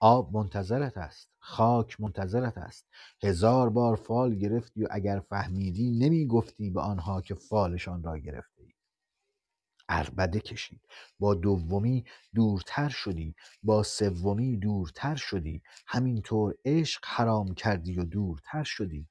آب 0.00 0.36
منتظرت 0.36 0.96
است 0.96 1.30
خاک 1.38 2.00
منتظرت 2.00 2.58
است. 2.58 2.86
هزار 3.22 3.70
بار 3.70 3.96
فال 3.96 4.34
گرفتی 4.34 4.84
و 4.84 4.88
اگر 4.90 5.20
فهمیدی 5.20 5.90
نمی 5.90 6.26
گفتی 6.26 6.70
به 6.70 6.80
آنها 6.80 7.20
که 7.20 7.34
فالشان 7.34 8.02
را 8.02 8.18
گرفته 8.18 8.62
ای. 8.62 8.72
اربده 9.88 10.40
کشید. 10.40 10.80
با 11.18 11.34
دومی 11.34 12.04
دورتر 12.34 12.88
شدی 12.88 13.34
با 13.62 13.82
سومی 13.82 14.56
دورتر 14.56 15.16
شدی. 15.16 15.62
همینطور 15.86 16.54
عشق 16.64 17.00
حرام 17.06 17.54
کردی 17.54 18.00
و 18.00 18.04
دورتر 18.04 18.62
شدی. 18.64 19.08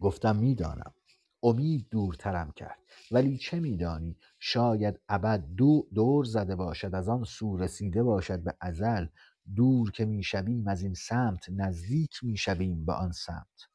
گفتم 0.00 0.36
می‌دانم. 0.36 0.94
امید 1.44 1.88
دورترم 1.90 2.50
کرد. 2.50 2.78
ولی 3.10 3.38
چه 3.38 3.60
میدانی؟ 3.60 4.16
شاید 4.38 5.00
ابد 5.08 5.40
دو 5.56 5.88
دور 5.94 6.24
زده 6.24 6.56
باشد 6.56 6.94
از 6.94 7.08
آن 7.08 7.24
سو 7.24 7.56
رسیده 7.56 8.02
باشد 8.02 8.44
به 8.44 8.56
ازل. 8.60 9.06
دور 9.56 9.90
که 9.90 10.04
می‌شویم 10.04 10.68
از 10.68 10.82
این 10.82 10.94
سمت 10.94 11.50
نزدیک 11.50 12.18
می‌شویم 12.22 12.84
به 12.84 12.92
آن 12.92 13.12
سمت. 13.12 13.68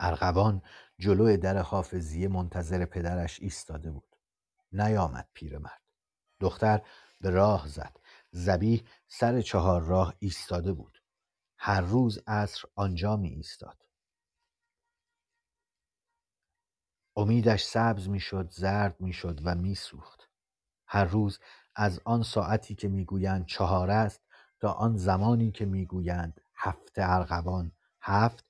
ارغوان 0.00 0.62
جلو 0.98 1.36
در 1.36 1.58
حافظیه 1.58 2.28
منتظر 2.28 2.84
پدرش 2.84 3.40
ایستاده 3.40 3.90
بود. 3.90 4.16
نیامد 4.72 5.28
پیرمرد 5.32 5.82
دختر 6.40 6.82
به 7.20 7.30
راه 7.30 7.68
زد. 7.68 7.96
زبیح 8.30 8.82
سر 9.08 9.40
چهار 9.40 9.82
راه 9.82 10.14
ایستاده 10.18 10.72
بود. 10.72 11.02
هر 11.58 11.80
روز 11.80 12.18
عصر 12.26 12.68
آنجا 12.74 13.16
می 13.16 13.28
ایستاد 13.28 13.85
امیدش 17.16 17.64
سبز 17.64 18.08
می‌شد 18.08 18.50
زرد 18.52 19.00
می‌شد 19.00 19.40
و 19.44 19.54
میسوخت. 19.54 20.28
هر 20.88 21.04
روز 21.04 21.38
از 21.76 22.00
آن 22.04 22.22
ساعتی 22.22 22.74
که 22.74 22.88
می‌گویند 22.88 23.46
چهار 23.46 23.90
است 23.90 24.22
تا 24.60 24.72
آن 24.72 24.96
زمانی 24.96 25.50
که 25.50 25.64
می‌گویند 25.66 26.40
هفت 26.56 26.92
ارغوان. 26.96 27.72
هفت 28.02 28.44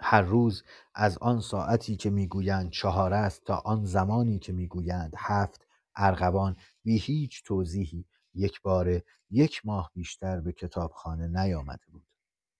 هر 0.00 0.22
روز 0.22 0.62
از 0.94 1.18
آن 1.18 1.40
ساعتی 1.40 1.96
که 1.96 2.10
می‌گویند 2.10 2.70
چهار 2.70 3.14
است 3.14 3.44
تا 3.44 3.56
آن 3.56 3.84
زمانی 3.84 4.38
که 4.38 4.52
می‌گویند 4.52 5.14
هفت 5.18 5.66
ارغوان 5.96 6.56
بی 6.84 6.98
هیچ 6.98 7.44
توضیحی 7.44 8.04
یک 8.34 8.62
باره 8.62 9.04
یک 9.30 9.66
ماه 9.66 9.90
بیشتر 9.94 10.40
به 10.40 10.52
کتابخانه 10.52 11.28
نیامده 11.28 11.86
بود. 11.92 12.06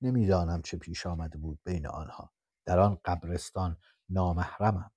نمی‌دانم 0.03 0.63
چه 0.63 0.77
پیش 0.77 1.07
آمده 1.07 1.39
بود 1.39 1.59
بین 1.65 1.87
آنها. 1.87 2.33
در 2.65 2.79
آن 2.79 2.99
قبرستان 3.05 3.77
نامحرمم. 4.09 4.91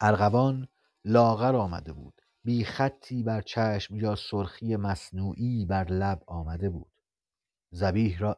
ارغوان 0.00 0.68
لاغر 1.04 1.56
آمده 1.56 1.92
بود. 1.92 2.20
بی 2.44 2.64
خطی 2.64 3.22
بر 3.22 3.40
چشم 3.40 3.96
یا 3.96 4.14
سرخی 4.14 4.76
مصنوعی 4.76 5.66
بر 5.66 5.84
لب 5.84 6.22
آمده 6.26 6.70
بود. 6.70 6.92
زبیح 7.70 8.18
را 8.18 8.36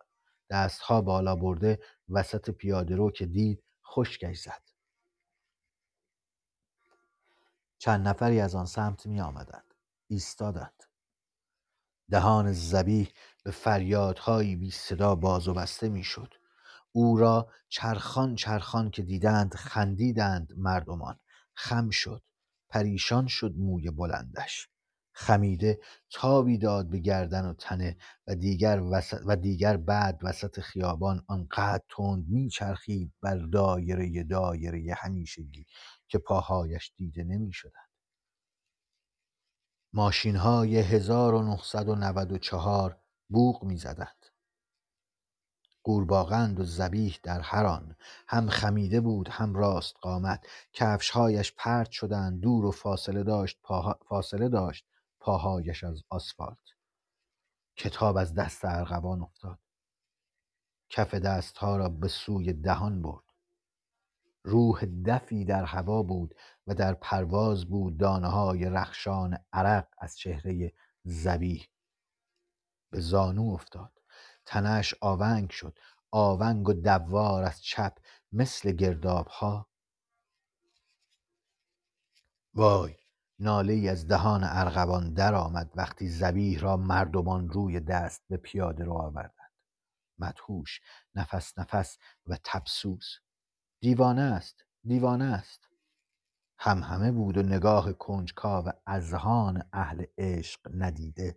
دستها 0.51 1.01
بالا 1.01 1.36
برده 1.36 1.81
وسط 2.09 2.51
پیاده 2.51 2.97
رو 2.97 3.11
که 3.11 3.27
دید 3.27 3.65
خشکش 3.85 4.40
زد. 4.40 4.62
چند 7.78 8.09
نفری 8.09 8.40
از 8.40 8.55
آن 8.55 8.66
سمت 8.66 9.07
می 9.07 9.20
آمدند 9.20 9.74
ایستادند. 10.09 10.82
دهان 12.11 12.53
زبیح 12.53 13.12
به 13.47 13.52
فریادهایی 13.52 14.56
بی 14.56 14.70
صدا 14.70 15.14
باز 15.14 15.48
و 15.48 15.55
بسته 15.55 15.89
می‌شد. 15.89 16.35
او 16.93 17.16
را 17.16 17.48
چرخان 17.68 18.35
چرخان 18.35 18.90
که 18.90 19.02
دیدند 19.02 19.55
خندیدند 19.55 20.52
مردمان. 20.56 21.20
خم 21.55 21.90
شد. 21.90 22.23
پریشان 22.68 23.27
شد 23.27 23.55
موی 23.56 23.90
بلندش. 23.90 24.68
خمیده 25.12 25.81
تابی 26.10 26.59
داد 26.59 26.90
به 26.90 26.98
گردن 26.98 27.44
و 27.44 27.55
تنه 27.55 27.97
و 28.27 28.35
دیگر, 28.35 28.82
و 29.27 29.36
دیگر 29.36 29.77
بعد 29.77 30.20
وسط 30.23 30.60
خیابان 30.60 31.24
آنقدر 31.28 31.85
تند 31.97 32.24
میچرخید 32.28 33.12
بر 33.20 33.36
دایره 33.36 34.24
دایره 34.24 34.94
همیشگی 34.98 35.66
که 36.09 36.18
پاهایش 36.18 36.93
دیده 36.97 37.24
نمی‌شدند. 37.24 37.90
ماشین 39.93 40.36
های 40.36 40.77
1994 40.77 43.01
بوق 43.28 43.65
می‌زدند 43.65 44.27
قورباغند 45.86 46.61
و 46.61 46.65
زبیح 46.65 47.19
در 47.23 47.40
هر 47.40 47.66
آن 47.66 47.97
هم 48.28 48.48
خمیده 48.48 49.01
بود 49.01 49.28
هم 49.28 49.55
راست 49.55 49.97
قامت. 50.01 50.47
کفشهایش 50.73 51.53
پرت 51.57 51.90
شدند 51.90 52.40
دور 52.40 52.65
و 52.65 52.70
فاصله 52.70 53.23
داشت 53.23 53.59
پاها... 53.62 53.98
فاصله 54.09 54.48
داشت 54.48 54.86
پاهایش 55.20 55.85
از 55.85 56.03
آسفالت. 56.11 56.59
کتاب 57.77 58.16
از 58.16 58.35
دست 58.35 58.65
ارغوان 58.65 59.23
افتاد. 59.23 59.59
کف 60.90 61.15
دستها 61.15 61.77
را 61.77 61.89
به 61.89 62.09
سوی 62.09 62.53
دهان 62.53 63.03
برد. 63.03 63.24
روح 64.44 64.85
دفی 65.07 65.44
در 65.44 65.65
هوا 65.65 66.03
بود 66.03 66.35
و 66.66 66.74
در 66.74 66.94
پرواز 66.94 67.65
بود 67.65 67.97
دانه 67.98 68.28
های 68.28 68.65
رخشان 68.65 69.39
عرق 69.53 69.89
از 69.98 70.19
چهره 70.19 70.73
زبیح 71.05 71.69
به 72.91 73.01
زانو 73.01 73.51
افتاد. 73.51 73.93
تنش 74.47 74.95
آونگ 75.01 75.51
شد. 75.51 75.79
آونگ 76.11 76.69
و 76.69 76.73
دوار 76.73 77.45
از 77.45 77.63
چپ 77.63 77.99
مثل 78.33 78.73
گرداب 78.73 79.27
ها 79.27 79.69
وای 82.55 82.97
ناله 83.39 83.73
ای 83.73 83.89
از 83.89 84.09
دهان 84.09 84.41
ارغوان 84.45 85.13
درآمد 85.13 85.73
وقتی 85.75 86.09
زبیح 86.09 86.61
را 86.61 86.77
مردمان 86.77 87.49
روی 87.49 87.81
دست 87.81 88.23
به 88.29 88.37
پیاده 88.37 88.85
رو 88.85 88.93
آوردند. 88.93 89.53
مدهوش 90.19 90.81
نفس 91.15 91.59
نفس 91.59 91.99
و 92.27 92.37
تبسوس. 92.45 93.19
دیوانه 93.81 94.23
است 94.23 94.65
دیوانه 94.85 95.25
است. 95.25 95.69
هم 96.59 96.83
همه 96.83 97.13
بود 97.13 97.37
و 97.37 97.43
نگاه 97.43 97.93
کنجکاو 97.93 98.73
اذهان 98.87 99.63
اهل 99.73 100.05
عشق 100.19 100.61
ندیده. 100.75 101.37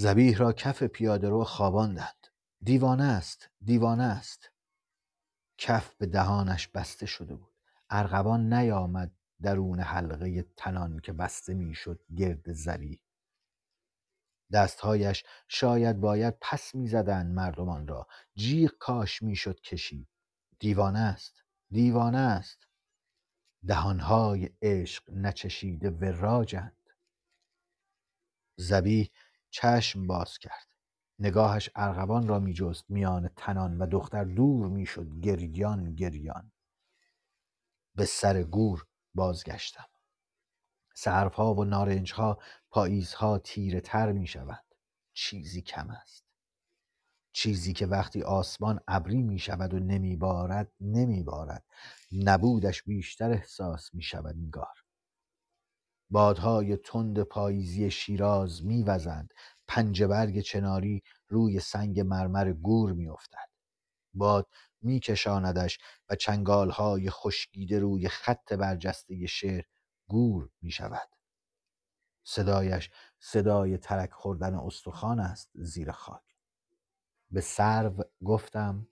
زبیح 0.00 0.38
را 0.38 0.52
کف 0.52 0.82
پیاده 0.82 1.28
رو 1.28 1.44
خواباندند 1.44 2.26
دیوانه 2.62 3.04
است 3.04 3.50
دیوانه 3.64 4.02
است. 4.02 4.50
کف 5.58 5.94
به 5.94 6.06
دهانش 6.06 6.68
بسته 6.68 7.06
شده 7.06 7.34
بود. 7.34 7.52
ارغوان 7.90 8.52
نیامد 8.52 9.12
درون 9.42 9.80
حلقه 9.80 10.42
تنان 10.56 11.00
که 11.00 11.12
بسته 11.12 11.54
می‌شد 11.54 12.04
گرد 12.16 12.52
زبیح. 12.52 13.02
دستهایش 14.52 15.24
شاید 15.48 16.00
باید 16.00 16.34
پس 16.40 16.74
می‌زدند 16.74 17.34
مردمان 17.34 17.86
را. 17.88 18.06
جیغ 18.34 18.70
کاش 18.78 19.22
می‌شد 19.22 19.60
کشید. 19.60 20.08
دیوانه 20.58 20.98
است 20.98 21.44
دیوانه 21.70 22.18
است. 22.18 22.66
دهانهای 23.66 24.50
عشق 24.62 25.10
نچشیده 25.10 25.90
وراجند. 25.90 26.76
زبیح 28.56 29.10
چشم 29.50 30.06
باز 30.06 30.38
کرد. 30.38 30.66
نگاهش 31.18 31.70
ارغوان 31.74 32.28
را 32.28 32.38
میجست 32.38 32.84
میان 32.88 33.30
تنان 33.36 33.78
و 33.78 33.86
دختر 33.86 34.24
دور 34.24 34.68
می‌شد 34.68 35.20
گریان 35.20 35.94
گریان. 35.94 36.52
به 37.94 38.04
سر 38.04 38.42
گور 38.42 38.86
بازگشتم. 39.14 39.86
سرفها 40.94 41.54
و 41.54 41.64
نارنجها 41.64 42.38
پاییزها 42.70 43.38
تیره 43.38 43.80
تر 43.80 44.12
می 44.12 44.26
شوند 44.26 44.64
چیزی 45.12 45.62
کم 45.62 45.90
است. 45.90 46.24
چیزی 47.32 47.72
که 47.72 47.86
وقتی 47.86 48.22
آسمان 48.22 48.80
ابری 48.88 49.22
می 49.22 49.38
شود 49.38 49.74
و 49.74 49.78
نمی 49.78 50.16
بارد 50.16 50.72
نمی 50.80 51.22
بارد 51.22 51.64
نبودش 52.12 52.82
بیشتر 52.82 53.30
احساس 53.30 53.94
می 53.94 54.02
شود 54.02 54.36
انگار. 54.36 54.74
بادهای 56.10 56.76
تند 56.76 57.22
پاییزی 57.22 57.90
شیراز 57.90 58.64
میوزند. 58.64 59.34
پنجه 59.68 60.06
برگ 60.06 60.40
چناری 60.40 61.02
روی 61.28 61.60
سنگ 61.60 62.00
مرمر 62.00 62.52
گور 62.52 62.92
میافتد. 62.92 63.48
باد 64.14 64.48
میکشاندش 64.82 65.78
و 66.08 66.14
چنگالهای 66.14 67.10
خشکیده 67.10 67.78
روی 67.78 68.08
خط 68.08 68.52
برجسته 68.52 69.26
شعر 69.26 69.64
گور 70.08 70.50
می‌شود. 70.62 71.08
صدایش 72.24 72.90
صدای 73.20 73.78
ترک 73.78 74.10
خوردن 74.12 74.54
استخوان 74.54 75.20
است 75.20 75.50
زیر 75.54 75.92
خاک. 75.92 76.36
به 77.30 77.40
سرو 77.40 78.04
گفتم 78.24 78.88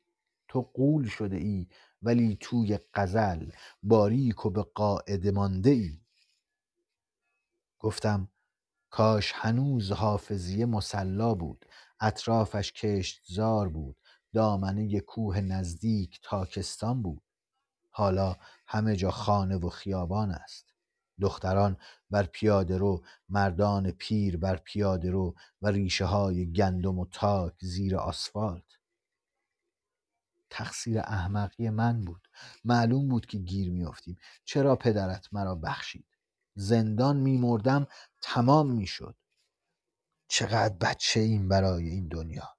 تو 0.48 0.60
قول 0.74 1.08
شده 1.08 1.36
ای 1.36 1.68
ولی 2.02 2.36
توی 2.40 2.78
قزل 2.94 3.50
باریک 3.82 4.46
و 4.46 4.50
به 4.50 4.62
قاعده 4.62 5.30
مانده 5.30 5.70
ای. 5.70 6.00
گفتم 7.78 8.28
کاش 8.90 9.32
هنوز 9.34 9.92
حافظیه 9.92 10.66
مسلا 10.66 11.34
بود 11.34 11.64
اطرافش 12.00 12.72
کشتزار 12.72 13.68
بود 13.68 13.96
دامنه 14.32 15.00
کوه 15.00 15.40
نزدیک 15.40 16.20
تاکستان 16.22 17.02
بود. 17.02 17.22
حالا 17.90 18.36
همه 18.66 18.96
جا 18.96 19.10
خانه 19.10 19.56
و 19.56 19.68
خیابان 19.68 20.30
است. 20.30 20.74
دختران 21.20 21.76
بر 22.10 22.22
پیاده 22.22 22.78
رو 22.78 23.04
مردان 23.28 23.90
پیر 23.90 24.36
بر 24.36 24.56
پیاده 24.56 25.10
رو 25.10 25.34
و 25.62 25.68
ریشه 25.68 26.04
های 26.04 26.52
گندم 26.52 26.98
و 26.98 27.06
تاک 27.06 27.54
زیر 27.60 27.96
آسفالت. 27.96 28.78
تقصیر 30.50 30.98
احمقی 30.98 31.70
من 31.70 32.04
بود. 32.04 32.28
معلوم 32.64 33.08
بود 33.08 33.26
که 33.26 33.38
گیر 33.38 33.70
میافتیم. 33.70 34.16
چرا 34.44 34.76
پدرت 34.76 35.28
مرا 35.32 35.54
بخشید؟ 35.54 36.17
زندان 36.58 37.16
میمردم 37.16 37.86
تمام 38.20 38.70
می‌شد. 38.70 39.16
چقدر 40.28 40.74
بچه 40.80 41.20
این 41.20 41.48
برای 41.48 41.88
این 41.88 42.08
دنیا. 42.08 42.56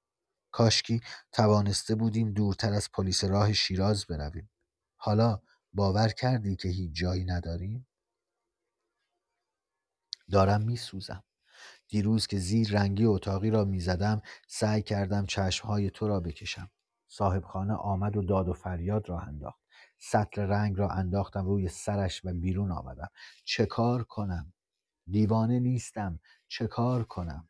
کاشکی 0.51 1.01
توانسته 1.31 1.95
بودیم 1.95 2.33
دورتر 2.33 2.73
از 2.73 2.91
پلیس 2.91 3.23
راه 3.23 3.53
شیراز 3.53 4.05
برویم. 4.05 4.49
حالا 4.95 5.41
باور 5.73 6.09
کردی 6.09 6.55
که 6.55 6.69
هیچ 6.69 6.91
جایی 6.93 7.25
نداریم؟ 7.25 7.87
دارم 10.31 10.61
میسوزم. 10.61 11.23
دیروز 11.87 12.27
که 12.27 12.39
زیر 12.39 12.71
رنگی 12.71 13.05
اتاقی 13.05 13.49
را 13.49 13.65
می‌زدم 13.65 14.21
سعی 14.47 14.81
کردم 14.81 15.25
چشمهای 15.25 15.89
تو 15.89 16.07
را 16.07 16.19
بکشم. 16.19 16.71
صاحب 17.07 17.43
خانه 17.43 17.73
آمد 17.73 18.17
و 18.17 18.21
داد 18.21 18.47
و 18.49 18.53
فریاد 18.53 19.09
را 19.09 19.19
انداخت. 19.19 19.61
سطل 19.99 20.41
رنگ 20.41 20.77
را 20.77 20.89
انداختم 20.89 21.45
روی 21.45 21.67
سرش 21.67 22.25
و 22.25 22.33
بیرون 22.33 22.71
آمدم. 22.71 23.09
چه 23.43 23.65
کار 23.65 24.03
کنم؟ 24.03 24.53
دیوانه 25.11 25.59
نیستم. 25.59 26.19
چه 26.47 26.67
کار 26.67 27.03
کنم؟ 27.03 27.49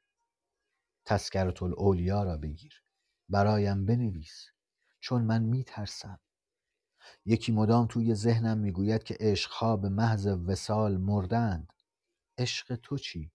تسکرت 1.05 1.63
الاولیا 1.63 2.23
را 2.23 2.37
بگیر. 2.37 2.83
برایم 3.29 3.85
بنویس. 3.85 4.45
چون 4.99 5.21
من 5.21 5.43
میترسم. 5.43 6.19
یکی 7.25 7.51
مدام 7.51 7.87
توی 7.87 8.15
ذهنم 8.15 8.57
می‌گوید 8.57 9.03
که 9.03 9.17
عشقها 9.19 9.77
به 9.77 9.89
محض 9.89 10.27
وسال 10.27 10.97
مردند. 10.97 11.73
عشق 12.37 12.75
تو 12.75 12.97
چی؟ 12.97 13.31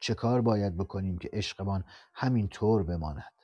چه 0.00 0.14
کار 0.14 0.40
باید 0.40 0.76
بکنیم 0.76 1.18
که 1.18 1.30
عشقمان 1.32 1.84
همین 2.14 2.48
طور 2.48 2.82
بماند؟ 2.82 3.39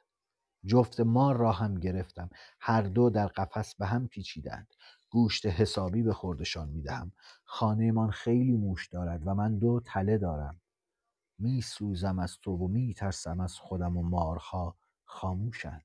جفت 0.66 1.00
مار 1.00 1.36
را 1.36 1.52
هم 1.52 1.74
گرفتم. 1.74 2.30
هر 2.60 2.82
دو 2.82 3.10
در 3.10 3.26
قفس 3.26 3.74
به 3.74 3.86
هم 3.86 4.08
پیچیدند. 4.08 4.68
گوشت 5.10 5.46
حسابی 5.46 6.02
به 6.02 6.12
خوردشان 6.12 6.68
می‌دهم. 6.68 7.12
خانهمان 7.44 8.10
خیلی 8.10 8.56
موش 8.56 8.88
دارد 8.88 9.26
و 9.26 9.34
من 9.34 9.58
دو 9.58 9.80
تله 9.84 10.18
دارم. 10.18 10.60
می 11.38 11.62
سوزم 11.62 12.18
از 12.18 12.38
تو 12.42 12.52
و 12.52 12.68
می 12.68 12.94
ترسم 12.94 13.40
از 13.40 13.54
خودم 13.58 13.96
و 13.96 14.02
مارها. 14.02 14.76
خاموشند. 15.04 15.84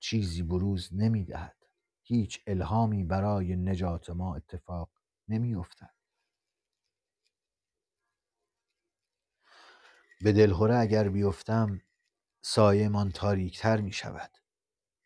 چیزی 0.00 0.42
بروز 0.42 0.88
نمی 0.92 1.24
دهد 1.24 1.56
هیچ 2.02 2.42
الهامی 2.46 3.04
برای 3.04 3.56
نجات 3.56 4.10
ما 4.10 4.36
اتفاق 4.36 4.90
نمی 5.28 5.54
افتد 5.54 5.94
به 10.20 10.32
دلهوره 10.32 10.76
اگر 10.76 11.08
بیفتم 11.08 11.80
سایهمان 12.42 13.10
تاریکتر 13.10 13.80
می 13.80 13.92
شود 13.92 14.30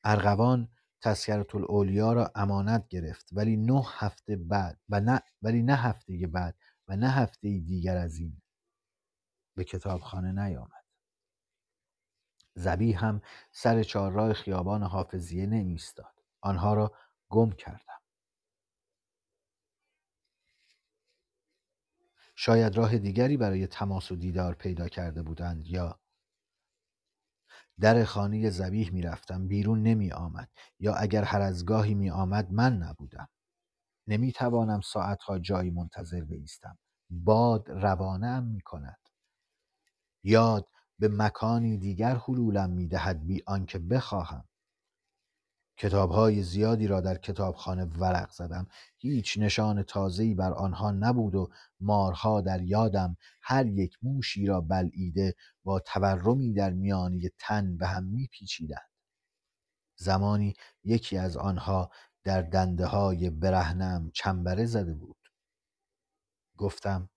ارغوان 0.05 0.69
تذکرت 1.01 1.55
الاولیا 1.55 2.13
را 2.13 2.33
امانت 2.35 2.89
گرفت 2.89 3.29
ولی 3.33 3.57
نه 3.57 3.85
هفته 3.87 4.37
بعد 4.37 4.81
و 4.89 5.01
نه 5.01 5.23
ولی 5.43 5.63
نه 5.63 5.75
هفته 5.77 6.27
بعد 6.27 6.57
و 6.89 6.97
نه 6.97 7.11
هفته 7.11 7.59
دیگر 7.59 7.97
از 7.97 8.19
این 8.19 8.43
به 9.57 9.65
کتابخانه 9.65 10.33
نیامد. 10.33 10.85
زبی 12.55 12.93
هم 12.93 13.23
سر 13.53 13.83
چهارراه 13.83 14.33
خیابان 14.33 14.83
حافظیه 14.83 15.47
نمیستاد 15.47 16.15
آنها 16.41 16.75
را 16.75 16.93
گم 17.29 17.51
کردم. 17.51 18.03
شاید 22.35 22.77
راه 22.77 22.99
دیگری 22.99 23.37
برای 23.37 23.67
تماس 23.67 24.13
و 24.13 24.17
دیدار 24.17 24.55
پیدا 24.55 24.89
کرده 24.89 25.23
بودند 25.23 25.67
یا 25.67 26.02
در 27.81 28.05
خانه 28.05 28.51
زبیح 28.51 28.93
می 28.93 29.03
رفتم 29.03 29.49
بیرون 29.49 29.82
نمی 29.82 30.12
آمد 30.12 30.49
یا 30.81 30.94
اگر 30.94 31.24
هر 31.24 31.40
از 31.40 31.65
گاهی 31.65 31.94
می 31.94 32.11
آمد 32.11 32.53
من 32.53 32.77
نبودم. 32.77 33.28
نمی 34.07 34.32
توانم 34.32 34.81
ساعتها 34.81 35.39
جایی 35.39 35.70
منتظر 35.70 36.24
بایستم 36.24 36.78
باد 37.11 37.70
روانه 37.70 38.27
ام 38.27 38.44
می 38.44 38.61
کند 38.61 38.99
یاد 40.24 40.69
به 40.99 41.09
مکانی 41.09 41.78
دیگر 41.78 42.16
حلولم 42.16 42.70
می 42.70 42.89
دهد 42.89 43.27
بی 43.27 43.43
آنکه 43.47 43.78
بخواهم. 43.78 44.44
کتابهای 45.83 46.43
زیادی 46.43 46.87
را 46.87 47.01
در 47.01 47.19
کتابخانه 47.19 47.85
ورق 47.85 48.31
زدم. 48.31 48.67
هیچ 48.99 49.39
نشان 49.39 49.83
تازه‌ای 49.83 50.35
بر 50.35 50.53
آنها 50.53 50.91
نبود 50.91 51.35
و 51.35 51.51
مارها 51.81 52.41
در 52.41 52.63
یادم 52.63 53.17
هر 53.43 53.67
یک 53.67 53.99
موشی 54.03 54.47
را 54.47 54.61
بلعیده 54.61 55.35
با 55.65 55.81
تورمی 55.81 56.53
در 56.53 56.71
میانی 56.71 57.31
تن 57.39 57.77
به 57.77 57.87
هم 57.87 58.05
میپیچیدند. 58.05 58.91
زمانی 59.97 60.55
یکی 60.85 61.19
از 61.19 61.37
آنها 61.37 61.91
در 62.25 62.43
دنده 62.43 62.87
های 62.87 63.31
برهنم 63.31 64.11
چنبره 64.15 64.67
زده 64.67 64.95
بود. 64.95 65.33
گفتم 66.57 67.11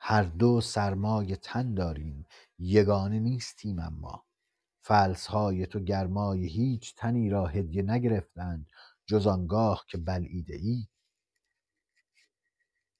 هر 0.00 0.22
دو 0.22 0.60
سرمای 0.60 1.36
تن 1.36 1.74
داریم 1.74 2.26
یگانه 2.58 3.20
نیستیم 3.20 3.78
اما. 3.78 4.27
فلسهای 4.88 5.66
تو 5.66 5.80
گرمای 5.80 6.46
هیچ 6.46 6.94
تنی 6.94 7.30
را 7.30 7.46
هدیه 7.46 7.82
نگرفتند 7.82 8.70
جز 9.06 9.26
آنگاه 9.26 9.84
که 9.88 9.98
بلعیده 9.98 10.54
ای 10.54 10.88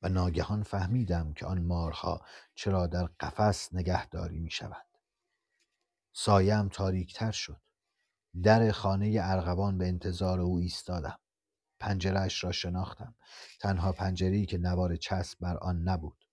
و 0.03 0.09
ناگهان 0.09 0.63
فهمیدم 0.63 1.33
که 1.33 1.47
آن 1.47 1.63
مارها 1.63 2.21
چرا 2.55 2.87
در 2.87 3.05
قفس 3.05 3.75
نگهداری 3.75 4.39
می 4.39 4.51
شود 4.51 4.87
سایم 6.13 6.69
تاریکتر 6.69 7.31
شد. 7.31 7.61
در 8.43 8.73
خانه 8.73 9.19
ارغوان 9.23 9.79
به 9.79 9.89
انتظار 9.89 10.41
او 10.41 10.59
ایستادم. 10.59 11.19
پنجرهاش 11.81 12.45
را 12.45 12.53
شناختم. 12.53 13.15
تنها 13.61 13.93
پنجره‌ای 13.93 14.47
که 14.47 14.59
نوار 14.59 14.97
چسب 14.97 15.39
بر 15.41 15.57
آن 15.57 15.83
نبود. 15.83 16.25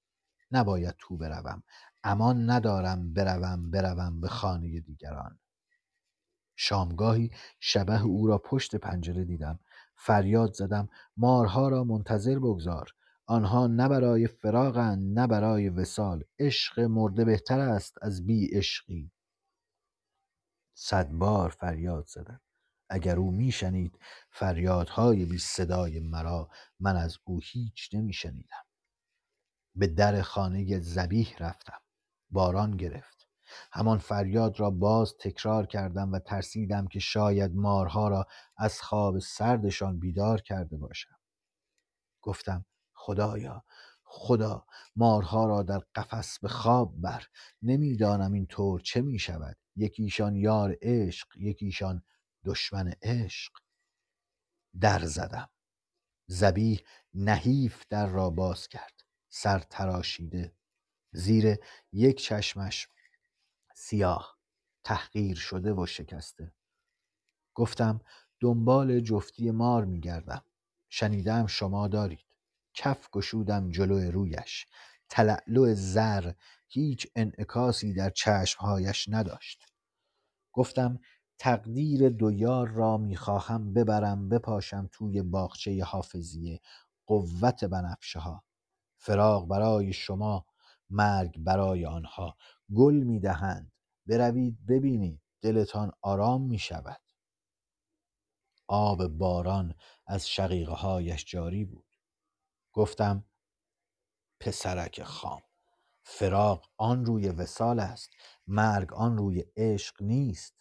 نباید 0.51 0.95
تو 0.99 1.17
بروم. 1.17 1.63
امان 2.03 2.49
ندارم 2.49 3.13
بروم 3.13 3.71
بروم 3.71 4.21
به 4.21 4.27
خانه 4.27 4.79
دیگران. 4.79 5.39
شامگاهی 6.55 7.31
شبه 7.59 8.01
او 8.01 8.27
را 8.27 8.37
پشت 8.37 8.75
پنجره 8.75 9.23
دیدم. 9.25 9.59
فریاد 9.95 10.53
زدم 10.53 10.89
مارها 11.17 11.69
را 11.69 11.83
منتظر 11.83 12.39
بگذار. 12.39 12.91
آنها 13.25 13.67
نه 13.67 13.89
برای 13.89 14.27
فراغند 14.27 15.19
نه 15.19 15.27
برای 15.27 15.69
وسال 15.69 16.23
عشق 16.39 16.79
مرده 16.79 17.25
بهتر 17.25 17.59
است 17.59 17.97
از 18.01 18.25
بی 18.25 18.47
عشقی. 18.57 19.11
صد 20.77 21.09
بار 21.11 21.49
فریاد 21.49 22.05
زدم. 22.07 22.41
اگر 22.89 23.17
او 23.17 23.31
میشنید 23.31 23.99
فریادهای 24.31 25.25
بی 25.25 25.37
صدای 25.37 25.99
مرا 25.99 26.49
من 26.79 26.95
از 26.95 27.17
او 27.23 27.39
هیچ 27.43 27.89
نمیشنیدم 27.93 28.65
به 29.75 29.87
در 29.87 30.21
خانه 30.21 30.79
زبیح 30.79 31.35
رفتم. 31.39 31.79
باران 32.31 32.77
گرفت. 32.77 33.14
همان 33.71 33.97
فریاد 33.97 34.59
را 34.59 34.69
باز 34.69 35.15
تکرار 35.19 35.65
کردم 35.65 36.11
و 36.11 36.19
ترسیدم 36.19 36.87
که 36.87 36.99
شاید 36.99 37.55
مارها 37.55 38.07
را 38.07 38.27
از 38.57 38.81
خواب 38.81 39.19
سردشان 39.19 39.99
بیدار 39.99 40.41
کرده 40.41 40.77
باشم. 40.77 41.17
گفتم 42.21 42.65
خدایا 42.93 43.63
خدا 44.03 44.65
مارها 44.95 45.45
را 45.45 45.63
در 45.63 45.79
قفس 45.95 46.39
به 46.39 46.47
خواب 46.47 47.01
بر. 47.01 47.27
نمی‌دانم 47.61 48.33
این 48.33 48.45
طور 48.45 48.79
چه 48.79 49.01
می 49.01 49.19
شود 49.19 49.57
یکیشان 49.75 50.35
یار 50.35 50.77
عشق 50.81 51.27
یکیشان 51.37 52.03
دشمن 52.45 52.93
عشق. 53.01 53.53
در 54.79 55.05
زدم. 55.05 55.49
زبیح 56.27 56.81
نحیف 57.13 57.83
در 57.89 58.07
را 58.07 58.29
باز 58.29 58.67
کرد. 58.67 59.03
سر 59.29 59.59
تراشیده. 59.59 60.55
زیر 61.11 61.55
یک 61.91 62.17
چشمش 62.17 62.87
سیاه 63.77 64.37
تحقیر 64.83 65.35
شده 65.37 65.73
و 65.73 65.85
شکسته. 65.85 66.53
گفتم 67.55 68.01
دنبال 68.39 68.99
جفتی 68.99 69.51
مار 69.51 69.85
میگردم. 69.85 70.43
شنیدم 70.89 71.47
شما 71.47 71.87
دارید. 71.87 72.25
کف 72.73 73.09
گشودم 73.09 73.69
جلو 73.71 74.11
رویش. 74.11 74.65
تلعلو 75.09 75.73
زر 75.75 76.33
هیچ 76.67 77.07
انعکاسی 77.15 77.93
در 77.93 78.09
چشمهایش 78.09 79.09
نداشت. 79.09 79.65
گفتم 80.53 80.99
تقدیر 81.39 82.09
دو 82.09 82.31
یار 82.31 82.67
را 82.67 82.97
می‌خواهم 82.97 83.73
ببرم 83.73 84.29
بپاشم 84.29 84.89
توی 84.91 85.21
باغچه 85.21 85.83
حافظیه 85.83 86.61
قوت 87.07 87.63
بنفشه 87.63 88.19
ها 88.19 88.43
فراق 88.97 89.47
برای 89.47 89.93
شما 89.93 90.45
مرگ 90.89 91.39
برای 91.39 91.85
آنها. 91.85 92.37
گل 92.75 92.93
می‌دهند. 92.95 93.71
بروید 94.07 94.65
ببینید 94.65 95.21
دلتان 95.41 95.91
آرام 96.01 96.41
می 96.41 96.59
شود 96.59 97.01
آب 98.67 99.07
باران 99.07 99.75
از 100.07 100.29
شقیقه 100.29 100.73
هایش 100.73 101.25
جاری 101.25 101.65
بود. 101.65 101.85
گفتم 102.73 103.25
پسرک 104.39 105.03
خام 105.03 105.41
فراق 106.03 106.71
آن 106.77 107.05
روی 107.05 107.29
وسال 107.29 107.79
است 107.79 108.09
مرگ 108.47 108.93
آن 108.93 109.17
روی 109.17 109.45
عشق 109.57 110.01
نیست. 110.03 110.55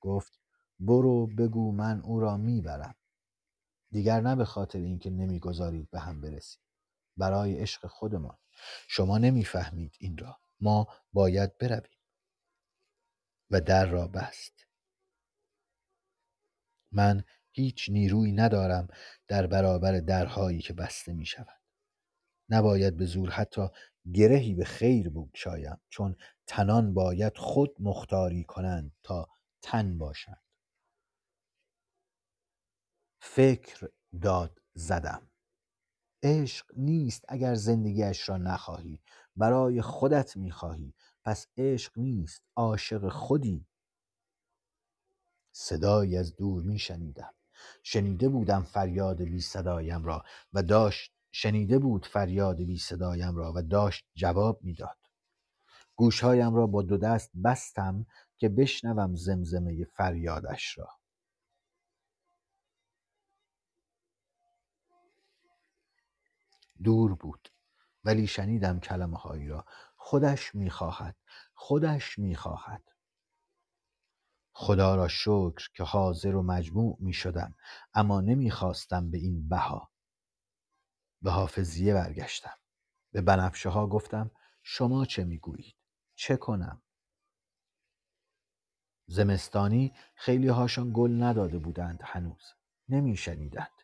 گفت 0.00 0.40
برو 0.80 1.26
بگو 1.26 1.72
من 1.72 2.00
او 2.00 2.20
را 2.20 2.36
می‌برم. 2.36 2.94
دیگر 3.92 4.20
نه 4.20 4.36
به 4.36 4.44
خاطر 4.44 4.78
اینکه 4.78 5.10
نمی‌گذارید 5.10 5.90
به 5.90 6.00
هم 6.00 6.20
برسید. 6.20 6.60
برای 7.16 7.58
عشق 7.60 7.86
خودمان. 7.86 8.38
شما 8.88 9.18
نمی‌فهمید 9.18 9.96
این 10.00 10.18
را. 10.18 10.38
ما 10.60 10.86
باید 11.12 11.58
برویم. 11.58 11.90
و 13.50 13.60
در 13.60 13.86
را 13.86 14.08
بست. 14.08 14.66
من 16.92 17.24
هیچ 17.50 17.90
نیرویی 17.90 18.32
ندارم 18.32 18.88
در 19.28 19.46
برابر 19.46 20.00
درهایی 20.00 20.60
که 20.60 20.72
بسته 20.72 21.12
می 21.12 21.26
شود. 21.26 21.60
نباید 22.48 22.96
به 22.96 23.04
زور 23.04 23.30
حتی 23.30 23.68
گرهی 24.14 24.54
به 24.54 24.64
خیر 24.64 25.10
بگشایم 25.10 25.80
چون 25.88 26.16
تنان 26.46 26.94
باید 26.94 27.38
خود 27.38 27.76
مختاری 27.80 28.44
کنند 28.44 28.92
تا 29.02 29.28
تن 29.62 29.98
باشند 29.98 30.42
فکر 33.20 33.88
داد 34.22 34.62
زدم. 34.74 35.30
عشق 36.22 36.66
نیست 36.76 37.24
اگر 37.28 37.54
زندگیش 37.54 38.28
را 38.28 38.36
نخواهی. 38.36 39.02
برای 39.36 39.82
خودت 39.82 40.36
می‌خواهی. 40.36 40.94
پس 41.24 41.46
عشق 41.56 41.98
نیست 41.98 42.42
عاشق 42.56 43.08
خودی. 43.08 43.66
صدایی 45.52 46.16
از 46.16 46.36
دور 46.36 46.62
میشنیدم. 46.62 47.34
شنیده 47.82 48.28
بودم 48.28 48.62
فریاد 48.62 49.22
بی 49.22 49.40
صدایم 49.40 50.04
را 50.04 50.24
و 50.52 50.62
داشت 50.62 51.12
شنیده 51.32 51.78
بود 51.78 52.06
فریاد 52.06 52.56
بی 52.56 52.78
صدایم 52.78 53.36
را 53.36 53.52
و 53.56 53.62
داشت 53.62 54.06
جواب 54.14 54.58
می‌داد. 54.62 54.98
گوشهایم 55.96 56.54
را 56.54 56.66
با 56.66 56.82
دو 56.82 56.96
دست 56.98 57.30
بستم 57.44 58.06
که 58.36 58.48
بشنوم 58.48 59.14
زمزمه 59.14 59.84
فریادش 59.84 60.78
را. 60.78 60.88
دور 66.84 67.14
بود. 67.14 67.48
ولی 68.06 68.26
شنیدم 68.26 68.80
کلمه 68.80 69.18
هایی 69.18 69.48
را. 69.48 69.64
خودش 69.96 70.54
می‌خواهد. 70.54 71.16
خودش 71.54 72.18
می‌خواهد. 72.18 72.82
خدا 74.52 74.94
را 74.94 75.08
شکر 75.08 75.70
که 75.74 75.82
حاضر 75.82 76.34
و 76.34 76.42
مجموع 76.42 76.96
می 77.00 77.12
شدم 77.12 77.54
اما 77.94 78.20
نمی‌خواستم 78.20 79.10
به 79.10 79.18
این 79.18 79.48
بها. 79.48 79.90
به 81.22 81.30
حافظیه 81.30 81.94
برگشتم. 81.94 82.56
به 83.12 83.20
بنفشه 83.20 83.68
ها 83.68 83.86
گفتم 83.86 84.30
شما 84.62 85.04
چه 85.04 85.24
می‌گویید؟ 85.24 85.76
چه 86.14 86.36
کنم؟ 86.36 86.82
زمستانی 89.06 89.92
خیلی 90.14 90.48
هاشان 90.48 90.90
گل 90.94 91.22
نداده 91.22 91.58
بودند 91.58 92.00
هنوز. 92.04 92.52
نمی 92.88 93.16
شنیدند. 93.16 93.82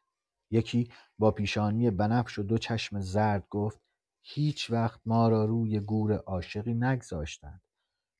یکی 0.50 0.92
با 1.18 1.30
پیشانی 1.30 1.90
بنفش 1.90 2.38
و 2.38 2.42
دو 2.42 2.58
چشم 2.58 3.00
زرد 3.00 3.48
گفت 3.50 3.80
هیچ 4.22 4.70
وقت 4.70 5.00
ما 5.06 5.28
را 5.28 5.44
روی 5.44 5.80
گور 5.80 6.12
عاشقی 6.12 6.74
نگذاشتند. 6.74 7.62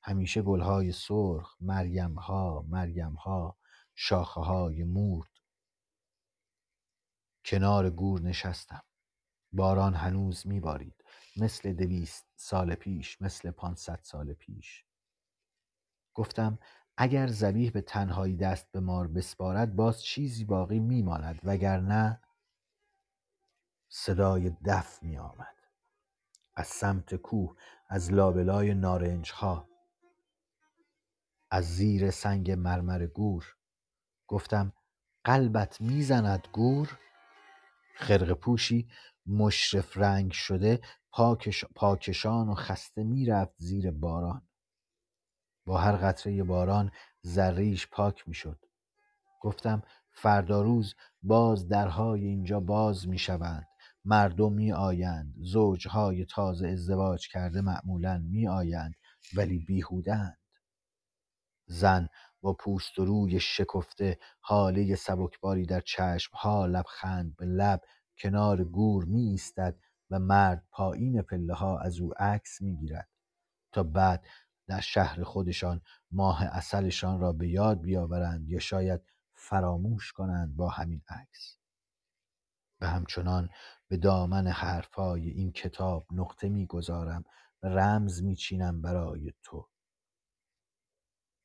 همیشه 0.03 0.43
گلهای 0.43 0.93
سرخ 0.93 1.57
مریمها 1.61 2.65
مریمها 2.69 3.57
شاخه 3.95 4.41
های 4.41 4.85
مورد. 4.85 5.31
کنار 7.45 7.91
گور 7.91 8.21
نشستم. 8.21 8.83
باران 9.53 9.95
هنوز 9.95 10.47
میبارید. 10.47 11.05
مثل 11.37 11.73
دویست 11.73 12.27
سال 12.37 12.75
پیش 12.75 13.23
مثل 13.23 13.51
پانصد 13.51 14.01
سال 14.03 14.33
پیش. 14.33 14.85
گفتم 16.15 16.59
اگر 16.97 17.27
زبیح 17.27 17.71
به 17.71 17.81
تنهایی 17.81 18.37
دست 18.37 18.73
به 18.73 18.81
مار 18.81 19.09
بسپارد 19.09 19.77
باز 19.77 20.03
چیزی 20.03 20.45
باقی 20.45 20.79
میماند 20.79 21.41
وگرنه 21.45 22.21
صدای 23.89 24.51
دف 24.51 25.03
می 25.03 25.19
آمد. 25.19 25.62
از 26.57 26.67
سمت 26.67 27.15
کوه 27.15 27.57
از 27.89 28.13
لابلای 28.13 28.75
نارنج 28.75 29.33
ها 29.33 29.69
از 31.51 31.65
زیر 31.65 32.11
سنگ 32.11 32.51
مرمر 32.51 33.07
گور. 33.07 33.57
گفتم 34.27 34.73
قلبت 35.25 35.81
می‌زند 35.81 36.49
گور؟ 36.53 36.99
خرق 37.97 38.33
پوشی 38.33 38.89
مشرف 39.27 39.97
رنگ 39.97 40.33
شده 40.33 40.81
پاکش 41.11 41.65
پاکشان 41.65 42.49
و 42.49 42.55
خسته 42.55 43.05
می‌رفت 43.05 43.55
زیر 43.57 43.91
باران. 43.91 44.49
با 45.67 45.79
هر 45.79 45.97
قطره 45.97 46.45
باران 46.45 46.93
ذریش 47.27 47.87
پاک 47.87 48.29
می‌شد. 48.29 48.65
گفتم 49.41 49.83
فردا 50.11 50.63
روز 50.63 50.95
باز 51.23 51.69
درهای 51.69 52.25
اینجا 52.25 52.61
باز 52.61 53.09
می‌شوند. 53.09 53.69
مردم 54.05 54.53
می 54.53 54.73
آیند 54.73 55.35
زوجهای 55.39 56.25
تازه 56.25 56.69
ازدواج 56.69 57.29
کرده 57.29 57.61
معمولا 57.61 58.19
می 58.19 58.49
آیند 58.49 58.95
ولی 59.37 59.59
بیهودند 59.59 60.39
زن 61.67 62.09
با 62.41 62.53
پوست 62.53 62.99
و 62.99 63.05
روی 63.05 63.41
شکفته 63.41 64.19
حاله 64.41 64.95
سبکباری 64.95 65.67
در 65.67 65.81
چشم 65.81 66.37
ها 66.37 66.67
لبخند 66.67 67.37
به 67.37 67.47
لب 67.47 67.81
کنار 68.19 68.65
گور 68.65 69.05
می 69.05 69.29
ایستد 69.29 69.79
و 70.11 70.19
مرد 70.19 70.67
پایین 70.71 71.23
پله 71.23 71.55
ها 71.55 71.79
از 71.79 72.01
او 72.01 72.13
عکس 72.19 72.63
می 72.63 72.77
گیرد 72.77 73.09
تا 73.73 73.83
بعد 73.83 74.25
در 74.67 74.81
شهر 74.81 75.23
خودشان 75.23 75.81
ماه 76.11 76.43
اصلشان 76.43 77.21
را 77.21 77.33
به 77.33 77.49
یاد 77.49 77.81
بیاورند 77.81 78.49
یا 78.49 78.59
شاید 78.59 79.01
فراموش 79.35 80.13
کنند 80.13 80.57
با 80.57 80.69
همین 80.69 81.03
عکس. 81.09 81.57
و 82.81 82.87
همچنان 82.87 83.49
به 83.93 83.99
دامن 83.99 84.47
حرفهای 84.47 85.29
این 85.29 85.53
کتاب 85.53 86.07
نقطه 86.13 86.49
می‌گذارم 86.49 87.25
و 87.63 87.67
رمز 87.67 88.23
میچینم 88.23 88.83
برای 88.83 89.33
تو. 89.43 89.69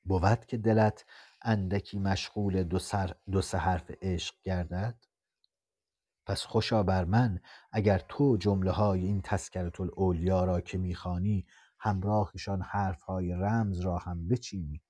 بود 0.04 0.46
که 0.46 0.58
دلت 0.58 1.06
اندکی 1.42 2.00
مشغول 2.00 2.64
دو, 2.64 2.80
سر 2.80 3.16
دو 3.32 3.42
سه 3.42 3.58
حرف 3.58 3.92
عشق 4.02 4.36
گردد؟ 4.44 5.06
پس 6.26 6.42
خوشا 6.46 6.84
بر 6.84 7.06
من 7.06 7.40
اگر 7.72 8.00
تو 8.10 8.38
جمله 8.38 8.72
های 8.72 9.06
این 9.06 9.22
تذکرت 9.22 9.82
الاولیا 9.82 10.44
را 10.44 10.62
که 10.62 10.78
می‌خوانی 10.78 11.48
همراهشان 11.80 12.62
حرف 12.62 13.02
های 13.02 13.32
رمز 13.32 13.80
را 13.80 13.98
هم 13.98 14.28
بچینی. 14.28 14.84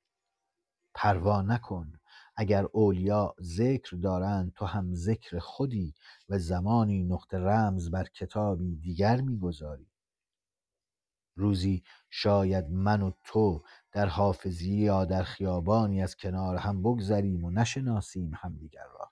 پروا 0.94 1.42
نکن 1.42 2.00
اگر 2.38 2.66
اولیا 2.66 3.36
ذکر 3.42 3.96
دارند 3.96 4.54
تو 4.54 4.66
هم 4.66 4.94
ذکر 4.94 5.40
خودی 5.40 5.94
و 6.30 6.40
زمانی 6.40 7.04
نقطه 7.04 7.38
رمز 7.38 7.92
بر 7.92 8.04
کتابی 8.04 8.76
دیگر 8.76 9.22
می‌گذاری. 9.22 9.88
روزی 11.36 11.84
شاید 12.10 12.70
من 12.70 13.02
و 13.02 13.12
تو 13.24 13.64
در 13.92 14.06
حافظی 14.06 14.76
یا 14.76 15.06
در 15.06 15.24
خیابانی 15.24 16.04
از 16.04 16.16
کنار 16.16 16.56
هم 16.56 16.82
بگذریم 16.82 17.46
و 17.46 17.52
نشناسیم 17.52 18.32
همدیگر 18.36 18.86
را. 19.00 19.12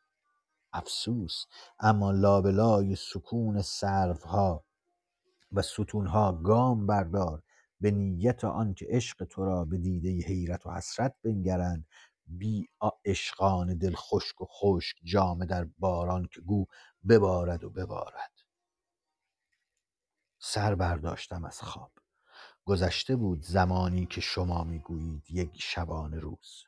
افسوس 0.73 1.45
اما 1.79 2.11
لابلای 2.11 2.95
سکون 2.95 3.61
سروها 3.61 4.65
و 5.51 5.61
ستونها 5.61 6.31
گام 6.31 6.87
بردار 6.87 7.43
به 7.81 7.91
نیت 7.91 8.43
آنکه 8.43 8.85
عشق 8.89 9.23
تو 9.23 9.45
را 9.45 9.65
به 9.65 9.77
دیده 9.77 10.09
حیرت 10.09 10.65
و 10.65 10.71
حسرت 10.71 11.15
بنگرند 11.23 11.87
بی 12.27 12.69
عشقان 13.05 13.77
دل 13.77 13.95
خشک 13.95 14.41
و 14.41 14.45
خشک 14.45 14.97
جامه 15.03 15.45
در 15.45 15.63
باران 15.77 16.27
که 16.31 16.41
گو 16.41 16.65
ببارد 17.09 17.63
و 17.63 17.69
ببارد. 17.69 18.31
سر 20.39 20.75
برداشتم 20.75 21.45
از 21.45 21.61
خواب. 21.61 21.91
گذشته 22.65 23.15
بود 23.15 23.41
زمانی 23.41 24.05
که 24.05 24.21
شما 24.21 24.63
می‌گویید 24.63 25.31
یک 25.31 25.61
شبانه 25.61 26.19
روز. 26.19 26.65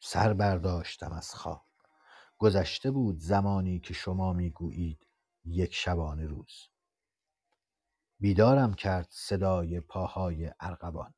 سر 0.00 0.34
برداشتم 0.34 1.12
از 1.12 1.34
خواب. 1.34 1.66
گذشته 2.38 2.90
بود 2.90 3.18
زمانی 3.18 3.80
که 3.80 3.94
شما 3.94 4.32
می‌گویید 4.32 5.06
یک 5.44 5.74
شبانه 5.74 6.26
روز. 6.26 6.68
بیدارم 8.20 8.74
کرد 8.74 9.08
صدای 9.10 9.80
پاهای 9.80 10.52
ارغوان. 10.60 11.14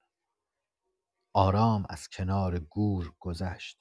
آرام 1.38 1.86
از 1.88 2.08
کنار 2.08 2.58
گور 2.58 3.12
گذشت. 3.18 3.78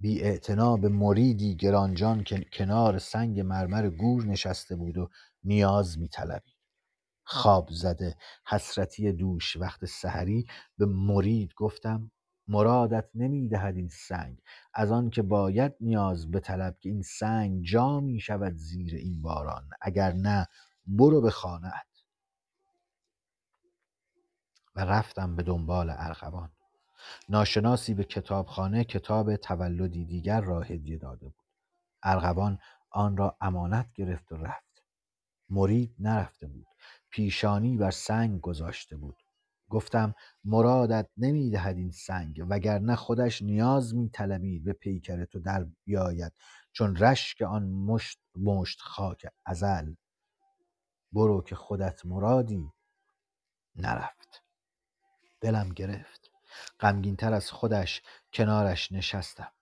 بی 0.00 0.40
به 0.80 0.88
مریدی 0.88 1.56
گرانجان 1.56 2.24
که 2.24 2.46
کنار 2.52 2.98
سنگ 2.98 3.40
مرمر 3.40 3.88
گور 3.88 4.24
نشسته 4.24 4.76
بود 4.76 4.98
و 4.98 5.08
نیاز 5.44 5.98
می 5.98 6.08
خواب 7.24 7.68
زده 7.70 8.16
حسرتی 8.46 9.12
دوش 9.12 9.56
وقت 9.56 9.84
سحری 9.84 10.46
به 10.78 10.86
مرید 10.86 11.54
گفتم 11.56 12.10
مرادت 12.48 13.08
نمی 13.14 13.48
دهد 13.48 13.76
این 13.76 13.88
سنگ. 13.88 14.40
از 14.74 14.92
آن 14.92 15.10
که 15.10 15.22
باید 15.22 15.72
نیاز 15.80 16.30
بطلب 16.30 16.78
که 16.80 16.88
این 16.88 17.02
سنگ 17.02 17.64
جا 17.64 18.00
می 18.00 18.20
شود 18.20 18.54
زیر 18.54 18.94
این 18.94 19.22
باران 19.22 19.70
اگر 19.80 20.12
نه 20.12 20.46
برو 20.86 21.20
به 21.20 21.30
خانهت 21.30 22.04
و 24.76 24.80
رفتم 24.80 25.36
به 25.36 25.42
دنبال 25.42 25.90
ارغوان. 25.90 26.57
ناشناسی 27.28 27.94
به 27.94 28.04
کتابخانه 28.04 28.84
کتاب 28.84 29.36
تولدی 29.36 30.04
دیگر 30.04 30.40
را 30.40 30.60
هدیه 30.60 30.98
داده 30.98 31.26
بود. 31.26 31.44
ارغوان 32.02 32.58
آن 32.90 33.16
را 33.16 33.36
امانت 33.40 33.92
گرفت 33.94 34.32
و 34.32 34.36
رفت. 34.36 34.82
مرید 35.50 35.94
نرفته 35.98 36.46
بود. 36.46 36.66
پیشانی 37.10 37.76
بر 37.76 37.90
سنگ 37.90 38.40
گذاشته 38.40 38.96
بود. 38.96 39.16
گفتم 39.70 40.14
مرادت 40.44 41.08
نمی‌دهد 41.16 41.76
این 41.76 41.90
سنگ 41.90 42.46
وگرنه 42.50 42.96
خودش 42.96 43.42
نیاز 43.42 43.94
میطلبید 43.94 44.64
به 44.64 44.72
پیکر 44.72 45.24
تو 45.24 45.40
در 45.40 45.66
بیاید 45.84 46.32
چون 46.72 46.96
رشک 46.96 47.42
آن 47.42 47.62
مشت 47.68 48.18
مشت 48.36 48.80
خاک 48.80 49.26
ازل. 49.46 49.94
برو 51.12 51.42
که 51.42 51.54
خودت 51.54 52.06
مرادی. 52.06 52.72
نرفت. 53.76 54.42
دلم 55.40 55.68
گرفت. 55.68 56.27
غمگینتر 56.80 57.32
از 57.32 57.50
خودش 57.50 58.02
کنارش 58.32 58.92
نشستم. 58.92 59.52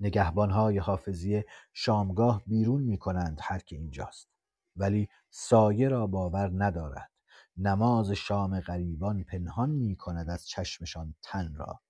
نگهبانهای 0.00 0.78
حافظیه 0.78 1.46
شامگاه 1.72 2.42
بیرون 2.46 2.82
می 2.82 2.98
کنند 2.98 3.38
هر 3.42 3.58
که 3.58 3.76
اینجاست. 3.76 4.28
ولی 4.76 5.08
سایه 5.30 5.88
را 5.88 6.06
باور 6.06 6.64
ندارد. 6.64 7.10
نماز 7.56 8.10
شام 8.10 8.60
غریبان 8.60 9.24
پنهان 9.24 9.70
می 9.70 9.96
کند 9.96 10.30
از 10.30 10.48
چشمشان 10.48 11.14
تن 11.22 11.54
را. 11.54 11.80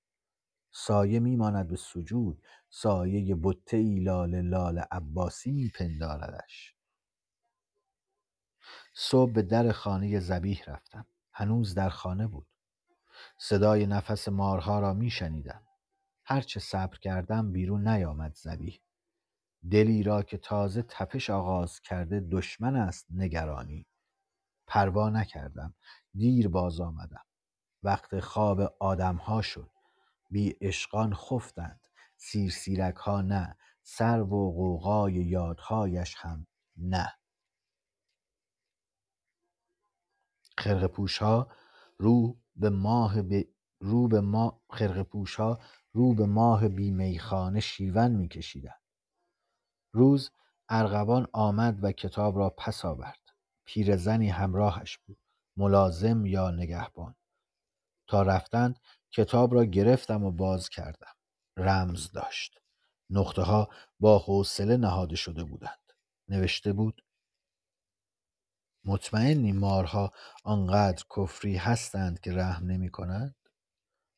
سایه 0.72 1.20
میماند 1.20 1.68
به 1.68 1.76
سجود. 1.76 2.42
سایه 2.70 3.34
بته 3.34 3.76
ای 3.76 4.00
لال 4.00 4.40
لال 4.40 4.78
عباسی 4.78 5.52
میپنداردش. 5.52 6.74
صبح 8.94 9.32
به 9.32 9.42
در 9.42 9.72
خانه 9.72 10.20
زبیح 10.20 10.62
رفتم. 10.66 11.06
هنوز 11.32 11.74
در 11.74 11.88
خانه 11.88 12.26
بود. 12.26 12.46
صدای 13.38 13.86
نفس 13.86 14.28
مارها 14.28 14.80
را 14.80 14.92
میشنیدم 14.92 15.62
هرچه 16.24 16.60
صبر 16.60 16.98
کردم 16.98 17.52
بیرون 17.52 17.88
نیامد 17.88 18.34
زبیح 18.34 18.80
دلی 19.70 20.02
را 20.02 20.22
که 20.22 20.38
تازه 20.38 20.82
تپش 20.82 21.30
آغاز 21.30 21.80
کرده 21.80 22.20
دشمن 22.20 22.76
است 22.76 23.06
نگرانی. 23.10 23.86
پروا 24.66 25.10
نکردم. 25.10 25.74
دیر 26.14 26.48
باز 26.48 26.80
آمدم. 26.80 27.24
وقت 27.82 28.20
خواب 28.20 28.60
آدمها 28.80 29.42
شد. 29.42 29.70
بی 30.30 30.50
عشقان 30.60 31.14
خفتند. 31.14 31.80
سیرسیرک 32.16 32.96
ها 32.96 33.20
نه. 33.22 33.56
سر 33.82 34.20
و 34.20 34.52
غوغای 34.52 35.14
یادهایش 35.14 36.14
هم 36.18 36.46
نه. 36.76 37.12
خرق 40.58 40.86
پوش 40.86 41.18
ها 41.18 41.48
رو 41.98 42.38
به 42.58 42.70
ماه 42.70 43.14
رو 43.80 44.08
به 44.08 44.20
ما 44.20 44.60
خرقه 44.70 45.02
پوشها 45.02 45.58
رو 45.92 46.14
به 46.14 46.26
ماه 46.26 46.68
بی 46.68 46.90
میخانه 46.90 47.60
شیون 47.60 48.10
میکشیدند. 48.10 48.82
روز 49.92 50.30
ارغوان 50.68 51.28
آمد 51.32 51.84
و 51.84 51.92
کتاب 51.92 52.38
را 52.38 52.50
پس 52.50 52.84
آورد. 52.84 53.20
پیرزنی 53.64 54.28
همراهش 54.28 54.98
بود 54.98 55.18
ملازم 55.56 56.26
یا 56.26 56.50
نگهبان. 56.50 57.14
تا 58.08 58.22
رفتند 58.22 58.80
کتاب 59.10 59.54
را 59.54 59.64
گرفتم 59.64 60.24
و 60.24 60.30
باز 60.30 60.68
کردم. 60.68 61.14
رمز 61.56 62.12
داشت. 62.12 62.60
نقطه 63.10 63.42
ها 63.42 63.68
با 64.00 64.18
حوصله 64.18 64.76
نهاده 64.76 65.16
شده 65.16 65.44
بودند. 65.44 65.92
نوشته 66.28 66.72
بود 66.72 67.04
مطمئنی 68.88 69.52
مارها 69.52 70.12
آنقدر 70.44 71.04
کفری 71.16 71.56
هستند 71.56 72.20
که 72.20 72.32
رحم 72.32 72.66
نمی 72.66 72.90
کنند؟ 72.90 73.34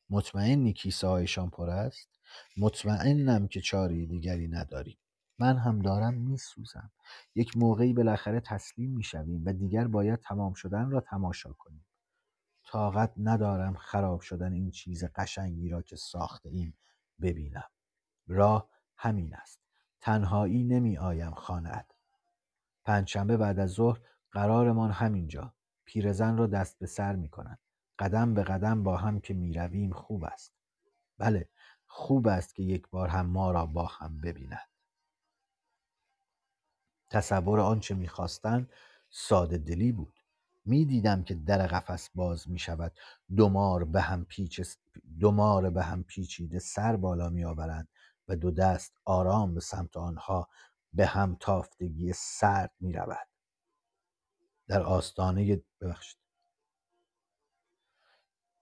مطمئنی 0.09 0.73
کیسه 0.73 1.07
هایشان 1.07 1.49
پر 1.49 1.69
است؟ 1.69 2.09
مطمئنم 2.57 3.47
که 3.47 3.61
چاری 3.61 4.07
دیگری 4.07 4.47
نداریم. 4.47 4.97
من 5.39 5.57
هم 5.57 5.79
دارم 5.79 6.13
میسوزم 6.13 6.91
یک 7.35 7.57
موقعی 7.57 7.93
بالاخره 7.93 8.39
تسلیم 8.39 8.91
می‌شویم 8.91 9.43
و 9.45 9.53
دیگر 9.53 9.87
باید 9.87 10.19
تمام 10.19 10.53
شدن 10.53 10.91
را 10.91 11.01
تماشا 11.01 11.53
کنیم. 11.53 11.85
طاقت 12.65 13.13
ندارم 13.17 13.73
خراب 13.73 14.21
شدن 14.21 14.53
این 14.53 14.71
چیز 14.71 15.03
قشنگی 15.15 15.69
را 15.69 15.81
که 15.81 15.95
ساخته 15.95 16.49
ایم 16.49 16.77
ببینم. 17.21 17.69
راه 18.27 18.69
همین 18.97 19.35
است. 19.35 19.59
تنهایی 20.01 20.63
نمی 20.63 20.97
آیم 20.97 21.31
خانه 21.31 21.85
پنجشنبه 22.83 23.37
بعد 23.37 23.59
از 23.59 23.69
ظهر 23.69 23.99
قرارمان 24.31 24.91
همینجا. 24.91 25.53
پیرزن 25.85 26.37
را 26.37 26.47
دست 26.47 26.79
به 26.79 26.85
سر 26.85 27.15
می 27.15 27.29
کنند 27.29 27.59
قدم 27.99 28.33
به 28.33 28.43
قدم 28.43 28.83
با 28.83 28.97
هم 28.97 29.19
که 29.19 29.33
می 29.33 29.53
رویم 29.53 29.93
خوب 29.93 30.23
است. 30.23 30.53
بله 31.17 31.49
خوب 31.87 32.27
است 32.27 32.55
که 32.55 32.63
یک 32.63 32.89
بار 32.89 33.07
هم 33.07 33.25
ما 33.25 33.51
را 33.51 33.65
با 33.65 33.85
هم 33.85 34.21
ببینند 34.21 34.69
تصور 37.09 37.59
آنچه 37.59 37.95
می‌خواستند 37.95 38.69
ساده 39.09 39.57
دلی 39.57 39.91
بود. 39.91 40.19
می‌دیدم 40.65 41.23
که 41.23 41.35
در 41.35 41.67
قفس 41.67 42.09
باز 42.15 42.49
می 42.49 42.59
شود 42.59 42.91
دمار 43.37 43.83
به 43.83 44.01
هم 44.01 44.25
پیچ 44.25 44.61
دمار 45.21 45.69
به 45.69 45.83
هم 45.83 46.03
پیچیده 46.03 46.59
سر 46.59 46.95
بالا 46.95 47.29
می 47.29 47.45
آورند 47.45 47.87
و 48.27 48.35
دو 48.35 48.51
دست 48.51 48.97
آرام 49.05 49.53
به 49.53 49.59
سمت 49.61 49.97
آنها 49.97 50.49
به 50.93 51.05
هم 51.05 51.37
تافتگی 51.39 52.13
سرد 52.13 52.71
می 52.79 52.93
رود 52.93 53.30
در 54.71 54.83
آستانه 54.83 55.61
ببخشید. 55.81 56.19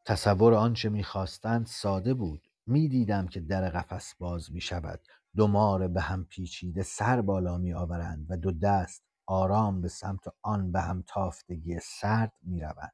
تصور 0.05 0.53
آنچه 0.53 0.89
می‌خواستند 0.89 1.65
ساده 1.65 2.13
بود. 2.13 2.51
می‌دیدم 2.67 3.27
که 3.27 3.39
در 3.39 3.69
قفس 3.69 4.15
باز 4.15 4.51
می 4.51 4.61
شود 4.61 4.99
دو 5.35 5.47
مار 5.47 5.87
به 5.87 6.01
هم 6.01 6.25
پیچیده 6.25 6.83
سر 6.83 7.21
بالا 7.21 7.57
می 7.57 7.73
آورند 7.73 8.25
و 8.29 8.37
دو 8.37 8.51
دست 8.51 9.03
آرام 9.25 9.81
به 9.81 9.87
سمت 9.87 10.23
آن 10.41 10.71
به 10.71 10.81
هم 10.81 11.03
تافتگی 11.07 11.79
سرد 11.79 12.33
می 12.41 12.61
روند. 12.61 12.93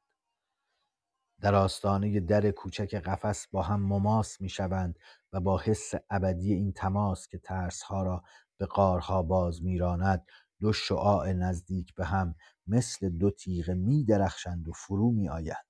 در 1.40 1.54
آستانه 1.54 2.20
در 2.20 2.50
کوچک 2.50 2.94
قفس 2.94 3.46
با 3.48 3.62
هم 3.62 3.82
مماس 3.82 4.40
می 4.40 4.48
شوند 4.48 4.98
و 5.32 5.40
با 5.40 5.58
حس 5.58 5.92
ابدی 6.10 6.54
این 6.54 6.72
تماس 6.72 7.28
که 7.28 7.38
ترسها 7.38 8.02
را 8.02 8.24
به 8.58 8.66
قارها 8.66 9.22
باز 9.22 9.64
میراند 9.64 10.26
دو 10.60 10.72
شعاع 10.72 11.32
نزدیک 11.32 11.94
به 11.94 12.04
هم 12.06 12.34
مثل 12.66 13.08
دو 13.08 13.30
تیغه 13.30 13.74
می 13.74 14.04
درخشند 14.04 14.68
و 14.68 14.72
فرو 14.72 15.10
می 15.12 15.28
آیند. 15.28 15.66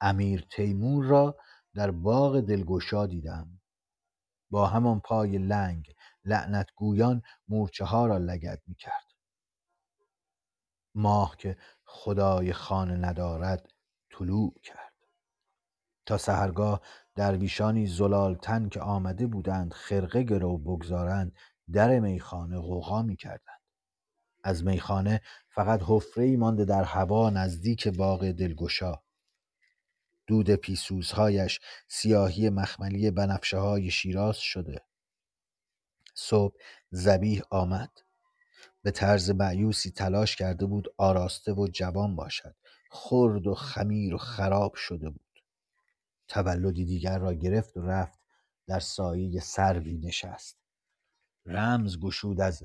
امیر 0.00 0.46
تیمور 0.50 1.04
را 1.04 1.36
در 1.74 1.90
باغ 1.90 2.40
دلگشا 2.40 3.06
دیدم. 3.06 3.60
با 4.50 4.66
همان 4.66 5.00
پای 5.00 5.38
لنگ 5.38 5.94
لعنت 6.24 6.66
گویان 6.76 7.22
مورچه 7.48 7.84
ها 7.84 8.06
را 8.06 8.18
لگد 8.18 8.62
می 8.66 8.74
کرد 8.74 9.12
ماه 10.94 11.36
که 11.36 11.56
خدای 11.84 12.52
خانه 12.52 12.96
ندارد 12.96 13.72
طلوع 14.10 14.54
کرد. 14.62 14.92
تا 16.06 16.18
سهرگاه 16.18 16.80
درویشانی 17.14 17.86
زلالتن 17.86 18.68
که 18.68 18.80
آمده 18.80 19.26
بودند 19.26 19.72
خرقه 19.72 20.22
گرو 20.22 20.58
بگذارند 20.58 21.32
در 21.72 21.98
میخانه 21.98 22.58
غوغا 22.58 23.02
می 23.02 23.16
کردند. 23.16 23.60
از 24.44 24.64
میخانه 24.64 25.20
فقط 25.48 25.80
حفره 25.86 26.36
مانده 26.36 26.64
در 26.64 26.84
هوا 26.84 27.30
نزدیک 27.30 27.88
باغ 27.88 28.30
دلگشا. 28.30 29.02
دود 30.26 30.50
پیسوزهایش 30.50 31.60
سیاهی 31.88 32.50
مخملی 32.50 33.10
بنفشه 33.10 33.58
های 33.58 33.90
شیراز 33.90 34.36
شده. 34.36 34.82
صبح 36.14 36.56
زبیح 36.90 37.42
آمد. 37.50 37.90
به 38.82 38.90
طرز 38.90 39.30
معیوسی 39.30 39.90
تلاش 39.90 40.36
کرده 40.36 40.66
بود 40.66 40.94
آراسته 40.96 41.52
و 41.52 41.68
جوان 41.68 42.16
باشد. 42.16 42.54
خرد 42.90 43.46
و 43.46 43.54
خمیر 43.54 44.14
و 44.14 44.18
خراب 44.18 44.74
شده 44.74 45.10
بود. 45.10 45.42
تولدی 46.28 46.84
دیگر 46.84 47.18
را 47.18 47.34
گرفت 47.34 47.76
و 47.76 47.82
رفت 47.82 48.20
در 48.66 48.80
سایه 48.80 49.40
سروی 49.40 49.98
نشست. 49.98 50.61
رمز 51.46 51.98
گشود 52.00 52.40
از 52.40 52.64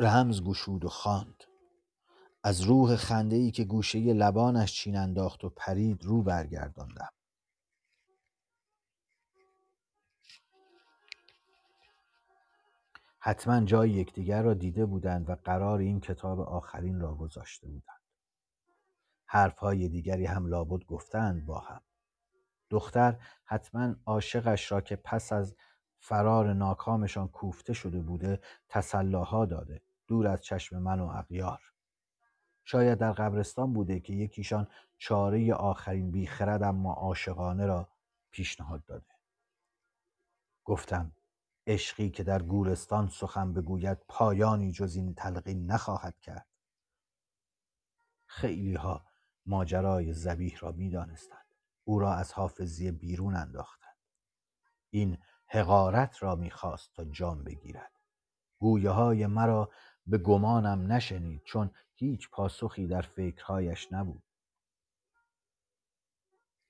رمز 0.00 0.42
گشود 0.42 0.84
و 0.84 0.88
خواند. 0.88 1.44
از 2.42 2.60
روح 2.60 2.96
خنده 2.96 3.36
ای 3.36 3.50
که 3.50 3.64
گوشه 3.64 3.98
لبانش 3.98 4.72
چین 4.72 4.96
انداخت 4.96 5.44
و 5.44 5.50
پرید 5.50 6.04
رو 6.04 6.22
برگرداندم. 6.22 7.10
حتما 13.18 13.60
جای 13.60 13.90
یکدیگر 13.90 14.42
را 14.42 14.54
دیده 14.54 14.86
بودند 14.86 15.28
و 15.30 15.34
قرار 15.34 15.78
این 15.78 16.00
کتاب 16.00 16.40
آخرین 16.40 17.00
را 17.00 17.14
گذاشته 17.14 17.66
بودند. 17.66 18.00
حرفهای 19.26 19.88
دیگری 19.88 20.26
هم 20.26 20.46
لابد 20.46 20.84
گفتند 20.84 21.46
با 21.46 21.58
هم. 21.58 21.80
دختر 22.70 23.18
حتما 23.44 23.94
عاشقش 24.06 24.72
را 24.72 24.80
که 24.80 24.96
پس 24.96 25.32
از 25.32 25.56
فرار 26.08 26.52
ناکامشان 26.52 27.28
کوفته 27.28 27.72
شده 27.72 28.00
بوده 28.00 28.40
تسلاها 28.68 29.46
داده. 29.46 29.82
دور 30.06 30.26
از 30.26 30.42
چشم 30.42 30.78
من 30.78 31.00
و 31.00 31.06
اغیار. 31.06 31.72
شاید 32.64 32.98
در 32.98 33.12
قبرستان 33.12 33.72
بوده 33.72 34.00
که 34.00 34.12
یکیشان 34.12 34.68
چاره 34.98 35.54
آخرین 35.54 36.10
بیخرد 36.10 36.62
اما 36.62 36.92
عاشقانه 36.92 37.66
را 37.66 37.88
پیشنهاد 38.30 38.84
داده. 38.84 39.14
گفتم 40.64 41.12
عشقی 41.66 42.10
که 42.10 42.22
در 42.22 42.42
گورستان 42.42 43.08
سخن 43.08 43.52
بگوید 43.52 43.98
پایانی 44.08 44.72
جز 44.72 44.96
این 44.96 45.14
تلقین 45.14 45.66
نخواهد 45.66 46.18
کرد. 46.18 46.46
خیلی 48.26 48.74
ها 48.74 49.04
ماجرای 49.46 50.12
زبیح 50.12 50.58
را 50.60 50.72
می‌دانستند. 50.72 51.46
او 51.84 51.98
را 51.98 52.14
از 52.14 52.32
حافظیه 52.32 52.92
بیرون 52.92 53.36
انداختند. 53.36 53.96
این 54.90 55.18
حقارت 55.46 56.22
را 56.22 56.34
می‌خواست 56.34 56.94
تا 56.94 57.04
جان 57.04 57.44
بگیرد. 57.44 57.92
گویه 58.58 58.90
های 58.90 59.26
مرا 59.26 59.70
به 60.06 60.18
گمانم 60.18 60.92
نشنید 60.92 61.42
چون 61.44 61.70
هیچ 61.94 62.30
پاسخی 62.30 62.86
در 62.86 63.02
فکرهایش 63.02 63.92
نبود. 63.92 64.22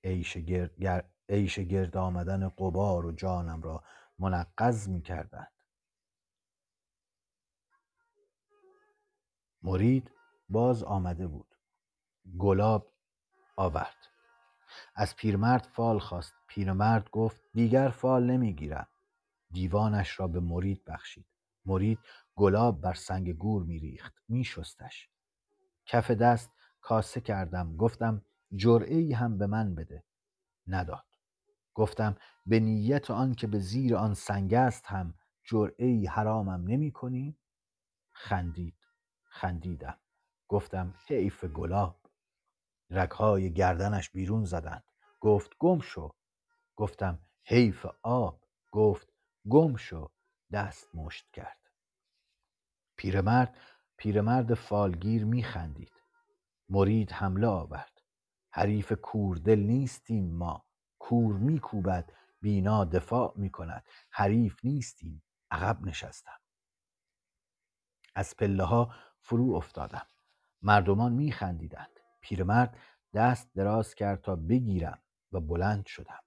عیش 0.04 0.36
گرد, 0.36 1.10
عیش 1.28 1.58
گرد 1.58 1.96
آمدن 1.96 2.48
قبار 2.48 3.06
و 3.06 3.12
جانم 3.12 3.62
را 3.62 3.84
منقض 4.18 4.88
می 4.88 5.02
کردند 5.02 5.52
مرید 9.62 10.10
باز 10.48 10.82
آمده 10.82 11.26
بود. 11.26 11.56
گلاب 12.38 12.92
آورد. 13.56 14.15
از 14.94 15.16
پیرمرد 15.16 15.64
فال 15.72 15.98
خواست. 15.98 16.34
پیرمرد 16.48 17.10
گفت 17.10 17.42
دیگر 17.54 17.88
فال 17.88 18.30
نمی‌گیرم. 18.30 18.88
دیوانش 19.50 20.20
را 20.20 20.28
به 20.28 20.40
مرید 20.40 20.84
بخشید. 20.84 21.26
مرید 21.64 21.98
گلاب 22.34 22.80
بر 22.80 22.94
سنگ 22.94 23.32
گور 23.32 23.62
میریخت. 23.62 24.14
میشستش. 24.28 25.08
کف 25.86 26.10
دست 26.10 26.50
کاسه 26.80 27.20
کردم. 27.20 27.76
گفتم 27.76 28.22
جرعه 28.56 28.96
ای 28.96 29.12
هم 29.12 29.38
به 29.38 29.46
من 29.46 29.74
بده. 29.74 30.04
نداد. 30.66 31.04
گفتم 31.74 32.16
به 32.46 32.60
نیت 32.60 33.10
آن 33.10 33.34
که 33.34 33.46
به 33.46 33.58
زیر 33.58 33.96
آن 33.96 34.14
سنگ 34.14 34.54
است 34.54 34.86
هم 34.86 35.14
جرعه 35.44 35.86
ای 35.86 36.06
حرامم 36.06 36.64
نمی 36.68 36.92
کنی؟ 36.92 37.38
خندید. 38.12 38.76
خندیدم. 39.24 39.98
گفتم 40.48 40.94
حیف 41.06 41.44
گلاب. 41.44 42.05
رگهای 42.90 43.52
گردنش 43.52 44.10
بیرون 44.10 44.44
زدند. 44.44 44.84
گفت 45.20 45.52
گم 45.58 45.80
شو. 45.80 46.14
گفتم 46.76 47.18
حیف 47.44 47.86
آب. 48.02 48.40
گفت 48.72 49.12
گم 49.48 49.76
شو. 49.76 50.10
دست 50.52 50.94
مشت 50.94 51.30
کرد. 51.32 51.70
پیرمرد 52.96 53.56
پیرمرد 53.96 54.54
فالگیر 54.54 55.24
میخندید. 55.24 55.92
مرید 56.68 57.12
حمله 57.12 57.46
آورد. 57.46 58.02
حریف 58.50 58.92
کوردل 58.92 59.58
نیستیم 59.58 60.36
ما. 60.36 60.66
کور 60.98 61.36
میکوبد 61.36 62.12
بینا 62.40 62.84
دفاع 62.84 63.32
می‌کند. 63.36 63.84
حریف 64.10 64.64
نیستیم. 64.64 65.22
عقب 65.50 65.82
نشستم. 65.86 66.40
از 68.14 68.36
پله 68.36 68.64
ها 68.64 68.94
فرو 69.20 69.54
افتادم. 69.54 70.06
مردمان 70.62 71.12
میخندیدند. 71.12 71.95
پیرمرد 72.28 72.76
دست 73.14 73.50
دراز 73.54 73.94
کرد 73.94 74.20
تا 74.20 74.36
بگیرم 74.36 74.98
و 75.32 75.40
بلند 75.40 75.86
شدم. 75.86 76.20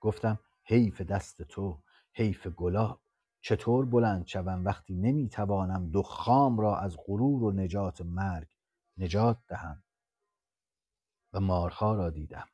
گفتم 0.00 0.38
حیف 0.64 1.00
دست 1.00 1.42
تو 1.42 1.82
حیف 2.12 2.46
گلاب 2.46 3.00
چطور 3.40 3.86
بلند 3.86 4.26
شوم 4.26 4.64
وقتی 4.64 4.94
نمی‌توانم 4.94 5.90
دخام 5.90 6.60
را 6.60 6.78
از 6.78 6.96
غرور 7.06 7.44
و 7.44 7.52
نجات 7.52 8.00
مرگ 8.00 8.48
نجات 8.98 9.38
دهم؟ 9.48 9.82
و 11.32 11.40
مارها 11.40 11.94
را 11.94 12.10
دیدم. 12.10 12.46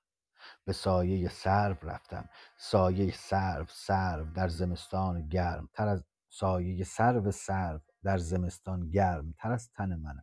به 0.64 0.72
سایه 0.72 1.28
سرو 1.28 1.76
رفتم. 1.82 2.28
سایه 2.56 3.12
سرو 3.12 3.66
سرو 3.68 4.32
در 4.32 4.48
زمستان 4.48 5.28
گرم. 5.28 5.68
تر 5.72 5.88
از 5.88 6.04
سایه 6.28 6.84
سرو 6.84 7.30
سرو 7.30 7.80
در 8.02 8.18
زمستان 8.18 8.90
گرم. 8.90 9.34
تر 9.38 9.52
از 9.52 9.70
تن 9.72 9.94
من 9.94 10.20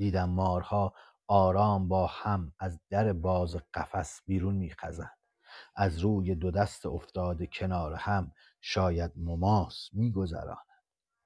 دیدم 0.00 0.30
مارها 0.30 0.94
آرام 1.26 1.88
با 1.88 2.06
هم 2.06 2.52
از 2.58 2.80
در 2.90 3.12
باز 3.12 3.56
قفس 3.74 4.20
بیرون 4.26 4.54
میخزند. 4.54 5.18
از 5.76 5.98
روی 5.98 6.34
دو 6.34 6.50
دست 6.50 6.86
افتاده 6.86 7.46
کنار 7.46 7.94
هم 7.94 8.32
شاید 8.60 9.12
مماس 9.16 9.88
میگذرانند 9.92 10.66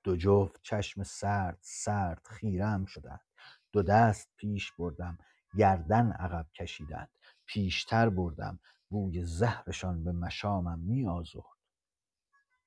دو 0.04 0.16
جفت 0.16 0.60
چشم 0.62 1.02
سرد 1.02 1.58
سرد 1.60 2.26
خیرم 2.26 2.84
شدند. 2.84 3.20
دو 3.72 3.82
دست 3.82 4.30
پیش 4.36 4.72
بردم 4.72 5.18
گردن 5.56 6.12
عقب 6.12 6.46
کشیدند. 6.54 7.10
پیشتر 7.46 8.08
بردم 8.08 8.58
بوی 8.90 9.24
زهرشان 9.24 10.04
به 10.04 10.12
مشامم 10.12 10.78
می 10.78 11.08
آزرد 11.08 11.44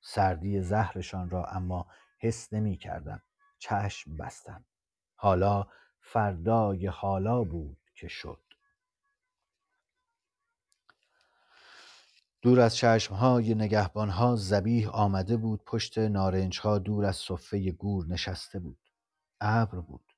سردی 0.01 0.61
زهرشان 0.61 1.29
را 1.29 1.45
اما 1.45 1.88
حس 2.19 2.53
نمی 2.53 2.77
کردم 2.77 3.21
چشم 3.59 4.17
بستم. 4.17 4.65
حالا 5.15 5.67
فردای 6.11 6.88
حالا 6.88 7.43
بود 7.43 7.77
که 7.95 8.07
شد. 8.07 8.41
دور 12.41 12.59
از 12.59 12.75
چشمهای 12.75 13.55
نگهبانها 13.55 14.35
زبیح 14.35 14.89
آمده 14.89 15.38
بود 15.38 15.63
پشت 15.65 15.97
نارنجها 15.97 16.79
دور 16.79 17.05
از 17.05 17.15
صفه 17.15 17.71
گور 17.71 18.07
نشسته 18.07 18.59
بود. 18.59 18.79
ابر 19.41 19.79
بود. 19.79 20.13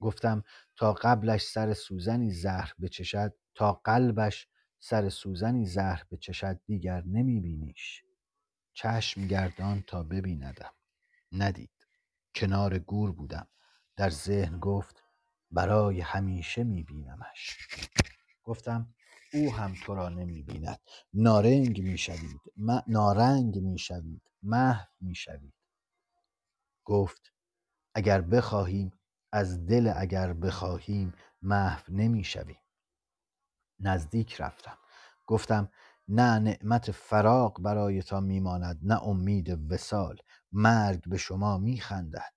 گفتم 0.00 0.44
تا 0.76 0.92
قبلش 0.92 1.42
سر 1.42 1.74
سوزنی 1.74 2.30
زهر 2.30 2.72
بچشد 2.82 3.34
تا 3.54 3.72
قلبش 3.72 4.48
سر 4.78 5.08
سوزنی 5.08 5.66
زهر 5.66 6.04
بچشد 6.10 6.60
دیگر 6.66 7.02
نمیبینیش. 7.06 8.02
چشم 8.74 9.26
گردان 9.26 9.82
تا 9.86 10.02
ببیندم. 10.02 10.74
ندید. 11.32 11.86
کنار 12.34 12.78
گور 12.78 13.12
بودم. 13.12 13.48
در 13.96 14.10
ذهن 14.10 14.58
گفت 14.58 15.01
برای 15.52 16.00
همیشه 16.00 16.64
میبینمش. 16.64 17.58
گفتم 18.44 18.94
او 19.32 19.52
هم 19.52 19.74
تو 19.84 19.94
را 19.94 20.08
نمی‌بیند. 20.08 20.78
نارنگ 21.14 21.82
می‌شوید. 21.82 22.40
م... 22.56 22.80
نارنگ 22.86 23.58
می‌شوید. 23.58 24.22
محو 24.42 24.86
می‌شوید. 25.00 25.54
گفت 26.84 27.32
اگر 27.94 28.20
بخواهیم 28.20 28.92
از 29.32 29.66
دل 29.66 29.92
اگر 29.96 30.32
بخواهیم 30.32 31.14
محو 31.42 31.82
نمی‌شویم. 31.88 32.58
نزدیک 33.80 34.40
رفتم. 34.40 34.78
گفتم 35.26 35.72
نه 36.08 36.38
نعمت 36.38 36.90
فراق 36.90 37.60
برایتان 37.62 38.24
میماند 38.24 38.78
نه 38.82 39.02
امید 39.02 39.72
وصال. 39.72 40.16
مرگ 40.52 41.08
به 41.08 41.16
شما 41.16 41.58
میخندد. 41.58 42.34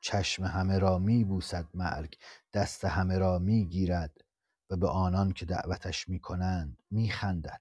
چشم 0.00 0.44
همه 0.44 0.78
را 0.78 0.98
میبوسد 0.98 1.68
مرگ 1.74 2.18
دست 2.52 2.84
همه 2.84 3.18
را 3.18 3.38
می‌گیرد 3.38 4.20
و 4.70 4.76
به 4.76 4.88
آنان 4.88 5.32
که 5.32 5.46
دعوتش 5.46 6.08
می‌کنند 6.08 6.82
میخندد. 6.90 7.60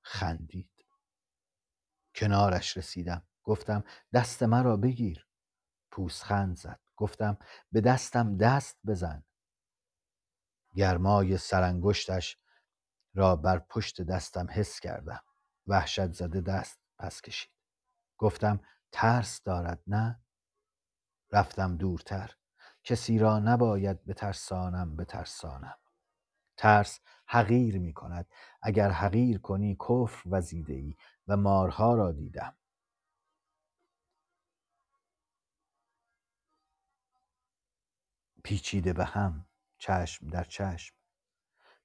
خندید. 0.00 0.84
کنارش 2.14 2.76
رسیدم. 2.76 3.22
گفتم 3.44 3.84
دست 4.12 4.42
مرا 4.42 4.76
بگیر. 4.76 5.26
پوزخند 5.90 6.56
زد. 6.56 6.80
گفتم 6.96 7.38
به 7.72 7.80
دستم 7.80 8.36
دست 8.36 8.78
بزن. 8.86 9.24
گرمای 10.74 11.38
سرانگشتش 11.38 12.38
را 13.14 13.36
بر 13.36 13.58
پشت 13.58 14.02
دستم 14.02 14.46
حس 14.50 14.80
کردم. 14.80 15.22
وحشت 15.66 16.12
زده 16.12 16.40
دست 16.40 16.78
پس 16.98 17.20
کشید. 17.20 17.50
گفتم 18.18 18.60
ترس 18.92 19.42
دارد 19.42 19.82
نه؟ 19.86 20.20
رفتم 21.32 21.76
دورتر. 21.76 22.34
کسی 22.84 23.18
را 23.18 23.38
نباید 23.38 24.04
بترسانم 24.04 24.96
بترسانم. 24.96 25.78
ترس 26.56 27.00
حقیر 27.26 27.78
می 27.78 27.92
کند 27.92 28.26
اگر 28.62 28.90
حقیر 28.90 29.38
کنی 29.38 29.76
کفر 29.76 30.22
وزیده 30.26 30.72
ای 30.72 30.96
و 31.28 31.36
مارها 31.36 31.94
را 31.94 32.12
دیدم. 32.12 32.56
پیچیده 38.44 38.92
به 38.92 39.04
هم 39.04 39.46
چشم 39.78 40.28
در 40.28 40.44
چشم. 40.44 40.94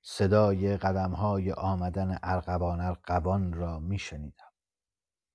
صدای 0.02 0.78
قدمهای 0.78 1.52
آمدن 1.52 2.20
ارغوان 2.24 2.82
ارغوان 2.82 3.53
را 3.53 3.80
می 3.80 3.99
شنیدم 3.99 4.43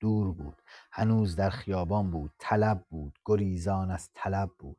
دور 0.00 0.32
بود. 0.32 0.62
هنوز 0.92 1.36
در 1.36 1.50
خیابان 1.50 2.10
بود. 2.10 2.32
طلب 2.38 2.86
بود. 2.90 3.18
گریزان 3.24 3.90
از 3.90 4.10
طلب 4.14 4.50
بود. 4.58 4.78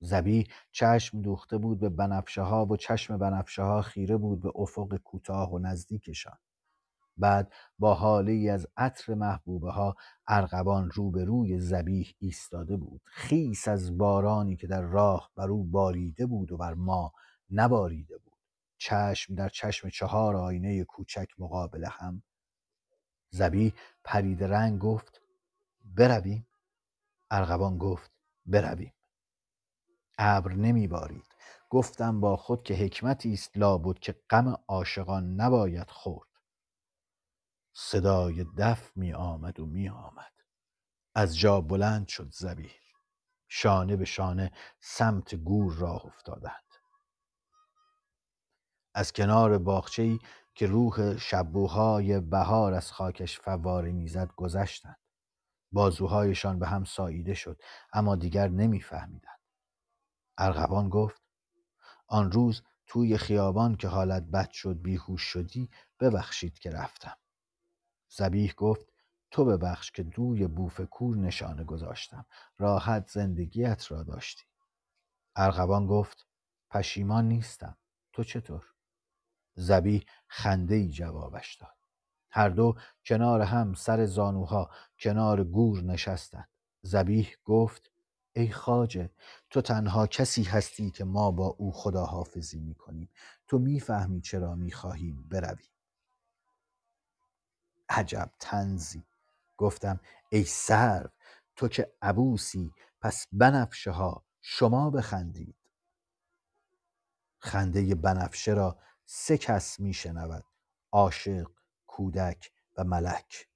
زبی 0.00 0.46
چشم 0.72 1.22
دوخته 1.22 1.58
بود 1.58 1.80
به 1.80 1.88
بنفشه 1.88 2.42
ها 2.42 2.66
و 2.66 2.76
چشم 2.76 3.18
بنفشه 3.18 3.62
ها 3.62 3.82
خیره 3.82 4.16
بود 4.16 4.40
به 4.40 4.52
افق 4.54 4.96
کوتاه 4.96 5.52
و 5.52 5.58
نزدیکشان. 5.58 6.38
بعد 7.16 7.52
با 7.78 7.94
حاله 7.94 8.32
ای 8.32 8.48
از 8.48 8.66
عطر 8.76 9.14
محبوبه 9.14 9.72
ها 9.72 9.96
ارغوان 10.28 10.90
روبروی 10.90 11.58
زبیح 11.58 12.14
ایستاده 12.18 12.76
بود. 12.76 13.00
خیس 13.04 13.68
از 13.68 13.98
بارانی 13.98 14.56
که 14.56 14.66
در 14.66 14.82
راه 14.82 15.30
بر 15.36 15.50
او 15.50 15.64
باریده 15.64 16.26
بود 16.26 16.52
و 16.52 16.56
بر 16.56 16.74
ما 16.74 17.12
نباریده 17.50 18.18
بود. 18.18 18.32
چشم 18.78 19.34
در 19.34 19.48
چشم 19.48 19.88
چهار 19.88 20.36
آینه 20.36 20.84
کوچک 20.84 21.28
مقابل 21.38 21.84
هم 21.90 22.22
زبی 23.34 23.74
پرید 24.04 24.44
رنگ 24.44 24.78
گفت 24.80 25.20
برویم. 25.84 26.46
ارغوان 27.30 27.78
گفت 27.78 28.10
برویم. 28.46 28.92
ابر 30.18 30.52
نمی 30.52 30.88
بارید. 30.88 31.26
گفتم 31.70 32.20
با 32.20 32.36
خود 32.36 32.62
که 32.62 32.74
حکمتی 32.74 33.32
است 33.32 33.56
لابد 33.56 33.98
که 33.98 34.12
غم 34.30 34.56
عاشقان 34.68 35.34
نباید 35.34 35.90
خورد. 35.90 36.28
صدای 37.72 38.44
دف 38.58 38.96
می 38.96 39.12
آمد 39.12 39.60
و 39.60 39.66
می 39.66 39.88
آمد. 39.88 40.32
از 41.14 41.38
جا 41.38 41.60
بلند 41.60 42.08
شد 42.08 42.30
زبی 42.32 42.70
شانه 43.48 43.96
به 43.96 44.04
شانه 44.04 44.52
سمت 44.80 45.34
گور 45.34 45.74
راه 45.74 46.06
افتادند. 46.06 46.62
از 48.94 49.12
کنار 49.12 49.58
باغچه‌ای 49.58 50.18
که 50.54 50.66
روح 50.66 51.16
شبوهای 51.18 52.20
بهار 52.20 52.74
از 52.74 52.92
خاکش 52.92 53.40
فواره 53.40 53.92
می‌زد 53.92 54.32
گذشتند. 54.36 54.98
بازوهایشان 55.72 56.58
به 56.58 56.66
هم 56.66 56.84
ساییده 56.84 57.34
شد 57.34 57.60
اما 57.92 58.16
دیگر 58.16 58.48
نمیفهمیدند. 58.48 59.38
ارغوان 60.38 60.88
گفت 60.88 61.22
آن 62.06 62.32
روز 62.32 62.62
توی 62.86 63.18
خیابان 63.18 63.76
که 63.76 63.88
حالت 63.88 64.22
بد 64.22 64.50
شد 64.50 64.82
بیهوش 64.82 65.22
شدی 65.22 65.70
ببخشید 66.00 66.58
که 66.58 66.70
رفتم. 66.70 67.16
زبیح 68.08 68.54
گفت 68.56 68.92
تو 69.30 69.44
ببخش 69.44 69.90
که 69.90 70.02
دوی 70.02 70.46
بوف 70.46 70.80
کور 70.80 71.16
نشانه 71.16 71.64
گذاشتم 71.64 72.26
راحت 72.58 73.10
زندگیت 73.10 73.92
را 73.92 74.02
داشتی. 74.02 74.44
ارغوان 75.36 75.86
گفت 75.86 76.26
پشیمان 76.70 77.28
نیستم. 77.28 77.76
تو 78.12 78.24
چطور؟ 78.24 78.64
زبیح 79.54 80.04
خنده 80.28 80.74
ای 80.74 80.88
جوابش 80.88 81.54
داد. 81.54 81.76
هر 82.30 82.48
دو 82.48 82.76
کنار 83.04 83.40
هم 83.40 83.74
سر 83.74 84.06
زانوها 84.06 84.70
کنار 84.98 85.44
گور 85.44 85.82
نشستند. 85.82 86.48
زبیح 86.82 87.36
گفت 87.44 87.90
ای 88.32 88.52
خاجه 88.52 89.10
تو 89.50 89.60
تنها 89.60 90.06
کسی 90.06 90.42
هستی 90.42 90.90
که 90.90 91.04
ما 91.04 91.30
با 91.30 91.46
او 91.46 91.72
خداحافظی 91.72 92.58
می 92.60 92.74
کنیم 92.74 93.08
تو 93.46 93.58
می‌فهمی 93.58 94.20
چرا 94.20 94.54
می‌خواهیم 94.54 95.28
برویم. 95.30 95.70
عجب 97.88 98.30
تنزی 98.40 99.04
گفتم 99.56 100.00
ای 100.30 100.44
سرو 100.44 101.10
تو 101.56 101.68
که 101.68 101.92
عبوسی 102.02 102.72
پس 103.00 103.26
بنفشه 103.32 103.90
ها 103.90 104.24
شما 104.40 104.90
بخندید. 104.90 105.56
خنده 107.38 107.94
بنفشه 107.94 108.52
را 108.52 108.78
سه 109.14 109.38
کس 109.38 109.80
می 109.80 109.94
شنود 109.94 110.44
عاشق 110.92 111.50
کودک 111.86 112.52
و 112.76 112.84
ملک. 112.84 113.48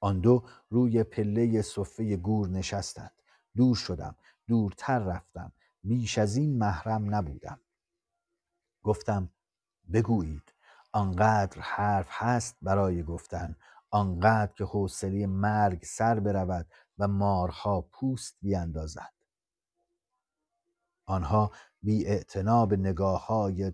آن 0.00 0.20
دو 0.20 0.44
روی 0.70 1.04
پله 1.04 1.62
صفه 1.62 2.16
گور 2.16 2.48
نشستند. 2.48 3.22
دور 3.56 3.76
شدم 3.76 4.16
دورتر 4.48 4.98
رفتم. 4.98 5.52
بیش 5.82 6.18
از 6.18 6.36
این 6.36 6.58
محرم 6.58 7.14
نبودم. 7.14 7.60
گفتم 8.82 9.30
بگویید 9.92 10.54
آنقدر 10.92 11.60
حرف 11.60 12.06
هست 12.10 12.56
برای 12.62 13.02
گفتن. 13.02 13.56
آنقدر 13.90 14.52
که 14.52 14.64
حوصله 14.64 15.26
مرگ 15.26 15.84
سر 15.84 16.20
برود 16.20 16.66
و 16.98 17.08
مارها 17.08 17.80
پوست 17.80 18.36
بیاندازد 18.40 19.14
آنها 21.06 21.50
بی 21.82 22.24
به 22.68 22.76
نگاه 22.76 23.26
های 23.26 23.72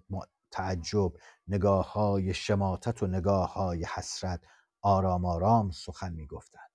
تعجب 0.51 1.13
نگاه 1.49 1.93
های 1.93 2.35
شماتت 2.35 3.03
و 3.03 3.07
نگاه 3.07 3.55
های 3.55 3.85
حسرت 3.85 4.41
آرام 4.83 5.25
آرام 5.25 5.71
سخن 5.71 6.13
می 6.13 6.27
گفتند. 6.27 6.71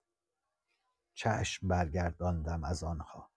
چشم 1.13 1.67
برگرداندم 1.67 2.63
از 2.63 2.83
آنها. 2.83 3.31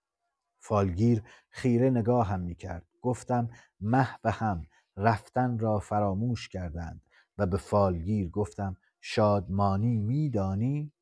فالگیر 0.60 1.23
خیره 1.48 1.90
نگاه 1.90 2.27
هم 2.27 2.40
می 2.40 2.55
کرد 2.55 2.86
گفتم 3.02 3.51
مه 3.81 4.09
به 4.23 4.31
هم 4.31 4.66
رفتن 4.97 5.59
را 5.59 5.78
فراموش 5.78 6.48
کردند 6.48 7.02
و 7.39 7.47
به 7.47 7.56
فالگیر 7.56 8.31
گفتم 8.31 8.77
شادمانی 9.01 9.97
میدانی؟ 9.97 10.93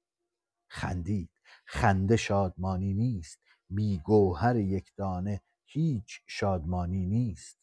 خندید. 0.69 1.31
خنده 1.65 2.17
شادمانی 2.17 2.95
نیست. 2.95 3.41
بی 3.71 3.99
گوهر 3.99 4.57
یک 4.57 4.93
دانه 4.97 5.43
هیچ 5.65 6.23
شادمانی 6.27 7.07
نیست. 7.07 7.59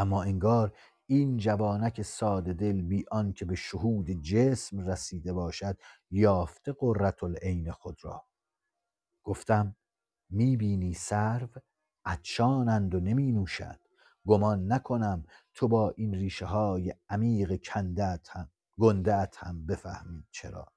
اما 0.00 0.22
انگار 0.22 0.76
این 1.06 1.36
جوانک 1.36 2.02
ساده 2.02 2.52
دل 2.52 2.82
بی 2.82 3.04
که 3.36 3.44
به 3.44 3.54
شهود 3.54 4.10
جسم 4.10 4.78
رسیده 4.78 5.32
باشد 5.32 5.78
یافته 6.10 6.72
قررت 6.72 7.24
العین 7.24 7.72
خود 7.72 7.98
را. 8.02 8.24
گفتم 9.24 9.76
می‌بینی 10.30 10.94
سرو؟ 10.94 11.48
عطشانند 12.04 12.94
و 12.94 13.00
نمی 13.00 13.32
نوشند 13.32 13.80
گمان 14.26 14.72
نکنم 14.72 15.24
تو 15.54 15.68
با 15.68 15.90
این 15.96 16.14
ریشه 16.14 16.46
های 16.46 16.94
عمیق 17.08 17.62
کندت 17.62 18.28
هم 18.30 18.50
گندت 18.78 19.36
هم 19.38 19.66
بفهمی 19.66 20.26
چرا. 20.30 20.72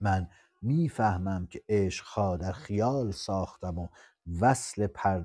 من 0.00 0.28
می‌فهمم 0.62 1.46
که 1.46 1.64
عشقها 1.68 2.36
در 2.36 2.52
خیال 2.52 3.10
ساختم 3.10 3.78
و 3.78 3.88
وصل 4.40 4.86
پر 4.86 5.24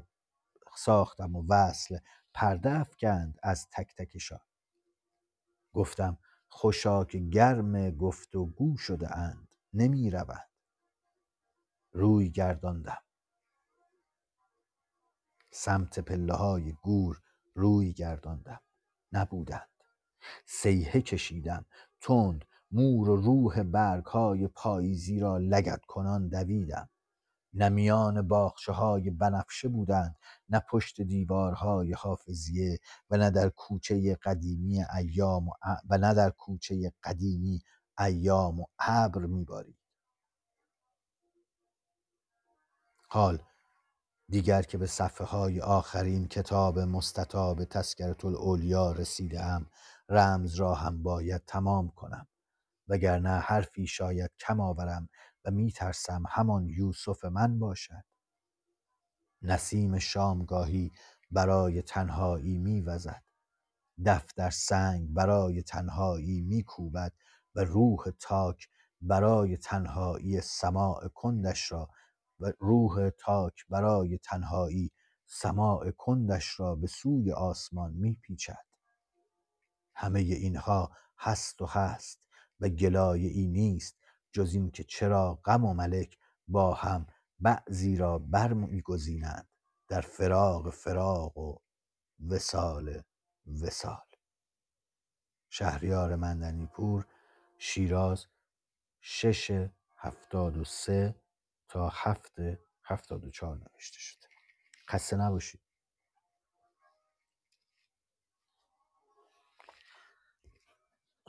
ساختم 0.77 1.35
و 1.35 1.45
وصل 1.49 1.97
پرده 2.39 2.79
افکند 2.79 3.39
از 3.43 3.67
تک 3.71 3.95
تکشان 3.95 4.39
گفتم 5.73 6.17
خوشا 6.47 7.05
که 7.05 7.19
گرم 7.19 7.91
گفت 7.91 8.35
و 8.35 8.45
گو 8.45 8.77
شده 8.77 9.17
اند 9.17 9.55
نمی 9.73 10.09
روند 10.09 10.49
روی 11.91 12.29
گرداندم. 12.29 13.01
سمت 15.51 15.99
پله 15.99 16.33
های 16.33 16.71
گور 16.71 17.21
روی 17.53 17.93
گرداندم. 17.93 18.61
نبودند. 19.11 19.83
سیحه 20.45 21.01
کشیدم. 21.01 21.65
تند 22.01 22.45
مور 22.71 23.09
و 23.09 23.15
روح 23.15 23.63
برگ 23.63 24.05
های 24.05 24.47
پاییزی 24.47 25.19
را 25.19 25.37
لگت 25.37 25.85
کنان 25.85 26.27
دویدم. 26.27 26.89
نه 27.57 27.69
میان 27.69 28.27
باخشه 28.27 28.71
های 28.71 29.09
بنفشه 29.09 29.67
بودند 29.67 30.15
نه 30.49 30.59
پشت 30.59 31.01
دیوارهای 31.01 31.93
حافظیه 31.93 32.79
و 33.09 33.17
نه 33.17 33.29
در 33.29 33.49
کوچه 33.49 34.15
قدیمی 34.15 34.83
ایام 34.95 35.47
و, 35.47 35.51
و 35.89 35.97
نه 35.97 36.13
در 36.13 36.29
کوچه 36.29 36.93
قدیمی 37.03 37.61
ایام 37.99 38.59
و 38.59 38.65
ابر 38.79 39.25
میبارید. 39.25 39.77
حال 43.09 43.39
دیگر 44.29 44.61
که 44.61 44.77
به 44.77 44.87
صفحه 44.87 45.27
های 45.27 45.61
آخرین 45.61 46.27
کتاب 46.27 46.79
مستطاب 46.79 47.63
تسکرت 47.63 48.25
الاولیا 48.25 48.91
رسیده 48.91 49.43
ام 49.43 49.69
رمز 50.09 50.55
را 50.55 50.73
هم 50.73 51.03
باید 51.03 51.41
تمام 51.47 51.89
کنم 51.89 52.27
وگرنه 52.87 53.29
حرفی 53.29 53.87
شاید 53.87 54.31
کم 54.39 54.59
آورم 54.59 55.09
و 55.47 55.51
میترسم 55.51 56.23
همان 56.29 56.69
یوسف 56.69 57.25
من 57.25 57.59
باشد. 57.59 58.03
نسیم 59.41 59.99
شامگاهی 59.99 60.91
برای 61.31 61.81
تنهایی 61.81 62.57
میوزد. 62.57 63.23
دفتر 64.05 64.49
سنگ 64.49 65.13
برای 65.13 65.61
تنهایی 65.63 66.41
میکوبد 66.41 67.13
و 67.55 67.63
روح 67.63 68.03
تاک 68.19 68.69
برای 69.01 69.57
تنهایی 69.57 70.41
سماع 70.41 71.07
کندش 71.07 71.71
را 71.71 71.89
و 72.39 72.53
روح 72.59 73.09
تاک 73.09 73.65
برای 73.69 74.17
تنهایی 74.17 74.91
سماع 75.25 75.91
کندش 75.91 76.59
را 76.59 76.75
به 76.75 76.87
سوی 76.87 77.31
آسمان 77.31 77.93
میپیچد. 77.93 78.65
همه 79.95 80.19
اینها 80.19 80.91
هست 81.17 81.61
و 81.61 81.65
هست 81.65 82.19
و 82.59 82.69
گلایه 82.69 83.29
ای 83.29 83.47
نیست 83.47 83.97
جز 84.37 84.53
این 84.53 84.71
که 84.71 84.83
چرا 84.83 85.33
غم 85.33 85.65
و 85.65 85.73
ملک 85.73 86.17
با 86.47 86.73
هم 86.73 87.07
بعضی 87.39 87.95
را 87.95 88.19
بر 88.19 88.53
میگزینند 88.53 89.47
در 89.87 90.01
فراق 90.01 90.69
فراق 90.69 91.37
و 91.37 91.57
وسال 92.29 93.03
وسال 93.61 94.05
شهریار 95.49 96.15
مندنیپور 96.15 97.05
شیراز 97.57 98.25
شش 99.01 99.67
هفتاد 99.97 100.57
و 100.57 100.63
سه 100.63 101.15
تا 101.67 101.89
هفت 101.93 102.35
هفتاد 102.83 103.25
و 103.25 103.29
چهار 103.29 103.57
نوشته 103.57 103.99
شده. 103.99 104.27
خسته 104.89 105.17
نباشید. 105.17 105.61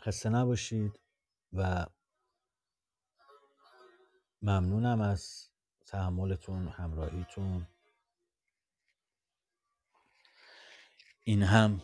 خسته 0.00 0.28
نباشید 0.28 1.00
و 1.52 1.86
ممنونم 4.42 5.00
از 5.00 5.50
تحملتون 5.86 6.68
همراهیتون. 6.68 7.66
این 11.24 11.42
هم 11.42 11.82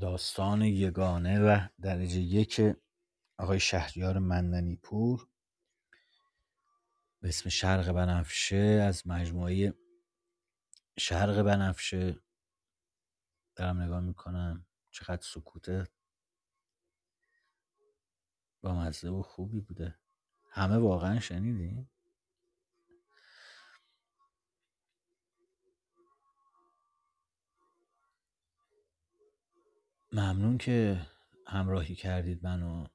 داستان 0.00 0.62
یگانه 0.62 1.40
و 1.40 1.68
درجه 1.80 2.20
یک 2.20 2.60
آقای 3.38 3.60
شهریار 3.60 4.18
مندنی 4.18 4.76
پور 4.76 5.28
به 7.20 7.28
اسم 7.28 7.48
شرق 7.48 7.92
بنفشه 7.92 8.56
از 8.88 9.06
مجموعه 9.06 9.74
شرق 10.98 11.42
بنفشه 11.42 12.20
دارم 13.56 13.80
نگاه 13.80 14.00
می‌کنم. 14.00 14.66
چقدر 14.90 15.22
سکوته. 15.22 15.84
با 18.60 18.74
مزه 18.74 19.08
و 19.08 19.22
خوبی 19.22 19.60
بوده. 19.60 19.98
همه 20.54 20.76
واقعا 20.76 21.20
شنیدین 21.20 21.88
ممنون 30.12 30.58
که 30.58 31.06
همراهی 31.46 31.94
کردید 31.94 32.46
منو. 32.46 32.86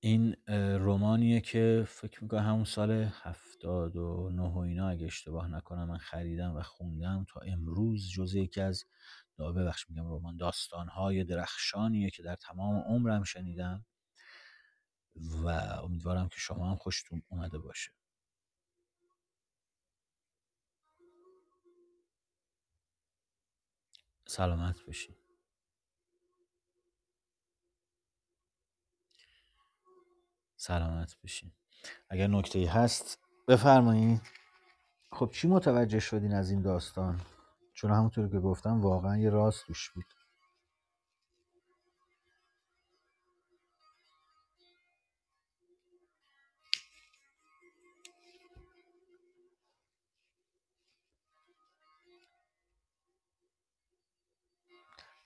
این 0.00 0.36
رومانیه 0.78 1.40
که 1.40 1.84
فکر 1.88 2.22
می‌کنم 2.22 2.40
همون 2.42 2.64
سال 2.64 2.90
هفتاد 2.90 3.96
و 3.96 4.30
نه 4.32 4.42
و 4.42 4.58
اینا 4.58 4.88
اگه 4.88 5.06
اشتباه 5.06 5.48
نکنم 5.48 5.88
من 5.88 5.98
خریدم 5.98 6.56
و 6.56 6.62
خوندم 6.62 7.26
تا 7.28 7.40
امروز 7.40 8.10
جز 8.10 8.34
یکی 8.34 8.60
از 8.60 8.84
ببخش 9.38 9.90
میگم 9.90 10.14
رمان 10.14 10.36
داستانهای 10.36 11.24
درخشانیه 11.24 12.10
که 12.10 12.22
در 12.22 12.36
تمام 12.36 12.76
عمرم 12.76 13.24
شنیدم 13.24 13.84
و 15.16 15.48
امیدوارم 15.84 16.28
که 16.28 16.38
شما 16.38 16.70
هم 16.70 16.76
خوشتون 16.76 17.22
اومده 17.28 17.58
باشه. 17.58 17.92
سلامت 24.26 24.80
باشین 24.86 25.14
سلامت 30.56 31.16
بشین 31.24 31.52
اگر 32.10 32.26
نکته 32.26 32.70
هست 32.70 33.18
بفرمایید. 33.48 34.22
خب 35.12 35.30
چی 35.32 35.48
متوجه 35.48 36.00
شدین 36.00 36.34
از 36.34 36.50
این 36.50 36.62
داستان؟ 36.62 37.20
چون 37.76 37.90
همونطور 37.90 38.28
که 38.28 38.40
گفتم 38.40 38.80
واقعا 38.80 39.18
یه 39.18 39.30
راست 39.30 39.66
توش 39.66 39.90
بود. 39.90 40.04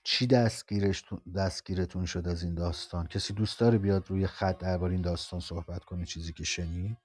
چی 0.03 0.27
دستگیرش 0.27 1.03
دستگیرتون 1.35 2.05
شد 2.05 2.27
از 2.27 2.43
این 2.43 2.55
داستان؟ 2.55 3.07
کسی 3.07 3.33
دوست 3.33 3.59
داره 3.59 3.77
بیاد 3.77 4.09
روی 4.09 4.27
خط 4.27 4.57
درباره 4.57 4.93
این 4.93 5.01
داستان 5.01 5.39
صحبت 5.39 5.83
کنه 5.83 6.05
چیزی 6.05 6.33
که 6.33 6.43
شنید؟ 6.43 6.97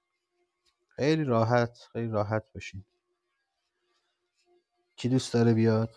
خیلی 0.87 1.23
راحت 1.23 1.79
خیلی 1.93 2.07
راحت 2.07 2.43
باشین 2.53 2.85
کی 4.97 5.09
دوست 5.09 5.33
داره 5.33 5.53
بیاد؟ 5.53 5.89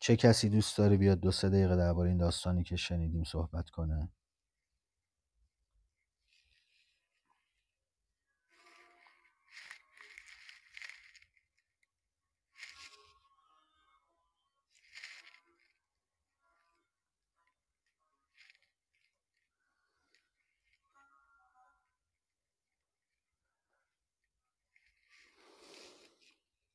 چه 0.00 0.16
کسی 0.16 0.48
دوست 0.48 0.78
داره 0.78 0.96
بیاد؟ 0.96 1.20
دو 1.20 1.30
سه 1.30 1.48
دقیقه 1.48 1.76
درباره 1.76 2.08
این 2.08 2.18
داستانی 2.18 2.64
که 2.64 2.76
شنیدیم 2.76 3.24
صحبت 3.24 3.70
کنه. 3.70 4.10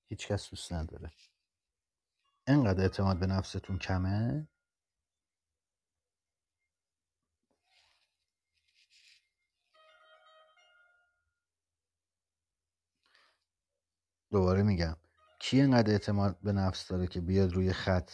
هیچ 0.09 0.27
کس 0.27 0.49
دوست 0.49 0.73
نداره. 0.73 1.11
انقدر 2.47 2.81
اعتماد 2.81 3.19
به 3.19 3.27
نفستون 3.27 3.77
کمه؟ 3.77 4.47
دوباره 14.31 14.63
میگم. 14.63 14.95
کی 15.39 15.61
انقدر 15.61 15.91
اعتماد 15.91 16.39
به 16.43 16.51
نفس 16.51 16.87
داره 16.87 17.07
که 17.07 17.21
بیاد 17.21 17.53
روی 17.53 17.73
خط 17.73 18.11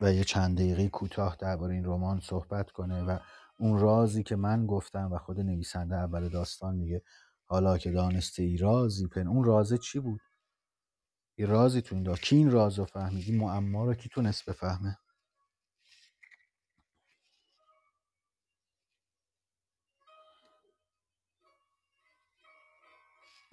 و 0.00 0.12
یه 0.12 0.24
چند 0.24 0.58
دقیقه 0.58 0.88
کوتاه 0.88 1.36
درباره 1.40 1.74
این 1.74 1.84
رمان 1.84 2.20
صحبت 2.20 2.70
کنه 2.70 3.02
و 3.02 3.18
اون 3.58 3.78
رازی 3.78 4.22
که 4.22 4.36
من 4.36 4.66
گفتم 4.66 5.12
و 5.12 5.18
خود 5.18 5.40
نویسنده 5.40 5.96
اول 5.96 6.28
داستان 6.28 6.74
میگه 6.74 7.02
حالا 7.46 7.78
که 7.78 7.90
دانسته 7.90 8.42
ای 8.42 8.56
رازی 8.56 9.06
پن 9.06 9.26
اون 9.26 9.44
رازه 9.44 9.78
چی 9.78 9.98
بود؟ 10.00 10.20
یه 11.38 11.46
رازی 11.46 11.82
تو 11.82 11.94
این 11.94 12.04
داشت 12.04 12.22
کی 12.24 12.36
این 12.36 12.52
راز 12.52 12.80
رو 12.80 12.86
فهمید 12.86 13.24
این 13.28 13.38
معما 13.38 13.86
رو 13.86 13.94
کی 13.94 14.08
تونست 14.10 14.50
بفهمه؟ 14.50 14.98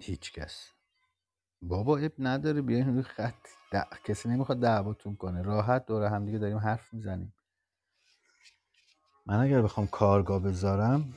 هیچ 0.00 0.32
کس. 0.32 0.70
بابا 1.62 1.98
اب 1.98 2.12
نداره 2.18 2.62
بیاین 2.62 2.88
روی 2.88 3.02
خط 3.02 3.46
د- 3.74 4.02
کسی 4.04 4.28
نمی‌خواد 4.28 4.60
دعواتون 4.60 5.16
کنه. 5.16 5.42
راحت 5.42 5.86
دور 5.86 6.04
هم 6.04 6.26
دیگه 6.26 6.38
داریم 6.38 6.58
حرف 6.58 6.94
می‌زنیم. 6.94 7.34
من 9.26 9.40
اگر 9.40 9.62
بخوام 9.62 9.86
کارگاه 9.86 10.40
بذارم 10.40 11.14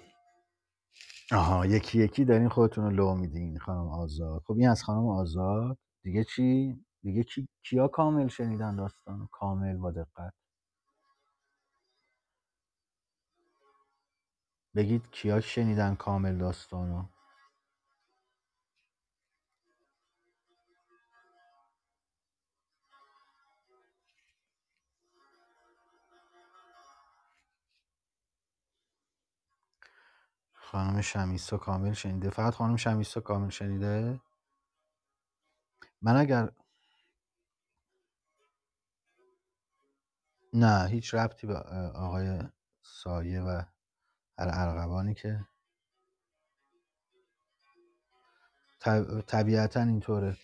آها 1.31 1.67
یکی 1.67 1.99
یکی 2.03 2.25
دارین 2.25 2.49
خودتون 2.49 2.85
رو 2.85 2.91
لو 2.91 3.15
میدین 3.15 3.59
خانم 3.59 3.89
آزاد. 3.89 4.43
خب 4.47 4.53
این 4.53 4.69
از 4.69 4.83
خانم 4.83 5.07
آزاد؟ 5.07 5.79
دیگه 6.03 6.23
چی؟ 6.23 6.79
دیگه 7.03 7.23
کی... 7.23 7.49
کیا 7.63 7.89
کامل 7.89 8.27
شنیدن 8.27 8.77
داستانو؟ 8.77 9.27
کامل 9.31 9.77
با 9.77 9.91
دقت. 9.91 10.33
بگید 14.75 15.11
کیا 15.11 15.41
شنیدن 15.41 15.95
کامل 15.95 16.37
داستانو؟ 16.37 17.05
خانم 30.53 31.01
شمیسا 31.01 31.57
کامل 31.57 31.93
شنیده؟ 31.93 32.29
فقط 32.29 32.55
خانم 32.55 32.77
شمیسا 32.77 33.21
کامل 33.21 33.49
شنیده؟ 33.49 34.21
من 36.01 36.15
اگر 36.17 36.51
نه 40.53 40.87
هیچ 40.89 41.13
ربطی 41.13 41.47
به 41.47 41.55
آقای 41.95 42.39
سایه 42.81 43.41
و 43.41 43.63
ارغوانی 44.37 45.13
که 45.13 45.47
طب- 48.79 49.21
طبیعتا 49.21 49.81
اینطوره. 49.81 50.37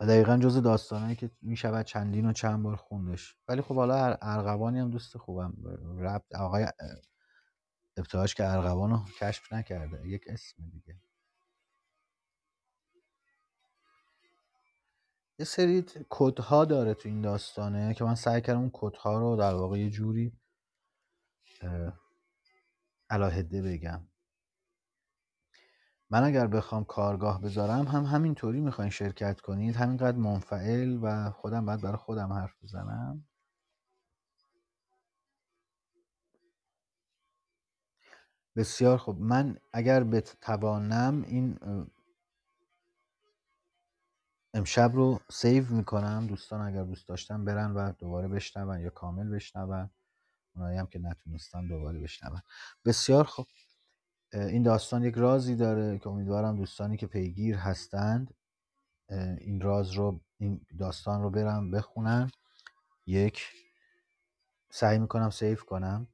و 0.00 0.06
دقیقا 0.06 0.36
جز 0.38 0.62
داستانهایی 0.62 1.16
که 1.16 1.30
می‌شود 1.42 1.86
چندین 1.86 2.26
و 2.26 2.32
چند 2.32 2.62
بار 2.62 2.76
خوندش. 2.76 3.36
ولی 3.48 3.62
خب 3.62 3.74
حالا 3.76 4.18
ارغوانی 4.22 4.78
هم 4.78 4.90
دوست 4.90 5.18
خوبم. 5.18 5.54
ربط 5.98 6.34
آقای 6.34 6.66
ابتهاج 7.96 8.34
که 8.34 8.46
ارغوان 8.46 8.90
رو 8.90 9.04
کشف 9.18 9.52
نکرده. 9.52 10.08
یک 10.08 10.24
اسم 10.28 10.70
دیگه. 10.70 11.09
یه 15.40 15.46
سری 15.46 15.84
کدها 16.10 16.64
داره 16.64 16.94
تو 16.94 17.08
این 17.08 17.20
داستانه 17.20 17.94
که 17.94 18.04
من 18.04 18.14
سعی 18.14 18.40
کردم 18.40 18.60
اون 18.60 18.70
کدها 18.72 19.18
رو 19.18 19.36
در 19.36 19.54
واقع 19.54 19.78
یه 19.78 19.90
جوری 19.90 20.32
اه، 21.62 22.00
علاهده 23.10 23.62
بگم. 23.62 24.08
من 26.10 26.24
اگر 26.24 26.46
بخوام 26.46 26.84
کارگاه 26.84 27.40
بذارم 27.40 27.84
هم 27.88 28.04
همینطوری 28.04 28.60
می‌خواین 28.60 28.90
شرکت 28.90 29.40
کنید 29.40 29.76
همینقدر 29.76 30.16
منفعل 30.16 30.98
و 31.02 31.30
خودم 31.30 31.66
باید 31.66 31.80
برای 31.80 31.96
خودم 31.96 32.32
حرف 32.32 32.54
بزنم. 32.62 33.28
بسیار 38.56 38.98
خوب. 38.98 39.20
من 39.20 39.58
اگر 39.72 40.04
بتوانم 40.04 41.22
این 41.26 41.58
امشب 44.54 44.90
رو 44.94 45.20
سیو 45.30 45.72
می‌کنم 45.72 46.26
دوستان 46.26 46.60
اگر 46.60 46.84
دوست 46.84 47.08
داشتن 47.08 47.44
برن 47.44 47.72
و 47.72 47.92
دوباره 47.92 48.28
بشنون 48.28 48.80
یا 48.80 48.90
کامل 48.90 49.28
بشنون. 49.28 49.90
اونایی 50.54 50.78
هم 50.78 50.86
که 50.86 50.98
نتونستن 50.98 51.66
دوباره 51.66 51.98
بشنون. 51.98 52.40
بسیار 52.84 53.30
اه، 54.32 54.44
این 54.44 54.62
داستان 54.62 55.04
یک 55.04 55.14
رازی 55.14 55.56
داره 55.56 55.98
که 55.98 56.08
امیدوارم 56.08 56.56
دوستانی 56.56 56.96
که 56.96 57.06
پیگیر 57.06 57.56
هستند 57.56 58.34
این 59.38 59.60
راز 59.60 59.92
رو 59.92 60.20
این 60.38 60.66
داستان 60.78 61.22
رو 61.22 61.30
برم 61.30 61.70
بخونن. 61.70 62.30
یک 63.06 63.42
سعی 64.70 64.98
می‌کنم 64.98 65.30
سیو 65.30 65.56
کنم. 65.56 66.08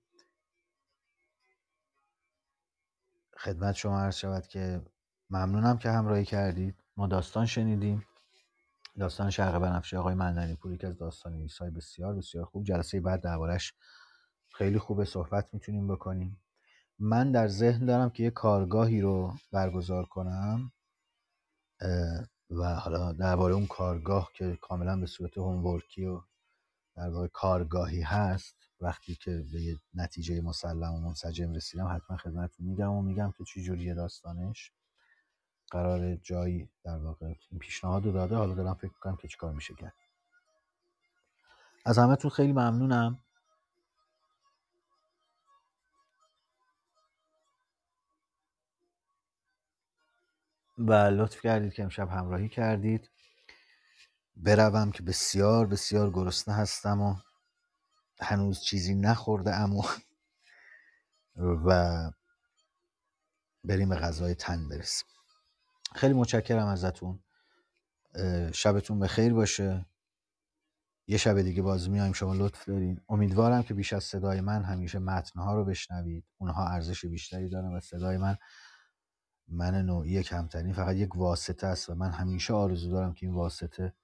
خدمت 3.36 3.74
شما 3.74 4.00
عرض 4.00 4.16
شود 4.16 4.46
که 4.46 4.82
ممنونم 5.30 5.78
که 5.78 5.90
همراهی 5.90 6.24
کردید. 6.24 6.74
ما 6.96 7.06
داستان 7.06 7.46
شنیدیم. 7.46 8.06
داستان 8.98 9.30
شرق 9.30 9.58
بنفشه 9.58 9.98
آقای 9.98 10.14
مندنی 10.14 10.54
پور 10.54 10.72
یکی 10.72 10.86
از 10.86 10.98
داستان 10.98 11.32
نویسای 11.32 11.70
بسیار 11.70 12.14
بسیار 12.14 12.44
خوب. 12.44 12.64
جلسه 12.64 13.00
بعد 13.00 13.20
دربارش 13.20 13.74
خیلی 14.54 14.78
خوبه 14.78 15.04
صحبت 15.04 15.54
می‌تونیم 15.54 15.88
بکنیم. 15.88 16.40
من 16.98 17.32
در 17.32 17.48
ذهن 17.48 17.86
دارم 17.86 18.10
که 18.10 18.22
یه 18.22 18.30
کارگاهی 18.30 19.00
رو 19.00 19.34
برگزار 19.52 20.06
کنم 20.06 20.72
و 22.50 22.74
حالا 22.74 23.12
درباره 23.12 23.54
اون 23.54 23.66
کارگاه 23.66 24.30
که 24.34 24.58
کاملا 24.62 24.96
به 25.00 25.06
صورت 25.06 25.38
هومورکی 25.38 26.04
و 26.04 26.20
در 26.96 27.08
واقع 27.10 27.26
کارگاهی 27.26 28.02
هست 28.02 28.56
وقتی 28.80 29.14
که 29.14 29.44
به 29.52 29.62
یه 29.62 29.76
نتیجه 29.94 30.40
مسلم 30.40 30.94
و 30.94 31.00
منسجم 31.00 31.52
رسیدم 31.52 31.86
حتما 31.96 32.16
خدمتتون 32.16 32.66
میگم 32.66 32.92
و 32.92 33.02
میگم 33.02 33.32
که 33.38 33.44
چی 33.44 33.62
جوریه 33.62 33.94
داستانش. 33.94 34.72
قرار 35.70 36.16
جایی 36.16 36.70
در 36.84 36.98
واقع 36.98 37.26
این 37.26 37.58
پیشنهاد 37.60 38.04
رو 38.04 38.12
داده. 38.12 38.36
حالا 38.36 38.54
دارم 38.54 38.74
فکر 38.74 38.98
کنم 39.00 39.16
که 39.16 39.28
چیکار 39.28 39.52
میشه 39.52 39.74
کرد. 39.74 39.94
از 41.84 41.98
همتون 41.98 42.30
خیلی 42.30 42.52
ممنونم. 42.52 43.18
و 50.78 50.92
لطف 50.92 51.40
کردید 51.40 51.72
که 51.72 51.82
امشب 51.82 52.08
همراهی 52.08 52.48
کردید. 52.48 53.10
بروم 54.36 54.90
که 54.90 55.02
بسیار 55.02 55.66
بسیار 55.66 56.10
گرسنه 56.10 56.54
هستم 56.54 57.00
و 57.00 57.14
هنوز 58.20 58.60
چیزی 58.60 58.94
نخورده 58.94 59.54
اما 59.54 59.84
و 61.66 62.10
بریم 63.64 63.88
به 63.88 63.96
غذای 63.96 64.34
تن 64.34 64.68
برسیم. 64.68 65.15
خیلی 65.96 66.14
متشکرم 66.14 66.66
ازتون. 66.66 67.20
شبتون 68.52 68.98
بخیر 68.98 69.34
باشه. 69.34 69.86
یه 71.06 71.16
شب 71.16 71.42
دیگه 71.42 71.62
باز 71.62 71.90
میایم 71.90 72.12
شما 72.12 72.34
لطف 72.34 72.68
دارین. 72.68 73.00
امیدوارم 73.08 73.62
که 73.62 73.74
بیش 73.74 73.92
از 73.92 74.04
صدای 74.04 74.40
من 74.40 74.62
همیشه 74.62 74.98
متنها 74.98 75.54
رو 75.54 75.64
بشنوید. 75.64 76.24
اونها 76.38 76.68
ارزش 76.68 77.04
بیشتری 77.04 77.48
دارن 77.48 77.76
و 77.76 77.80
صدای 77.80 78.16
من 78.16 78.36
من 79.48 79.74
نوعی 79.74 80.22
کمترین 80.22 80.72
فقط 80.72 80.96
یک 80.96 81.16
واسطه 81.16 81.66
است 81.66 81.90
و 81.90 81.94
من 81.94 82.10
همیشه 82.10 82.54
آرزو 82.54 82.90
دارم 82.90 83.14
که 83.14 83.26
این 83.26 83.34
واسطه 83.34 83.94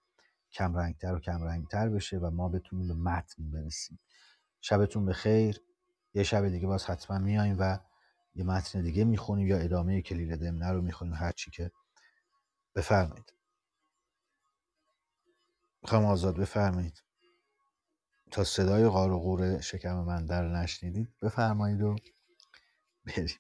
کم 0.53 0.77
رنگتر 0.77 1.15
و 1.15 1.21
کم 1.21 1.43
رنگتر 1.43 1.89
بشه 1.89 2.19
و 2.19 2.31
ما 2.31 2.49
بتونیم 2.49 2.89
به 2.89 2.95
متن 2.95 3.51
برسیم. 3.51 4.01
شبتون 4.61 5.05
به 5.05 5.13
خیر 5.13 5.61
یه 6.15 6.23
شب 6.23 6.49
دیگه 6.49 6.67
باز 6.67 6.85
حتما 6.85 7.19
میایم 7.19 7.57
و 7.59 7.79
یه 8.35 8.45
متن 8.45 8.83
دیگه 8.83 9.05
می‌خونیم 9.05 9.47
یا 9.47 9.59
ادامه 9.59 10.03
کلید 10.03 10.37
دمنه 10.37 10.73
رو 10.73 10.83
می‌خونیم 10.83 11.15
هر 11.15 11.33
چی 11.33 11.51
که 11.51 11.71
بفرمایید. 12.75 13.33
می‌خوام 15.83 16.05
آزاد 16.05 16.37
بفرمایید. 16.37 17.03
تا 18.31 18.45
صدای 18.45 18.89
غار 18.89 19.13
و 19.13 19.19
غور 19.19 19.61
شکم 19.61 19.95
من 19.95 20.27
در 20.27 20.49
نشنیدید 20.49 21.19
بفرمایید 21.23 21.83
و 21.83 21.97
بریم. 23.05 23.39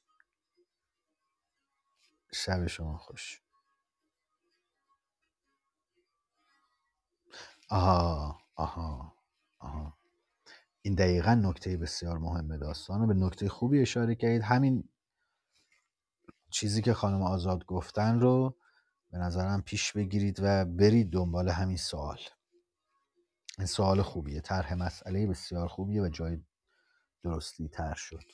شب 2.33 2.67
شما 2.67 2.99
خوش. 2.99 3.43
آها 7.71 8.41
آها 8.55 9.17
آها. 9.59 9.99
این 10.83 10.95
دقیقا 10.95 11.35
نکته 11.35 11.77
بسیار 11.77 12.19
مهم 12.19 12.57
داستانه 12.57 13.07
به 13.07 13.15
نکته 13.15 13.49
خوبی 13.49 13.81
اشاره 13.83 14.15
کردید. 14.15 14.43
همین 14.43 14.89
چیزی 16.51 16.83
که 16.83 16.95
خانم 16.95 17.23
آزاد 17.23 17.65
گفتن 17.67 18.21
رو 18.21 18.57
به 19.12 19.18
نظرم 19.18 19.62
پیش 19.62 19.93
بگیرید 19.93 20.40
و 20.43 20.64
برید 20.64 21.10
دنبال 21.10 21.48
همین 21.48 21.76
سوال. 21.76 22.18
این 23.59 23.66
سوال 23.66 24.02
خوبیه 24.02 24.40
طرح 24.40 24.74
مسئله 24.74 25.26
بسیار 25.26 25.68
خوبیه 25.68 26.02
و 26.02 26.09
جای 26.09 26.39
درستی 27.22 27.68
تر 27.68 27.94
شد. 27.94 28.24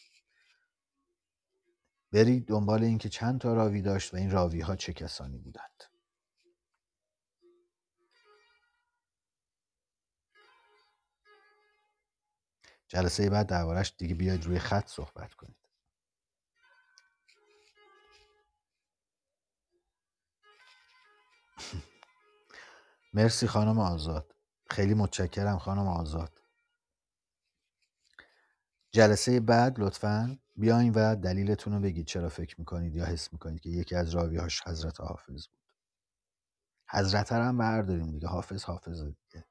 برید 2.12 2.48
دنبال 2.48 2.84
اینکه 2.84 3.08
چند 3.08 3.40
تا 3.40 3.54
راوی 3.54 3.82
داشت 3.82 4.14
و 4.14 4.16
این 4.16 4.30
راوی 4.30 4.60
ها 4.60 4.76
چه 4.76 4.92
کسانی 4.92 5.38
بودند. 5.38 5.84
جلسه 12.88 13.30
بعد 13.30 13.46
دربارش 13.46 13.94
دیگه 13.98 14.14
بیاید 14.14 14.44
روی 14.44 14.58
خط 14.58 14.88
صحبت 14.88 15.34
کنید. 15.34 15.67
مرسی 23.14 23.46
خانم 23.46 23.78
آزاد. 23.78 24.34
خیلی 24.70 24.94
متشکرم 24.94 25.58
خانم 25.58 25.86
آزاد. 25.88 26.42
جلسه 28.92 29.40
بعد 29.40 29.80
لطفا 29.80 30.38
بیاین 30.56 30.92
و 30.92 31.14
دلیلتون 31.16 31.72
رو 31.72 31.80
بگید 31.80 32.06
چرا 32.06 32.28
فکر 32.28 32.56
می‌کنید 32.58 32.96
یا 32.96 33.04
حس 33.04 33.32
می‌کنید 33.32 33.60
که 33.60 33.70
یکی 33.70 33.94
از 33.94 34.10
راویهاش 34.10 34.62
حضرت 34.66 35.00
حافظ 35.00 35.46
بود. 35.48 35.58
حضرت 36.90 37.32
هم 37.32 37.58
برداریم 37.58 38.10
دیگه. 38.10 38.28
حافظ 38.28 38.64
حافظ 38.64 39.02
دیگه. 39.02 39.46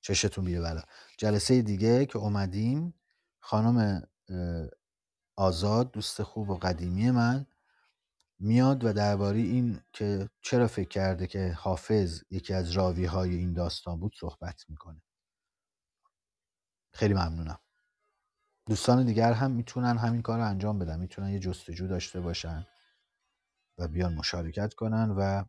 چشتون 0.00 0.44
بیه 0.44 0.60
بلا. 0.60 0.82
جلسه 1.18 1.62
دیگه 1.62 2.06
که 2.06 2.18
اومدیم 2.18 2.94
خانم 3.40 4.02
آزاد 5.36 5.90
دوست 5.90 6.22
خوب 6.22 6.50
و 6.50 6.56
قدیمی 6.56 7.10
من 7.10 7.46
میاد 8.38 8.84
و 8.84 8.92
درباره 8.92 9.38
این 9.38 9.80
که 9.92 10.30
چرا 10.42 10.66
فکر 10.66 10.88
کرده 10.88 11.26
که 11.26 11.52
حافظ 11.58 12.22
یکی 12.30 12.54
از 12.54 12.70
راوی 12.70 13.04
های 13.04 13.34
این 13.34 13.52
داستان 13.52 14.00
بود 14.00 14.14
صحبت 14.20 14.64
می‌کنه. 14.68 15.02
خیلی 16.92 17.14
ممنونم. 17.14 17.58
دوستان 18.66 19.06
دیگر 19.06 19.32
هم 19.32 19.50
می‌تونن 19.50 19.96
همین 19.98 20.22
کار 20.22 20.38
رو 20.38 20.44
انجام 20.44 20.78
بدن 20.78 21.00
می‌تونن 21.00 21.30
یه 21.30 21.38
جستجو 21.38 21.86
داشته 21.86 22.20
باشن 22.20 22.66
و 23.78 23.88
بیان 23.88 24.14
مشارکت 24.14 24.74
کنن 24.74 25.10
و 25.10 25.44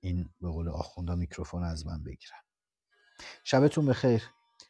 این 0.00 0.30
به 0.40 0.48
قول 0.48 0.68
آخوندا 0.68 1.16
میکروفون 1.16 1.64
از 1.64 1.86
من 1.86 2.02
بگیرن. 2.02 2.40
شبتون 3.44 3.86
بخیر. 3.86 4.22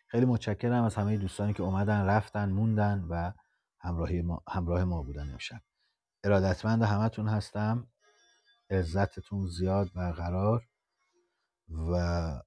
خیلی 0.08 0.26
متشکرم 0.26 0.84
از 0.84 0.94
همه 0.94 1.16
دوستانی 1.16 1.52
که 1.52 1.62
اومدن 1.62 2.04
رفتن 2.06 2.48
موندن 2.50 3.06
و 3.10 3.32
همراهی 3.78 4.22
ما, 4.22 4.42
همراه 4.48 4.84
ما 4.84 5.02
بودن 5.02 5.30
امشب. 5.30 5.62
ارادتمند 6.24 6.82
همتون 6.82 7.28
هستم. 7.28 7.88
عزتتون 8.70 9.46
زیاد 9.46 9.92
برقرار 9.92 10.68
و 11.68 12.42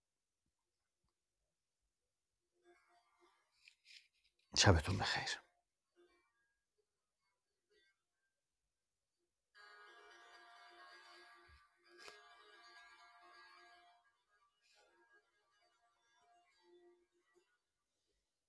شبتون 4.58 4.98
بخیر. 4.98 5.43